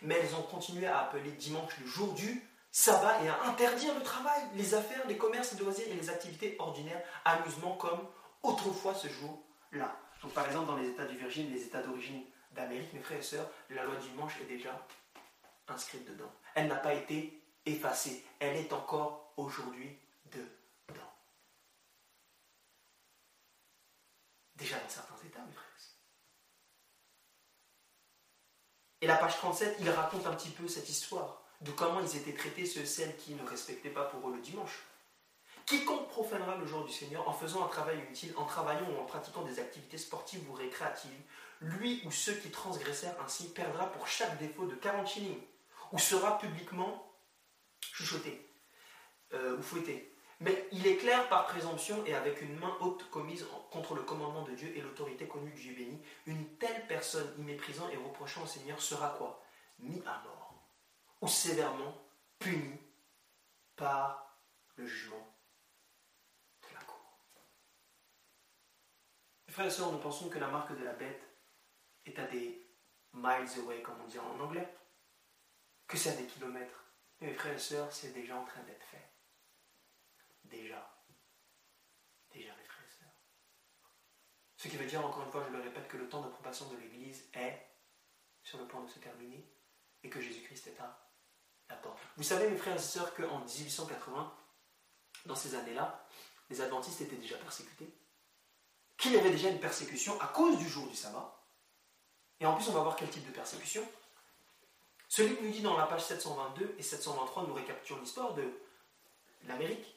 Mais 0.03 0.17
elles 0.17 0.35
ont 0.35 0.43
continué 0.43 0.87
à 0.87 1.01
appeler 1.01 1.33
dimanche 1.33 1.73
le 1.81 1.87
jour 1.87 2.13
du 2.13 2.47
sabbat 2.71 3.23
et 3.25 3.29
à 3.29 3.43
interdire 3.45 3.95
le 3.95 4.03
travail, 4.03 4.41
les 4.55 4.75
affaires, 4.75 5.07
les 5.09 5.17
commerces, 5.17 5.55
les 5.55 5.65
loisirs 5.65 5.89
et 5.89 5.95
les 5.95 6.11
activités 6.11 6.55
ordinaires, 6.59 7.03
amusement 7.25 7.77
comme 7.77 8.07
autrefois 8.43 8.95
ce 8.95 9.09
jour-là. 9.09 9.97
Donc 10.23 10.33
par 10.33 10.47
exemple 10.47 10.67
dans 10.67 10.77
les 10.77 10.89
États 10.89 11.07
du 11.07 11.17
Virgin, 11.17 11.51
les 11.51 11.63
États 11.63 11.83
d'origine 11.83 12.23
d'Amérique, 12.53 12.93
mes 12.93 13.01
frères 13.01 13.19
et 13.19 13.23
sœurs, 13.23 13.49
la 13.71 13.85
loi 13.85 13.97
du 13.97 14.09
dimanche 14.11 14.35
est 14.43 14.53
déjà 14.53 14.87
inscrite 15.69 16.09
dedans. 16.09 16.31
Elle 16.55 16.69
n'a 16.69 16.77
pas 16.77 16.95
été 16.95 17.41
effacée. 17.73 18.25
Elle 18.39 18.57
est 18.57 18.73
encore 18.73 19.33
aujourd'hui 19.37 19.97
dedans. 20.27 21.13
Déjà 24.57 24.79
dans 24.79 24.89
certains 24.89 25.27
états, 25.27 25.41
mes 25.41 25.53
frères. 25.53 25.69
Et 29.01 29.07
la 29.07 29.17
page 29.17 29.37
37, 29.37 29.77
il 29.81 29.91
raconte 29.91 30.27
un 30.27 30.35
petit 30.35 30.51
peu 30.51 30.67
cette 30.67 30.89
histoire 30.89 31.41
de 31.61 31.71
comment 31.71 32.01
ils 32.01 32.17
étaient 32.17 32.35
traités, 32.35 32.67
ceux 32.67 32.85
celles 32.85 33.17
qui 33.17 33.35
ne 33.35 33.49
respectaient 33.49 33.91
pas 33.91 34.05
pour 34.05 34.29
eux 34.29 34.35
le 34.35 34.43
dimanche. 34.43 34.83
Quiconque 35.67 36.09
profanera 36.09 36.57
le 36.57 36.67
jour 36.67 36.85
du 36.85 36.93
Seigneur 36.93 37.29
en 37.29 37.33
faisant 37.33 37.65
un 37.65 37.69
travail 37.69 37.99
utile, 38.11 38.33
en 38.37 38.45
travaillant 38.47 38.89
ou 38.91 39.01
en 39.01 39.05
pratiquant 39.05 39.43
des 39.43 39.61
activités 39.61 39.99
sportives 39.99 40.49
ou 40.49 40.55
récréatives, 40.55 41.23
lui 41.61 42.03
ou 42.07 42.11
ceux 42.11 42.35
qui 42.35 42.51
transgressèrent 42.51 43.21
ainsi 43.25 43.51
perdra 43.51 43.93
pour 43.93 44.07
chaque 44.07 44.39
défaut 44.39 44.67
de 44.67 44.75
40 44.75 45.07
shillings, 45.07 45.43
ou 45.93 45.99
sera 45.99 46.39
publiquement 46.39 47.08
chuchoté 47.99 48.47
euh, 49.35 49.57
ou 49.57 49.63
fouetté. 49.63 50.15
Mais 50.41 50.69
il 50.71 50.87
est 50.87 50.97
clair 50.99 51.29
par 51.29 51.47
présomption 51.47 52.05
et 52.07 52.15
avec 52.15 52.41
une 52.43 52.57
main 52.59 52.77
haute 52.81 53.11
commise 53.11 53.45
contre 53.73 53.97
le 53.97 54.03
commandement 54.03 54.45
de 54.45 54.55
Dieu 54.55 54.73
et 54.77 54.81
l'autorité 54.81 55.27
connue 55.27 55.51
du 55.51 55.61
Dieu 55.61 55.75
béni, 55.75 56.01
une 56.27 56.57
telle 56.59 56.87
personne 56.87 57.35
y 57.39 57.43
méprisant 57.43 57.89
et 57.89 57.97
reprochant 57.97 58.45
au 58.45 58.47
Seigneur 58.47 58.81
sera 58.81 59.11
quoi? 59.19 59.43
Mis 59.81 60.01
à 60.07 60.23
mort 60.23 60.55
ou 61.21 61.27
sévèrement 61.27 61.93
puni 62.39 62.79
par 63.75 64.39
le 64.77 64.87
jugement 64.87 65.35
de 66.63 66.75
la 66.75 66.85
cour. 66.85 67.19
frères 69.49 69.67
et 69.67 69.71
sœurs, 69.71 69.91
nous 69.91 69.99
pensons 69.99 70.29
que 70.29 70.39
la 70.39 70.49
marque 70.49 70.79
de 70.79 70.85
la 70.85 70.93
bête 70.93 71.29
est 72.07 72.17
à 72.21 72.27
des 72.27 72.65
miles 73.13 73.59
away, 73.59 73.83
comme 73.83 74.01
on 74.05 74.07
dit 74.07 74.21
en 74.21 74.39
anglais, 74.39 74.73
que 75.89 75.97
c'est 75.97 76.11
à 76.11 76.17
des 76.17 76.27
kilomètres 76.27 76.88
mes 77.21 77.35
frères 77.35 77.55
et 77.55 77.59
sœurs, 77.59 77.93
c'est 77.93 78.13
déjà 78.13 78.37
en 78.37 78.45
train 78.45 78.63
d'être 78.63 78.85
fait. 78.85 79.11
Déjà. 80.45 81.05
Déjà, 82.31 82.55
mes 82.57 82.65
frères 82.65 82.87
et 82.87 82.99
sœurs. 82.99 83.15
Ce 84.57 84.69
qui 84.69 84.77
veut 84.77 84.87
dire, 84.87 85.05
encore 85.05 85.25
une 85.25 85.31
fois, 85.31 85.45
je 85.47 85.57
le 85.57 85.63
répète, 85.63 85.89
que 85.89 85.97
le 85.97 86.09
temps 86.09 86.21
d'approbation 86.21 86.69
de 86.69 86.77
l'Église 86.77 87.29
est 87.35 87.67
sur 88.43 88.59
le 88.59 88.67
point 88.67 88.83
de 88.83 88.89
se 88.89 88.99
terminer 88.99 89.45
et 90.03 90.11
que 90.11 90.21
Jésus-Christ 90.21 90.69
est 90.69 90.81
à 90.81 91.09
la 91.69 91.77
porte. 91.77 91.99
Vous 92.17 92.23
savez, 92.23 92.49
mes 92.49 92.57
frères 92.57 92.77
et 92.77 92.81
sœurs, 92.81 93.15
qu'en 93.15 93.41
1880, 93.41 94.35
dans 95.27 95.35
ces 95.35 95.55
années-là, 95.55 96.07
les 96.51 96.61
adventistes 96.61 97.01
étaient 97.01 97.17
déjà 97.17 97.37
persécutés, 97.37 97.93
qu'il 98.97 99.13
y 99.13 99.19
avait 99.19 99.31
déjà 99.31 99.51
une 99.51 99.61
persécution 99.61 100.21
à 100.21 100.29
cause 100.29 100.59
du 100.59 100.69
jour 100.69 100.89
du 100.89 100.97
sabbat. 100.97 101.35
Et 102.41 102.47
en 102.47 102.55
plus, 102.55 102.69
on 102.69 102.73
va 102.73 102.83
voir 102.83 102.97
quel 102.97 103.11
type 103.11 103.27
de 103.27 103.33
persécution. 103.33 103.87
Celui 105.19 105.35
qui 105.35 105.43
nous 105.43 105.51
dit 105.51 105.63
dans 105.63 105.77
la 105.77 105.87
page 105.87 106.05
722 106.05 106.77
et 106.79 106.83
723 106.85 107.49
nous 107.49 107.55
récapitule 107.55 107.97
l'histoire 107.99 108.35
de 108.35 108.45
l'Amérique. 109.49 109.97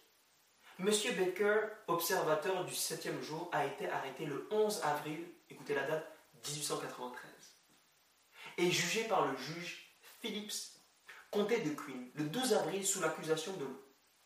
Monsieur 0.79 1.11
Baker, 1.11 1.59
observateur 1.85 2.65
du 2.65 2.73
septième 2.73 3.21
jour, 3.21 3.47
a 3.51 3.67
été 3.67 3.87
arrêté 3.87 4.25
le 4.25 4.47
11 4.49 4.81
avril, 4.83 5.23
écoutez 5.51 5.75
la 5.75 5.83
date, 5.83 6.11
1893, 6.47 7.29
et 8.57 8.71
jugé 8.71 9.03
par 9.03 9.27
le 9.27 9.37
juge 9.37 9.93
Phillips, 10.21 10.71
comté 11.29 11.59
de 11.59 11.69
Queen, 11.69 12.09
le 12.15 12.23
12 12.23 12.55
avril 12.55 12.83
sous 12.83 12.99
l'accusation 12.99 13.53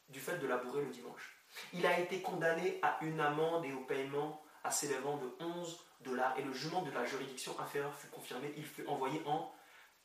du 0.07 0.21
fait 0.21 0.37
de 0.37 0.47
labourer 0.47 0.81
le 0.81 0.91
dimanche. 0.91 1.35
Il 1.73 1.85
a 1.85 1.99
été 1.99 2.21
condamné 2.21 2.79
à 2.83 2.99
une 3.01 3.19
amende 3.19 3.65
et 3.65 3.73
au 3.73 3.81
paiement 3.81 4.41
à 4.63 4.71
s'élevant 4.71 5.17
de 5.17 5.29
11 5.41 5.77
dollars, 6.05 6.39
et 6.39 6.41
le 6.41 6.53
jugement 6.53 6.83
de 6.83 6.91
la 6.91 7.03
juridiction 7.03 7.59
inférieure 7.59 7.93
fut 7.95 8.07
confirmé. 8.07 8.53
Il 8.55 8.65
fut 8.65 8.87
envoyé 8.87 9.21
en 9.25 9.53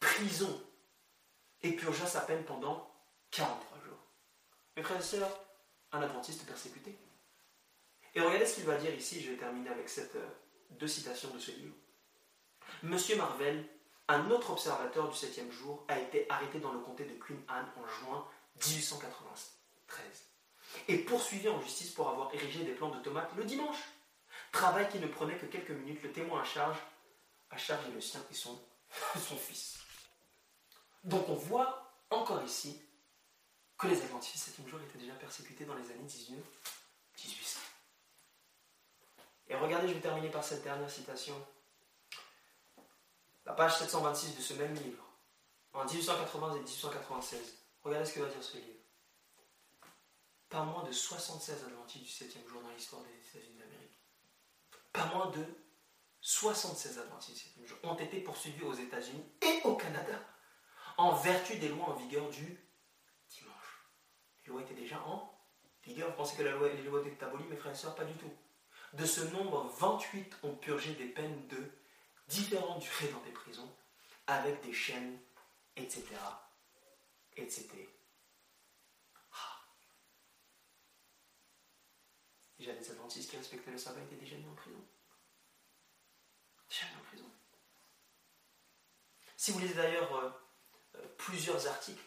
prison 0.01 0.61
et 1.63 1.73
purgea 1.73 2.07
sa 2.07 2.21
peine 2.23 2.45
pendant 2.45 2.91
43 3.31 3.79
jours. 3.85 3.99
Mes 4.77 4.83
frères 4.83 4.99
et 4.99 5.03
sœurs, 5.03 5.31
un 5.93 6.03
adventiste 6.03 6.47
persécuté. 6.47 6.97
Et 8.15 8.21
regardez 8.21 8.47
ce 8.47 8.57
qu'il 8.57 8.65
va 8.65 8.77
dire 8.77 8.95
ici, 8.95 9.21
je 9.21 9.31
vais 9.31 9.37
terminer 9.37 9.71
avec 9.71 9.89
cette, 9.89 10.17
euh, 10.17 10.29
deux 10.71 10.89
citations 10.89 11.31
de 11.31 11.39
ce 11.39 11.51
livre. 11.53 11.75
Monsieur 12.83 13.17
Marvel, 13.17 13.65
un 14.09 14.31
autre 14.31 14.51
observateur 14.51 15.09
du 15.09 15.17
septième 15.17 15.51
jour, 15.53 15.85
a 15.89 15.99
été 15.99 16.27
arrêté 16.29 16.59
dans 16.59 16.73
le 16.73 16.81
comté 16.81 17.05
de 17.05 17.15
Queen 17.15 17.41
Anne 17.49 17.67
en 17.77 17.87
juin 17.87 18.27
1893 18.67 20.31
et 20.89 20.99
poursuivi 20.99 21.49
en 21.49 21.61
justice 21.61 21.91
pour 21.91 22.09
avoir 22.09 22.33
érigé 22.35 22.65
des 22.65 22.73
plants 22.73 22.91
de 22.91 23.01
tomates 23.01 23.31
le 23.37 23.45
dimanche. 23.45 23.79
Travail 24.53 24.89
qui 24.89 24.99
ne 24.99 25.07
prenait 25.07 25.37
que 25.37 25.47
quelques 25.47 25.71
minutes, 25.71 26.03
le 26.03 26.13
témoin 26.13 26.43
à 26.43 26.45
charge, 26.45 26.79
à 27.51 27.57
charge 27.57 27.85
le 27.95 28.01
sien 28.01 28.21
et 28.31 28.35
son, 28.35 28.61
son 29.15 29.37
fils. 29.37 29.79
Donc 31.05 31.29
on 31.29 31.35
voit 31.35 31.93
encore 32.11 32.43
ici 32.43 32.81
que 33.79 33.87
les 33.87 34.01
adventistes 34.03 34.45
septième 34.45 34.69
jour 34.69 34.81
étaient 34.81 34.99
déjà 34.99 35.15
persécutés 35.15 35.65
dans 35.65 35.75
les 35.75 35.91
années 35.91 36.05
19 36.05 36.39
1800. 37.19 37.61
Et 39.49 39.57
regardez, 39.57 39.89
je 39.89 39.95
vais 39.95 40.01
terminer 40.01 40.31
par 40.31 40.45
cette 40.45 40.63
dernière 40.63 40.91
citation. 40.91 41.35
La 43.45 43.53
page 43.53 43.79
726 43.79 44.37
de 44.37 44.43
ce 44.43 44.55
même 44.55 44.75
livre, 44.75 45.05
en 45.73 45.85
1880 45.85 46.57
et 46.57 46.61
1896. 46.61 47.41
Regardez 47.83 48.07
ce 48.07 48.15
que 48.15 48.21
va 48.21 48.29
dire 48.29 48.43
ce 48.43 48.57
livre. 48.59 48.81
Pas 50.49 50.63
moins 50.63 50.85
de 50.85 50.93
76 50.93 51.65
adventistes 51.65 52.05
du 52.05 52.29
7e 52.29 52.49
jour 52.49 52.63
dans 52.63 52.71
l'histoire 52.71 53.03
des 53.03 53.39
États-Unis 53.39 53.59
d'Amérique. 53.59 53.97
Pas 54.93 55.07
moins 55.07 55.31
de 55.31 55.45
76 56.21 56.99
adventistes 56.99 57.57
du 57.57 57.65
7e 57.65 57.69
jour 57.69 57.79
ont 57.85 57.95
été 57.97 58.21
poursuivis 58.21 58.63
aux 58.65 58.75
États-Unis 58.75 59.25
et 59.43 59.61
au 59.65 59.75
Canada 59.75 60.00
en 61.01 61.15
vertu 61.15 61.57
des 61.57 61.69
lois 61.69 61.89
en 61.89 61.95
vigueur 61.95 62.29
du 62.29 62.59
dimanche. 63.31 63.85
Les 64.45 64.53
lois 64.53 64.61
étaient 64.61 64.75
déjà 64.75 65.01
en 65.07 65.35
vigueur. 65.83 66.11
Vous 66.11 66.17
pensez 66.17 66.37
que 66.37 66.43
les 66.43 66.83
lois 66.83 67.01
étaient 67.07 67.25
abolies, 67.25 67.45
mes 67.45 67.57
frères 67.57 67.73
et 67.73 67.77
sœurs? 67.77 67.95
Pas 67.95 68.05
du 68.05 68.15
tout. 68.15 68.31
De 68.93 69.07
ce 69.07 69.23
nombre, 69.33 69.73
28 69.79 70.39
ont 70.43 70.55
purgé 70.57 70.95
des 70.95 71.07
peines 71.07 71.47
de 71.49 71.71
différentes 72.29 72.83
durées 72.83 73.09
dans 73.09 73.21
des 73.21 73.31
prisons, 73.31 73.75
avec 74.27 74.61
des 74.63 74.75
chaînes, 74.75 75.19
etc. 75.77 76.05
etc. 77.37 77.69
Ah. 79.33 79.61
Déjà 82.59 82.73
des 82.75 82.91
adventistes 82.91 83.31
qui 83.31 83.37
respectaient 83.37 83.71
le 83.71 83.79
sabbat 83.79 84.03
étaient 84.03 84.17
déjà 84.17 84.37
mis 84.37 84.49
en 84.49 84.55
prison. 84.55 84.85
Déjà 86.69 86.87
mis 86.87 87.01
en 87.01 87.05
prison. 87.05 87.31
Si 89.37 89.53
vous 89.53 89.61
lisez 89.61 89.75
d'ailleurs 89.75 90.15
euh, 90.17 90.31
plusieurs 91.17 91.67
articles, 91.67 92.03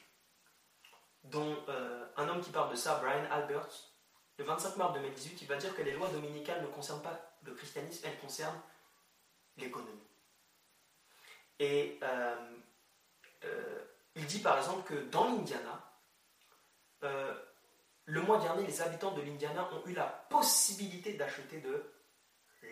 dont 1.24 1.58
euh, 1.70 2.06
un 2.18 2.28
homme 2.28 2.42
qui 2.42 2.52
parle 2.52 2.72
de 2.72 2.76
ça, 2.76 3.00
Brian 3.00 3.26
Alberts, 3.32 3.94
le 4.38 4.46
25 4.46 4.78
mars 4.78 4.94
2018, 4.94 5.42
il 5.42 5.48
va 5.48 5.58
dire 5.58 5.76
que 5.76 5.82
les 5.82 5.94
lois 5.94 6.10
dominicales 6.10 6.62
ne 6.62 6.68
concernent 6.68 7.02
pas 7.02 7.38
le 7.44 7.54
christianisme, 7.54 8.06
elles 8.08 8.20
concernent 8.20 8.62
l'économie. 9.58 10.08
Et 11.60 12.00
euh, 12.02 12.36
euh, 13.46 13.80
il 14.16 14.26
dit 14.26 14.40
par 14.40 14.58
exemple 14.58 14.84
que 14.84 14.96
dans 15.10 15.26
l'Indiana, 15.26 15.94
euh, 17.04 17.34
le 18.06 18.22
mois 18.22 18.40
dernier, 18.40 18.66
les 18.66 18.82
habitants 18.82 19.12
de 19.12 19.22
l'Indiana 19.22 19.70
ont 19.74 19.86
eu 19.88 19.94
la 19.94 20.08
possibilité 20.08 21.14
d'acheter 21.14 21.62
de 21.62 21.94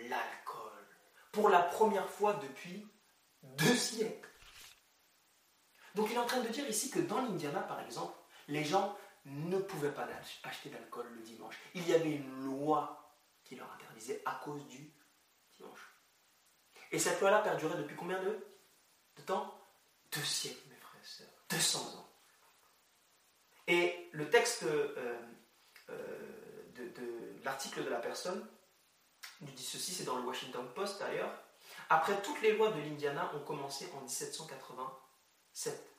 l'alcool. 0.09 0.71
Pour 1.31 1.49
la 1.49 1.61
première 1.61 2.09
fois 2.09 2.33
depuis 2.33 2.88
deux 3.43 3.75
siècles. 3.75 4.31
Donc 5.95 6.09
il 6.09 6.15
est 6.15 6.19
en 6.19 6.26
train 6.26 6.41
de 6.41 6.47
dire 6.49 6.68
ici 6.69 6.89
que 6.89 6.99
dans 6.99 7.22
l'Indiana, 7.22 7.61
par 7.61 7.80
exemple, 7.81 8.18
les 8.47 8.63
gens 8.63 8.95
ne 9.26 9.57
pouvaient 9.57 9.91
pas 9.91 10.07
acheter 10.43 10.69
d'alcool 10.69 11.07
le 11.13 11.22
dimanche. 11.22 11.55
Il 11.76 11.88
y 11.88 11.93
avait 11.93 12.11
une 12.11 12.45
loi 12.45 13.13
qui 13.43 13.55
leur 13.55 13.72
interdisait 13.73 14.22
à 14.26 14.39
cause 14.43 14.65
du 14.68 14.91
dimanche. 15.57 15.91
Et 16.91 16.99
cette 16.99 17.19
loi-là 17.22 17.39
perdurait 17.39 17.77
depuis 17.77 17.95
combien 17.95 18.22
de, 18.22 18.39
temps? 19.26 19.57
Deux 20.11 20.23
siècles, 20.23 20.68
mes 20.69 20.76
frères 20.76 21.01
et 21.01 21.05
sœurs. 21.05 21.27
200 21.49 21.99
ans. 21.99 22.09
Et 23.68 24.09
le 24.11 24.30
texte 24.30 24.63
euh, 24.63 25.18
euh, 25.89 26.63
de, 26.76 27.43
l'article 27.43 27.84
de 27.84 27.89
la 27.89 27.99
personne 27.99 28.45
nous 29.41 29.51
dit 29.51 29.63
ceci, 29.63 29.93
c'est 29.93 30.03
dans 30.03 30.18
le 30.18 30.23
Washington 30.23 30.68
Post 30.73 30.99
d'ailleurs. 30.99 31.31
Après 31.89 32.19
toutes 32.22 32.41
les 32.41 32.53
lois 32.53 32.72
de 32.72 32.80
l'Indiana 32.80 33.31
ont 33.35 33.43
commencé 33.43 33.89
en 33.95 34.03
1787 35.53 35.91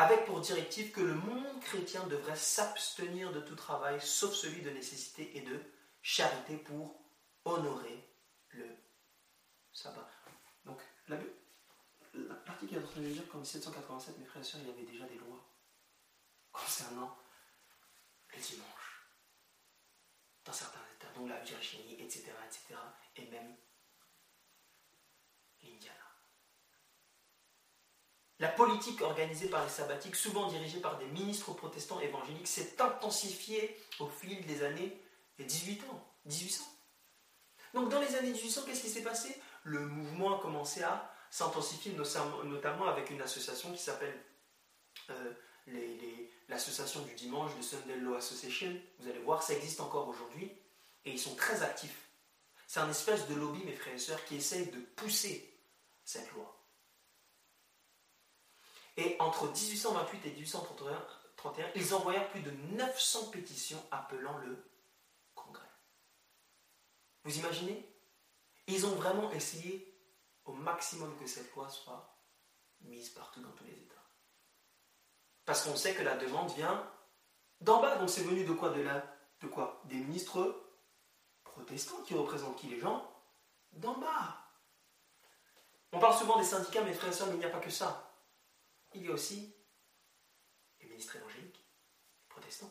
avec 0.00 0.24
pour 0.24 0.40
directive 0.40 0.92
que 0.92 1.02
le 1.02 1.14
monde 1.14 1.60
chrétien 1.60 2.06
devrait 2.06 2.34
s'abstenir 2.34 3.32
de 3.32 3.40
tout 3.40 3.54
travail 3.54 4.00
sauf 4.00 4.32
celui 4.32 4.62
de 4.62 4.70
nécessité 4.70 5.36
et 5.36 5.42
de 5.42 5.60
charité 6.00 6.56
pour 6.56 6.98
honorer 7.44 8.08
le 8.50 8.66
sabbat. 9.74 10.10
Donc, 10.64 10.80
l'article 11.08 12.74
est 12.74 12.78
en 12.78 12.86
train 12.86 13.00
de 13.02 13.08
dire 13.08 13.28
qu'en 13.28 13.38
1787, 13.38 14.18
mes 14.18 14.24
frères 14.24 14.40
et 14.40 14.44
sœurs, 14.44 14.60
il 14.62 14.68
y 14.68 14.72
avait 14.72 14.90
déjà 14.90 15.04
des 15.04 15.18
lois 15.18 15.46
concernant 16.50 17.18
le 18.34 18.40
dimanche 18.40 19.04
dans 20.44 20.52
certains 20.52 20.80
États, 20.96 21.12
dont 21.14 21.26
la 21.26 21.40
Virginie, 21.40 22.00
etc., 22.00 22.32
etc., 22.46 22.80
et 23.16 23.26
même 23.26 23.54
l'Indiana. 25.62 25.99
La 28.40 28.48
politique 28.48 29.02
organisée 29.02 29.48
par 29.48 29.62
les 29.62 29.70
sabbatiques, 29.70 30.16
souvent 30.16 30.48
dirigée 30.48 30.80
par 30.80 30.96
des 30.96 31.04
ministres 31.06 31.52
protestants 31.52 32.00
évangéliques, 32.00 32.48
s'est 32.48 32.80
intensifiée 32.80 33.78
au 33.98 34.08
fil 34.08 34.44
des 34.46 34.64
années 34.64 34.98
18 35.38 35.84
ans, 35.90 36.04
1800. 36.24 36.64
Donc 37.74 37.90
dans 37.90 38.00
les 38.00 38.16
années 38.16 38.32
1800, 38.32 38.62
qu'est-ce 38.64 38.80
qui 38.80 38.88
s'est 38.88 39.02
passé? 39.02 39.38
Le 39.62 39.86
mouvement 39.86 40.38
a 40.38 40.40
commencé 40.40 40.82
à 40.82 41.12
s'intensifier, 41.30 41.92
notamment 42.44 42.88
avec 42.88 43.10
une 43.10 43.20
association 43.20 43.72
qui 43.72 43.82
s'appelle 43.82 44.18
euh, 45.10 45.34
l'association 46.48 47.02
du 47.02 47.14
dimanche, 47.14 47.52
le 47.56 47.62
Sunday 47.62 47.96
Law 47.96 48.14
Association. 48.14 48.74
Vous 49.00 49.08
allez 49.08 49.20
voir, 49.20 49.42
ça 49.42 49.52
existe 49.52 49.82
encore 49.82 50.08
aujourd'hui 50.08 50.50
et 51.04 51.12
ils 51.12 51.20
sont 51.20 51.34
très 51.34 51.62
actifs. 51.62 52.08
C'est 52.66 52.80
un 52.80 52.88
espèce 52.88 53.28
de 53.28 53.34
lobby, 53.34 53.62
mes 53.64 53.74
frères 53.74 53.94
et 53.94 53.98
sœurs, 53.98 54.24
qui 54.24 54.36
essaye 54.36 54.70
de 54.70 54.78
pousser 54.96 55.60
cette 56.04 56.32
loi. 56.32 56.59
Et 58.96 59.16
entre 59.18 59.46
1828 59.46 60.26
et 60.26 60.30
1831, 60.32 61.06
ils 61.74 61.94
envoyèrent 61.94 62.28
plus 62.30 62.42
de 62.42 62.50
900 62.50 63.30
pétitions 63.30 63.82
appelant 63.90 64.36
le 64.38 64.62
Congrès. 65.34 65.70
Vous 67.24 67.38
imaginez? 67.38 67.86
Ils 68.66 68.86
ont 68.86 68.94
vraiment 68.94 69.30
essayé 69.32 69.86
au 70.44 70.52
maximum 70.52 71.16
que 71.18 71.26
cette 71.26 71.54
loi 71.54 71.68
soit 71.68 72.18
mise 72.82 73.10
partout 73.10 73.40
dans 73.40 73.52
tous 73.52 73.64
les 73.64 73.72
États. 73.72 73.94
Parce 75.44 75.64
qu'on 75.64 75.76
sait 75.76 75.94
que 75.94 76.02
la 76.02 76.16
demande 76.16 76.50
vient 76.52 76.88
d'en 77.60 77.80
bas. 77.80 77.96
Donc 77.96 78.10
c'est 78.10 78.22
venu 78.22 78.44
de 78.44 78.52
quoi? 78.52 78.70
De, 78.70 78.84
de 79.40 79.46
quoi? 79.46 79.80
Des 79.84 79.96
ministres 79.96 80.62
protestants 81.42 82.02
qui 82.02 82.14
représentent 82.14 82.56
qui 82.56 82.68
les 82.68 82.80
gens? 82.80 83.10
D'en 83.72 83.96
bas. 83.98 84.36
On 85.92 85.98
parle 85.98 86.16
souvent 86.16 86.38
des 86.38 86.44
syndicats, 86.44 86.82
mes 86.82 86.92
frères 86.92 87.10
et 87.10 87.14
sœurs, 87.14 87.28
mais 87.28 87.34
il 87.34 87.38
n'y 87.38 87.44
a 87.44 87.50
pas 87.50 87.60
que 87.60 87.70
ça 87.70 88.09
il 88.94 89.06
y 89.06 89.08
a 89.08 89.12
aussi 89.12 89.54
les 90.80 90.88
ministres 90.88 91.16
évangéliques, 91.16 91.64
protestants. 92.28 92.70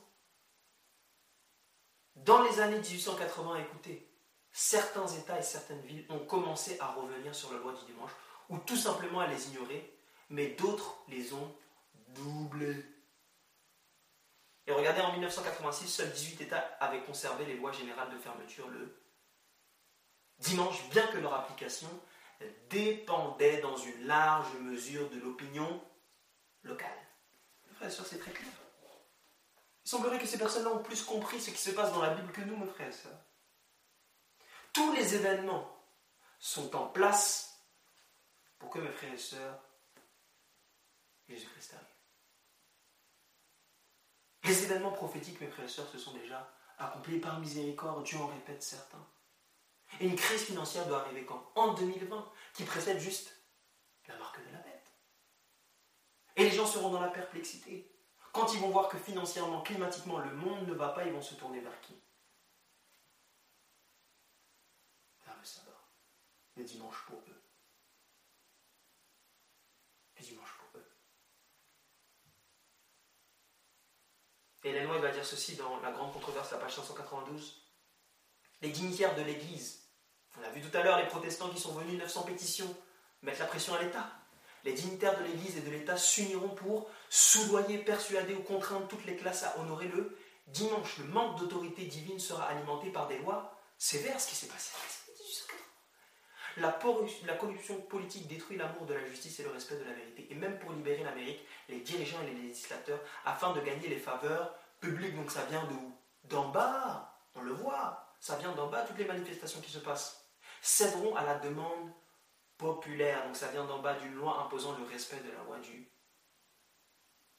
Dans 2.16 2.44
les 2.44 2.60
années 2.60 2.80
1880, 2.80 3.56
écoutez, 3.58 4.10
certains 4.52 5.08
États 5.08 5.40
et 5.40 5.44
certaines 5.44 5.82
villes 5.82 6.06
ont 6.10 6.20
commencé 6.20 6.78
à 6.80 6.92
revenir 6.92 7.34
sur 7.34 7.54
la 7.54 7.60
loi 7.60 7.74
du 7.74 7.86
dimanche, 7.86 8.12
ou 8.50 8.58
tout 8.58 8.76
simplement 8.76 9.20
à 9.20 9.28
les 9.28 9.50
ignorer, 9.50 9.94
mais 10.30 10.48
d'autres 10.48 10.98
les 11.08 11.34
ont 11.34 11.56
doublés. 12.10 12.84
Et 14.68 14.72
regardez, 14.72 15.02
en 15.02 15.12
1986, 15.14 15.88
seuls 15.88 16.12
18 16.12 16.42
États 16.42 16.78
avaient 16.80 17.02
conservé 17.02 17.46
les 17.46 17.56
lois 17.56 17.72
générales 17.72 18.12
de 18.12 18.20
fermeture 18.20 18.68
le 18.68 18.96
dimanche, 20.40 20.88
bien 20.90 21.08
que 21.08 21.18
leur 21.18 21.34
application 21.34 21.90
dépendait 22.70 23.62
dans 23.62 23.78
une 23.78 24.06
large 24.06 24.54
mesure 24.62 25.10
de 25.10 25.20
l'opinion 25.20 25.82
local. 26.64 26.92
Frère 27.76 27.90
et 27.90 27.92
c'est 27.92 28.20
très 28.20 28.32
clair. 28.32 28.52
Il 29.86 29.90
semblerait 29.90 30.20
que 30.20 30.28
ces 30.28 30.38
personnes-là 30.38 30.72
ont 30.72 30.84
plus 30.84 31.04
compris 31.04 31.42
ce 31.42 31.50
qui 31.52 31.58
se 31.58 31.72
passe 31.72 31.92
dans 31.94 32.02
la 32.02 32.14
Bible 32.14 32.32
que 32.32 32.42
nous, 32.42 32.58
mes 32.58 32.68
frères 32.68 32.90
et 32.90 32.92
sœurs. 32.92 33.20
Tous 34.74 34.94
les 34.94 35.16
événements 35.16 35.76
sont 36.40 36.76
en 36.76 36.88
place 36.88 37.66
pour 38.60 38.70
que 38.70 38.80
mes 38.80 38.92
frères 38.92 39.14
et 39.14 39.18
sœurs, 39.18 39.60
Jésus-Christ 41.28 41.74
arrive. 41.74 41.88
Les 44.44 44.64
événements 44.64 44.92
prophétiques, 44.92 45.42
mes 45.42 45.48
frères 45.48 45.66
et 45.66 45.70
sœurs, 45.70 45.90
se 45.90 45.98
sont 45.98 46.14
déjà 46.14 46.52
accomplis 46.78 47.20
par 47.20 47.40
miséricorde, 47.40 48.04
Dieu 48.04 48.18
en 48.18 48.28
répète 48.28 48.64
certains. 48.64 49.06
Et 50.00 50.08
une 50.08 50.16
crise 50.16 50.44
financière 50.44 50.86
doit 50.88 51.02
arriver 51.02 51.26
quand? 51.26 51.52
En 51.56 51.74
2020, 51.74 52.32
qui 52.54 52.64
précède 52.64 53.00
juste 53.00 53.34
la 54.08 54.16
marque 54.18 54.40
de 54.46 54.52
la. 54.54 54.59
Et 56.40 56.44
les 56.46 56.52
gens 56.52 56.66
seront 56.66 56.90
dans 56.90 57.02
la 57.02 57.10
perplexité. 57.10 57.92
Quand 58.32 58.54
ils 58.54 58.62
vont 58.62 58.70
voir 58.70 58.88
que 58.88 58.98
financièrement, 58.98 59.62
climatiquement, 59.62 60.20
le 60.20 60.34
monde 60.34 60.66
ne 60.70 60.74
va 60.74 60.90
pas, 60.90 61.04
ils 61.04 61.12
vont 61.12 61.22
se 61.22 61.36
tourner 61.36 61.60
vers 61.60 61.82
qui? 61.82 61.94
Vers 65.26 65.36
le 65.38 65.44
sabbat. 65.44 65.84
Le 66.56 66.64
dimanche 66.64 67.04
pour 67.08 67.18
eux. 67.18 67.44
Le 70.18 70.24
dimanche 70.24 70.54
pour 70.58 70.80
eux. 70.80 70.86
Et 74.64 74.70
Hélène 74.70 74.88
va 74.88 75.12
dire 75.12 75.26
ceci 75.26 75.58
dans 75.58 75.82
la 75.82 75.92
grande 75.92 76.14
controverse, 76.14 76.52
la 76.52 76.60
page 76.60 76.76
592. 76.76 77.70
Les 78.62 78.70
dignitaires 78.70 79.16
de 79.16 79.24
l'Église, 79.24 79.90
on 80.38 80.44
a 80.44 80.50
vu 80.52 80.62
tout 80.62 80.78
à 80.78 80.84
l'heure 80.84 81.00
les 81.00 81.08
protestants 81.08 81.50
qui 81.50 81.60
sont 81.60 81.74
venus, 81.74 82.00
900 82.00 82.24
pétitions, 82.24 82.78
mettre 83.24 83.40
la 83.40 83.48
pression 83.48 83.74
à 83.74 83.84
l'État. 83.84 84.19
Les 84.64 84.74
dignitaires 84.74 85.18
de 85.18 85.24
l'Église 85.24 85.58
et 85.58 85.62
de 85.62 85.72
l'État 85.72 85.98
s'uniront 85.98 86.50
pour 86.50 86.90
soudoyer, 87.10 87.78
persuader 87.80 88.34
ou 88.34 88.42
contraindre 88.42 88.88
toutes 88.88 89.06
les 89.06 89.16
classes 89.16 89.44
à 89.44 89.60
honorer 89.60 89.88
le 89.88 90.18
dimanche. 90.48 90.98
Le 90.98 91.06
manque 91.06 91.40
d'autorité 91.40 91.84
divine 91.86 92.20
sera 92.20 92.46
alimenté 92.46 92.90
par 92.92 93.08
des 93.08 93.18
lois 93.20 93.56
sévère 93.78 94.20
ce 94.20 94.28
qui 94.28 94.36
s'est 94.36 94.48
passé 94.48 94.72
la, 96.60 96.72
corruption 96.72 97.82
politique 97.82 98.28
détruit 98.28 98.58
l'amour 98.58 98.86
de 98.86 98.94
la 98.94 99.06
justice 99.06 99.40
et 99.40 99.44
le 99.44 99.52
respect 99.52 99.76
de 99.76 99.84
la 99.84 99.94
vérité. 99.94 100.28
Et 100.30 100.36
même 100.36 100.60
pour 100.60 100.72
libérer 100.72 101.04
l'Amérique, 101.04 101.46
les 101.68 101.80
dirigeants 101.80 102.22
et 102.24 102.34
les 102.34 102.42
législateurs, 102.42 103.00
afin 103.26 103.54
de 103.54 103.62
gagner 103.62 103.88
les 103.88 103.98
faveurs 103.98 104.56
publiques, 104.80 105.16
donc 105.16 105.32
ça 105.32 105.46
vient 105.46 105.64
de 105.64 105.74
où? 105.74 105.96
D'en 106.26 106.50
bas, 106.50 107.16
on 107.36 107.42
le 107.42 107.54
voit, 107.54 108.06
ça 108.20 108.36
vient 108.38 108.52
d'en 108.54 108.68
bas, 108.68 108.82
toutes 108.82 108.98
les 108.98 109.06
manifestations 109.06 109.62
qui 109.62 109.72
se 109.72 109.80
passent, 109.80 110.26
céderont 110.62 111.16
à 111.16 111.24
la 111.24 111.36
demande 111.36 111.92
populaire, 112.60 113.26
donc 113.26 113.38
ça 113.38 113.48
vient 113.48 113.66
d'en 113.66 113.80
bas 113.80 113.98
d'une 113.98 114.14
loi 114.14 114.44
imposant 114.44 114.78
le 114.78 114.84
respect 114.84 115.22
de 115.22 115.32
la 115.32 115.44
loi 115.44 115.58
du 115.60 115.90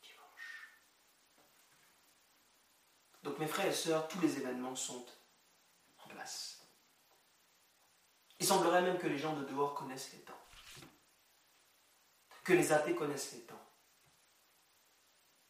dimanche. 0.03 0.71
Donc 3.23 3.39
mes 3.39 3.47
frères 3.47 3.67
et 3.67 3.73
sœurs, 3.73 4.09
tous 4.09 4.19
les 4.21 4.39
événements 4.39 4.75
sont 4.75 5.07
en 5.99 6.09
place. 6.09 6.67
Il 8.41 8.47
semblerait 8.47 8.81
même 8.81 8.99
que 8.99 9.07
les 9.07 9.19
gens 9.19 9.37
de 9.37 9.45
dehors 9.45 9.75
connaissent 9.75 10.13
les 10.15 10.21
temps. 10.21 10.41
Que 12.43 12.55
les 12.55 12.73
athées 12.73 12.95
connaissent 12.95 13.33
les 13.33 13.43
temps. 13.43 13.69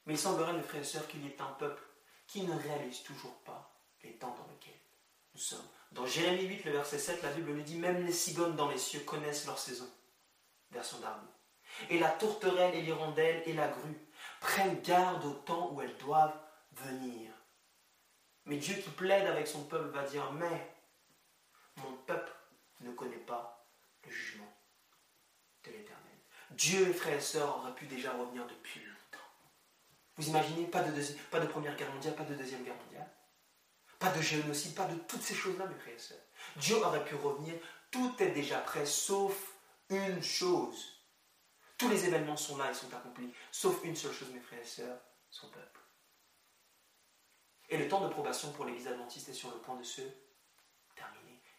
Mais 0.05 0.15
il 0.15 0.19
semblerait, 0.19 0.53
mes 0.53 0.63
frères 0.63 0.81
et 0.81 0.85
sœurs, 0.85 1.07
qu'il 1.07 1.25
y 1.25 1.29
ait 1.29 1.41
un 1.41 1.53
peuple 1.53 1.83
qui 2.27 2.43
ne 2.43 2.59
réalise 2.59 3.05
toujours 3.05 3.39
pas 3.43 3.73
les 4.03 4.19
temps 4.19 4.35
dans 4.35 4.47
lesquels 4.49 4.81
nous 5.35 5.41
sommes. 5.41 5.67
Dans 5.93 6.07
Jérémie 6.07 6.47
8, 6.47 6.65
le 6.65 6.73
verset 6.73 6.99
7, 6.99 7.23
la 7.23 7.33
Bible 7.33 7.53
nous 7.53 7.63
dit 7.63 7.77
Même 7.77 8.05
les 8.05 8.13
cigognes 8.13 8.57
dans 8.57 8.69
les 8.69 8.79
cieux 8.79 9.01
connaissent 9.01 9.47
leur 9.47 9.59
saison. 9.59 9.89
Version 10.71 10.99
d'Arnaud. 11.01 11.27
Et 11.89 11.99
la 11.99 12.11
tourterelle 12.11 12.75
et 12.75 12.83
l'hirondelle 12.83 13.43
et 13.47 13.53
la 13.53 13.69
grue 13.69 13.99
prennent 14.41 14.81
garde 14.83 15.25
au 15.25 15.33
temps 15.33 15.71
où 15.73 15.81
elles 15.81 15.97
doivent 15.99 16.39
venir. 16.73 17.31
Mais 18.45 18.57
Dieu 18.57 18.75
qui 18.77 18.91
plaide 18.91 19.27
avec 19.27 19.47
son 19.47 19.65
peuple 19.65 19.91
va 19.91 20.05
dire 20.05 20.33
Mais 20.33 20.75
mon 21.77 21.93
peuple 22.07 22.33
ne 22.81 22.93
connaît 22.93 23.17
pas 23.17 23.67
le 24.05 24.11
jugement 24.11 24.53
de 25.65 25.71
l'éternel. 25.71 26.01
Dieu, 26.53 26.93
frères 26.93 27.19
et 27.19 27.21
sœurs, 27.21 27.59
aurait 27.59 27.75
pu 27.75 27.87
déjà 27.87 28.13
revenir 28.13 28.47
depuis 28.47 28.81
longtemps. 28.81 29.25
Vous 30.17 30.29
imaginez 30.29 30.67
pas 30.67 30.83
de, 30.83 31.03
pas 31.31 31.41
de 31.41 31.47
première 31.47 31.77
guerre 31.77 31.93
mondiale, 31.93 32.15
pas 32.15 32.25
de 32.25 32.35
deuxième 32.35 32.65
guerre 32.65 32.77
mondiale, 32.85 33.11
pas 34.01 34.11
de 34.11 34.21
génocide, 34.21 34.75
pas 34.75 34.87
de 34.87 34.97
toutes 34.97 35.23
ces 35.23 35.35
choses-là, 35.35 35.67
mes 35.67 35.79
frères 35.79 35.95
et 35.95 35.99
sœurs. 35.99 36.19
Dieu 36.57 36.77
aurait 36.77 37.05
pu 37.05 37.15
revenir, 37.15 37.55
tout 37.93 38.13
est 38.19 38.31
déjà 38.31 38.59
prêt, 38.59 38.87
sauf 38.87 39.55
une 39.89 40.23
chose. 40.23 40.97
Tous 41.79 41.89
les 41.89 42.07
événements 42.07 42.37
sont 42.37 42.57
là, 42.57 42.67
ils 42.69 42.75
sont 42.75 42.93
accomplis, 42.93 43.33
sauf 43.53 43.85
une 43.85 43.95
seule 43.95 44.13
chose, 44.13 44.31
mes 44.31 44.41
frères 44.41 44.61
et 44.61 44.67
sœurs, 44.67 45.01
son 45.31 45.49
peuple. 45.51 45.81
Et 47.69 47.79
le 47.79 47.89
temps 47.89 48.01
de 48.01 48.09
probation 48.09 48.51
pour 48.53 48.65
l'Église 48.65 48.89
adventiste 48.89 49.29
est 49.29 49.35
sur 49.35 49.51
le 49.53 49.59
point 49.59 49.77
de 49.77 49.85
se 49.85 50.03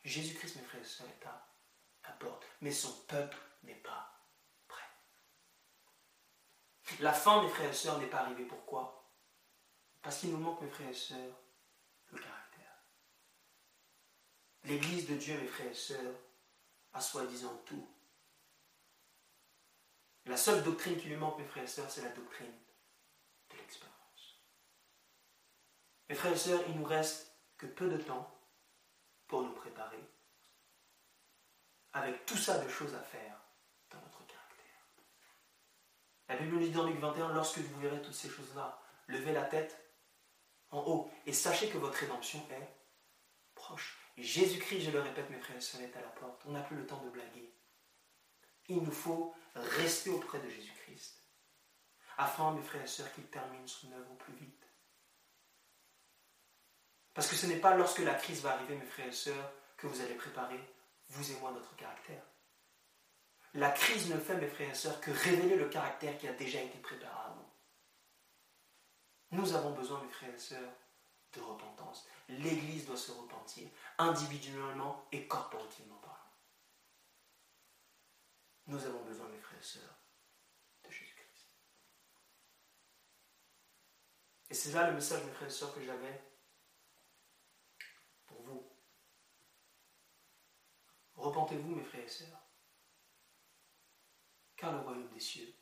Jésus-Christ, 0.04 0.56
mes 0.56 0.64
frères 0.64 0.82
et 0.82 0.86
sœurs, 0.86 1.08
est 1.08 1.26
à 1.28 1.48
la 2.04 2.12
porte, 2.14 2.46
mais 2.62 2.72
son 2.72 2.92
peuple 3.08 3.38
n'est 3.64 3.76
pas 3.76 4.12
prêt. 4.68 4.90
La 7.00 7.14
fin, 7.14 7.44
mes 7.44 7.50
frères 7.50 7.70
et 7.70 7.74
sœurs, 7.74 8.00
n'est 8.00 8.10
pas 8.10 8.22
arrivée. 8.22 8.46
Pourquoi? 8.46 9.14
Parce 10.02 10.18
qu'il 10.18 10.32
nous 10.32 10.38
manque, 10.38 10.62
mes 10.62 10.70
frères 10.70 10.90
et 10.90 10.94
sœurs, 10.94 11.41
le 12.12 12.20
caractère. 12.20 12.84
L'Église 14.64 15.08
de 15.08 15.16
Dieu, 15.16 15.40
mes 15.40 15.48
frères 15.48 15.72
et 15.72 15.74
sœurs, 15.74 16.16
a 16.94 17.02
soi-disant 17.02 17.62
tout. 17.66 17.88
La 20.26 20.38
seule 20.38 20.64
doctrine 20.64 20.98
qui 20.98 21.08
lui 21.08 21.16
manque, 21.16 21.40
mes 21.40 21.46
frères 21.46 21.64
et 21.64 21.68
sœurs, 21.68 21.90
c'est 21.90 22.04
la 22.04 22.10
doctrine 22.10 22.54
de 23.50 23.58
l'expérience. 23.58 24.42
Mes 26.10 26.16
frères 26.16 26.34
et 26.34 26.38
sœurs, 26.38 26.62
il 26.68 26.76
nous 26.76 26.86
reste 26.86 27.32
que 27.58 27.66
peu 27.66 27.90
de 27.90 27.98
temps 27.98 28.38
pour 29.28 29.44
nous 29.44 29.54
préparer, 29.54 30.04
avec 31.94 32.26
tout 32.26 32.38
ça 32.38 32.58
de 32.58 32.70
choses 32.70 32.94
à 32.94 33.02
faire 33.02 33.40
dans 33.90 34.02
notre 34.02 34.26
caractère. 34.26 34.86
La 36.28 36.36
Bible 36.36 36.56
nous 36.56 36.60
dit 36.60 36.72
dans 36.72 36.86
Luc 36.86 37.00
21, 37.00 37.34
lorsque 37.34 37.60
vous 37.60 37.80
verrez 37.80 38.02
toutes 38.02 38.14
ces 38.14 38.30
choses-là, 38.30 38.82
levez 39.08 39.32
la 39.32 39.46
tête 39.46 39.91
en 40.72 40.80
haut 40.80 41.12
et 41.26 41.34
sachez 41.34 41.70
que 41.70 41.78
votre 41.78 41.98
rédemption 41.98 42.40
est 42.50 42.70
proche. 43.56 43.98
Jésus-Christ, 44.18 44.82
je 44.82 44.92
le 44.92 45.02
répète, 45.02 45.30
mes 45.30 45.40
frères 45.40 45.58
et 45.58 45.62
sœurs, 45.62 45.82
est 45.82 45.96
à 45.96 46.02
la 46.02 46.08
porte. 46.10 46.42
On 46.46 46.52
n'a 46.52 46.62
plus 46.62 46.76
le 46.76 46.86
temps 46.86 47.02
de 47.04 47.10
blaguer. 47.10 47.54
Il 48.68 48.78
nous 48.78 48.92
faut 48.92 49.34
rester 49.56 50.10
auprès 50.10 50.40
de 50.40 50.50
Jésus-Christ, 50.50 51.18
afin, 52.18 52.52
mes 52.52 52.62
frères 52.62 52.84
et 52.84 52.88
sœurs, 52.88 53.12
qu'il 53.14 53.26
termine 53.26 53.68
son 53.68 53.92
œuvre 53.92 54.12
au 54.12 54.16
plus 54.16 54.34
vite. 54.34 54.66
Parce 57.14 57.28
que 57.28 57.36
ce 57.36 57.48
n'est 57.48 57.60
pas 57.60 57.76
lorsque 57.76 58.00
la 58.00 58.14
crise 58.14 58.42
va 58.42 58.54
arriver, 58.54 58.76
mes 58.76 58.86
frères 58.86 59.08
et 59.08 59.12
sœurs, 59.12 59.52
que 59.78 59.88
vous 59.88 60.02
allez 60.02 60.16
préparer, 60.16 60.60
vous 61.10 61.32
et 61.32 61.36
moi, 61.40 61.52
notre 61.52 61.76
caractère. 61.76 62.24
La 63.56 63.72
crise 63.72 64.10
ne 64.10 64.18
fait, 64.18 64.36
mes 64.36 64.48
frères 64.48 64.70
et 64.70 64.76
sœurs, 64.76 65.02
que 65.02 65.12
révéler 65.12 65.58
le 65.58 65.68
caractère 65.68 66.18
qui 66.18 66.28
a 66.28 66.34
déjà 66.34 66.62
été 66.62 66.78
préparé 66.78 67.21
nous. 69.32 69.54
Avons 69.54 69.72
besoin, 69.72 70.02
mes 70.04 70.10
frères 70.10 70.34
et 70.34 70.40
sœurs, 70.40 70.74
de 71.34 71.42
repentance. 71.42 72.08
L'Église 72.30 72.86
doit 72.86 72.98
se 72.98 73.12
repentir, 73.12 73.70
individuellement 73.98 75.06
et 75.12 75.28
corporativement 75.28 75.98
parlant. 75.98 76.18
Nous 78.68 78.86
avons 78.86 79.04
besoin, 79.04 79.28
mes 79.30 79.40
frères 79.40 79.60
et 79.60 79.64
sœurs, 79.64 79.98
de 80.84 80.92
Jésus-Christ. 80.92 81.48
Et 84.50 84.54
c'est 84.54 84.72
là 84.74 84.90
le 84.90 84.96
message, 84.96 85.24
mes 85.24 85.32
frères 85.32 85.48
et 85.48 85.52
sœurs, 85.52 85.74
que 85.74 85.82
j'avais 85.82 86.32
Repentez-vous, 91.22 91.76
mes 91.76 91.84
frères 91.84 92.04
et 92.04 92.08
sœurs, 92.08 92.42
car 94.56 94.72
le 94.72 94.80
royaume 94.80 95.10
des 95.10 95.20
cieux 95.20 95.54